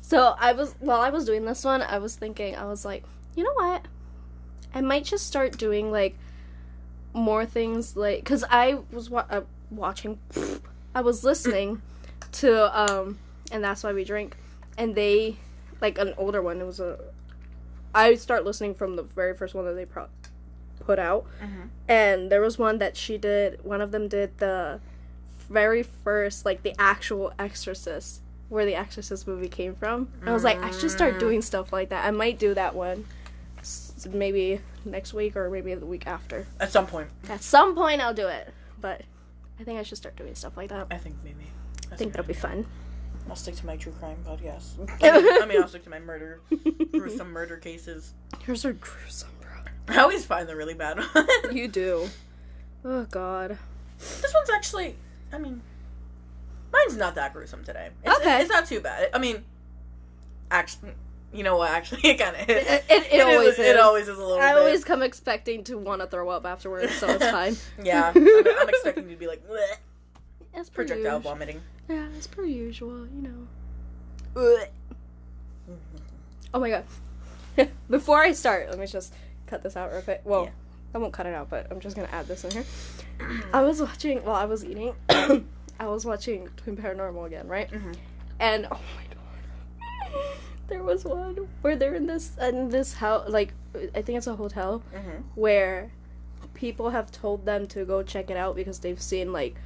So 0.00 0.34
I 0.38 0.52
was 0.52 0.74
while 0.80 1.00
I 1.00 1.10
was 1.10 1.24
doing 1.24 1.44
this 1.46 1.64
one, 1.64 1.80
I 1.82 1.98
was 1.98 2.14
thinking, 2.16 2.54
I 2.56 2.64
was 2.64 2.84
like, 2.84 3.04
you 3.34 3.42
know 3.44 3.54
what? 3.54 3.86
I 4.74 4.80
might 4.80 5.04
just 5.04 5.26
start 5.26 5.56
doing 5.56 5.90
like 5.90 6.16
more 7.12 7.46
things 7.46 7.96
like 7.96 8.18
because 8.24 8.44
I 8.50 8.78
was 8.92 9.08
wa- 9.08 9.24
uh, 9.30 9.42
watching, 9.70 10.18
I 10.94 11.00
was 11.00 11.24
listening 11.24 11.80
to 12.32 12.78
um, 12.80 13.18
and 13.52 13.62
that's 13.64 13.82
why 13.84 13.92
we 13.92 14.04
drink, 14.04 14.36
and 14.76 14.94
they 14.94 15.36
like 15.80 15.96
an 15.98 16.12
older 16.18 16.42
one. 16.42 16.60
It 16.60 16.64
was 16.66 16.80
a. 16.80 16.98
I 17.94 18.16
start 18.16 18.44
listening 18.44 18.74
from 18.74 18.96
the 18.96 19.02
very 19.04 19.34
first 19.36 19.54
one 19.54 19.64
that 19.66 19.74
they 19.74 19.84
pro- 19.86 20.08
put 20.84 20.98
out, 20.98 21.26
Mhm. 21.42 21.68
and 21.88 22.30
there 22.30 22.40
was 22.40 22.58
one 22.58 22.78
that 22.78 22.96
she 22.96 23.18
did. 23.18 23.64
One 23.64 23.80
of 23.80 23.90
them 23.92 24.08
did 24.08 24.38
the 24.38 24.80
very 25.48 25.82
first 25.82 26.44
like 26.44 26.62
the 26.62 26.74
actual 26.78 27.32
Exorcist 27.38 28.20
where 28.48 28.64
the 28.66 28.74
Exorcist 28.74 29.26
movie 29.26 29.48
came 29.48 29.74
from. 29.74 30.08
And 30.20 30.30
I 30.30 30.32
was 30.32 30.44
like, 30.44 30.58
I 30.58 30.70
should 30.70 30.90
start 30.90 31.14
Mm. 31.16 31.18
doing 31.20 31.42
stuff 31.42 31.72
like 31.72 31.88
that. 31.90 32.04
I 32.04 32.10
might 32.10 32.38
do 32.38 32.54
that 32.54 32.74
one 32.74 33.04
s- 33.58 34.06
maybe 34.10 34.60
next 34.84 35.12
week 35.14 35.34
or 35.36 35.50
maybe 35.50 35.74
the 35.74 35.86
week 35.86 36.06
after. 36.06 36.46
At 36.60 36.70
some 36.70 36.86
point, 36.86 37.08
At 37.28 37.42
some 37.42 37.74
point, 37.74 38.00
I'll 38.00 38.14
do 38.14 38.28
it. 38.28 38.52
But 38.80 39.02
I 39.58 39.64
think 39.64 39.78
I 39.78 39.82
should 39.82 39.98
start 39.98 40.16
doing 40.16 40.34
stuff 40.34 40.56
like 40.56 40.68
that. 40.70 40.86
I 40.90 40.98
think 40.98 41.16
maybe. 41.24 41.46
I 41.90 41.96
think 41.96 42.12
that'll 42.12 42.26
be 42.26 42.34
fun. 42.34 42.66
I'll 43.28 43.36
stick 43.36 43.54
to 43.56 43.66
my 43.66 43.76
true 43.76 43.92
crime 43.98 44.18
podcast. 44.26 44.78
I 45.02 45.20
mean, 45.20 45.42
I 45.42 45.46
mean, 45.46 45.62
I'll 45.62 45.68
stick 45.68 45.84
to 45.84 45.90
my 45.90 45.98
murder, 46.00 46.40
gruesome 46.92 47.30
murder 47.32 47.56
cases. 47.56 48.12
Yours 48.46 48.64
are 48.66 48.74
gruesome, 48.74 49.30
bro. 49.33 49.33
I 49.88 49.98
always 49.98 50.24
find 50.24 50.48
the 50.48 50.56
really 50.56 50.74
bad 50.74 50.98
ones. 50.98 51.28
You 51.52 51.68
do. 51.68 52.08
Oh 52.84 53.04
God. 53.10 53.58
This 53.98 54.32
one's 54.34 54.50
actually, 54.50 54.96
I 55.32 55.38
mean, 55.38 55.62
mine's 56.72 56.96
not 56.96 57.14
that 57.14 57.32
gruesome 57.32 57.64
today. 57.64 57.90
It's, 58.04 58.18
Okay. 58.20 58.40
It's 58.40 58.50
not 58.50 58.66
too 58.66 58.80
bad. 58.80 59.10
I 59.14 59.18
mean, 59.18 59.44
actually, 60.50 60.92
you 61.32 61.42
know 61.42 61.56
what? 61.56 61.70
Actually, 61.70 62.00
it 62.04 62.18
kind 62.18 62.36
of 62.36 62.48
is. 62.48 62.66
It, 62.66 62.84
it, 62.88 63.12
it 63.12 63.20
always 63.26 63.54
is. 63.54 63.58
It 63.58 63.78
always 63.78 64.08
is 64.08 64.18
a 64.18 64.20
little 64.24 64.40
I 64.42 64.52
bit. 64.52 64.58
always 64.58 64.84
come 64.84 65.02
expecting 65.02 65.64
to 65.64 65.78
want 65.78 66.00
to 66.00 66.06
throw 66.06 66.28
up 66.30 66.44
afterwards, 66.46 66.92
so 66.94 67.08
it's 67.08 67.24
fine. 67.30 67.56
Yeah. 67.82 68.12
I'm, 68.14 68.26
I'm 68.26 68.68
expecting 68.68 69.08
to 69.08 69.16
be 69.16 69.26
like, 69.26 69.46
bleh, 69.48 69.58
As 70.54 70.68
per 70.70 70.76
projectile 70.84 71.16
usual. 71.18 71.32
vomiting. 71.32 71.60
Yeah, 71.88 72.06
as 72.18 72.26
per 72.26 72.44
usual, 72.44 73.06
you 73.06 73.22
know. 73.22 73.46
Oh 76.52 76.60
my 76.60 76.70
god. 76.70 76.84
Before 77.88 78.20
I 78.22 78.32
start, 78.32 78.68
let 78.70 78.78
me 78.78 78.86
just 78.86 79.12
cut 79.46 79.62
this 79.62 79.76
out 79.76 79.92
real 79.92 80.02
quick. 80.02 80.22
Well, 80.24 80.44
Yeah. 80.44 80.50
I 80.94 80.98
won't 80.98 81.12
cut 81.12 81.26
it 81.26 81.34
out, 81.34 81.50
but 81.50 81.66
I'm 81.70 81.80
just 81.80 81.96
gonna 81.96 82.08
add 82.12 82.26
this 82.28 82.44
in 82.44 82.50
here. 82.52 82.64
I 83.52 83.62
was 83.62 83.80
watching 83.82 84.18
while 84.24 84.36
I 84.36 84.44
was 84.44 84.64
eating. 84.64 84.94
I 85.08 85.86
was 85.88 86.04
watching 86.04 86.48
Twin 86.56 86.76
Paranormal 86.76 87.26
again, 87.26 87.48
right? 87.48 87.68
Mhm. 87.70 87.96
And 88.38 88.66
oh 88.70 88.78
my 88.96 90.12
god, 90.12 90.20
there 90.68 90.82
was 90.82 91.04
one 91.04 91.48
where 91.62 91.76
they're 91.76 91.94
in 91.94 92.06
this 92.06 92.36
in 92.38 92.68
this 92.68 92.94
house, 92.94 93.28
like 93.28 93.52
I 93.94 94.02
think 94.02 94.16
it's 94.18 94.26
a 94.26 94.36
hotel, 94.36 94.82
Mhm. 94.94 95.22
where 95.34 95.90
people 96.54 96.90
have 96.90 97.10
told 97.10 97.44
them 97.44 97.66
to 97.68 97.84
go 97.84 98.02
check 98.04 98.30
it 98.30 98.36
out 98.36 98.54
because 98.54 98.78
they've 98.78 99.00
seen 99.02 99.32
like 99.32 99.56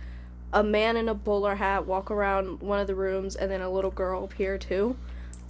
a 0.53 0.63
man 0.65 0.97
in 0.97 1.11
a 1.11 1.15
bowler 1.15 1.57
hat 1.57 1.87
walk 1.87 2.11
around 2.11 2.61
one 2.63 2.81
of 2.81 2.87
the 2.87 2.95
rooms, 2.95 3.37
and 3.37 3.51
then 3.51 3.61
a 3.61 3.69
little 3.69 3.91
girl 3.91 4.25
appear 4.25 4.57
too. 4.57 4.97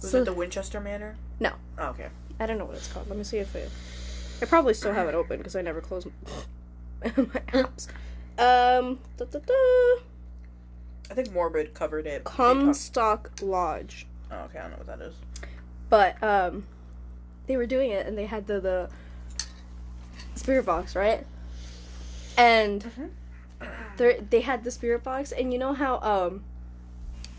Was 0.01 0.11
So- 0.11 0.21
it 0.21 0.25
the 0.25 0.33
Winchester 0.33 0.81
Manor? 0.81 1.15
No. 1.39 1.53
Oh, 1.77 1.87
okay. 1.91 2.07
I 2.37 2.45
don't 2.45 2.57
know 2.57 2.65
what 2.65 2.75
it's 2.75 2.91
called. 2.91 3.07
Let 3.07 3.17
me 3.17 3.23
see 3.23 3.37
if 3.37 3.55
it. 3.55 3.69
I 4.41 4.45
probably 4.45 4.73
still 4.73 4.93
have 4.93 5.07
it 5.07 5.15
open 5.15 5.37
because 5.37 5.55
I 5.55 5.61
never 5.61 5.81
close 5.81 6.05
my 7.03 7.09
apps. 7.11 7.87
Um, 8.37 8.99
da, 9.17 9.25
da, 9.25 9.39
da. 9.39 9.53
I 11.11 11.13
think 11.13 11.31
Morbid 11.33 11.73
covered 11.73 12.05
it. 12.05 12.23
Comstock 12.23 13.31
Lodge. 13.41 14.05
Oh, 14.31 14.41
okay. 14.45 14.59
I 14.59 14.61
don't 14.63 14.71
know 14.71 14.77
what 14.77 14.87
that 14.87 15.01
is. 15.01 15.15
But 15.89 16.21
um, 16.23 16.65
they 17.47 17.57
were 17.57 17.65
doing 17.65 17.91
it 17.91 18.05
and 18.05 18.17
they 18.17 18.25
had 18.27 18.47
the 18.47 18.59
the 18.59 18.89
spirit 20.35 20.65
box, 20.65 20.95
right? 20.95 21.25
And 22.37 22.83
Mhm. 22.83 23.09
they 23.97 24.19
they 24.29 24.41
had 24.41 24.63
the 24.63 24.71
spirit 24.71 25.03
box, 25.03 25.31
and 25.31 25.51
you 25.51 25.59
know 25.59 25.73
how 25.73 25.99
um, 25.99 26.43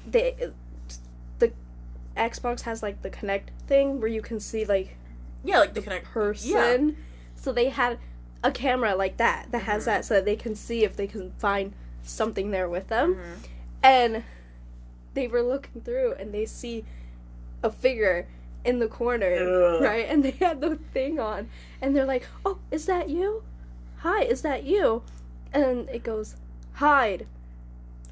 they 0.06 0.50
the 1.38 1.52
Xbox 2.16 2.62
has 2.62 2.82
like 2.82 3.00
the 3.02 3.08
Kinect 3.10 3.48
thing 3.66 4.00
where 4.00 4.08
you 4.10 4.20
can 4.20 4.40
see 4.40 4.64
like 4.64 4.96
Yeah, 5.44 5.58
like 5.60 5.74
the 5.74 5.80
Kinect. 5.82 6.04
person. 6.04 6.96
So 7.36 7.52
they 7.52 7.70
had 7.70 7.98
a 8.42 8.50
camera 8.50 8.94
like 8.94 9.16
that 9.18 9.50
that 9.52 9.62
has 9.62 9.82
Mhm. 9.82 9.86
that 9.86 10.04
so 10.04 10.14
that 10.14 10.24
they 10.24 10.36
can 10.36 10.54
see 10.54 10.84
if 10.84 10.96
they 10.96 11.06
can 11.06 11.32
find 11.32 11.72
something 12.02 12.50
there 12.50 12.68
with 12.68 12.88
them. 12.88 13.14
Mhm. 13.16 13.48
And 13.82 14.24
they 15.14 15.26
were 15.28 15.42
looking 15.42 15.80
through 15.82 16.14
and 16.14 16.32
they 16.32 16.46
see 16.46 16.84
a 17.62 17.70
figure 17.70 18.26
in 18.64 18.78
the 18.78 18.88
corner, 18.88 19.26
Ugh. 19.34 19.82
right? 19.82 20.06
And 20.08 20.22
they 20.24 20.30
had 20.32 20.60
the 20.60 20.76
thing 20.76 21.18
on 21.18 21.48
and 21.80 21.94
they're 21.96 22.04
like, 22.06 22.26
"Oh, 22.44 22.58
is 22.70 22.86
that 22.86 23.08
you? 23.08 23.42
Hi, 23.98 24.22
is 24.22 24.42
that 24.42 24.64
you?" 24.64 25.02
And 25.52 25.88
it 25.90 26.02
goes, 26.02 26.36
"Hide." 26.74 27.26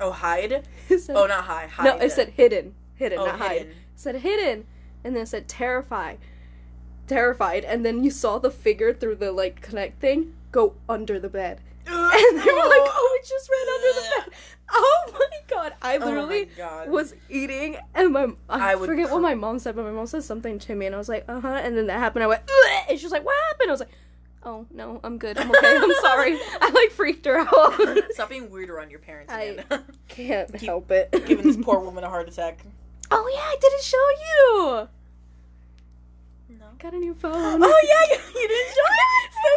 Oh, 0.00 0.12
hide. 0.12 0.66
Said, 0.88 1.16
Oh, 1.16 1.26
not 1.26 1.44
high. 1.44 1.66
Hide. 1.66 1.84
no, 1.84 1.96
it 1.98 2.10
said 2.10 2.28
hidden. 2.30 2.74
Hidden, 2.94 3.18
oh, 3.18 3.26
not 3.26 3.38
hide. 3.38 3.62
It 3.62 3.76
said 3.96 4.16
hidden 4.16 4.66
and 5.04 5.14
then 5.16 5.22
it 5.24 5.26
said 5.26 5.48
terrify 5.48 6.16
terrified 7.08 7.64
and 7.64 7.84
then 7.84 8.04
you 8.04 8.10
saw 8.10 8.38
the 8.38 8.50
figure 8.50 8.92
through 8.94 9.16
the 9.16 9.32
like 9.32 9.66
Kinect 9.66 9.94
thing 9.94 10.34
go 10.52 10.74
under 10.88 11.18
the 11.18 11.28
bed. 11.28 11.60
And 11.90 12.38
they 12.38 12.52
were 12.52 12.68
like 12.76 12.88
oh 13.00 13.18
it 13.20 13.26
just 13.26 13.48
ran 13.50 13.68
under 13.74 14.00
the 14.00 14.30
bed. 14.30 14.38
Oh 14.70 15.10
my 15.18 15.38
god. 15.48 15.72
I 15.80 15.96
Oh 15.96 16.04
literally 16.04 16.50
God. 16.56 16.90
was 16.90 17.14
eating 17.30 17.78
and 17.94 18.12
my 18.12 18.28
i, 18.50 18.72
I 18.72 18.74
would 18.74 18.86
forget 18.86 19.10
what 19.10 19.22
my 19.22 19.34
mom 19.34 19.58
said 19.58 19.74
but 19.74 19.84
my 19.84 19.90
mom 19.90 20.06
said 20.06 20.22
something 20.24 20.58
to 20.58 20.74
me 20.74 20.84
and 20.84 20.94
i 20.94 20.98
was 20.98 21.08
like 21.08 21.24
uh-huh 21.26 21.48
and 21.64 21.74
then 21.76 21.86
that 21.86 21.98
happened. 21.98 22.22
I 22.22 22.26
went 22.26 22.42
Ugh! 22.42 22.84
and 22.90 22.98
she 22.98 23.04
was 23.06 23.12
like 23.12 23.24
what 23.24 23.34
happened? 23.50 23.70
I 23.70 23.72
was 23.72 23.80
like 23.80 23.90
oh 24.44 24.66
no 24.70 25.00
i'm 25.04 25.16
good. 25.18 25.38
I'm 25.38 25.50
okay. 25.50 25.76
I'm 25.78 25.94
sorry. 26.02 26.38
I 26.60 26.68
like 26.70 26.90
freaked 26.90 27.24
her 27.24 27.38
out. 27.40 27.98
Stop 28.10 28.28
being 28.28 28.50
weird 28.50 28.68
around 28.68 28.90
your 28.90 29.00
parents 29.00 29.32
I- 29.32 29.64
can't 30.08 30.52
Keep 30.52 30.60
help 30.68 30.90
it. 30.90 31.10
Giving 31.26 31.46
this 31.46 31.56
poor 31.56 31.80
woman 31.80 32.04
a 32.04 32.08
heart 32.10 32.28
attack. 32.28 32.62
oh 33.10 33.30
yeah 33.34 33.40
i 33.40 33.56
didn't 33.58 33.82
show 33.82 34.06
you. 34.28 34.88
Got 36.78 36.94
a 36.94 36.98
new 36.98 37.14
phone 37.14 37.32
Oh 37.62 37.82
yeah, 37.88 38.16
you, 38.16 38.40
you 38.40 38.48
didn't 38.48 38.68
show 38.74 38.88
it. 38.90 39.32
So 39.32 39.48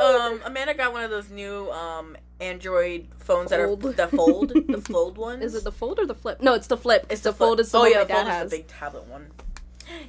cute. 0.00 0.20
Um, 0.20 0.40
Amanda 0.46 0.74
got 0.74 0.92
one 0.92 1.02
of 1.04 1.10
those 1.10 1.30
new 1.30 1.70
um 1.70 2.16
Android 2.40 3.08
phones 3.18 3.50
Fold. 3.50 3.82
that 3.82 3.90
are 3.90 3.92
the 3.92 4.16
fold, 4.16 4.48
the 4.68 4.80
fold 4.92 5.18
ones. 5.18 5.42
Is 5.42 5.54
it 5.54 5.64
the 5.64 5.72
fold 5.72 5.98
or 5.98 6.06
the 6.06 6.14
flip? 6.14 6.40
No, 6.40 6.54
it's 6.54 6.68
the 6.68 6.76
flip. 6.76 7.06
It's 7.10 7.22
the, 7.22 7.32
flip. 7.32 7.48
fold. 7.48 7.60
Is 7.60 7.72
the 7.72 7.78
oh 7.78 7.80
one 7.82 7.90
yeah, 7.90 7.98
my 7.98 8.04
the 8.04 8.08
dad 8.08 8.14
fold 8.22 8.28
has. 8.28 8.44
is 8.46 8.50
the 8.52 8.56
big 8.58 8.66
tablet 8.68 9.06
one. 9.06 9.26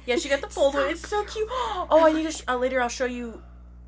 Yeah, 0.06 0.16
she 0.16 0.28
got 0.28 0.40
the 0.42 0.48
fold 0.48 0.74
one. 0.74 0.90
It's 0.90 1.08
so 1.08 1.24
cute. 1.24 1.48
Oh, 1.50 2.04
I 2.06 2.12
need 2.12 2.24
to. 2.24 2.32
Sh- 2.32 2.42
uh, 2.46 2.56
later, 2.56 2.80
I'll 2.82 2.88
show 2.88 3.06
you. 3.06 3.42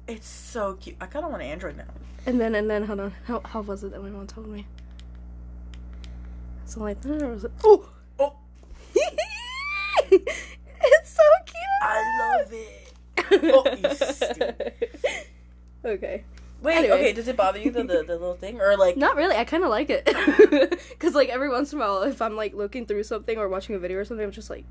It's 0.09 0.27
so 0.29 0.75
cute. 0.75 0.97
I 1.01 1.07
kind 1.07 1.25
of 1.25 1.31
want 1.31 1.43
an 1.43 1.49
Android 1.51 1.77
now. 1.77 1.85
And 2.27 2.41
then 2.41 2.55
and 2.55 2.69
then 2.69 2.85
hold 2.85 2.99
on. 3.01 3.13
How 3.27 3.41
how 3.45 3.61
was 3.61 3.85
it 3.85 3.93
that 3.93 4.03
my 4.03 4.09
mom 4.11 4.27
told 4.27 4.49
me? 4.49 4.67
So 6.65 6.81
like 6.81 7.01
that 7.03 7.23
or 7.23 7.29
was 7.29 7.45
it? 7.45 7.53
Oh, 7.65 7.89
Oh, 8.19 8.35
it's 10.11 10.52
so 11.23 11.45
cute. 11.47 11.83
I 11.83 12.39
love 12.39 12.53
it. 12.53 12.79
Oh, 13.55 13.65
you 13.89 13.95
stupid. 13.95 14.89
okay. 15.85 16.25
Wait, 16.63 16.77
Anyway. 16.77 16.95
okay. 16.95 17.13
Does 17.13 17.27
it 17.29 17.37
bother 17.37 17.59
you 17.59 17.71
the, 17.71 17.83
the 17.83 18.05
the 18.05 18.13
little 18.13 18.35
thing 18.35 18.61
or 18.61 18.77
like? 18.77 18.97
Not 18.97 19.17
really. 19.17 19.35
I 19.37 19.45
kind 19.45 19.65
of 19.65 19.71
like 19.71 19.89
it. 19.91 20.05
Cause 20.99 21.15
like 21.15 21.29
every 21.29 21.49
once 21.49 21.73
in 21.73 21.79
a 21.79 21.83
while, 21.83 22.03
if 22.03 22.23
I'm 22.23 22.37
like 22.37 22.55
looking 22.55 22.87
through 22.87 23.03
something 23.05 23.37
or 23.39 23.49
watching 23.49 23.75
a 23.75 23.79
video 23.79 23.99
or 23.99 24.05
something, 24.05 24.25
I'm 24.25 24.31
just 24.33 24.49
like, 24.51 24.65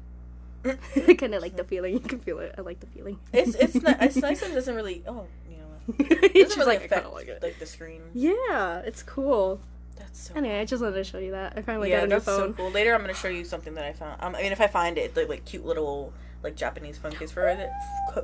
I 0.64 1.16
kind 1.16 1.34
of 1.36 1.42
like 1.42 1.58
the 1.58 1.64
feeling. 1.66 1.94
You 1.94 2.00
can 2.00 2.20
feel 2.20 2.40
it. 2.40 2.56
I 2.58 2.62
like 2.62 2.80
the 2.80 2.88
feeling. 2.88 3.20
It's 3.34 3.56
it's 3.56 3.76
ni- 3.76 3.96
it's 4.00 4.16
nice 4.18 4.40
that 4.42 4.52
it 4.52 4.54
doesn't 4.54 4.76
really. 4.76 5.04
Oh, 5.08 5.26
you 5.50 5.58
know. 5.58 5.96
It 6.00 6.34
doesn't 6.34 6.60
really 6.60 6.78
like, 6.78 6.86
affect 6.86 7.12
like 7.12 7.28
it. 7.28 7.42
like 7.44 7.60
the 7.60 7.66
screen. 7.66 8.02
Yeah, 8.14 8.80
it's 8.86 9.04
cool. 9.04 9.60
That's 9.98 10.28
so. 10.30 10.34
Anyway, 10.36 10.60
I 10.60 10.66
just 10.66 10.82
wanted 10.82 10.96
to 10.96 11.04
show 11.04 11.18
you 11.18 11.32
that. 11.32 11.54
I 11.58 11.62
finally 11.62 11.90
yeah, 11.90 11.98
got 11.98 12.04
a 12.04 12.08
new 12.08 12.16
that's 12.16 12.26
so 12.26 12.54
cool. 12.54 12.70
Later, 12.72 12.94
I'm 12.94 13.02
gonna 13.02 13.14
show 13.14 13.28
you 13.28 13.44
something 13.44 13.74
that 13.74 13.84
I 13.86 13.92
found. 13.94 14.22
Um, 14.22 14.36
I 14.36 14.44
mean, 14.44 14.52
if 14.54 14.62
I 14.62 14.68
find 14.68 14.98
it, 14.98 15.14
the 15.16 15.26
like 15.26 15.44
cute 15.46 15.66
little 15.66 16.14
like 16.44 16.56
Japanese 16.56 16.98
phone 16.98 17.12
case 17.12 17.32
for 17.32 17.48
it, 17.48 17.70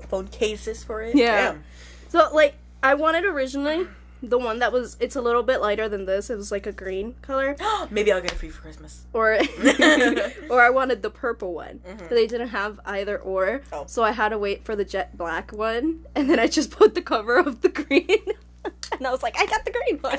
phone 0.07 0.27
cases 0.27 0.83
for 0.83 1.01
it. 1.01 1.15
Yeah. 1.15 1.51
Damn. 1.53 1.63
So 2.09 2.29
like 2.33 2.55
I 2.83 2.93
wanted 2.93 3.25
originally 3.25 3.87
the 4.23 4.37
one 4.39 4.57
that 4.59 4.71
was 4.73 4.97
it's 4.99 5.15
a 5.15 5.21
little 5.21 5.43
bit 5.43 5.61
lighter 5.61 5.87
than 5.87 6.05
this. 6.05 6.29
It 6.31 6.35
was 6.37 6.51
like 6.51 6.65
a 6.65 6.71
green 6.71 7.13
color. 7.21 7.55
Maybe 7.91 8.11
I'll 8.11 8.21
get 8.21 8.31
it 8.31 8.37
for 8.37 8.45
you 8.47 8.51
for 8.51 8.61
Christmas. 8.63 9.05
Or 9.13 9.33
or 10.49 10.61
I 10.61 10.69
wanted 10.71 11.01
the 11.03 11.09
purple 11.11 11.53
one. 11.53 11.79
Mhm. 11.87 11.97
But 11.99 12.09
they 12.09 12.25
didn't 12.27 12.49
have 12.49 12.79
either 12.85 13.19
or. 13.19 13.61
Oh. 13.71 13.83
So 13.87 14.03
I 14.03 14.11
had 14.11 14.29
to 14.29 14.37
wait 14.37 14.63
for 14.65 14.75
the 14.75 14.85
jet 14.85 15.17
black 15.17 15.51
one 15.51 16.05
and 16.15 16.29
then 16.29 16.39
I 16.39 16.47
just 16.47 16.71
put 16.77 16.95
the 16.95 17.01
cover 17.01 17.37
of 17.37 17.61
the 17.61 17.69
green. 17.69 18.07
and 18.97 19.05
I 19.07 19.11
was 19.11 19.21
like, 19.23 19.37
I 19.39 19.45
got 19.45 19.63
the 19.65 19.71
green 19.71 19.99
one. 19.99 20.17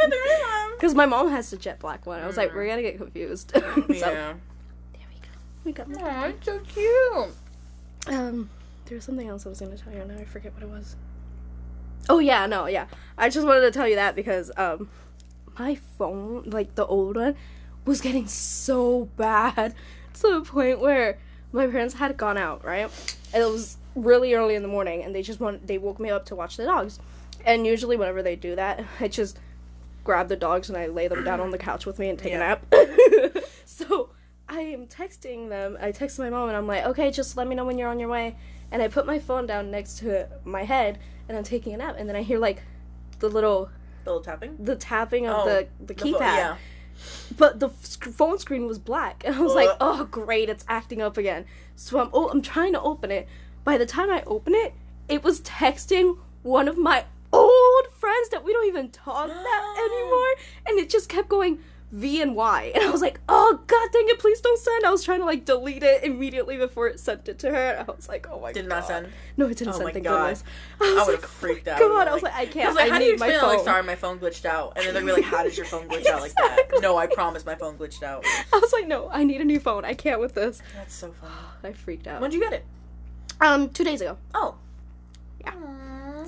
Because 0.76 0.94
my 0.94 1.06
mom 1.06 1.30
has 1.30 1.50
the 1.50 1.56
jet 1.56 1.80
black 1.80 2.06
one. 2.06 2.20
I 2.22 2.26
was 2.26 2.36
like, 2.36 2.50
Mm. 2.52 2.54
we're 2.54 2.66
gonna 2.68 2.82
get 2.82 2.96
confused. 2.98 3.50
so 3.54 3.60
Yeah. 3.88 4.34
there 4.92 5.06
we 5.08 5.20
go. 5.20 5.28
We 5.64 5.72
got 5.72 5.88
the 5.92 6.00
Aw, 6.00 6.24
it's 6.26 6.46
so 6.46 6.58
cute. 6.60 7.34
Um, 8.06 8.48
there 8.86 8.96
was 8.96 9.04
something 9.04 9.28
else 9.28 9.44
I 9.46 9.48
was 9.50 9.60
going 9.60 9.76
to 9.76 9.82
tell 9.82 9.92
you, 9.92 10.00
and 10.00 10.10
now 10.10 10.18
I 10.18 10.24
forget 10.24 10.54
what 10.54 10.62
it 10.62 10.68
was. 10.68 10.96
Oh 12.08 12.20
yeah, 12.20 12.46
no, 12.46 12.66
yeah. 12.66 12.86
I 13.18 13.28
just 13.28 13.46
wanted 13.46 13.60
to 13.62 13.70
tell 13.70 13.86
you 13.88 13.96
that 13.96 14.14
because 14.16 14.50
um, 14.56 14.88
my 15.58 15.74
phone, 15.74 16.44
like 16.46 16.74
the 16.74 16.86
old 16.86 17.16
one, 17.16 17.34
was 17.84 18.00
getting 18.00 18.26
so 18.26 19.08
bad 19.16 19.74
to 20.14 20.34
the 20.34 20.40
point 20.40 20.80
where 20.80 21.18
my 21.52 21.66
parents 21.66 21.94
had 21.94 22.16
gone 22.16 22.38
out, 22.38 22.64
right? 22.64 22.90
And 23.34 23.42
it 23.42 23.46
was 23.46 23.76
really 23.94 24.32
early 24.34 24.54
in 24.54 24.62
the 24.62 24.68
morning, 24.68 25.02
and 25.02 25.14
they 25.14 25.22
just 25.22 25.40
want 25.40 25.66
they 25.66 25.76
woke 25.78 26.00
me 26.00 26.08
up 26.10 26.24
to 26.26 26.34
watch 26.34 26.56
the 26.56 26.64
dogs. 26.64 26.98
And 27.44 27.66
usually, 27.66 27.96
whenever 27.96 28.22
they 28.22 28.36
do 28.36 28.56
that, 28.56 28.84
I 29.00 29.08
just 29.08 29.38
grab 30.04 30.28
the 30.28 30.36
dogs 30.36 30.70
and 30.70 30.78
I 30.78 30.86
lay 30.86 31.06
them 31.08 31.22
down 31.22 31.38
on 31.40 31.50
the 31.50 31.58
couch 31.58 31.84
with 31.84 31.98
me 31.98 32.08
and 32.08 32.18
take 32.18 32.32
Yeah. 32.32 32.56
a 32.72 32.74
nap. 32.74 33.44
so 33.66 34.08
I 34.48 34.60
am 34.60 34.86
texting 34.86 35.48
them. 35.48 35.76
I 35.80 35.92
text 35.92 36.18
my 36.18 36.30
mom 36.30 36.48
and 36.48 36.56
I'm 36.56 36.66
like, 36.66 36.84
okay, 36.86 37.10
just 37.10 37.36
let 37.36 37.46
me 37.46 37.54
know 37.54 37.64
when 37.64 37.78
you're 37.78 37.88
on 37.90 37.98
your 38.00 38.08
way. 38.08 38.36
And 38.70 38.82
I 38.82 38.88
put 38.88 39.06
my 39.06 39.18
phone 39.18 39.46
down 39.46 39.70
next 39.70 39.98
to 39.98 40.28
my 40.44 40.64
head 40.64 40.98
and 41.28 41.36
I'm 41.36 41.44
taking 41.44 41.74
a 41.74 41.76
nap. 41.78 41.96
And 41.98 42.08
then 42.08 42.16
I 42.16 42.22
hear 42.22 42.38
like 42.38 42.62
the 43.18 43.28
little 43.28 43.70
The 44.04 44.10
little 44.10 44.22
tapping. 44.24 44.56
the 44.58 44.76
tapping 44.76 45.26
of 45.26 45.42
Oh, 45.42 45.44
the 45.46 45.68
the 45.80 45.94
The 45.94 45.94
keypad. 45.94 46.20
Yeah. 46.20 46.56
But 47.36 47.60
the 47.60 47.70
sc- 47.82 48.04
phone 48.06 48.38
screen 48.40 48.66
was 48.66 48.78
black, 48.78 49.22
and 49.24 49.36
I 49.36 49.40
was 49.40 49.54
like, 49.54 49.70
"Oh, 49.80 50.04
great! 50.10 50.48
It's 50.48 50.64
acting 50.68 51.00
up 51.00 51.16
again." 51.16 51.44
So 51.76 52.00
I'm 52.00 52.10
oh, 52.12 52.28
I'm 52.28 52.42
trying 52.42 52.72
to 52.72 52.80
open 52.80 53.12
it. 53.12 53.28
By 53.62 53.78
the 53.78 53.86
time 53.86 54.10
I 54.10 54.22
open 54.26 54.52
it, 54.56 54.74
it 55.08 55.22
was 55.22 55.40
texting 55.42 56.18
one 56.42 56.66
of 56.66 56.76
my 56.76 57.04
old 57.32 57.86
friends 57.92 58.30
that 58.30 58.42
we 58.44 58.52
don't 58.52 58.66
even 58.66 58.90
talk 58.90 59.28
that 59.28 59.74
anymore, 59.78 60.34
and 60.66 60.78
it 60.80 60.90
just 60.90 61.08
kept 61.08 61.28
going 61.28 61.60
V 61.90 62.20
and 62.20 62.36
Y, 62.36 62.72
and 62.74 62.84
I 62.84 62.90
was 62.90 63.00
like, 63.00 63.18
"Oh 63.30 63.60
God, 63.66 63.88
dang 63.92 64.04
it! 64.08 64.18
Please 64.18 64.40
don't 64.42 64.58
send." 64.60 64.84
I 64.84 64.90
was 64.90 65.02
trying 65.02 65.20
to 65.20 65.24
like 65.24 65.46
delete 65.46 65.82
it 65.82 66.04
immediately 66.04 66.58
before 66.58 66.86
it 66.88 67.00
sent 67.00 67.28
it 67.30 67.38
to 67.38 67.50
her. 67.50 67.78
I 67.88 67.90
was 67.90 68.08
like, 68.10 68.26
"Oh 68.30 68.38
my 68.40 68.52
Did 68.52 68.54
god!" 68.54 68.62
Did 68.62 68.68
not 68.68 68.86
send. 68.86 69.08
No, 69.38 69.46
it 69.46 69.56
didn't 69.56 69.68
Oh 69.74 69.78
send. 69.78 69.84
my 69.84 69.92
thank 69.92 70.04
God. 70.04 70.20
goodness. 70.20 70.44
I 70.80 70.84
was 70.84 71.06
would 71.06 71.12
like, 71.14 71.20
have 71.22 71.30
freaked 71.30 71.66
oh 71.68 71.70
my 71.70 71.74
out. 71.76 71.78
God, 71.80 72.08
I 72.08 72.12
was 72.14 72.22
like, 72.22 72.34
I 72.34 72.40
I 72.42 72.46
can't. 72.46 72.66
was 72.68 72.76
like, 72.76 72.90
I 72.90 72.92
how 72.92 72.98
do 72.98 73.04
you 73.06 73.12
need 73.12 73.20
my 73.20 73.26
explain? 73.28 73.40
phone. 73.40 73.56
Like, 73.56 73.64
sorry, 73.64 73.82
my 73.84 73.94
phone 73.94 74.18
glitched 74.18 74.44
out, 74.44 74.74
and 74.76 74.94
then 74.94 75.06
they're 75.06 75.14
like, 75.14 75.24
how 75.24 75.42
did 75.42 75.56
your 75.56 75.64
phone 75.66 75.88
glitch 75.88 76.06
out 76.06 76.20
like 76.20 76.34
that? 76.34 76.58
No, 76.82 76.96
I 76.98 77.06
promise, 77.06 77.46
my 77.46 77.54
phone 77.54 77.78
glitched 77.78 78.02
out. 78.02 78.22
I 78.26 78.58
was 78.58 78.72
like, 78.72 78.86
no, 78.86 79.08
I 79.10 79.24
need 79.24 79.40
a 79.40 79.44
new 79.44 79.58
phone. 79.58 79.84
I 79.86 79.94
can't 79.94 80.20
with 80.20 80.34
this. 80.34 80.60
That's 80.74 80.94
so 80.94 81.12
funny. 81.12 81.32
I 81.64 81.72
freaked 81.72 82.06
out. 82.06 82.20
When'd 82.20 82.34
you 82.34 82.40
get 82.40 82.52
it? 82.52 82.64
Um, 83.40 83.70
two 83.70 83.84
days 83.84 84.00
ago. 84.02 84.18
Oh. 84.34 84.56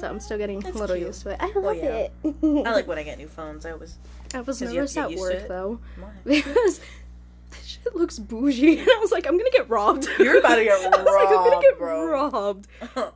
So 0.01 0.09
I'm 0.09 0.21
still 0.21 0.39
getting 0.39 0.61
That's 0.61 0.75
a 0.77 0.79
little 0.79 0.97
cute. 0.97 1.09
used 1.09 1.23
to 1.23 1.31
it. 1.31 1.37
I 1.41 1.47
oh, 1.55 1.61
love 1.61 1.65
Well, 1.65 1.75
yeah. 1.77 2.09
it. 2.25 2.67
I 2.67 2.73
like 2.73 2.87
when 2.89 2.99
I 2.99 3.03
get 3.03 3.19
new 3.19 3.29
phones. 3.29 3.67
I 3.67 3.75
was 3.75 3.97
I 4.35 4.41
was 4.41 4.59
'Cause 4.59 4.73
you 4.73 4.81
have 4.81 4.95
nervous 4.95 4.97
at 4.97 5.11
work 5.19 5.33
it. 5.35 5.49
though 5.49 5.81
because 6.25 6.81
this 7.51 7.65
shit 7.67 7.95
looks 7.97 8.19
bougie, 8.19 8.79
and 8.79 8.89
I 8.89 8.99
was 9.01 9.13
like, 9.13 9.27
I'm 9.27 9.37
gonna 9.37 9.51
get 9.51 9.69
robbed. 9.69 10.09
You're 10.19 10.39
about 10.39 10.55
to 10.57 10.65
get 10.65 10.73
robbed. 10.83 10.95
I 10.97 11.03
was 11.03 11.15
like, 11.15 11.29
I'm 11.29 11.51
gonna 11.51 11.61
get 11.61 11.79
bro. 11.79 12.07
robbed. 12.07 12.67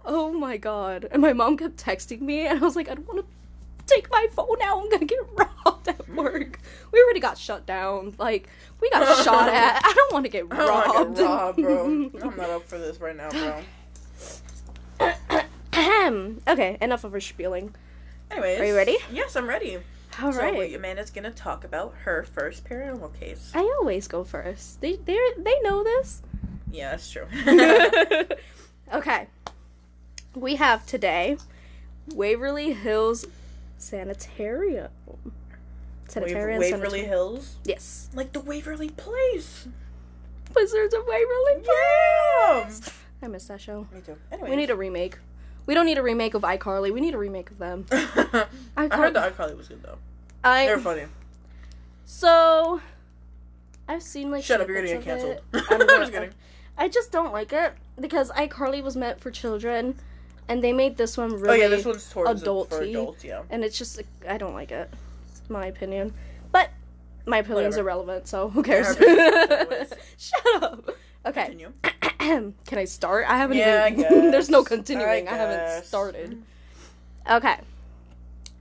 Oh 0.05 0.33
my 0.33 0.57
god! 0.57 1.07
And 1.11 1.23
my 1.23 1.33
mom 1.33 1.57
kept 1.57 1.77
texting 1.77 2.21
me, 2.21 2.47
and 2.47 2.59
I 2.59 2.63
was 2.63 2.77
like, 2.77 2.89
I 2.91 2.95
don't 2.95 3.07
want 3.09 3.21
to 3.21 3.27
take 3.95 4.11
my 4.11 4.27
phone 4.33 4.57
now. 4.59 4.81
I'm 4.81 4.91
gonna 4.91 5.05
get 5.07 5.21
robbed 5.37 5.89
at 5.89 6.09
work. 6.11 6.59
We 6.93 7.03
already 7.03 7.21
got 7.21 7.39
shut 7.39 7.65
down. 7.67 8.15
Like 8.19 8.49
we 8.81 8.91
got 8.91 9.23
shot 9.25 9.49
at. 9.49 9.81
I 9.85 9.93
don't 9.95 10.13
want 10.13 10.25
to 10.25 10.31
get 10.31 10.47
I 10.51 10.57
don't 10.57 10.69
robbed. 10.69 11.17
get 11.17 11.25
robbed, 11.25 11.63
bro. 11.63 11.85
I'm 12.29 12.37
not 12.37 12.51
up 12.51 12.65
for 12.69 12.79
this 12.79 12.99
right 13.01 13.17
now, 13.17 13.31
bro. 13.31 13.63
Ahem. 15.75 16.41
okay, 16.49 16.79
enough 16.81 17.05
of 17.05 17.13
her 17.13 17.21
spieling. 17.21 17.75
Anyways, 18.31 18.61
Are 18.61 18.65
you 18.65 18.75
ready? 18.77 18.97
Yes, 19.13 19.37
I'm 19.37 19.49
ready. 19.49 19.79
All 20.23 20.33
so 20.33 20.39
right. 20.41 20.75
Amanda's 20.75 21.11
gonna 21.11 21.31
talk 21.31 21.65
about 21.65 21.95
her 22.05 22.23
first 22.23 22.65
paranormal 22.65 23.19
case. 23.19 23.51
I 23.55 23.61
always 23.81 24.07
go 24.09 24.23
first. 24.25 24.81
They 24.81 24.97
they 24.97 25.19
they 25.39 25.61
know 25.63 25.83
this. 25.83 26.23
Yeah, 26.71 26.91
that's 26.93 27.11
true. 27.11 27.27
okay. 28.95 29.27
We 30.35 30.57
have 30.57 30.87
today 30.87 31.37
Waverly 32.15 32.73
Hills 32.73 33.27
Sanitarium. 33.79 34.91
Sanitarium. 36.09 36.61
Waverly 36.61 36.71
Sanitarium. 36.71 37.09
Hills, 37.09 37.57
Yes. 37.65 38.09
like 38.15 38.33
the 38.33 38.41
Waverly 38.41 38.91
Place. 38.91 39.67
Wizards 40.55 40.95
of 40.95 41.03
Waverly 41.07 41.63
Yeah. 41.65 42.63
Place. 42.63 42.91
I 43.23 43.27
miss 43.29 43.47
that 43.47 43.61
show. 43.61 43.87
Me 43.93 44.01
too. 44.01 44.17
Anyway, 44.31 44.51
We 44.51 44.57
need 44.57 44.71
a 44.71 44.77
remake. 44.77 45.19
We 45.67 45.75
don't 45.75 45.87
need 45.87 45.99
a 45.99 46.03
remake 46.03 46.35
of 46.35 46.43
iCarly. 46.43 46.93
We 46.93 47.01
need 47.01 47.15
a 47.15 47.19
remake 47.19 47.51
of 47.51 47.59
them. 47.59 47.87
I 47.93 48.89
heard 48.93 49.15
that 49.15 49.35
iCarly 49.37 49.57
was 49.57 49.69
good 49.69 49.83
though. 49.83 49.99
They're 50.43 50.79
funny. 50.79 51.05
so 52.05 52.81
I've 53.89 54.03
seen 54.03 54.31
like 54.31 54.45
Shut 54.45 54.61
up, 54.61 54.69
you're 54.69 54.77
gonna 54.77 54.89
get 54.89 55.03
canceled. 55.03 55.41
I'm 55.55 55.79
just 56.01 56.13
kidding. 56.13 56.31
I 56.77 56.89
just 56.89 57.13
don't 57.13 57.33
like 57.33 57.53
it 57.53 57.73
because 58.01 58.31
iCarly 58.33 58.83
was 58.83 58.97
meant 58.97 59.21
for 59.21 59.31
children, 59.31 59.95
and 60.49 60.63
they 60.63 60.73
made 60.73 60.97
this 60.97 61.17
one 61.17 61.31
really 61.33 61.49
Oh 61.61 61.63
yeah, 61.63 61.69
this 61.69 61.85
one's 61.85 62.09
towards 62.11 62.43
for 62.43 62.47
adulty. 62.51 62.91
adults. 62.91 63.25
Yeah. 63.25 63.43
and 63.51 63.65
it's 63.65 63.79
just 63.79 63.97
like, 63.97 64.07
I 64.29 64.37
don't 64.39 64.55
like 64.55 64.71
it. 64.73 64.91
My 65.49 65.67
opinion, 65.67 66.13
but 66.53 66.71
my 67.27 67.39
opinion's 67.39 67.77
Whatever. 67.77 67.81
irrelevant, 67.91 68.27
so 68.29 68.49
who 68.49 68.63
cares? 68.63 68.87
Our 68.89 68.93
opinions 68.95 69.51
anyways. 69.51 69.93
Shut 70.19 70.63
up. 70.63 70.91
Okay, 71.27 71.57
can 72.19 72.55
I 72.73 72.85
start? 72.85 73.27
I 73.29 73.37
haven't 73.37 73.57
Yeah, 73.57 73.85
I 73.85 73.93
even. 73.93 74.31
There's 74.31 74.51
no 74.51 74.63
continuing. 74.65 75.29
I, 75.29 75.33
I 75.33 75.37
haven't 75.37 75.85
started. 75.85 76.43
Okay, 77.31 77.57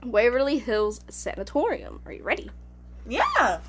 Waverly 0.04 0.58
Hills 0.58 1.00
Sanatorium. 1.08 2.00
Are 2.06 2.12
you 2.12 2.22
ready? 2.22 2.50
Yeah. 3.06 3.60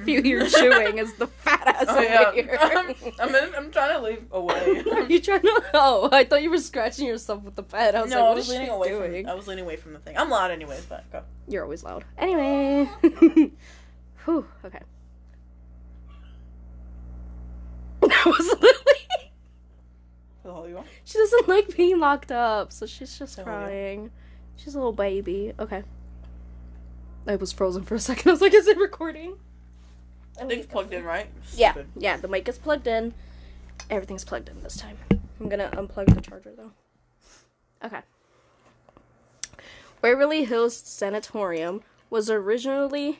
If 0.00 0.06
you 0.06 0.22
hear 0.22 0.46
chewing, 0.48 0.98
is 0.98 1.12
the 1.14 1.26
fat 1.26 1.62
oh, 1.66 1.70
ass 1.70 1.84
Oh 1.88 1.96
over 1.96 2.04
yeah. 2.04 2.32
here. 2.32 2.58
I'm, 2.60 2.94
I'm, 3.18 3.34
in, 3.34 3.54
I'm 3.54 3.70
trying 3.70 3.96
to 3.96 4.02
leave 4.02 4.24
away. 4.30 4.84
Are 4.92 5.02
you 5.02 5.20
trying 5.20 5.42
to? 5.42 5.62
Oh, 5.74 6.08
I 6.12 6.24
thought 6.24 6.42
you 6.42 6.50
were 6.50 6.58
scratching 6.58 7.06
yourself 7.06 7.42
with 7.42 7.56
the 7.56 7.62
pen. 7.62 7.96
I 7.96 8.02
was 8.02 8.10
no, 8.10 8.20
like, 8.20 8.30
I 8.30 8.34
was 8.34 8.48
leaning 8.48 8.68
away 8.68 8.88
doing? 8.88 9.24
from. 9.24 9.30
I 9.30 9.34
was 9.34 9.48
leaning 9.48 9.64
away 9.64 9.76
from 9.76 9.92
the 9.94 9.98
thing. 9.98 10.16
I'm 10.16 10.30
loud 10.30 10.50
anyways, 10.50 10.86
but 10.86 11.10
go. 11.10 11.22
You're 11.48 11.64
always 11.64 11.82
loud. 11.82 12.04
Anyway. 12.16 12.88
Whew, 14.24 14.46
okay. 14.64 14.80
That 18.08 18.24
was 18.26 18.46
literally. 18.46 19.32
Who 20.42 20.52
the 20.62 20.68
you 20.68 20.78
are? 20.78 20.84
She 21.04 21.18
doesn't 21.18 21.48
like 21.48 21.76
being 21.76 21.98
locked 21.98 22.30
up, 22.32 22.72
so 22.72 22.86
she's 22.86 23.18
just 23.18 23.42
crying. 23.42 24.10
She's 24.56 24.74
a 24.74 24.78
little 24.78 24.92
baby. 24.92 25.52
Okay. 25.58 25.82
I 27.26 27.36
was 27.36 27.52
frozen 27.52 27.82
for 27.84 27.94
a 27.96 28.00
second. 28.00 28.26
I 28.28 28.32
was 28.32 28.40
like, 28.40 28.54
is 28.54 28.66
it 28.68 28.78
recording? 28.78 29.36
I 30.40 30.44
think 30.46 30.62
it's 30.62 30.66
plugged 30.72 30.92
in, 30.94 31.04
right? 31.04 31.28
Yeah, 31.54 31.72
Stupid. 31.72 31.90
yeah, 31.96 32.16
the 32.16 32.28
mic 32.28 32.48
is 32.48 32.58
plugged 32.58 32.86
in. 32.86 33.12
Everything's 33.90 34.24
plugged 34.24 34.48
in 34.48 34.62
this 34.62 34.76
time. 34.76 34.96
I'm 35.40 35.48
gonna 35.48 35.70
unplug 35.74 36.14
the 36.14 36.20
charger 36.20 36.52
though. 36.56 36.72
Okay. 37.84 38.00
Waverly 40.02 40.44
Hills 40.44 40.76
Sanatorium 40.76 41.82
was 42.10 42.30
originally 42.30 43.18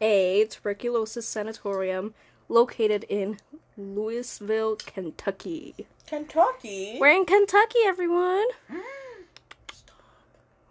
a 0.00 0.46
tuberculosis 0.48 1.26
sanatorium 1.26 2.14
located 2.48 3.04
in 3.08 3.38
Louisville, 3.76 4.76
Kentucky. 4.76 5.74
Kentucky. 6.06 6.96
We're 7.00 7.08
in 7.14 7.24
Kentucky, 7.24 7.78
everyone. 7.86 8.46
Stop. 9.72 9.96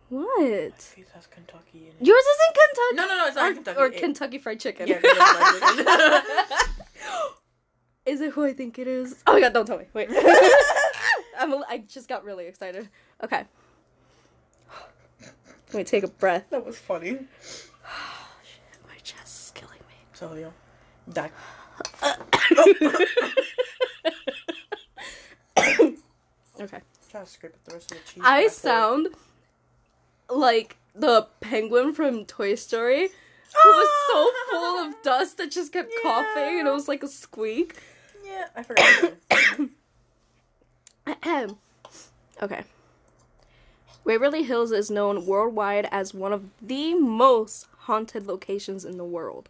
What? 0.10 0.95
Has 1.14 1.28
Kentucky 1.28 1.88
in 1.88 1.94
it. 1.99 2.06
Yours 2.08 2.24
is 2.24 2.38
in 2.48 2.54
Kentucky? 2.54 2.95
No, 2.95 3.08
no, 3.08 3.18
no, 3.18 3.28
it's 3.28 3.36
not 3.36 3.44
or, 3.44 3.48
in 3.49 3.56
Kentucky. 3.56 3.80
Or 3.80 3.86
It- 3.88 3.98
Kentucky 3.98 4.38
Fried 4.40 4.60
Chicken. 4.60 4.88
Yeah, 4.88 4.99
Kentucky 4.99 5.60
Fried 5.60 5.78
Chicken. 5.78 5.86
is 8.06 8.22
it 8.22 8.32
who 8.32 8.45
I 8.45 8.54
think 8.54 8.80
it 8.80 8.88
is? 8.88 9.24
Oh 9.28 9.34
my 9.34 9.41
god, 9.41 9.54
don't 9.54 9.66
tell 9.66 9.78
me. 9.78 9.86
Wait. 9.94 10.10
I'm 11.40 11.54
I 11.70 11.84
just 11.88 12.10
got 12.10 12.24
really 12.24 12.48
excited. 12.48 12.90
Okay. 13.24 13.45
Let 15.74 15.74
me 15.74 15.84
take 15.84 16.04
a 16.04 16.08
breath. 16.08 16.45
that 16.49 16.66
was 16.66 16.78
funny. 16.78 17.12
My 18.88 18.95
chest 19.04 19.28
is 19.28 19.52
killing 19.54 19.80
me. 19.88 19.95
So 20.14 20.34
yeah. 20.34 20.49
Die. 21.14 21.30
Okay. 26.60 26.80
Try 27.10 27.22
to 27.22 27.28
scrape 27.28 27.54
up 27.54 27.64
the 27.66 27.74
rest 27.76 27.91
of 27.91 27.98
the 27.99 28.04
cheese. 28.04 28.24
I 28.26 28.48
sound 28.48 29.10
like 30.30 30.76
the 30.95 31.28
penguin 31.40 31.94
from 31.94 32.26
Toy 32.26 32.56
Story. 32.56 33.10
Who 33.64 33.70
was 33.70 33.90
so 34.08 34.32
full 34.52 34.80
of 34.80 34.95
dust 35.04 35.38
that 35.38 35.52
just 35.52 35.72
kept 35.72 35.91
coughing 36.04 36.60
and 36.60 36.68
it 36.68 36.72
was 36.72 36.88
like 36.88 37.04
a 37.04 37.08
squeak. 37.08 37.76
Yeah, 38.26 38.48
I 38.56 38.64
forgot. 38.64 39.14
Okay. 42.40 42.64
Waverly 44.04 44.44
Hills 44.44 44.72
is 44.72 44.91
known 44.91 45.26
worldwide 45.26 45.88
as 45.91 46.14
one 46.14 46.32
of 46.32 46.45
the 46.62 46.94
most 46.94 47.66
haunted 47.80 48.28
locations 48.28 48.86
in 48.86 48.98
the 48.98 49.04
world. 49.04 49.49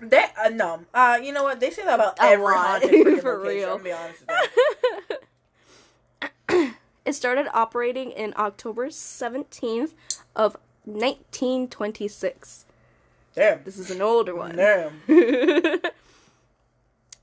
They 0.00 0.24
uh, 0.44 0.50
no. 0.50 0.84
Uh, 0.92 1.18
you 1.22 1.32
know 1.32 1.42
what? 1.42 1.60
They 1.60 1.70
say 1.70 1.84
that 1.84 1.94
about 1.94 2.18
A 2.18 2.24
every 2.24 2.44
lot, 2.44 2.82
haunted 2.82 3.20
for 3.22 3.40
real. 3.40 3.74
I'm 3.74 3.82
be 3.82 3.92
honest 3.92 4.24
with. 4.28 5.18
It 7.08 7.14
started 7.14 7.48
operating 7.54 8.10
in 8.10 8.34
October 8.36 8.88
17th 8.88 9.94
of 10.36 10.58
1926. 10.84 12.66
Damn. 13.34 13.64
This 13.64 13.78
is 13.78 13.90
an 13.90 14.02
older 14.02 14.36
one. 14.36 14.56
Damn. 14.56 15.00
it 15.08 15.90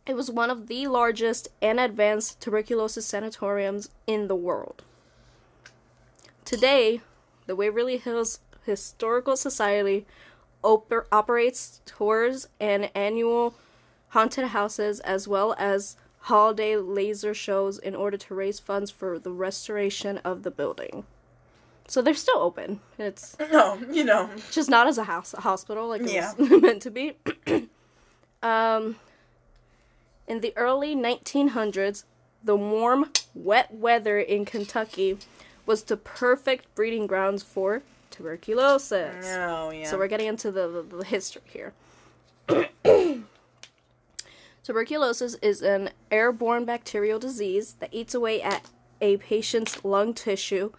was 0.07 0.31
one 0.31 0.49
of 0.49 0.65
the 0.65 0.88
largest 0.88 1.49
and 1.61 1.80
advanced 1.80 2.41
tuberculosis 2.41 3.06
sanatoriums 3.06 3.89
in 4.07 4.27
the 4.27 4.35
world. 4.35 4.81
Today, 6.45 7.02
the 7.45 7.56
Waverly 7.56 7.97
Hills 7.97 8.39
Historical 8.65 9.38
Society 9.38 10.07
oper- 10.66 11.06
operates 11.12 11.82
tours 11.86 12.48
and 12.60 12.90
annual 12.96 13.54
haunted 14.10 14.46
houses 14.48 15.00
as 15.02 15.28
well 15.28 15.56
as 15.60 15.96
holiday 16.22 16.76
laser 16.76 17.34
shows 17.34 17.78
in 17.78 17.96
order 17.96 18.18
to 18.18 18.34
raise 18.34 18.60
funds 18.60 18.90
for 18.90 19.20
the 19.20 19.32
restoration 19.32 20.18
of 20.26 20.42
the 20.44 20.50
building. 20.52 21.06
So 21.88 22.02
they're 22.02 22.16
still 22.16 22.40
open. 22.40 22.80
It's 22.98 23.38
No, 23.52 23.78
you 23.92 24.04
know. 24.04 24.30
just 24.52 24.70
not 24.70 24.88
as 24.88 24.98
a 24.98 25.04
house 25.04 25.34
a 25.36 25.42
hospital 25.42 25.88
like 25.88 26.02
it 26.02 26.12
Yeah. 26.12 26.34
was 26.38 26.50
meant 26.62 26.82
to 26.82 26.90
be. 26.92 27.14
um, 28.42 28.96
in 30.28 30.40
the 30.42 30.54
early 30.58 30.96
1900s, 30.96 32.04
the 32.44 32.56
warm, 32.56 33.12
wet 33.36 33.72
weather 33.74 34.18
in 34.20 34.46
Kentucky 34.46 35.18
was 35.68 35.84
the 35.84 35.98
perfect 35.98 36.74
breeding 36.76 37.06
grounds 37.08 37.44
for 37.44 37.84
tuberculosis. 38.16 39.26
No, 39.26 39.72
yeah. 39.72 39.90
So 39.90 39.98
we're 39.98 40.08
getting 40.08 40.28
into 40.28 40.52
the, 40.52 40.68
the, 40.68 40.98
the 40.98 41.04
history 41.06 41.42
here. 41.46 41.74
Tuberculosis 44.64 45.36
is 45.42 45.62
an 45.62 45.92
airborne 46.10 46.66
bacterial 46.66 47.20
disease 47.20 47.76
that 47.80 47.90
eats 47.92 48.16
away 48.16 48.42
at 48.42 48.70
a 49.02 49.18
patient's 49.18 49.84
lung 49.84 50.14
tissue 50.14 50.72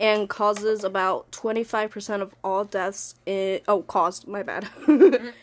and 0.00 0.28
causes 0.28 0.82
about 0.84 1.30
25% 1.32 2.20
of 2.20 2.34
all 2.42 2.64
deaths 2.64 3.14
in 3.26 3.60
oh 3.68 3.82
caused 3.82 4.26
my 4.28 4.42
bad 4.42 4.68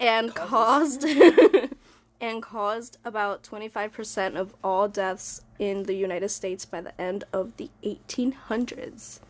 and 0.00 0.34
caused 0.34 1.04
and 2.20 2.42
caused 2.42 2.98
about 3.04 3.42
25% 3.42 4.36
of 4.36 4.54
all 4.62 4.88
deaths 4.88 5.42
in 5.58 5.82
the 5.84 5.94
United 5.94 6.28
States 6.30 6.64
by 6.64 6.80
the 6.80 6.98
end 7.00 7.24
of 7.32 7.56
the 7.56 7.68
1800s. 7.82 9.20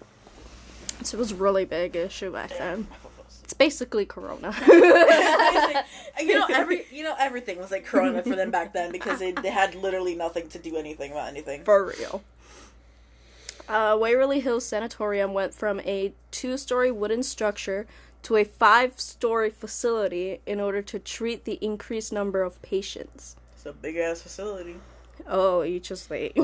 So 1.03 1.17
it 1.17 1.21
was 1.21 1.35
really 1.35 1.65
big 1.65 1.97
issue 1.97 2.33
back 2.33 2.51
then. 2.57 2.87
It's 3.45 3.53
basically 3.53 4.07
corona. 4.07 4.55
you 6.19 6.39
know 6.39 6.47
every 6.49 6.87
you 6.91 7.03
know 7.03 7.15
everything 7.19 7.59
was 7.59 7.71
like 7.71 7.85
corona 7.85 8.23
for 8.23 8.35
them 8.35 8.51
back 8.51 8.73
then 8.73 8.91
because 8.91 9.19
they, 9.19 9.33
they 9.33 9.51
had 9.51 9.75
literally 9.75 10.15
nothing 10.15 10.49
to 10.49 10.59
do 10.59 10.79
anything 10.79 11.13
about 11.13 11.29
anything. 11.29 11.63
For 11.63 11.85
real. 11.85 12.23
Uh, 13.69 13.99
Waverly 14.01 14.41
Hills 14.41 14.65
Sanatorium 14.65 15.35
went 15.35 15.53
from 15.53 15.81
a 15.81 16.15
two 16.31 16.57
story 16.57 16.91
wooden 16.91 17.23
structure 17.23 17.87
to 18.23 18.37
a 18.37 18.45
five 18.45 18.99
story 18.99 19.51
facility 19.51 20.41
in 20.47 20.59
order 20.59 20.81
to 20.81 20.99
treat 20.99 21.45
the 21.45 21.59
increased 21.61 22.15
number 22.15 22.43
of 22.43 22.61
patients. 22.63 23.37
It's 23.55 23.67
a 23.67 23.73
big 23.73 23.97
ass 23.97 24.23
facility. 24.23 24.77
Oh, 25.27 25.61
you 25.63 25.81
just 25.81 26.09
wait. 26.09 26.35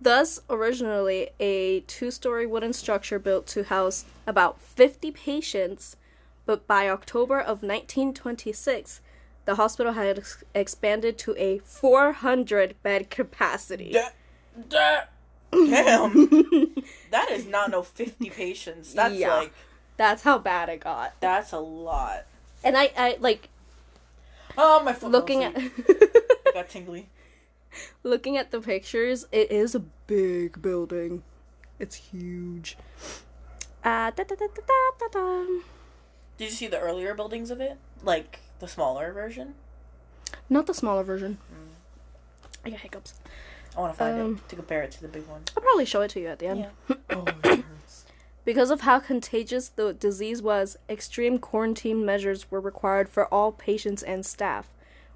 Thus, 0.00 0.40
originally 0.48 1.30
a 1.38 1.80
two 1.80 2.10
story 2.10 2.46
wooden 2.46 2.72
structure 2.72 3.18
built 3.18 3.46
to 3.48 3.64
house 3.64 4.04
about 4.26 4.60
50 4.60 5.10
patients, 5.10 5.96
but 6.46 6.66
by 6.66 6.88
October 6.88 7.38
of 7.38 7.62
1926, 7.62 9.00
the 9.44 9.56
hospital 9.56 9.92
had 9.92 10.18
ex- 10.18 10.44
expanded 10.54 11.18
to 11.18 11.34
a 11.36 11.58
400 11.58 12.82
bed 12.82 13.10
capacity. 13.10 13.92
Da- 13.92 14.08
da- 14.68 15.02
damn. 15.52 16.12
that 17.10 17.30
is 17.30 17.46
not 17.46 17.70
no 17.70 17.82
fifty 17.82 18.30
patients. 18.30 18.94
That's 18.94 19.14
Yeah. 19.14 19.34
like 19.34 19.52
That's 19.96 20.22
how 20.22 20.38
bad 20.38 20.68
it 20.70 20.80
got. 20.80 21.14
that's 21.20 21.52
a 21.52 21.58
lot. 21.58 22.24
And 22.64 22.76
I, 22.76 22.90
I 22.96 23.16
like 23.20 23.48
Oh 24.56 24.82
my 24.82 24.92
foot. 24.92 25.10
looking 25.10 25.44
at. 25.44 25.54
Got 26.54 26.68
tingly. 26.68 27.08
Looking 28.02 28.36
at 28.36 28.50
the 28.50 28.60
pictures. 28.60 29.26
It 29.32 29.50
is 29.50 29.74
a 29.74 29.80
big 29.80 30.60
building. 30.62 31.22
It's 31.78 31.94
huge. 31.96 32.76
Uh, 33.82 34.10
da, 34.10 34.24
da, 34.24 34.24
da, 34.24 34.34
da, 34.34 34.62
da, 34.66 34.90
da, 34.98 35.06
da. 35.12 35.44
Did 36.36 36.44
you 36.44 36.50
see 36.50 36.66
the 36.66 36.78
earlier 36.78 37.14
buildings 37.14 37.50
of 37.50 37.60
it? 37.60 37.78
Like 38.02 38.40
the 38.58 38.68
smaller 38.68 39.12
version? 39.12 39.54
Not 40.48 40.66
the 40.66 40.74
smaller 40.74 41.02
version. 41.02 41.38
I 42.64 42.70
got 42.70 42.80
hiccups. 42.80 43.14
I 43.76 43.80
want 43.80 43.92
to 43.94 43.98
find 43.98 44.20
Um, 44.20 44.34
it 44.44 44.48
to 44.50 44.56
compare 44.56 44.82
it 44.82 44.90
to 44.92 45.02
the 45.02 45.08
big 45.08 45.26
one. 45.26 45.42
I'll 45.56 45.62
probably 45.62 45.84
show 45.86 46.02
it 46.02 46.10
to 46.10 46.20
you 46.20 46.26
at 46.28 46.38
the 46.38 46.46
end. 46.48 46.66
Yeah. 46.88 46.96
oh, 47.10 47.24
it 47.26 47.46
hurts. 47.46 48.04
Because 48.44 48.70
of 48.70 48.80
how 48.82 48.98
contagious 48.98 49.68
the 49.68 49.92
disease 49.92 50.42
was, 50.42 50.76
extreme 50.88 51.38
quarantine 51.38 52.04
measures 52.04 52.50
were 52.50 52.60
required 52.60 53.08
for 53.08 53.26
all 53.32 53.52
patients 53.52 54.02
and 54.02 54.26
staff, 54.26 54.68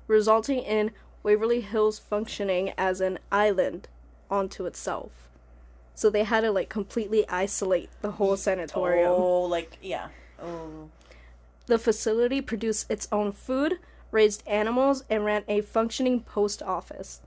resulting 0.06 0.60
in 0.60 0.93
Waverly 1.24 1.62
Hills 1.62 1.98
functioning 1.98 2.72
as 2.78 3.01
an 3.01 3.18
island 3.32 3.88
onto 4.30 4.66
itself. 4.66 5.10
So 5.96 6.10
they 6.10 6.22
had 6.24 6.42
to 6.42 6.52
like 6.52 6.68
completely 6.68 7.28
isolate 7.28 7.90
the 8.02 8.12
whole 8.12 8.36
sanatorium. 8.36 9.10
Oh, 9.10 9.42
like 9.42 9.78
yeah. 9.82 10.09
Oh. 10.40 10.90
The 11.66 11.78
facility 11.78 12.40
produced 12.42 12.90
its 12.90 13.09
own 13.10 13.32
food, 13.32 13.78
raised 14.10 14.46
animals, 14.46 15.02
and 15.09 15.24
ran 15.24 15.44
a 15.48 15.62
functioning 15.62 16.20
post 16.20 16.62
office. 16.62 17.20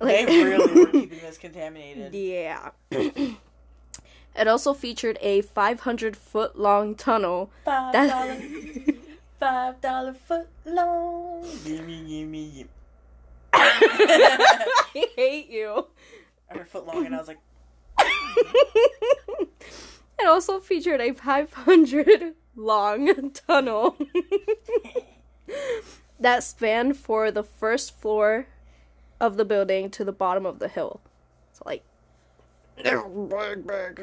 They 0.00 0.24
really 0.26 0.72
were 0.84 0.86
keeping 0.92 1.18
this 1.20 1.38
contaminated. 1.38 2.14
Yeah. 2.14 2.70
it 2.90 4.46
also 4.46 4.74
featured 4.74 5.18
a 5.22 5.40
500 5.42 6.16
foot 6.16 6.58
long 6.58 6.94
tunnel. 6.94 7.50
Five 7.64 7.92
That- 7.94 8.40
five 9.40 9.80
dollar 9.80 10.12
foot 10.14 10.48
long. 10.64 11.46
Gimme, 11.64 12.04
gimme, 12.06 12.50
gimme. 12.50 12.68
I 13.52 15.08
hate 15.16 15.50
you. 15.50 15.86
Heard 16.48 16.68
foot 16.68 16.86
long, 16.86 17.06
and 17.06 17.14
I 17.14 17.18
was 17.18 17.28
like, 17.28 17.38
it 20.18 20.26
also 20.26 20.60
featured 20.60 21.00
a 21.00 21.12
500 21.12 22.34
long 22.56 23.30
tunnel 23.30 23.96
that 26.20 26.42
spanned 26.42 26.96
for 26.96 27.30
the 27.30 27.42
first 27.42 27.98
floor 28.00 28.46
of 29.20 29.36
the 29.36 29.44
building 29.44 29.90
to 29.90 30.04
the 30.04 30.12
bottom 30.12 30.46
of 30.46 30.58
the 30.58 30.68
hill. 30.68 31.00
So, 31.52 31.62
like, 31.66 31.82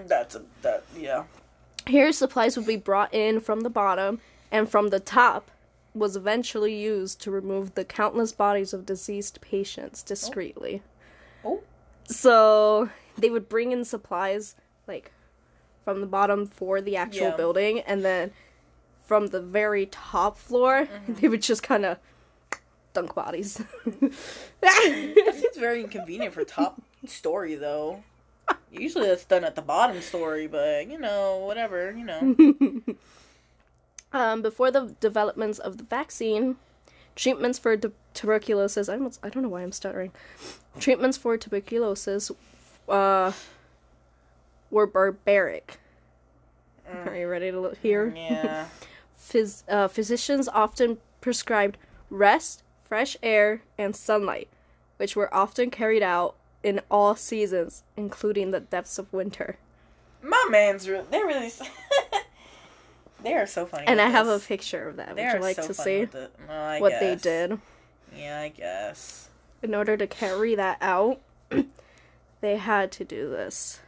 "That's 0.08 0.36
a 0.36 0.44
that 0.62 0.84
yeah." 0.98 1.24
here 1.88 2.12
supplies 2.12 2.58
would 2.58 2.68
be 2.68 2.78
brought 2.78 3.14
in 3.14 3.40
from 3.40 3.62
the 3.62 3.70
bottom, 3.70 4.20
and 4.52 4.70
from 4.70 4.90
the 4.90 5.00
top 5.00 5.52
was 5.96 6.16
eventually 6.16 6.76
used 6.76 7.22
to 7.22 7.32
remove 7.32 7.74
the 7.74 7.86
countless 7.86 8.32
bodies 8.34 8.74
of 8.74 8.86
deceased 8.86 9.42
patients 9.42 10.04
discreetly. 10.04 10.82
Oh. 11.44 11.50
oh. 11.50 11.64
So 12.06 12.90
they 13.18 13.30
would 13.30 13.50
bring 13.50 13.72
in 13.72 13.86
supplies 13.86 14.56
like 14.88 15.12
from 15.84 16.02
the 16.02 16.08
bottom 16.08 16.46
for 16.46 16.82
the 16.82 16.98
actual 16.98 17.28
Yeah. 17.28 17.38
building, 17.38 17.80
and 17.82 18.04
then 18.04 18.32
from 19.06 19.28
the 19.28 19.42
very 19.42 19.86
top 19.86 20.38
floor, 20.38 20.88
mm-hmm. 20.88 21.14
they 21.14 21.28
would 21.28 21.42
just 21.42 21.64
kind 21.64 21.86
of 21.86 21.98
dunk 22.94 23.14
bodies. 23.14 23.62
That 24.62 25.34
seems 25.36 25.58
very 25.58 25.82
inconvenient 25.82 26.34
for 26.34 26.44
top 26.44 26.82
story 27.06 27.56
though. 27.56 28.04
Usually 28.72 29.08
that's 29.08 29.26
done 29.26 29.44
at 29.44 29.56
the 29.56 29.62
bottom 29.62 30.02
story, 30.02 30.48
but 30.48 30.90
you 30.90 31.00
know, 31.00 31.38
whatever, 31.46 31.92
you 31.92 32.04
know. 32.04 32.36
um, 34.16 34.42
before 34.42 34.72
the 34.72 34.96
developments 35.02 35.60
of 35.60 35.78
the 35.78 35.84
vaccine, 35.84 36.56
treatments 37.18 37.60
for 37.60 37.76
tu- 37.76 37.92
tuberculosis. 38.14 38.88
I 38.88 38.94
almost, 38.94 39.20
I 39.22 39.30
don't 39.30 39.44
know 39.44 39.50
why 39.50 39.62
I'm 39.62 39.74
stuttering. 39.74 40.12
Treatments 40.80 41.18
for 41.18 41.38
tuberculosis, 41.38 42.32
uh, 42.88 43.34
were 44.72 44.88
barbaric. 44.88 45.80
Are 47.06 47.16
you 47.16 47.28
ready 47.28 47.52
to 47.52 47.60
look 47.60 47.78
here? 47.82 48.14
Yeah. 48.16 48.68
Phys- 49.20 49.64
uh, 49.68 49.90
physicians 49.90 50.48
often 50.48 50.98
prescribed 51.20 51.78
rest, 52.10 52.64
fresh 52.86 53.18
air, 53.22 53.64
and 53.78 53.96
sunlight, 53.96 54.48
which 54.96 55.16
were 55.16 55.34
often 55.34 55.70
carried 55.70 56.04
out 56.04 56.36
in 56.64 56.80
all 56.90 57.16
seasons, 57.16 57.84
including 57.98 58.52
the 58.52 58.62
depths 58.62 58.98
of 58.98 59.12
winter. 59.12 59.58
My 60.22 60.48
man's 60.50 60.88
real. 60.88 61.06
They're 61.10 61.26
really. 61.26 61.52
they 63.26 63.34
are 63.34 63.48
so 63.48 63.66
funny. 63.66 63.86
And 63.88 64.00
I 64.00 64.08
have 64.08 64.28
a 64.28 64.40
picture 64.40 64.88
of 64.88 64.98
that. 64.98 65.10
Would 65.10 65.18
They 65.18 65.34
you 65.34 65.40
like 65.40 65.56
so 65.56 65.68
to 65.68 65.74
see. 65.74 66.08
Oh, 66.14 66.28
I 66.50 66.80
what 66.80 67.00
they 67.00 67.16
did? 67.16 67.60
Yeah, 68.16 68.40
I 68.40 68.50
guess. 68.50 69.30
In 69.62 69.74
order 69.74 69.98
to 69.98 70.08
carry 70.08 70.56
that 70.56 70.78
out, 70.82 71.20
they 72.42 72.58
had 72.58 72.92
to 72.94 73.04
do 73.04 73.30
this. 73.30 73.80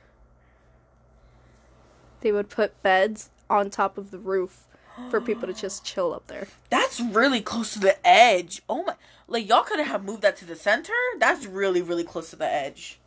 They 2.22 2.32
would 2.32 2.50
put 2.50 2.82
beds 2.82 3.30
on 3.50 3.70
top 3.70 3.98
of 3.98 4.12
the 4.12 4.18
roof 4.18 4.66
for 5.10 5.22
people 5.22 5.48
to 5.48 5.54
just 5.54 5.86
chill 5.86 6.14
up 6.14 6.28
there. 6.28 6.48
That's 6.70 7.00
really 7.00 7.42
close 7.42 7.74
to 7.74 7.80
the 7.80 8.06
edge. 8.06 8.64
Oh 8.68 8.84
my! 8.84 8.96
Like 9.28 9.48
y'all 9.48 9.64
could 9.64 9.80
have 9.80 10.04
moved 10.04 10.24
that 10.24 10.38
to 10.38 10.46
the 10.46 10.56
center. 10.56 10.94
That's 11.20 11.46
really, 11.46 11.82
really 11.82 12.04
close 12.04 12.32
to 12.32 12.36
the 12.36 12.52
edge. 12.52 13.00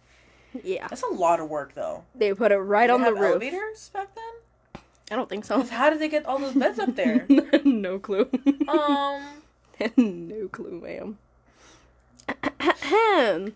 Yeah. 0.65 0.89
That's 0.89 1.03
a 1.03 1.13
lot 1.13 1.41
of 1.41 1.49
work, 1.49 1.75
though. 1.75 2.05
They 2.15 2.35
put 2.35 2.53
it 2.53 2.57
right 2.59 2.89
Did 2.89 2.95
on 2.95 3.03
the 3.03 3.15
roof. 3.15 3.43
Elevators 3.43 3.91
back 3.93 4.15
then? 4.15 4.25
I 5.11 5.17
don't 5.17 5.29
think 5.29 5.45
so. 5.45 5.63
how 5.63 5.91
did 5.91 5.99
they 5.99 6.09
get 6.09 6.27
all 6.27 6.39
those 6.39 6.55
beds 6.55 6.79
up 6.79 6.95
there? 6.95 7.27
no 7.65 7.99
clue. 7.99 8.29
um. 8.69 9.23
no 9.97 10.49
clue, 10.49 10.81
ma'am. 10.81 11.19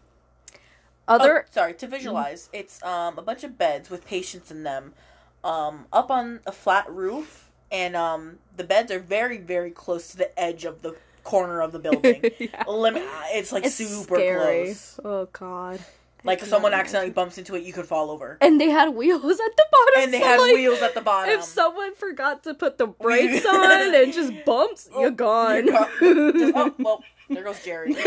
Other 1.07 1.45
oh, 1.47 1.51
sorry 1.51 1.75
to 1.75 1.87
visualize. 1.87 2.49
It's 2.53 2.83
um 2.83 3.19
a 3.19 3.23
bunch 3.23 3.45
of 3.45 3.59
beds 3.59 3.91
with 3.91 4.07
patients 4.07 4.51
in 4.51 4.63
them, 4.63 4.95
um 5.45 5.87
up 5.93 6.11
on 6.11 6.41
a 6.47 6.53
flat 6.53 6.91
roof, 6.91 7.51
and 7.71 7.95
um 7.95 8.39
the 8.57 8.65
beds 8.65 8.91
are 8.91 8.99
very 8.99 9.37
very 9.39 9.71
close 9.71 10.09
to 10.13 10.17
the 10.17 10.39
edge 10.41 10.65
of 10.65 10.81
the 10.83 10.97
corner 11.23 11.61
of 11.61 11.73
the 11.73 11.79
building. 11.79 12.23
Yeah. 12.39 12.65
Limit. 12.67 13.03
It's 13.33 13.53
like 13.53 13.65
It's 13.67 13.75
super 13.75 14.17
scary. 14.17 14.65
close. 14.65 15.01
Oh 15.05 15.29
god. 15.33 15.81
Like 16.25 16.41
if 16.43 16.49
someone 16.49 16.73
cannot 16.73 16.81
accidentally 16.85 17.13
bumps 17.13 17.37
into 17.37 17.55
it, 17.55 17.63
you 17.65 17.73
could 17.75 17.87
fall 17.87 18.11
over. 18.11 18.39
And 18.41 18.59
they 18.61 18.71
had 18.71 18.89
wheels 18.95 19.23
at 19.23 19.57
the 19.57 19.67
bottom. 19.71 20.03
And 20.03 20.13
they 20.13 20.21
so, 20.21 20.27
had 20.27 20.41
like, 20.41 20.55
wheels 20.55 20.81
at 20.81 20.95
the 20.95 21.03
bottom. 21.03 21.35
If 21.35 21.43
someone 21.45 21.95
forgot 21.95 22.43
to 22.45 22.55
put 22.55 22.79
the 22.79 22.87
brakes 23.05 23.45
on 23.45 23.95
and 23.95 24.13
just 24.13 24.33
bumps, 24.47 24.89
Oh, 24.93 25.03
you're 25.03 25.11
gone. 25.11 25.67
You're 25.67 25.75
gone. 25.75 25.89
Just- 26.39 26.53
oh 26.57 26.75
well, 26.79 27.05
there 27.29 27.45
goes 27.45 27.63
Jerry. 27.63 27.95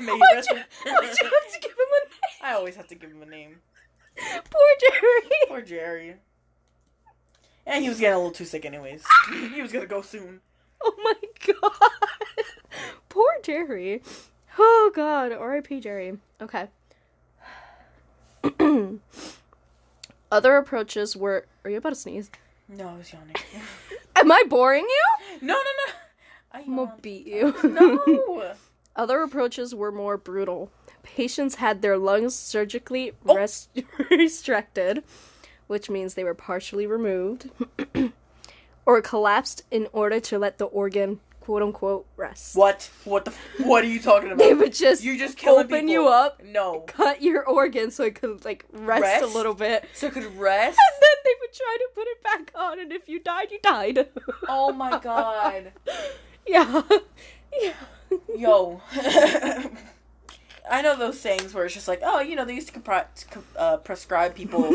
Maybe 0.00 0.12
Why'd 0.18 0.20
that's 0.36 0.48
you, 0.50 0.56
what- 0.56 0.66
why'd 1.04 1.16
you 1.20 1.24
have 1.24 1.52
to 1.52 1.60
give 1.60 1.70
him 1.72 1.76
a 1.78 2.00
name? 2.08 2.18
I 2.42 2.52
always 2.54 2.76
have 2.76 2.86
to 2.88 2.94
give 2.94 3.10
him 3.10 3.22
a 3.22 3.26
name. 3.26 3.56
Poor 4.16 4.68
Jerry. 4.80 5.30
Poor 5.48 5.60
Jerry. 5.60 6.14
And 7.66 7.82
he 7.84 7.88
was 7.90 7.98
getting 8.00 8.14
a 8.14 8.16
little 8.16 8.32
too 8.32 8.44
sick, 8.46 8.64
anyways. 8.64 9.04
he 9.52 9.60
was 9.62 9.70
gonna 9.72 9.86
go 9.86 10.00
soon. 10.02 10.40
Oh 10.82 10.94
my 11.02 11.14
god. 11.46 11.72
Poor 13.08 13.28
Jerry. 13.42 14.02
Oh 14.58 14.90
god. 14.94 15.32
R.I.P. 15.32 15.80
Jerry. 15.80 16.18
Okay. 16.40 16.68
Other 20.30 20.56
approaches 20.56 21.16
were. 21.16 21.46
Are 21.64 21.70
you 21.70 21.78
about 21.78 21.90
to 21.90 21.94
sneeze? 21.94 22.30
No, 22.68 22.88
I 22.88 22.96
was 22.96 23.12
yawning. 23.12 23.34
Am 24.16 24.30
I 24.30 24.42
boring 24.48 24.84
you? 24.88 25.38
no, 25.46 25.54
no, 25.54 25.60
no. 25.60 25.92
I 26.52 26.58
I'm 26.60 26.76
gonna 26.76 26.94
beat 27.00 27.26
you. 27.26 27.54
No. 27.64 28.52
Other 28.96 29.22
approaches 29.22 29.74
were 29.74 29.92
more 29.92 30.16
brutal. 30.16 30.70
Patients 31.02 31.54
had 31.56 31.80
their 31.82 31.96
lungs 31.96 32.34
surgically 32.34 33.12
Oh. 33.26 33.36
res- 33.36 33.68
restricted, 34.10 35.04
which 35.66 35.88
means 35.88 36.14
they 36.14 36.24
were 36.24 36.34
partially 36.34 36.86
removed, 36.86 37.48
or 38.86 39.00
collapsed 39.00 39.62
in 39.70 39.86
order 39.92 40.20
to 40.20 40.38
let 40.38 40.58
the 40.58 40.66
organ, 40.66 41.20
quote 41.48 41.62
unquote, 41.62 42.06
rest. 42.18 42.54
What? 42.54 42.90
What 43.04 43.24
the? 43.24 43.30
f- 43.30 43.38
What 43.60 43.82
are 43.82 43.86
you 43.86 44.00
talking 44.02 44.28
about? 44.32 44.36
They 44.44 44.52
would 44.52 44.74
just 44.74 45.02
you 45.02 45.16
just 45.18 45.42
open 45.46 45.66
people. 45.68 45.88
you 45.88 46.06
up, 46.06 46.42
No. 46.44 46.80
cut 46.80 47.22
your 47.22 47.42
organ 47.46 47.90
so 47.90 48.04
it 48.04 48.16
could 48.16 48.44
like 48.44 48.66
rest, 48.70 49.00
Rest? 49.02 49.24
a 49.24 49.26
little 49.26 49.54
bit, 49.54 49.86
So 49.94 50.08
it 50.08 50.12
could 50.12 50.26
rest. 50.36 50.78
and 50.78 51.02
then 51.02 51.16
they 51.24 51.32
would 51.40 51.52
try 51.54 51.76
to 51.78 51.88
put 51.94 52.06
it 52.06 52.22
back 52.22 52.52
on. 52.54 52.78
And 52.80 52.92
if 52.92 53.08
you 53.08 53.18
died, 53.18 53.50
you 53.50 53.60
died. 53.62 54.08
Oh 54.46 54.72
my 54.74 54.98
god. 55.02 55.72
yeah, 56.46 56.82
yeah. 57.58 57.72
Yo. 58.36 58.82
I 60.70 60.82
know 60.82 60.96
those 60.96 61.18
things 61.18 61.54
where 61.54 61.64
it's 61.64 61.72
just 61.72 61.88
like, 61.88 62.00
oh, 62.04 62.20
you 62.20 62.36
know, 62.36 62.44
they 62.44 62.52
used 62.54 62.68
to 62.74 62.78
compri- 62.78 63.06
uh, 63.56 63.78
prescribe 63.78 64.34
people, 64.34 64.70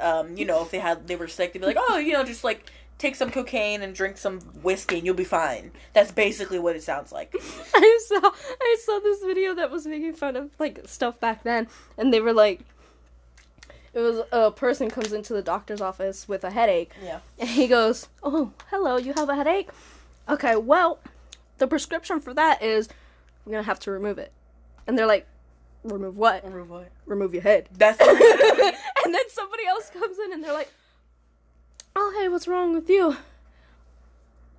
um, 0.00 0.34
you 0.38 0.46
know, 0.46 0.62
if 0.62 0.70
they 0.70 0.78
had 0.78 1.06
they 1.06 1.16
were 1.16 1.28
sick, 1.28 1.52
they'd 1.52 1.58
be 1.58 1.66
like, 1.66 1.76
oh, 1.78 1.98
you 1.98 2.14
know, 2.14 2.24
just 2.24 2.44
like 2.44 2.64
take 2.98 3.14
some 3.14 3.30
cocaine 3.30 3.80
and 3.82 3.94
drink 3.94 4.18
some 4.18 4.40
whiskey 4.62 4.96
and 4.98 5.06
you'll 5.06 5.14
be 5.14 5.24
fine. 5.24 5.70
That's 5.92 6.10
basically 6.12 6.58
what 6.58 6.74
it 6.76 6.82
sounds 6.82 7.12
like. 7.12 7.32
I 7.74 7.98
saw 8.06 8.20
I 8.60 8.76
saw 8.84 8.98
this 9.00 9.20
video 9.22 9.54
that 9.54 9.70
was 9.70 9.86
making 9.86 10.14
fun 10.14 10.36
of 10.36 10.50
like 10.58 10.80
stuff 10.86 11.18
back 11.20 11.44
then, 11.44 11.68
and 11.96 12.12
they 12.12 12.20
were 12.20 12.32
like, 12.32 12.60
it 13.94 14.00
was 14.00 14.20
a 14.32 14.50
person 14.50 14.90
comes 14.90 15.12
into 15.12 15.32
the 15.32 15.42
doctor's 15.42 15.80
office 15.80 16.28
with 16.28 16.44
a 16.44 16.50
headache, 16.50 16.92
Yeah. 17.02 17.20
and 17.38 17.48
he 17.48 17.66
goes, 17.68 18.08
"Oh, 18.22 18.52
hello, 18.70 18.96
you 18.96 19.12
have 19.14 19.28
a 19.28 19.34
headache? 19.36 19.70
Okay, 20.28 20.56
well, 20.56 20.98
the 21.58 21.66
prescription 21.66 22.20
for 22.20 22.34
that 22.34 22.62
is 22.62 22.88
we're 23.44 23.52
gonna 23.52 23.62
have 23.62 23.80
to 23.80 23.90
remove 23.90 24.18
it." 24.18 24.32
And 24.86 24.98
they're 24.98 25.06
like, 25.06 25.26
"Remove 25.84 26.16
what? 26.16 26.44
Remove 26.44 26.68
what? 26.70 26.90
Remove 27.06 27.32
your 27.32 27.42
head." 27.42 27.68
That's 27.76 27.98
and 28.00 29.14
then 29.14 29.28
somebody 29.30 29.66
else 29.66 29.90
comes 29.90 30.18
in 30.18 30.32
and 30.32 30.42
they're 30.44 30.52
like, 30.52 30.70
"Oh, 32.00 32.16
hey, 32.20 32.28
what's 32.28 32.46
wrong 32.48 32.72
with 32.74 32.88
you?" 32.88 33.16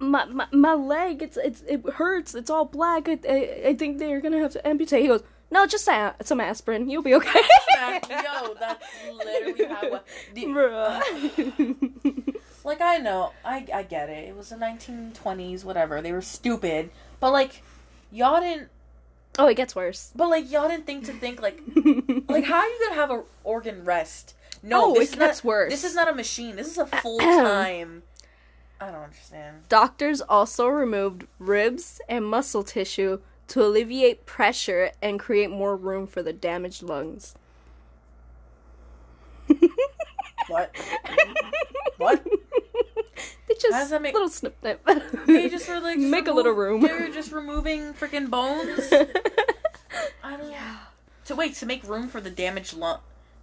My, 0.02 0.24
my, 0.26 0.48
my 0.52 0.74
leg, 0.74 1.22
it's 1.22 1.38
it's 1.38 1.62
it 1.68 1.82
hurts. 1.96 2.34
It's 2.36 2.50
all 2.50 2.66
black. 2.66 3.10
I, 3.10 3.20
I, 3.28 3.62
I 3.70 3.74
think 3.76 3.98
they're 3.98 4.22
gonna 4.22 4.40
have 4.40 4.52
to 4.54 4.66
amputate. 4.68 5.02
He 5.02 5.08
goes, 5.10 5.24
"No, 5.52 5.66
just 5.68 5.88
a- 5.90 5.92
uh, 5.94 6.14
some 6.24 6.40
aspirin. 6.40 6.90
You'll 6.90 7.04
be 7.04 7.16
okay." 7.16 7.42
Yo, 8.10 8.54
that's 8.60 8.86
literally 9.14 9.66
how. 9.66 9.96
I- 9.96 10.02
the- 10.34 10.46
Bruh. 10.48 12.36
Like 12.64 12.82
I 12.82 12.98
know, 12.98 13.32
I 13.44 13.66
I 13.74 13.84
get 13.84 14.10
it. 14.10 14.30
It 14.30 14.36
was 14.38 14.50
the 14.50 14.56
1920s, 14.58 15.64
whatever. 15.64 16.02
They 16.02 16.12
were 16.12 16.22
stupid, 16.22 16.92
but 17.20 17.32
like 17.32 17.62
y'all 18.12 18.40
didn't. 18.40 18.70
oh, 19.38 19.48
it 19.48 19.56
gets 19.56 19.76
worse. 19.76 20.12
But 20.16 20.30
like 20.30 20.50
y'all 20.52 20.68
didn't 20.70 20.86
think 20.86 21.06
to 21.06 21.14
think 21.14 21.42
like 21.42 21.62
like 22.30 22.44
how 22.46 22.60
are 22.60 22.68
you 22.68 22.80
gonna 22.86 22.96
have 23.02 23.12
an 23.12 23.24
organ 23.44 23.84
rest? 23.86 24.34
No, 24.62 24.92
Oh, 24.92 24.94
this 24.94 25.14
it 25.14 25.20
gets 25.20 25.44
not, 25.44 25.48
worse. 25.48 25.72
This 25.72 25.84
is 25.84 25.96
not 25.96 26.10
a 26.10 26.14
machine. 26.14 26.56
This 26.56 26.68
is 26.68 26.78
a 26.78 26.86
full 27.02 27.18
time. 27.20 28.04
I 28.82 28.92
don't 28.92 29.04
understand. 29.04 29.64
Doctors 29.70 30.22
also 30.22 30.68
removed 30.68 31.28
ribs 31.38 32.00
and 32.08 32.26
muscle 32.26 32.64
tissue 32.64 33.20
to 33.50 33.62
alleviate 33.64 34.26
pressure 34.26 34.92
and 35.02 35.20
create 35.20 35.50
more 35.50 35.76
room 35.76 36.08
for 36.08 36.22
the 36.24 36.32
damaged 36.34 36.84
lungs. 36.84 37.36
What? 40.48 40.76
What? 41.98 42.24
They 42.26 43.56
just 43.56 43.74
How 43.74 43.80
does 43.82 43.90
that 43.90 44.02
make- 44.02 44.14
little 44.14 44.30
snip 44.30 44.56
snip. 44.62 44.82
They 45.28 45.50
just 45.50 45.68
were 45.68 45.82
like 45.82 45.98
just 45.98 46.08
make 46.12 46.28
a 46.30 46.32
little 46.32 46.54
room. 46.54 46.80
They're 46.80 47.10
just 47.10 47.34
removing 47.34 47.94
freaking 47.94 48.30
bones. 48.30 48.88
I 50.24 50.38
don't 50.38 50.50
know. 50.50 50.58
To 51.26 51.36
wait 51.36 51.56
to 51.56 51.66
make 51.66 51.84
room 51.86 52.08
for 52.08 52.22
the 52.22 52.30
damaged 52.30 52.74
lung, 52.74 53.00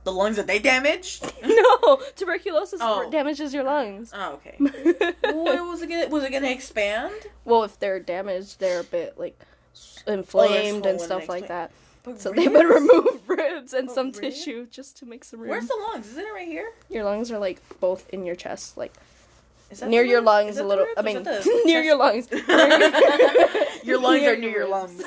the 0.06 0.12
lungs 0.12 0.36
that 0.36 0.46
they 0.46 0.58
damaged. 0.60 1.30
no, 1.44 2.00
tuberculosis 2.14 2.78
Oh. 2.82 3.10
damages 3.10 3.52
your 3.52 3.64
lungs. 3.64 4.12
Oh, 4.14 4.34
okay. 4.34 4.54
what 5.32 5.66
was 5.68 5.82
it 5.82 5.88
gonna? 5.90 6.08
Was 6.08 6.22
it 6.24 6.30
gonna 6.32 6.48
expand? 6.48 7.12
well, 7.44 7.64
if 7.64 7.78
they're 7.78 8.00
damaged, 8.00 8.60
they're 8.60 8.80
a 8.80 8.84
bit 8.84 9.18
like 9.18 9.38
s- 9.74 10.02
oh, 10.06 10.12
inflamed 10.12 10.86
and 10.86 11.00
stuff 11.00 11.28
like 11.28 11.48
that. 11.48 11.72
But 12.04 12.20
So 12.20 12.30
they 12.30 12.46
would 12.46 12.64
ribs? 12.64 12.80
remove 12.88 13.20
ribs 13.28 13.72
and 13.74 13.88
But 13.88 13.94
some 13.96 14.06
ribs? 14.06 14.20
tissue 14.20 14.66
just 14.70 14.96
to 14.98 15.06
make 15.06 15.24
some 15.24 15.40
room. 15.40 15.50
Where's 15.50 15.66
the 15.66 15.76
lungs? 15.90 16.06
Isn't 16.08 16.24
it 16.24 16.32
right 16.32 16.46
here? 16.46 16.70
Your 16.88 17.02
lungs 17.02 17.32
are 17.32 17.38
like 17.40 17.60
both 17.80 18.08
in 18.10 18.24
your 18.24 18.36
chest, 18.36 18.76
like 18.78 18.92
near 19.84 20.04
your 20.04 20.20
lungs 20.20 20.56
a 20.58 20.62
little. 20.64 20.86
I 20.96 21.02
mean, 21.02 21.16
is 21.16 21.24
that 21.24 21.42
the 21.42 21.62
near 21.64 21.82
your 21.82 21.96
lungs. 21.96 22.28
Your 23.82 23.98
lungs 24.00 24.20
Near 24.22 24.34
are 24.34 24.36
near 24.36 24.50
your 24.50 24.68
lungs. 24.68 25.02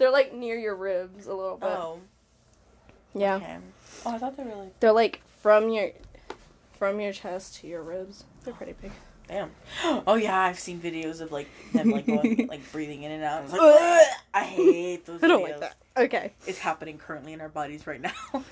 They're 0.00 0.10
like 0.10 0.32
near 0.34 0.56
your 0.58 0.74
ribs 0.76 1.26
a 1.26 1.34
little 1.34 1.58
bit. 1.58 1.68
oh. 1.68 2.00
yeah, 3.14 3.36
Okay. 3.36 3.58
Oh, 4.06 4.14
I 4.14 4.18
thought 4.18 4.34
they 4.34 4.44
were 4.44 4.54
like 4.54 4.80
they're 4.80 4.92
like 4.92 5.20
from 5.42 5.68
your 5.68 5.90
from 6.78 6.98
your 7.00 7.12
chest 7.12 7.56
to 7.56 7.66
your 7.66 7.82
ribs. 7.82 8.24
They're 8.42 8.54
pretty 8.54 8.72
big. 8.80 8.92
damn. 9.28 9.50
Oh 9.84 10.14
yeah, 10.14 10.40
I've 10.40 10.58
seen 10.58 10.80
videos 10.80 11.20
of 11.20 11.32
like 11.32 11.48
them 11.74 11.90
like 11.90 12.06
going 12.06 12.46
like 12.50 12.72
breathing 12.72 13.02
in 13.02 13.12
and 13.12 13.22
out. 13.22 13.44
It's 13.44 13.52
like, 13.52 13.60
I 14.34 14.42
hate 14.42 15.04
those. 15.04 15.22
I 15.22 15.28
don't 15.28 15.42
videos. 15.42 15.50
like 15.50 15.60
that. 15.60 15.76
Okay. 15.98 16.32
It's 16.46 16.58
happening 16.58 16.96
currently 16.96 17.34
in 17.34 17.42
our 17.42 17.50
bodies 17.50 17.86
right 17.86 18.00
now. 18.00 18.12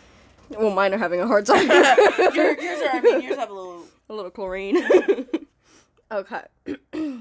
Well, 0.50 0.70
mine 0.70 0.94
are 0.94 0.98
having 0.98 1.20
a 1.20 1.26
hard 1.26 1.44
time. 1.44 1.68
Your- 2.34 2.58
yours 2.58 2.80
are. 2.80 2.88
I 2.96 3.00
mean, 3.02 3.20
yours 3.20 3.36
have 3.36 3.50
a 3.50 3.52
little. 3.52 3.84
a 4.08 4.14
little 4.14 4.30
chlorine. 4.30 4.78
okay. 6.10 6.42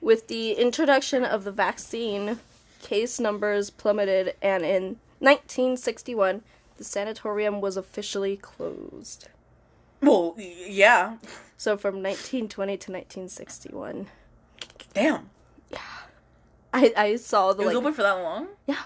With 0.00 0.26
the 0.26 0.52
introduction 0.54 1.24
of 1.24 1.44
the 1.44 1.52
vaccine, 1.52 2.40
case 2.80 3.18
numbers 3.20 3.70
plummeted, 3.70 4.34
and 4.42 4.64
in 4.64 4.82
1961, 5.20 6.42
the 6.76 6.84
sanatorium 6.84 7.60
was 7.60 7.76
officially 7.76 8.36
closed. 8.36 9.28
Well, 10.00 10.34
yeah. 10.38 11.16
So 11.56 11.76
from 11.76 11.96
1920 11.96 12.72
to 12.76 12.92
1961. 12.92 14.06
Damn. 14.94 15.30
Yeah. 15.70 15.78
I 16.72 16.92
I 16.96 17.16
saw 17.16 17.52
the 17.52 17.62
It 17.62 17.66
was 17.66 17.74
like 17.74 17.82
open 17.82 17.94
for 17.94 18.02
that 18.02 18.12
long? 18.12 18.48
Yeah. 18.66 18.82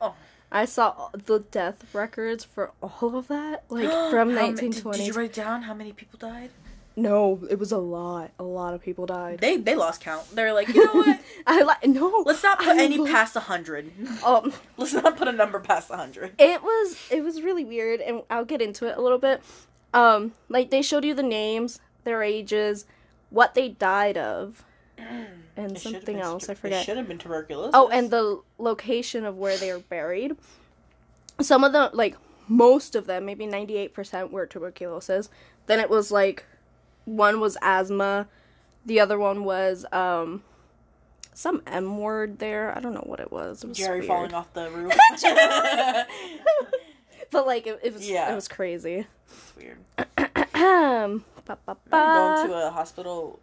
Oh. 0.00 0.14
I 0.50 0.66
saw 0.66 1.08
the 1.12 1.38
death 1.40 1.94
records 1.94 2.44
for 2.44 2.72
all 2.82 3.16
of 3.16 3.28
that, 3.28 3.64
like 3.70 3.88
from 4.10 4.30
How 4.30 4.46
did- 4.52 4.60
1920. 4.60 4.98
Did, 4.98 5.06
you 5.06 5.12
write 5.14 5.32
down 5.32 5.62
how 5.62 5.72
many 5.74 5.92
people 5.92 6.18
died? 6.18 6.50
No, 6.96 7.40
it 7.50 7.58
was 7.58 7.72
a 7.72 7.78
lot. 7.78 8.30
A 8.38 8.42
lot 8.42 8.74
of 8.74 8.82
people 8.82 9.06
died. 9.06 9.38
They 9.40 9.56
they 9.56 9.74
lost 9.74 10.00
count. 10.00 10.28
They're 10.34 10.52
like, 10.52 10.68
you 10.68 10.84
know 10.84 10.92
what? 10.92 11.20
I 11.46 11.62
like 11.62 11.86
no. 11.86 12.22
Let's 12.26 12.42
not 12.42 12.58
put 12.58 12.68
I 12.68 12.82
any 12.82 12.98
lo- 12.98 13.06
past 13.06 13.34
a 13.36 13.40
hundred. 13.40 13.90
Um, 14.24 14.52
Let's 14.76 14.92
not 14.92 15.16
put 15.16 15.28
a 15.28 15.32
number 15.32 15.58
past 15.60 15.90
a 15.90 15.96
hundred. 15.96 16.32
it 16.38 16.62
was 16.62 16.96
it 17.10 17.22
was 17.22 17.42
really 17.42 17.64
weird, 17.64 18.00
and 18.00 18.22
I'll 18.30 18.44
get 18.44 18.60
into 18.62 18.86
it 18.86 18.96
a 18.96 19.00
little 19.00 19.18
bit. 19.18 19.42
Um, 19.94 20.32
like 20.48 20.70
they 20.70 20.82
showed 20.82 21.04
you 21.04 21.14
the 21.14 21.22
names, 21.22 21.80
their 22.04 22.22
ages, 22.22 22.86
what 23.30 23.54
they 23.54 23.68
died 23.70 24.16
of, 24.16 24.64
and 24.98 25.72
It 25.72 25.78
something 25.80 26.18
else. 26.20 26.46
tu- 26.46 26.52
I 26.52 26.54
forget. 26.54 26.84
Should 26.84 26.96
have 26.96 27.08
been 27.08 27.18
tuberculosis. 27.18 27.72
Oh, 27.74 27.88
and 27.88 28.10
the 28.10 28.40
location 28.58 29.24
of 29.24 29.36
where 29.38 29.56
they 29.56 29.72
were 29.72 29.78
buried. 29.80 30.36
Some 31.40 31.64
of 31.64 31.72
them, 31.72 31.90
like 31.94 32.16
most 32.48 32.94
of 32.94 33.06
them, 33.06 33.24
maybe 33.24 33.46
ninety 33.46 33.76
eight 33.76 33.94
percent 33.94 34.30
were 34.30 34.46
tuberculosis. 34.46 35.28
Then 35.66 35.80
it 35.80 35.88
was 35.90 36.10
like 36.12 36.44
one 37.04 37.40
was 37.40 37.56
asthma, 37.62 38.28
the 38.86 39.00
other 39.00 39.18
one 39.18 39.44
was 39.44 39.84
um 39.92 40.42
some 41.34 41.62
M 41.66 41.98
word 41.98 42.38
there. 42.38 42.76
I 42.76 42.80
don't 42.80 42.94
know 42.94 43.04
what 43.06 43.20
it 43.20 43.32
was. 43.32 43.64
It 43.64 43.68
was 43.68 43.78
Jerry 43.78 44.00
weird. 44.00 44.08
falling 44.08 44.34
off 44.34 44.52
the 44.52 44.70
roof. 44.70 44.92
but 47.30 47.46
like 47.46 47.66
it, 47.66 47.80
it 47.82 47.92
was 47.94 48.08
Yeah. 48.08 48.32
it 48.32 48.34
was 48.34 48.48
crazy. 48.48 49.06
It's 49.28 49.52
weird. 49.56 49.78
Ahem. 50.54 51.24
Ba, 51.44 51.58
ba, 51.66 51.76
I'm 51.92 52.46
going 52.46 52.50
to 52.50 52.66
a 52.68 52.70
hospital 52.70 53.40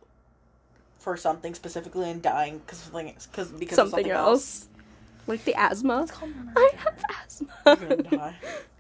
for 1.00 1.18
something 1.18 1.54
specifically 1.54 2.10
and 2.10 2.22
dying 2.22 2.60
because 2.60 2.80
something 2.80 3.14
because 3.32 3.50
because 3.52 3.76
something, 3.76 3.76
of 3.76 3.92
something 4.06 4.12
else. 4.12 4.68
Like 5.28 5.44
the 5.46 5.54
asthma. 5.56 6.08
I 6.56 6.70
have 6.78 7.04
asthma. 7.24 7.48
You're 7.66 7.76
gonna 7.76 8.04
die. 8.04 8.36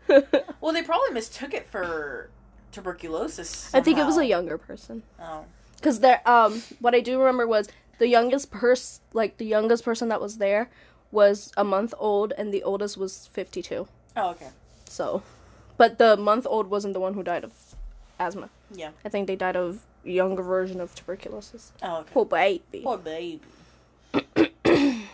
Well, 0.60 0.74
they 0.74 0.82
probably 0.82 1.12
mistook 1.14 1.54
it 1.54 1.68
for 1.70 2.32
tuberculosis. 2.72 3.74
I 3.74 3.82
think 3.82 3.98
it 3.98 4.06
was 4.06 4.18
a 4.18 4.26
younger 4.26 4.58
person. 4.58 5.04
Oh, 5.20 5.46
Because 5.76 6.00
there, 6.00 6.22
um, 6.28 6.62
what 6.80 6.94
I 6.96 7.00
do 7.00 7.20
remember 7.20 7.48
was 7.48 7.70
the 8.00 8.08
youngest 8.08 8.52
person, 8.52 9.02
like 9.14 9.38
the 9.38 9.46
youngest 9.46 9.84
person 9.84 10.10
that 10.10 10.22
was 10.22 10.38
there, 10.38 10.70
was 11.12 11.52
a 11.58 11.64
month 11.64 11.94
old, 11.98 12.34
and 12.38 12.54
the 12.54 12.64
oldest 12.64 12.98
was 12.98 13.28
fifty-two. 13.34 13.88
oh, 14.16 14.30
okay. 14.32 14.50
So, 14.88 15.24
but 15.78 15.98
the 15.98 16.16
month 16.18 16.46
old 16.50 16.70
wasn't 16.70 16.94
the 16.94 17.00
one 17.00 17.14
who 17.14 17.24
died 17.24 17.44
of 17.44 17.54
asthma. 18.20 18.50
Yeah. 18.74 18.92
I 19.06 19.10
think 19.10 19.28
they 19.28 19.36
died 19.36 19.56
of 19.56 19.82
younger 20.04 20.44
version 20.44 20.80
of 20.80 20.94
tuberculosis. 20.96 21.72
Oh, 21.82 22.00
okay. 22.02 22.10
Poor 22.14 22.26
baby. 22.26 22.82
Poor 22.84 22.98
baby. 22.98 23.42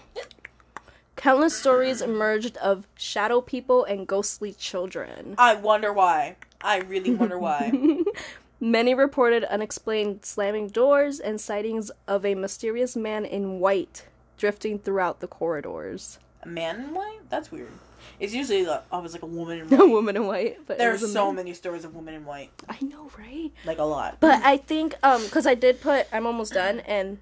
Countless 1.15 1.55
stories 1.57 2.01
emerged 2.01 2.57
of 2.57 2.87
shadow 2.97 3.41
people 3.41 3.83
and 3.85 4.05
ghostly 4.05 4.53
children. 4.53 5.33
I 5.37 5.55
wonder 5.55 5.91
why. 5.91 6.35
I 6.61 6.79
really 6.79 7.13
wonder 7.13 7.37
why. 7.37 7.71
Many 8.59 8.93
reported 8.93 9.43
unexplained 9.43 10.25
slamming 10.25 10.69
doors 10.69 11.19
and 11.19 11.39
sightings 11.39 11.91
of 12.07 12.25
a 12.25 12.35
mysterious 12.35 12.95
man 12.95 13.25
in 13.25 13.59
white 13.59 14.05
drifting 14.37 14.79
throughout 14.79 15.19
the 15.19 15.27
corridors. 15.27 16.17
a 16.41 16.47
man 16.47 16.79
in 16.79 16.93
white? 16.93 17.19
That's 17.29 17.51
weird. 17.51 17.71
It's 18.19 18.33
usually 18.33 18.65
like, 18.65 18.83
always 18.91 19.13
like 19.13 19.23
a 19.23 19.27
woman 19.27 19.59
in 19.59 19.67
white. 19.69 19.79
A 19.81 19.85
woman 19.85 20.15
in 20.15 20.25
white. 20.25 20.59
But 20.65 20.73
it 20.75 20.79
There's 20.79 21.11
so 21.11 21.27
man. 21.27 21.35
many 21.37 21.53
stories 21.53 21.83
of 21.85 21.95
women 21.95 22.13
in 22.13 22.25
white. 22.25 22.51
I 22.69 22.77
know, 22.81 23.09
right? 23.17 23.51
Like 23.65 23.77
a 23.79 23.83
lot. 23.83 24.17
But 24.19 24.41
I 24.43 24.57
think 24.57 24.95
um 25.03 25.23
because 25.23 25.45
I 25.45 25.53
did 25.55 25.81
put 25.81 26.07
I'm 26.13 26.25
almost 26.25 26.53
done 26.53 26.79
and 26.81 27.17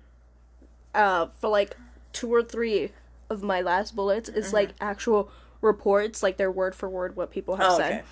uh 0.93 1.27
for 1.39 1.49
like 1.49 1.75
two 2.13 2.31
or 2.33 2.43
three 2.43 2.91
of 3.29 3.41
my 3.41 3.61
last 3.61 3.95
bullets 3.95 4.29
is 4.29 4.53
like 4.53 4.71
actual 4.79 5.31
reports 5.61 6.21
like 6.21 6.37
they're 6.37 6.51
word 6.51 6.75
for 6.75 6.87
word 6.89 7.15
what 7.15 7.31
people 7.31 7.55
have 7.55 7.71
Oh, 7.71 7.77
said 7.77 7.91
okay. 7.93 8.03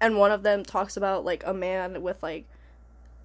And 0.00 0.16
one 0.18 0.30
of 0.32 0.42
them 0.42 0.64
talks 0.64 0.96
about 0.96 1.24
like 1.24 1.42
a 1.46 1.52
man 1.54 2.02
with 2.02 2.22
like 2.22 2.46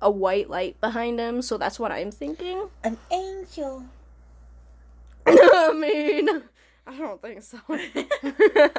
a 0.01 0.11
white 0.11 0.49
light 0.49 0.79
behind 0.81 1.19
him 1.19 1.41
so 1.41 1.57
that's 1.57 1.79
what 1.79 1.91
I'm 1.91 2.11
thinking 2.11 2.67
An 2.83 2.97
angel. 3.11 3.83
I 5.25 5.73
mean 5.73 6.43
I 6.85 6.97
don't 6.97 7.21
think 7.21 7.41
so 7.41 7.57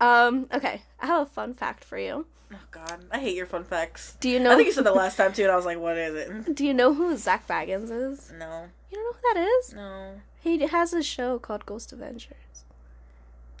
um 0.00 0.46
okay 0.54 0.82
I 1.00 1.06
have 1.06 1.22
a 1.22 1.26
fun 1.30 1.54
fact 1.54 1.84
for 1.84 1.98
you 1.98 2.26
Oh 2.54 2.58
god, 2.70 3.00
I 3.10 3.18
hate 3.18 3.34
your 3.34 3.46
fun 3.46 3.64
facts. 3.64 4.14
do 4.20 4.28
you 4.28 4.38
know? 4.38 4.52
I 4.52 4.56
think 4.56 4.66
you 4.66 4.72
said 4.72 4.84
the 4.84 4.92
last 4.92 5.16
time 5.16 5.32
too, 5.32 5.42
and 5.44 5.50
I 5.50 5.56
was 5.56 5.64
like, 5.64 5.78
"What 5.80 5.96
is 5.96 6.14
it?" 6.14 6.54
do 6.54 6.66
you 6.66 6.74
know 6.74 6.92
who 6.92 7.16
Zak 7.16 7.48
Bagans 7.48 7.90
is 7.90 8.30
No, 8.38 8.66
you 8.90 8.98
don't 8.98 9.04
know 9.04 9.12
who 9.14 9.34
that 9.34 9.40
is 9.40 9.72
no. 9.74 10.20
he 10.42 10.58
has 10.66 10.92
a 10.92 11.02
show 11.02 11.38
called 11.38 11.64
Ghost 11.64 11.92
Adventures 11.94 12.64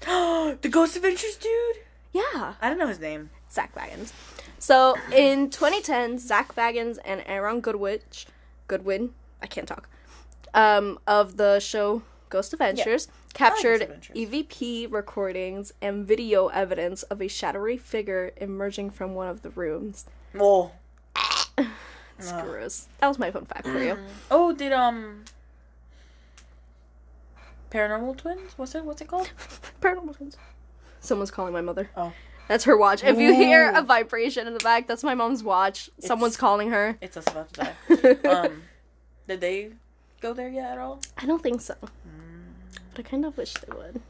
the 0.00 0.68
Ghost 0.70 0.94
Adventures 0.96 1.36
dude. 1.36 1.76
Yeah 2.12 2.54
I 2.60 2.68
don't 2.68 2.78
know 2.78 2.86
his 2.88 3.00
name. 3.00 3.30
Zak 3.50 3.74
Bagans. 3.74 4.12
So 4.58 4.96
in 5.12 5.50
2010, 5.50 6.18
Zak 6.18 6.54
Bagans 6.54 6.98
and 7.04 7.22
Aaron 7.26 7.60
Goodwitch, 7.60 8.26
Goodwin, 8.68 9.10
I 9.42 9.46
can't 9.46 9.66
talk, 9.66 9.88
um, 10.54 10.98
of 11.06 11.36
the 11.36 11.58
show 11.58 12.02
Ghost 12.30 12.52
Adventures, 12.52 13.08
captured 13.34 13.82
Adventures. 13.82 14.16
EVP 14.16 14.90
recordings 14.90 15.72
and 15.82 16.06
video 16.06 16.46
evidence 16.48 17.02
of 17.04 17.20
a 17.20 17.28
shadowy 17.28 17.76
figure 17.76 18.32
emerging 18.38 18.90
from 18.90 19.14
one 19.14 19.28
of 19.28 19.42
the 19.42 19.50
rooms. 19.50 20.06
Well, 20.32 20.72
Screws. 22.18 22.88
That 23.00 23.08
was 23.08 23.18
my 23.18 23.30
fun 23.30 23.46
fact 23.46 23.66
for 23.66 23.82
you. 23.82 23.98
oh, 24.30 24.52
did 24.54 24.72
um, 24.72 25.24
Paranormal 27.70 28.16
Twins? 28.16 28.52
What's 28.56 28.74
it? 28.74 28.84
What's 28.84 29.02
it 29.02 29.08
called? 29.08 29.30
Paranormal 29.80 30.16
Twins. 30.16 30.36
Someone's 31.02 31.30
calling 31.30 31.52
my 31.52 31.60
mother. 31.60 31.90
Oh. 31.96 32.12
That's 32.48 32.64
her 32.64 32.76
watch. 32.76 33.04
If 33.04 33.18
you 33.18 33.34
hear 33.34 33.70
a 33.74 33.82
vibration 33.82 34.46
in 34.46 34.54
the 34.54 34.60
back, 34.60 34.86
that's 34.86 35.04
my 35.04 35.14
mom's 35.14 35.42
watch. 35.44 35.90
Someone's 36.00 36.34
It's- 36.34 36.40
calling 36.40 36.70
her. 36.70 36.96
It's 37.00 37.16
us 37.16 37.26
about 37.26 37.52
to 37.54 38.14
die. 38.24 38.28
um, 38.30 38.62
did 39.28 39.40
they 39.40 39.70
go 40.20 40.32
there 40.32 40.48
yet 40.48 40.72
at 40.72 40.78
all? 40.78 41.00
I 41.18 41.26
don't 41.26 41.42
think 41.42 41.60
so. 41.60 41.74
But 41.80 42.98
I 42.98 43.02
kind 43.02 43.24
of 43.24 43.36
wish 43.36 43.54
they 43.54 43.72
would. 43.76 44.00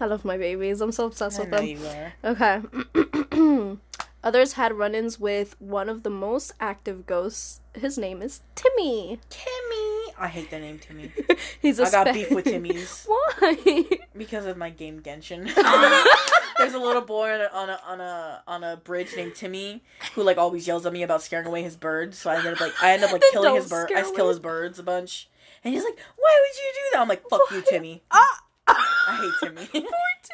I 0.00 0.06
love 0.06 0.24
my 0.24 0.36
babies. 0.36 0.80
I'm 0.80 0.92
so 0.92 1.06
obsessed 1.06 1.38
with 1.40 1.50
them. 1.50 2.12
are. 2.24 2.32
Okay. 2.32 3.76
Others 4.24 4.54
had 4.54 4.72
run 4.74 4.94
ins 4.94 5.18
with 5.20 5.54
one 5.60 5.88
of 5.88 6.02
the 6.02 6.10
most 6.10 6.52
active 6.60 7.06
ghosts. 7.06 7.60
His 7.74 7.96
name 7.96 8.22
is 8.22 8.40
Timmy. 8.54 9.18
Timmy. 9.30 9.95
I 10.18 10.28
hate 10.28 10.50
the 10.50 10.58
name 10.58 10.78
Timmy. 10.78 11.12
He's 11.60 11.78
a 11.78 11.84
I 11.84 11.90
got 11.90 12.06
spe- 12.08 12.14
beef 12.14 12.30
with 12.30 12.44
Timmy's 12.44 13.06
Why? 13.40 13.84
because 14.16 14.46
of 14.46 14.56
my 14.56 14.70
game 14.70 15.00
Genshin. 15.00 15.44
There's 16.58 16.72
a 16.74 16.78
little 16.78 17.02
boy 17.02 17.30
on 17.32 17.40
a, 17.40 17.48
on 17.52 17.68
a 17.70 17.80
on 17.86 18.00
a 18.00 18.42
on 18.46 18.64
a 18.64 18.76
bridge 18.78 19.14
named 19.14 19.34
Timmy 19.34 19.82
who 20.14 20.22
like 20.22 20.38
always 20.38 20.66
yells 20.66 20.86
at 20.86 20.92
me 20.92 21.02
about 21.02 21.22
scaring 21.22 21.46
away 21.46 21.62
his 21.62 21.76
birds. 21.76 22.18
So 22.18 22.30
I 22.30 22.36
end 22.38 22.46
up 22.46 22.60
like 22.60 22.72
I 22.82 22.92
end 22.92 23.04
up 23.04 23.12
like 23.12 23.22
killing 23.32 23.54
his 23.56 23.68
bird. 23.68 23.90
I 23.94 24.02
kill 24.02 24.28
his 24.28 24.38
birds 24.40 24.78
a 24.78 24.82
bunch, 24.82 25.28
and 25.62 25.74
he's 25.74 25.84
like, 25.84 25.98
"Why 26.16 26.40
would 26.42 26.56
you 26.56 26.72
do 26.72 26.80
that?" 26.92 27.00
I'm 27.02 27.08
like, 27.08 27.28
"Fuck 27.28 27.42
you, 27.50 27.62
Timmy." 27.68 28.02
Ah! 28.10 28.42
I 28.68 29.30
hate 29.40 29.48
Timmy. 29.48 29.66
Poor 29.82 29.90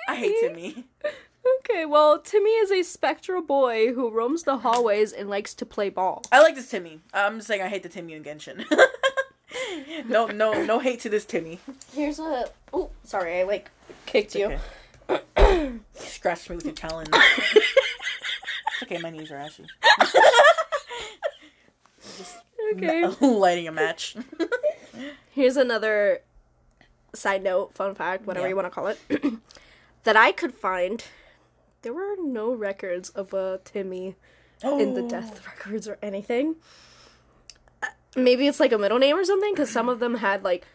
I 0.09 0.15
hate 0.17 0.37
Timmy. 0.41 0.85
Okay, 1.61 1.85
well, 1.87 2.19
Timmy 2.21 2.51
is 2.51 2.71
a 2.71 2.83
spectral 2.83 3.43
boy 3.43 3.93
who 3.93 4.11
roams 4.11 4.45
the 4.45 4.59
hallways 4.59 5.13
and 5.13 5.29
likes 5.29 5.55
to 5.55 5.67
play 5.67 5.91
ball. 5.91 6.23
I 6.31 6.41
like 6.41 6.55
this 6.55 6.71
Timmy. 6.71 7.01
I'm 7.13 7.37
just 7.37 7.49
saying 7.49 7.63
I 7.63 7.69
hate 7.69 7.83
the 7.83 7.89
Timmy 7.89 8.15
in 8.15 8.23
Genshin. 8.23 8.65
No, 10.07 10.27
no, 10.27 10.65
no 10.65 10.79
hate 10.79 11.01
to 11.01 11.09
this 11.09 11.25
Timmy. 11.25 11.61
Here's 11.95 12.19
a. 12.19 12.47
Oh, 12.73 12.91
sorry, 13.05 13.41
I 13.41 13.43
like 13.45 13.71
kicked 14.07 14.35
you. 14.35 14.59
Okay. 15.09 15.73
Scratched 15.95 16.49
me 16.51 16.57
with 16.57 16.65
your 16.65 16.75
talons. 16.75 17.09
okay, 18.83 18.99
my 18.99 19.11
knees 19.11 19.31
are 19.31 19.37
ashy. 19.37 19.67
Just 22.17 22.39
Okay. 22.75 23.05
lighting 23.21 23.69
a 23.69 23.73
match. 23.73 24.17
Here's 25.31 25.57
another 25.57 26.21
side 27.15 27.43
note, 27.43 27.75
fun 27.75 27.95
fact, 27.95 28.25
whatever 28.27 28.47
Yeah. 28.47 28.51
you 28.51 28.57
want 28.57 28.67
to 28.67 28.71
call 28.71 28.87
it, 28.87 28.99
that 30.05 30.17
I 30.17 30.33
could 30.33 30.55
find. 30.55 31.05
There 31.83 31.93
were 31.93 32.15
no 32.23 32.55
records 32.55 33.09
of 33.11 33.35
a 33.35 33.61
Timmy 33.65 34.15
in 34.63 34.95
the 34.95 35.03
Oh. 35.03 35.09
death 35.11 35.45
records 35.47 35.89
or 35.89 35.99
anything. 36.01 36.55
Maybe 38.17 38.47
it's 38.47 38.61
like 38.61 38.73
a 38.73 38.79
middle 38.79 38.99
name 38.99 39.17
or 39.17 39.25
something, 39.25 39.53
because 39.55 39.71
some 39.71 39.89
of 39.89 39.99
them 40.01 40.17
had 40.17 40.45
like 40.45 40.67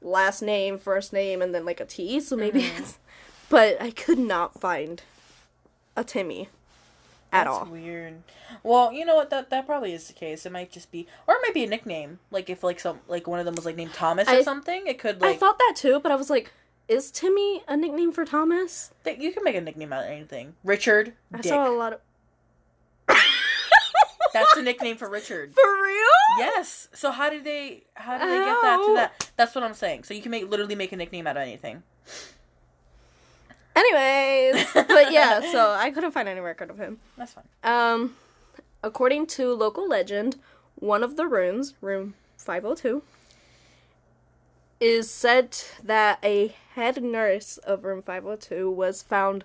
last 0.00 0.42
name, 0.42 0.78
first 0.78 1.12
name, 1.12 1.42
and 1.42 1.54
then 1.54 1.64
like 1.64 1.80
a 1.80 1.84
T. 1.84 2.20
So 2.20 2.36
maybe 2.36 2.62
Mm-hmm. 2.62 2.82
it's. 2.82 2.98
But 3.50 3.80
I 3.80 3.90
could 3.90 4.18
not 4.18 4.58
find 4.58 5.02
a 5.96 6.02
Timmy 6.02 6.48
at 7.30 7.44
That's 7.44 7.56
all. 7.58 7.66
weird. 7.66 8.22
Well, 8.62 8.90
you 8.92 9.04
know 9.04 9.14
what? 9.14 9.28
That 9.30 9.50
that 9.50 9.66
probably 9.66 9.92
is 9.92 10.06
the 10.08 10.14
case. 10.14 10.46
It 10.46 10.50
might 10.50 10.72
just 10.72 10.90
be, 10.90 11.06
or 11.28 11.34
it 11.34 11.40
might 11.42 11.52
be 11.54 11.62
a 11.64 11.68
nickname. 11.68 12.18
Like 12.30 12.48
if 12.48 12.64
like 12.64 12.80
some 12.80 13.00
like 13.06 13.26
one 13.28 13.38
of 13.38 13.44
them 13.44 13.54
was 13.54 13.66
like 13.66 13.76
named 13.76 13.92
Thomas 13.92 14.26
or 14.28 14.32
I- 14.36 14.42
something. 14.42 14.86
It 14.86 14.98
could 14.98 15.20
like... 15.20 15.36
I 15.36 15.38
thought 15.38 15.58
that 15.58 15.74
too, 15.76 16.00
but 16.00 16.10
I 16.10 16.16
was 16.16 16.30
like, 16.30 16.52
is 16.88 17.10
Timmy 17.10 17.62
a 17.68 17.76
nickname 17.76 18.12
for 18.12 18.24
Thomas? 18.24 18.92
th- 19.04 19.20
you 19.20 19.30
can 19.30 19.44
make 19.44 19.54
a 19.56 19.60
nickname 19.60 19.92
out 19.92 20.04
of 20.04 20.10
anything. 20.10 20.54
Richard. 20.64 21.12
I 21.32 21.36
Dick. 21.36 21.50
saw 21.50 21.68
a 21.68 21.70
lot 21.76 21.92
of. 21.92 22.00
That's 24.34 24.54
the 24.54 24.62
nickname 24.62 24.96
for 24.96 25.08
Richard. 25.08 25.54
For 25.62 25.82
real? 25.82 26.04
Yes. 26.38 26.88
So 26.92 27.10
how 27.10 27.30
did 27.30 27.44
they 27.44 27.84
how 27.94 28.18
did 28.18 28.28
they 28.28 28.38
get 28.38 28.62
that 28.62 28.84
to 28.86 28.94
that? 28.94 29.30
That's 29.36 29.54
what 29.54 29.64
I'm 29.64 29.74
saying. 29.74 30.04
So 30.04 30.12
you 30.12 30.20
can 30.20 30.30
make 30.30 30.50
literally 30.50 30.74
make 30.74 30.92
a 30.92 30.96
nickname 30.96 31.26
out 31.26 31.36
of 31.36 31.42
anything. 31.42 31.82
Anyways, 33.76 34.66
but 34.72 35.12
yeah, 35.12 35.40
so 35.50 35.70
I 35.70 35.90
couldn't 35.90 36.12
find 36.12 36.28
any 36.28 36.40
record 36.40 36.70
of 36.70 36.78
him. 36.78 36.98
That's 37.16 37.32
fine. 37.32 37.44
Um, 37.64 38.16
according 38.82 39.26
to 39.28 39.52
local 39.52 39.88
legend, 39.88 40.36
one 40.76 41.02
of 41.02 41.16
the 41.16 41.26
rooms, 41.26 41.74
room 41.80 42.14
502, 42.36 43.02
is 44.78 45.10
said 45.10 45.56
that 45.82 46.18
a 46.22 46.54
head 46.74 47.02
nurse 47.02 47.56
of 47.58 47.84
room 47.84 48.00
502 48.00 48.70
was 48.70 49.02
found 49.02 49.44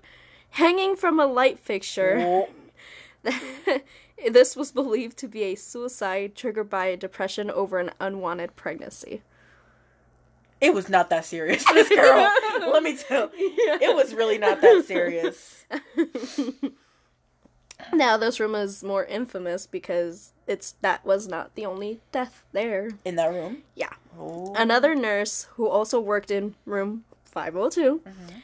hanging 0.51 0.95
from 0.95 1.19
a 1.19 1.25
light 1.25 1.57
fixture. 1.57 2.45
this 4.29 4.55
was 4.55 4.71
believed 4.71 5.17
to 5.17 5.27
be 5.27 5.43
a 5.43 5.55
suicide 5.55 6.35
triggered 6.35 6.69
by 6.69 6.85
a 6.87 6.97
depression 6.97 7.49
over 7.51 7.79
an 7.79 7.91
unwanted 7.99 8.55
pregnancy. 8.55 9.21
It 10.61 10.73
was 10.73 10.89
not 10.89 11.09
that 11.09 11.25
serious, 11.25 11.63
this 11.73 11.89
girl. 11.89 12.29
Let 12.71 12.83
me 12.83 12.97
tell 12.97 13.31
you. 13.37 13.53
It 13.81 13.95
was 13.95 14.13
really 14.13 14.37
not 14.37 14.61
that 14.61 14.85
serious. 14.85 15.65
now 17.93 18.17
this 18.17 18.39
room 18.39 18.55
is 18.55 18.83
more 18.83 19.05
infamous 19.05 19.65
because 19.67 20.33
it's 20.47 20.73
that 20.81 21.05
was 21.05 21.27
not 21.27 21.55
the 21.55 21.65
only 21.65 22.01
death 22.11 22.43
there. 22.51 22.91
In 23.05 23.15
that 23.15 23.31
room? 23.31 23.63
Yeah. 23.75 23.93
Oh. 24.19 24.53
Another 24.57 24.95
nurse 24.95 25.47
who 25.53 25.67
also 25.67 25.99
worked 25.99 26.31
in 26.31 26.55
room 26.65 27.05
502 27.23 27.99
mm-hmm. 27.99 28.39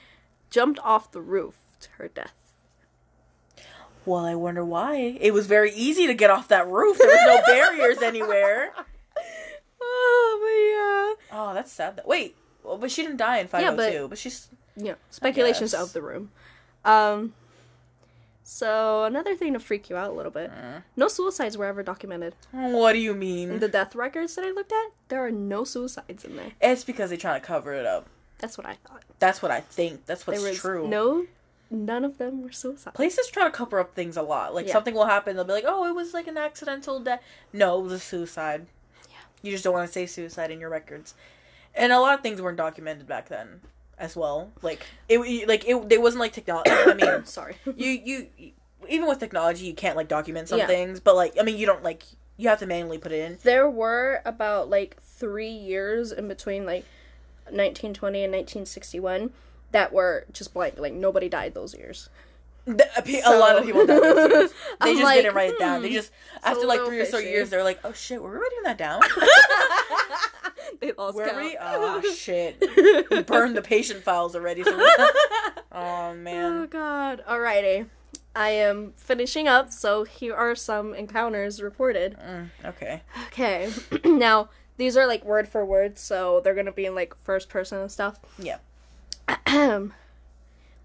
jumped 0.50 0.80
off 0.80 1.12
the 1.12 1.22
roof 1.22 1.58
to 1.82 1.90
her 1.98 2.08
death. 2.08 2.45
Well, 4.06 4.26
I 4.26 4.36
wonder 4.36 4.64
why. 4.64 5.18
It 5.20 5.34
was 5.34 5.48
very 5.48 5.74
easy 5.74 6.08
to 6.08 6.14
get 6.14 6.30
off 6.30 6.48
that 6.50 6.68
roof. 6.68 6.98
There 6.98 7.08
was 7.08 7.20
no 7.26 7.42
barriers 7.54 8.02
anywhere. 8.02 8.72
Oh, 9.82 11.18
but 11.20 11.32
yeah. 11.32 11.40
Oh, 11.40 11.54
that's 11.54 11.72
sad. 11.72 11.98
That- 11.98 12.08
Wait, 12.08 12.36
well, 12.64 12.78
but 12.78 12.92
she 12.92 13.02
didn't 13.04 13.18
die 13.18 13.40
in 13.40 13.48
502. 13.48 14.08
but... 14.08 14.18
she's 14.18 14.48
but 14.76 14.84
yeah. 14.84 14.90
Yeah, 14.92 14.96
speculations 15.10 15.74
of 15.74 15.94
the 15.94 16.02
room. 16.02 16.32
Um 16.84 17.34
so 18.48 19.06
another 19.06 19.36
thing 19.36 19.54
to 19.54 19.60
freak 19.60 19.90
you 19.90 19.96
out 19.96 20.12
a 20.12 20.14
little 20.14 20.32
bit. 20.32 20.52
Uh. 20.52 20.82
No 20.96 21.08
suicides 21.08 21.58
were 21.58 21.66
ever 21.66 21.82
documented. 21.82 22.36
What 22.52 22.94
do 22.94 23.00
you 23.00 23.16
mean? 23.16 23.60
The 23.60 23.68
death 23.68 23.96
records 23.96 24.36
that 24.36 24.46
I 24.46 24.52
looked 24.52 24.72
at, 24.72 24.92
there 25.08 25.26
are 25.26 25.32
no 25.32 25.64
suicides 25.64 26.24
in 26.24 26.36
there. 26.36 26.52
It's 26.62 26.84
because 26.84 27.10
they're 27.10 27.18
trying 27.18 27.42
to 27.42 27.46
cover 27.46 27.74
it 27.74 27.88
up. 27.88 28.08
That's 28.38 28.58
what 28.58 28.68
I 28.68 28.76
thought. 28.86 29.04
That's 29.18 29.42
what 29.42 29.50
I 29.50 29.62
think. 29.62 30.06
That's 30.06 30.28
what's 30.28 30.42
there 30.42 30.50
was 30.52 30.60
true. 30.60 30.88
no 30.88 31.26
none 31.76 32.06
of 32.06 32.18
them 32.18 32.42
were 32.42 32.52
suicides. 32.52 32.96
Places 32.96 33.28
try 33.28 33.44
to 33.46 33.52
cover 33.52 33.80
up 33.80 33.94
things 33.96 34.16
a 34.18 34.22
lot. 34.22 34.54
Like 34.56 34.68
Yeah. 34.68 34.74
something 34.74 34.94
will 34.94 35.06
happen, 35.08 35.36
they'll 35.36 35.46
be 35.46 35.52
like, 35.54 35.66
"Oh, 35.68 35.86
it 35.88 35.94
was 35.96 36.14
like 36.14 36.28
an 36.28 36.38
accidental 36.38 37.00
death." 37.00 37.22
No, 37.52 37.80
it 37.80 37.84
was 37.84 37.92
a 37.94 38.00
suicide. 38.00 38.68
Yeah. 39.10 39.16
You 39.42 39.52
just 39.52 39.64
don't 39.64 39.74
want 39.74 39.88
to 39.88 39.92
say 39.94 40.06
suicide 40.06 40.52
in 40.52 40.60
your 40.60 40.70
records. 40.70 41.14
And 41.74 41.92
a 41.92 42.00
lot 42.00 42.14
of 42.16 42.22
things 42.22 42.42
weren't 42.42 42.58
documented 42.58 43.06
back 43.08 43.28
then, 43.28 43.62
as 43.98 44.16
well. 44.16 44.52
Like 44.62 44.86
it, 45.10 45.48
like 45.48 45.68
it. 45.68 45.90
They 45.90 45.98
wasn't 45.98 46.22
like 46.22 46.32
technology. 46.34 46.72
I 46.74 46.94
mean, 46.94 47.26
Sorry. 47.26 47.58
you 47.76 47.90
you 47.90 48.28
even 48.88 49.08
with 49.08 49.20
technology, 49.20 49.66
you 49.66 49.74
can't 49.74 49.98
like 49.98 50.08
document 50.08 50.48
some 50.50 50.60
Yeah. 50.60 50.68
things. 50.68 51.00
But 51.00 51.16
like, 51.16 51.34
I 51.40 51.44
mean, 51.44 51.58
you 51.58 51.66
don't 51.66 51.84
like 51.84 52.04
you 52.38 52.50
have 52.50 52.60
to 52.60 52.66
manually 52.66 52.98
put 52.98 53.12
it 53.12 53.20
in. 53.22 53.38
there 53.44 53.70
were 53.70 54.22
about 54.26 54.70
like 54.70 55.02
three 55.02 55.48
years 55.50 56.12
in 56.12 56.28
between 56.28 56.66
like 56.66 56.84
1920 57.46 58.24
and 58.24 58.34
1961 58.34 59.32
that 59.76 59.94
were 59.94 60.26
just 60.34 60.54
blank 60.54 60.76
like 60.80 60.94
nobody 60.94 61.30
died 61.30 61.54
those 61.54 61.74
years 61.76 62.10
The- 62.66 62.90
A, 62.98 63.02
pe- 63.04 63.22
a 63.22 63.38
lot 63.38 63.58
of 63.60 63.64
people 63.66 63.86
died 63.86 64.02
those 64.02 64.32
years. 64.32 64.52
They 64.82 64.90
I'm 64.90 64.94
just 64.96 65.04
like, 65.04 65.16
didn't 65.22 65.36
write 65.36 65.52
it 65.52 65.60
down. 65.60 65.82
They 65.84 65.90
hmm, 65.90 65.94
just 66.02 66.12
a 66.44 66.48
after 66.50 66.66
like 66.66 66.80
little 66.80 66.88
three 66.90 67.00
or 67.02 67.06
so 67.06 67.20
years, 67.20 67.50
they're 67.52 67.64
like, 67.64 67.80
"Oh 67.84 67.94
shit, 67.94 68.20
were 68.22 68.32
we 68.32 68.38
writing 68.38 68.64
that 68.64 68.78
down? 68.78 69.02
they 70.82 70.92
lost 70.98 71.16
Were 71.16 71.26
count. 71.28 71.38
we? 71.38 71.58
Oh 71.62 72.02
shit, 72.14 72.58
we 73.12 73.22
burned 73.24 73.56
the 73.56 73.62
patient 73.62 74.04
files 74.04 74.36
already." 74.36 74.64
So 74.64 74.76
we- 74.78 74.84
oh 75.72 76.14
oh 76.28 76.68
god 76.70 77.22
alrighty 77.28 77.86
i 78.36 78.50
am 78.50 78.94
finishing 78.98 79.48
up 79.48 79.72
so 79.72 80.04
here 80.06 80.34
are 80.34 80.56
some 80.56 80.94
encounters 80.94 81.62
reported 81.62 82.16
Mm, 82.18 82.50
okay. 82.66 83.02
okay 83.28 83.70
now 84.06 84.50
these 84.78 84.96
are 84.98 85.06
like 85.06 85.24
word 85.26 85.48
for 85.50 85.66
word 85.66 85.98
so 86.00 86.40
they're 86.44 86.56
gonna 86.56 86.72
be 86.72 86.86
in 86.86 86.96
like 86.96 87.14
first 87.18 87.50
person 87.50 87.78
and 87.80 87.92
stuff 87.92 88.20
Yeah. 88.40 88.58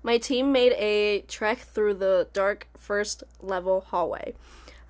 My 0.02 0.18
team 0.18 0.52
made 0.52 0.72
a 0.72 1.20
trek 1.28 1.58
through 1.58 1.94
the 1.94 2.28
dark 2.32 2.68
first 2.76 3.22
level 3.40 3.82
hallway. 3.88 4.34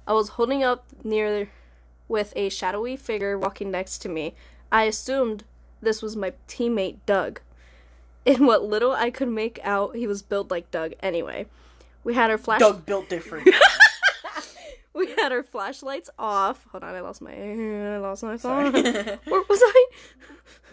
I 0.07 0.13
was 0.13 0.31
holding 0.31 0.63
up 0.63 0.85
near 1.03 1.49
with 2.09 2.33
a 2.37 2.49
shadowy 2.49 2.97
figure 2.97 3.39
walking 3.39 3.71
next 3.71 3.99
to 3.99 4.09
me. 4.09 4.35
I 4.71 4.85
assumed 4.85 5.45
this 5.81 6.03
was 6.03 6.17
my 6.17 6.33
teammate 6.49 6.99
Doug. 7.07 7.41
In 8.25 8.47
what 8.47 8.65
little 8.65 8.93
I 8.93 9.11
could 9.11 9.29
make 9.29 9.59
out, 9.63 9.97
he 9.97 10.07
was 10.07 10.23
built 10.23 10.51
like 10.51 10.71
Doug 10.71 10.93
anyway. 11.01 11.47
We 12.05 12.15
had 12.15 12.31
our 12.31 12.39
flash 12.39 12.61
Doug 12.61 12.87
built 12.87 13.09
different. 13.09 13.49
we 14.95 15.09
had 15.13 15.33
our 15.33 15.43
flashlights 15.43 16.11
off. 16.19 16.67
Hold 16.73 16.85
on, 16.85 16.95
I 16.95 17.01
lost 17.01 17.23
my 17.23 17.33
I 17.33 17.99
lost 17.99 18.23
my 18.23 18.37
phone. 18.37 18.73
Where 18.75 19.43
was 19.49 19.61
I? 19.63 19.87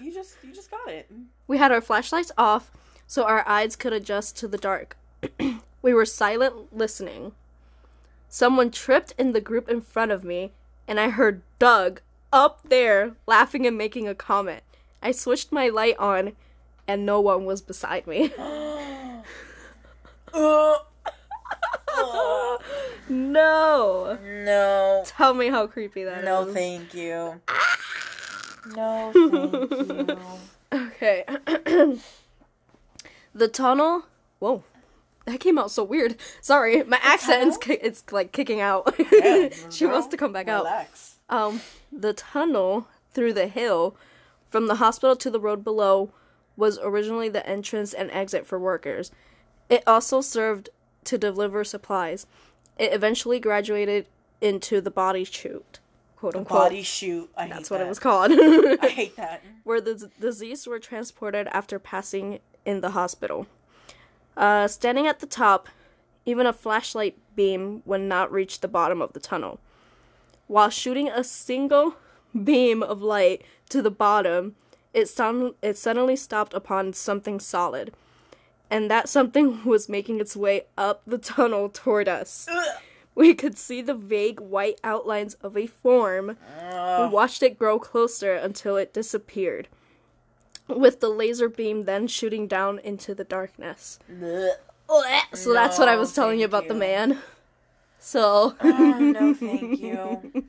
you 0.02 0.14
just 0.14 0.38
you 0.44 0.54
just 0.54 0.72
got 0.72 0.90
it. 0.90 1.10
We 1.48 1.58
had 1.58 1.72
our 1.72 1.82
flashlights 1.82 2.32
off 2.38 2.72
so 3.06 3.24
our 3.24 3.48
eyes 3.48 3.76
could 3.76 3.94
adjust 3.94 4.38
to 4.38 4.48
the 4.48 4.58
dark. 4.58 4.98
we 5.82 5.94
were 5.94 6.06
silent 6.06 6.76
listening. 6.76 7.34
Someone 8.30 8.72
tripped 8.72 9.14
in 9.18 9.32
the 9.32 9.42
group 9.42 9.70
in 9.70 9.82
front 9.82 10.12
of 10.12 10.24
me, 10.24 10.52
and 10.88 11.00
I 11.00 11.10
heard 11.10 11.42
Doug 11.60 12.02
up 12.34 12.60
there 12.68 13.14
laughing 13.26 13.66
and 13.66 13.78
making 13.78 14.08
a 14.08 14.16
comment. 14.16 14.64
I 15.02 15.12
switched 15.12 15.52
my 15.52 15.70
light 15.70 15.98
on, 15.98 16.34
and 16.88 17.06
no 17.06 17.22
one 17.22 17.46
was 17.46 17.62
beside 17.62 18.06
me. 18.06 18.32
Uh, 20.34 20.78
no! 23.10 24.18
no. 24.24 25.04
Tell 25.06 25.34
me 25.34 25.48
how 25.50 25.68
creepy 25.68 26.04
that 26.04 26.20
is. 26.20 26.26
No, 26.26 26.46
thank 26.54 26.94
you. 26.94 27.42
No, 28.76 29.12
thank 29.14 30.10
you. 30.10 30.18
Okay. 30.74 31.24
the 33.34 33.48
tunnel. 33.48 34.06
Whoa. 34.40 34.64
That 35.26 35.40
came 35.42 35.58
out 35.58 35.72
so 35.72 35.84
weird. 35.84 36.16
Sorry, 36.40 36.84
my 36.84 37.00
accent's 37.02 37.58
ki- 37.58 37.80
it's 37.82 38.04
like 38.12 38.32
kicking 38.32 38.62
out. 38.62 38.96
Yeah, 39.12 39.50
she 39.70 39.84
girl, 39.86 39.94
wants 39.94 40.08
to 40.08 40.18
come 40.18 40.32
back 40.32 40.48
out. 40.48 40.64
Relax. 40.64 41.16
Um, 41.30 41.62
the 41.92 42.14
tunnel 42.14 42.88
through 43.12 43.34
the 43.34 43.48
hill 43.48 43.96
from 44.48 44.68
the 44.68 44.76
hospital 44.76 45.18
to 45.18 45.30
the 45.30 45.40
road 45.40 45.64
below 45.66 46.12
was 46.56 46.80
originally 46.82 47.28
the 47.28 47.48
entrance 47.48 47.94
and 47.94 48.10
exit 48.12 48.46
for 48.46 48.58
workers. 48.58 49.12
It 49.70 49.84
also 49.86 50.22
served 50.22 50.70
to 51.04 51.18
deliver 51.18 51.64
supplies. 51.64 52.26
It 52.80 52.94
eventually 52.94 53.40
graduated 53.40 54.06
into 54.42 54.82
the 54.82 54.92
body 54.92 55.24
chute, 55.24 55.80
quote 56.16 56.36
unquote. 56.36 56.60
Body 56.70 56.84
chute. 56.84 57.30
I 57.36 57.48
That's 57.48 57.70
what 57.72 57.80
that. 57.80 57.86
it 57.86 57.90
was 57.90 58.00
called. 58.00 58.32
I 58.82 58.88
hate 58.90 59.16
that. 59.16 59.44
where 59.64 59.82
the 59.82 59.96
d- 59.96 60.06
diseased 60.20 60.68
were 60.68 60.80
transported 60.80 61.48
after 61.48 61.80
passing 61.80 62.40
in 62.66 62.82
the 62.82 62.92
hospital. 62.92 63.48
Uh, 64.36 64.68
standing 64.68 65.08
at 65.08 65.20
the 65.20 65.26
top, 65.26 65.68
even 66.26 66.46
a 66.46 66.54
flashlight 66.54 67.18
beam 67.36 67.82
would 67.86 68.02
not 68.02 68.32
reach 68.32 68.60
the 68.60 68.68
bottom 68.68 69.02
of 69.02 69.14
the 69.14 69.20
tunnel. 69.20 69.60
While 70.46 70.70
shooting 70.70 71.10
a 71.10 71.24
single 71.24 71.96
beam 72.44 72.84
of 72.84 73.02
light 73.02 73.42
to 73.70 73.82
the 73.82 73.90
bottom, 73.92 74.56
it, 74.94 75.10
sound- 75.10 75.56
it 75.64 75.78
suddenly 75.78 76.16
stopped 76.16 76.54
upon 76.54 76.94
something 76.94 77.40
solid. 77.40 77.94
And 78.70 78.90
that 78.92 79.08
something 79.10 79.64
was 79.66 79.88
making 79.90 80.20
its 80.20 80.36
way 80.36 80.66
up 80.78 81.02
the 81.08 81.18
tunnel 81.18 81.70
toward 81.70 82.08
us. 82.08 82.48
We 83.16 83.34
could 83.34 83.58
see 83.58 83.82
the 83.82 83.96
vague 83.96 84.40
white 84.40 84.80
outlines 84.84 85.34
of 85.36 85.58
a 85.58 85.66
form 85.68 86.38
we 86.62 87.08
watched 87.10 87.42
it 87.42 87.58
grow 87.58 87.80
closer 87.80 88.34
until 88.34 88.78
it 88.78 88.94
disappeared, 88.94 89.68
with 90.68 91.00
the 91.00 91.10
laser 91.10 91.50
beam 91.50 91.84
then 91.86 92.08
shooting 92.08 92.48
down 92.48 92.78
into 92.80 93.16
the 93.16 93.24
darkness. 93.24 93.98
So 95.34 95.54
that's 95.54 95.80
what 95.80 95.88
I 95.90 95.96
was 95.96 96.14
telling 96.14 96.40
you 96.40 96.46
about 96.46 96.68
the 96.68 96.74
man. 96.76 97.18
So 98.00 98.56
Oh, 98.62 99.00
no, 99.00 99.34
thank 99.34 99.80
you. 99.80 100.22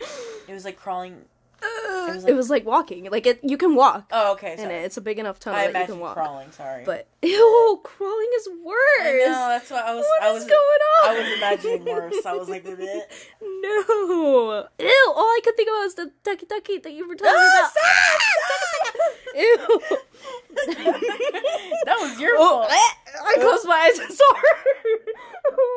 It 0.46 0.52
was 0.52 0.64
like 0.66 0.78
crawling. 0.78 1.22
It 1.60 2.14
was 2.14 2.22
like, 2.24 2.30
it 2.32 2.34
was 2.36 2.50
like 2.50 2.64
walking. 2.64 3.10
Like 3.10 3.26
it, 3.26 3.40
you 3.42 3.56
can 3.58 3.74
walk 3.74 4.06
oh, 4.12 4.32
okay. 4.32 4.56
Sorry. 4.56 4.74
it. 4.76 4.84
It's 4.84 4.96
a 4.96 5.00
big 5.00 5.18
enough 5.18 5.38
tunnel 5.40 5.58
I 5.60 5.64
that 5.64 5.68
you 5.68 5.76
imagine 5.76 5.94
can 5.96 6.00
walk. 6.00 6.14
crawling. 6.14 6.50
Sorry, 6.52 6.84
But 6.84 7.06
ew, 7.22 7.80
crawling 7.84 8.30
is 8.36 8.48
worse. 8.64 8.78
I 9.00 9.26
know 9.26 9.48
that's 9.48 9.70
what 9.70 9.84
I 9.84 9.94
was. 9.94 10.04
What 10.04 10.22
I 10.22 10.28
is 10.30 10.34
was 10.34 10.44
going 10.44 10.80
on? 11.02 11.08
I 11.10 11.18
was 11.18 11.32
imagining 11.38 11.84
worse. 11.94 12.26
I 12.26 12.32
was 12.34 12.48
like, 12.48 12.64
bleh. 12.64 13.00
No. 13.42 14.66
Ew. 14.78 15.12
All 15.16 15.22
I 15.24 15.40
could 15.44 15.56
think 15.56 15.68
about 15.68 15.84
was 15.84 15.94
the 15.96 16.12
ducky 16.24 16.46
ducky 16.46 16.78
that 16.78 16.92
you 16.92 17.06
were 17.08 17.14
talking 17.16 17.32
Ah, 17.36 17.70
about. 17.72 17.72
Ew. 19.38 19.80
that 21.84 21.96
was 22.00 22.18
your 22.20 22.34
Oh, 22.38 22.66
fault. 22.66 22.70
Eh, 22.70 22.92
I 23.24 23.34
closed 23.36 23.66
my 23.66 23.88
eyes 23.88 23.98
and 23.98 24.12
saw 24.12 24.34
her. 24.34 24.56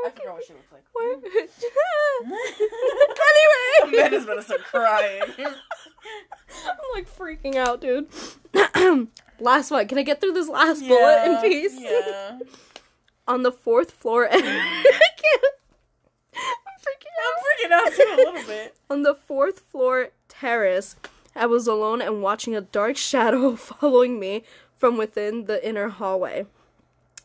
I 0.06 0.10
forgot 0.10 0.34
what 0.34 0.44
she 0.46 0.54
looks 0.54 0.72
like. 0.72 0.84
Where- 0.94 1.20
Amanda's 3.84 4.26
gonna 4.26 4.42
start 4.42 4.64
crying. 4.64 5.22
I'm 5.38 6.78
like 6.94 7.08
freaking 7.18 7.56
out, 7.56 7.82
dude. 7.82 8.08
last 9.40 9.72
one. 9.72 9.88
Can 9.88 9.98
I 9.98 10.04
get 10.04 10.22
through 10.22 10.34
this 10.34 10.50
last 10.50 10.86
bullet 10.88 11.26
in 11.26 11.38
peace? 11.42 11.74
Yeah. 11.78 12.40
On 13.28 13.44
the 13.44 13.52
fourth 13.52 13.92
floor. 13.92 14.28
I 14.32 14.40
can't. 14.42 15.46
I'm 16.36 16.80
freaking 16.82 17.16
out. 17.24 17.34
I'm 17.38 17.44
freaking 17.46 17.72
out 17.72 17.94
too 17.94 18.10
a 18.14 18.16
little 18.16 18.48
bit. 18.48 18.76
On 18.90 19.04
the 19.04 19.16
fourth 19.16 19.60
floor 19.60 20.10
terrace, 20.28 20.96
I 21.36 21.46
was 21.46 21.68
alone 21.68 22.02
and 22.02 22.22
watching 22.22 22.56
a 22.56 22.62
dark 22.62 22.98
shadow 23.10 23.56
following 23.58 24.20
me 24.20 24.44
from 24.76 24.98
within 24.98 25.46
the 25.46 25.66
inner 25.68 25.90
hallway. 25.90 26.46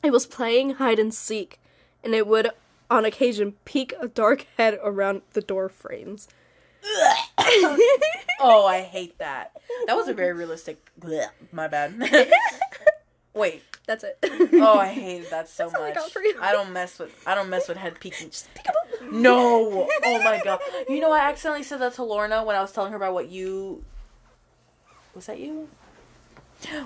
It 0.02 0.10
was 0.12 0.26
playing 0.26 0.74
hide 0.74 0.98
and 0.98 1.12
seek, 1.12 1.58
and 2.04 2.14
it 2.14 2.26
would, 2.26 2.50
on 2.90 3.04
occasion, 3.04 3.54
peek 3.64 3.94
a 4.00 4.06
dark 4.08 4.46
head 4.56 4.78
around 4.82 5.22
the 5.32 5.40
door 5.40 5.68
frames. 5.68 6.28
Oh, 8.38 8.66
I 8.66 8.82
hate 8.82 9.16
that. 9.18 9.52
That 9.86 9.96
was 9.96 10.08
a 10.08 10.14
very 10.14 10.34
realistic. 10.34 10.90
Blech, 11.00 11.30
my 11.52 11.68
bad. 11.68 11.98
Wait. 13.34 13.62
That's 13.86 14.04
it. 14.04 14.18
Oh, 14.52 14.78
I 14.78 14.88
hated 14.88 15.30
that 15.30 15.48
so 15.48 15.68
That's 15.70 15.80
I 15.80 15.86
much. 15.86 15.94
got 15.94 16.10
for 16.10 16.20
you. 16.22 16.36
I 16.40 16.52
don't 16.52 16.72
mess 16.72 16.98
with. 16.98 17.10
I 17.26 17.34
don't 17.34 17.48
mess 17.48 17.66
with 17.68 17.78
head 17.78 17.98
peeking. 17.98 18.30
No. 19.10 19.88
Oh 20.04 20.18
my 20.22 20.40
god. 20.44 20.60
You 20.88 21.00
know, 21.00 21.12
I 21.12 21.20
accidentally 21.20 21.62
said 21.62 21.80
that 21.80 21.94
to 21.94 22.02
Lorna 22.02 22.44
when 22.44 22.56
I 22.56 22.60
was 22.60 22.72
telling 22.72 22.90
her 22.90 22.96
about 22.96 23.14
what 23.14 23.28
you. 23.30 23.84
Was 25.16 25.26
that 25.26 25.40
you? 25.40 25.68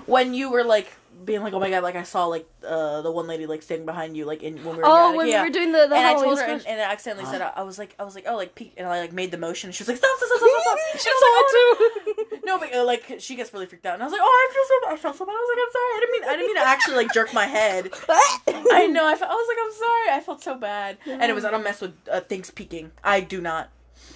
When 0.05 0.33
you 0.33 0.49
were 0.51 0.63
like 0.63 0.91
being 1.25 1.41
like, 1.43 1.53
"Oh 1.53 1.59
my 1.59 1.69
god!" 1.69 1.83
Like 1.83 1.95
I 1.95 2.03
saw 2.03 2.25
like 2.25 2.47
uh 2.65 3.01
the 3.01 3.11
one 3.11 3.27
lady 3.27 3.45
like 3.45 3.61
standing 3.61 3.85
behind 3.85 4.15
you, 4.15 4.25
like 4.25 4.41
in 4.41 4.55
when 4.63 4.75
we 4.75 4.81
were. 4.81 4.87
Oh, 4.87 5.15
when 5.15 5.27
yeah. 5.27 5.43
we 5.43 5.49
were 5.49 5.53
doing 5.53 5.71
the, 5.71 5.87
the 5.87 5.95
and 5.95 6.07
I 6.07 6.13
told 6.13 6.39
her, 6.39 6.45
and, 6.45 6.65
and 6.65 6.79
I 6.79 6.91
accidentally 6.91 7.25
said, 7.25 7.41
I, 7.41 7.51
I 7.57 7.63
was 7.63 7.77
like, 7.77 7.93
I 7.99 8.03
was 8.03 8.15
like, 8.15 8.25
oh, 8.27 8.35
like 8.35 8.55
peek, 8.55 8.73
and 8.77 8.87
I 8.87 8.99
like 9.01 9.13
made 9.13 9.31
the 9.31 9.37
motion. 9.37 9.67
And 9.67 9.75
she 9.75 9.83
was 9.83 9.89
like, 9.89 9.97
stop, 9.97 10.09
stop, 10.17 10.27
stop, 10.27 10.39
stop, 10.39 10.61
stop. 10.63 10.77
she 10.99 11.09
And 11.09 11.13
I 11.13 11.15
was 11.15 11.23
saw 11.23 11.27
it 11.27 11.45
"Oh, 11.45 12.25
too. 12.31 12.39
no, 12.45 12.57
but 12.59 12.73
uh, 12.73 12.85
like 12.85 13.15
she 13.19 13.35
gets 13.35 13.53
really 13.53 13.65
freaked 13.65 13.85
out, 13.85 13.95
and 13.95 14.03
I 14.03 14.05
was 14.05 14.13
like, 14.13 14.21
"Oh, 14.23 14.27
I 14.27 14.53
feel 14.53 14.63
so 14.67 14.87
bad. 14.87 14.93
I 14.93 15.01
felt 15.01 15.17
so 15.17 15.25
bad." 15.25 15.31
I 15.31 15.35
was 15.35 15.49
like, 15.51 15.61
"I'm 15.65 15.71
sorry. 15.71 15.91
I 15.91 15.99
didn't 15.99 16.13
mean. 16.13 16.23
I 16.23 16.31
didn't 16.37 16.47
mean 16.47 16.55
to 16.55 16.69
actually 16.69 16.95
like 16.95 17.13
jerk 17.13 17.33
my 17.33 17.45
head." 17.45 17.89
I 18.09 18.87
know. 18.87 19.07
I, 19.07 19.15
felt, 19.15 19.31
I 19.31 19.35
was 19.35 19.47
like, 19.47 19.57
"I'm 19.65 19.73
sorry. 19.73 20.17
I 20.17 20.21
felt 20.25 20.43
so 20.43 20.55
bad." 20.55 20.97
And 21.05 21.23
it 21.23 21.33
was 21.33 21.45
I 21.45 21.51
don't 21.51 21.63
mess 21.63 21.81
with 21.81 21.93
uh, 22.09 22.21
things 22.21 22.49
peeking. 22.51 22.91
I 23.03 23.21
do 23.21 23.41
not. 23.41 23.69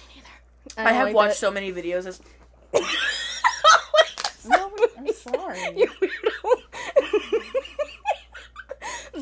Me 0.08 0.14
neither. 0.16 0.28
I, 0.76 0.84
don't 0.84 0.94
have 0.94 1.06
like 1.08 1.14
watched 1.14 1.40
that. 1.40 1.46
so 1.46 1.50
many 1.50 1.72
videos. 1.72 2.06
As 2.06 2.20
no, 2.74 2.80
I'm 2.80 2.86
sorry. 5.28 5.58
You 5.76 5.86
weirdo. 6.00 7.42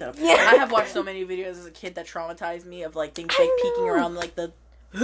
Up. 0.03 0.17
I 0.21 0.57
have 0.57 0.73
watched 0.73 0.91
so 0.91 1.03
many 1.05 1.25
videos 1.25 1.51
as 1.53 1.67
a 1.67 1.71
kid 1.71 1.95
that 1.95 2.07
traumatized 2.07 2.65
me 2.67 2.83
of 2.83 2.97
like 2.97 3.15
things 3.15 3.33
like 3.39 3.49
peeking 3.63 3.89
around 3.89 4.15
like 4.17 4.35
the. 4.35 4.53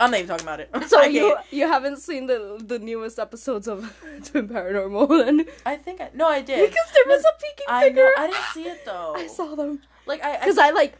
I'm 0.00 0.10
not 0.10 0.18
even 0.18 0.28
talking 0.28 0.44
about 0.46 0.60
it. 0.60 0.70
So 0.88 1.00
I 1.00 1.06
you 1.06 1.36
you 1.50 1.68
haven't 1.68 1.98
seen 1.98 2.26
the 2.26 2.60
the 2.64 2.78
newest 2.78 3.18
episodes 3.20 3.68
of 3.68 3.94
Twin 4.24 4.48
Paranormal 4.48 5.08
then? 5.24 5.46
I 5.64 5.76
think 5.76 6.00
I 6.00 6.10
no, 6.14 6.26
I 6.26 6.40
did. 6.42 6.68
Because 6.68 6.90
there 6.94 7.04
was 7.06 7.22
a 7.24 7.40
peeking 7.40 7.66
I 7.68 7.84
figure. 7.88 8.04
know. 8.04 8.12
I 8.18 8.26
didn't 8.26 8.44
see 8.54 8.64
it 8.64 8.80
though. 8.86 9.14
I 9.16 9.26
saw 9.28 9.54
them 9.54 9.80
like 10.06 10.22
I 10.24 10.38
because 10.38 10.58
I 10.58 10.70
like 10.70 10.94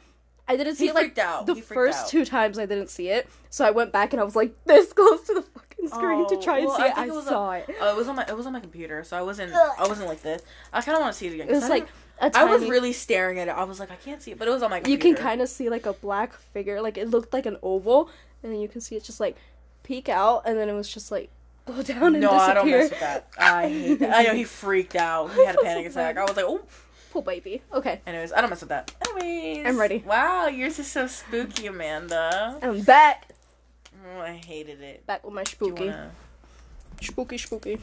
I 0.51 0.57
didn't 0.57 0.75
see 0.77 0.85
He 0.85 0.91
it 0.91 0.95
like 0.95 1.17
out. 1.19 1.47
the 1.47 1.55
first 1.55 2.01
out. 2.05 2.09
two 2.09 2.25
times 2.25 2.59
I 2.59 2.67
didn't 2.67 2.89
see 2.91 3.09
it. 3.09 3.29
So 3.51 3.65
I 3.65 3.71
went 3.71 3.93
back 3.93 4.13
and 4.13 4.21
I 4.21 4.25
was 4.25 4.35
like 4.35 4.53
this 4.65 4.93
close 4.93 5.23
to 5.29 5.35
the 5.35 5.43
fucking 5.43 5.89
screen 5.89 6.27
to 6.29 6.35
Oh, 6.37 6.41
try 6.41 6.59
and 6.59 6.67
well, 6.67 6.77
see 6.77 6.83
I 6.83 6.87
it. 6.89 6.99
I 6.99 7.05
it 7.07 7.25
saw 7.25 7.53
it. 7.53 7.67
Oh, 7.81 7.93
it 7.93 7.97
was 7.97 8.09
on 8.09 8.17
my 8.17 8.25
it 8.29 8.37
was 8.37 8.47
on 8.47 8.53
my 8.53 8.61
computer, 8.61 9.05
so 9.05 9.17
I 9.17 9.23
wasn't 9.23 9.53
Ugh. 9.55 9.71
I 9.79 9.87
wasn't 9.87 10.09
like 10.09 10.23
this. 10.23 10.43
I 10.73 10.81
kind 10.83 10.97
of 10.97 11.03
want 11.03 11.13
to 11.13 11.19
see 11.19 11.29
it 11.29 11.35
again. 11.35 11.49
It 11.49 11.53
was 11.53 11.65
I 11.65 11.69
like 11.69 11.89
a 12.21 12.31
I 12.35 12.45
was 12.45 12.63
really 12.69 12.93
staring 12.93 13.39
at 13.39 13.49
it. 13.49 13.53
I 13.53 13.65
was 13.65 13.79
like, 13.81 13.91
I 13.91 13.97
can't 13.97 14.21
see 14.21 14.33
it, 14.33 14.39
but 14.39 14.49
it 14.49 14.51
was 14.51 14.63
on 14.63 14.71
my 14.71 14.83
you 14.85 14.99
can 14.99 15.15
kind 15.15 15.41
of 15.41 15.49
see 15.49 15.71
like 15.71 15.87
a 15.87 15.93
black 15.95 16.35
figure, 16.35 16.81
like 16.83 16.99
it 16.99 17.09
looked 17.09 17.33
like 17.33 17.47
an 17.47 17.57
oval, 17.63 18.11
and 18.43 18.53
then 18.53 18.61
you 18.61 18.69
can 18.69 18.81
see 18.81 18.97
it 18.97 19.05
just 19.05 19.21
like 19.21 19.37
peek 19.85 20.09
out, 20.09 20.43
and 20.47 20.59
then 20.59 20.69
it 20.69 20.75
was 20.75 20.89
just 20.93 21.11
like 21.13 21.31
go 21.67 21.81
down 21.83 22.15
and 22.15 22.21
No, 22.21 22.31
disappear. 22.33 22.37
No, 22.37 22.51
I 22.51 22.55
don't 22.55 22.71
mess 22.71 22.91
with 22.91 23.01
that. 23.01 23.29
I 23.39 23.69
hate 23.69 23.99
that. 24.01 24.15
I 24.17 24.23
know 24.25 24.35
he 24.35 24.45
freaked 24.65 24.97
out. 24.97 25.33
He 25.33 25.47
had 25.47 25.55
a 25.55 25.63
panic 25.63 25.87
attack. 25.87 26.17
I 26.19 26.25
was 26.25 26.37
like, 26.37 26.45
oh. 26.49 26.61
Poor 27.11 27.23
baby. 27.23 27.62
Okay, 27.73 28.01
Anyways, 28.07 28.32
I 28.32 28.41
don't 28.41 28.51
mess 28.51 28.61
with 28.61 28.69
that. 28.69 28.93
Anyways, 29.11 29.66
I'm 29.66 29.78
ready. 29.78 30.05
Wow, 30.07 30.47
yours 30.47 30.78
is 30.78 30.87
so 30.87 31.09
spooky, 31.09 31.66
Amanda. 31.66 32.59
I'm 32.62 32.82
back. 32.82 33.28
Oh, 34.07 34.20
I 34.20 34.35
hated 34.35 34.81
it. 34.81 35.07
Back 35.07 35.24
with 35.24 35.35
my 35.35 35.45
spooky, 35.45 35.87
wanna... 35.87 36.12
spooky, 37.01 37.37
spooky. 37.37 37.81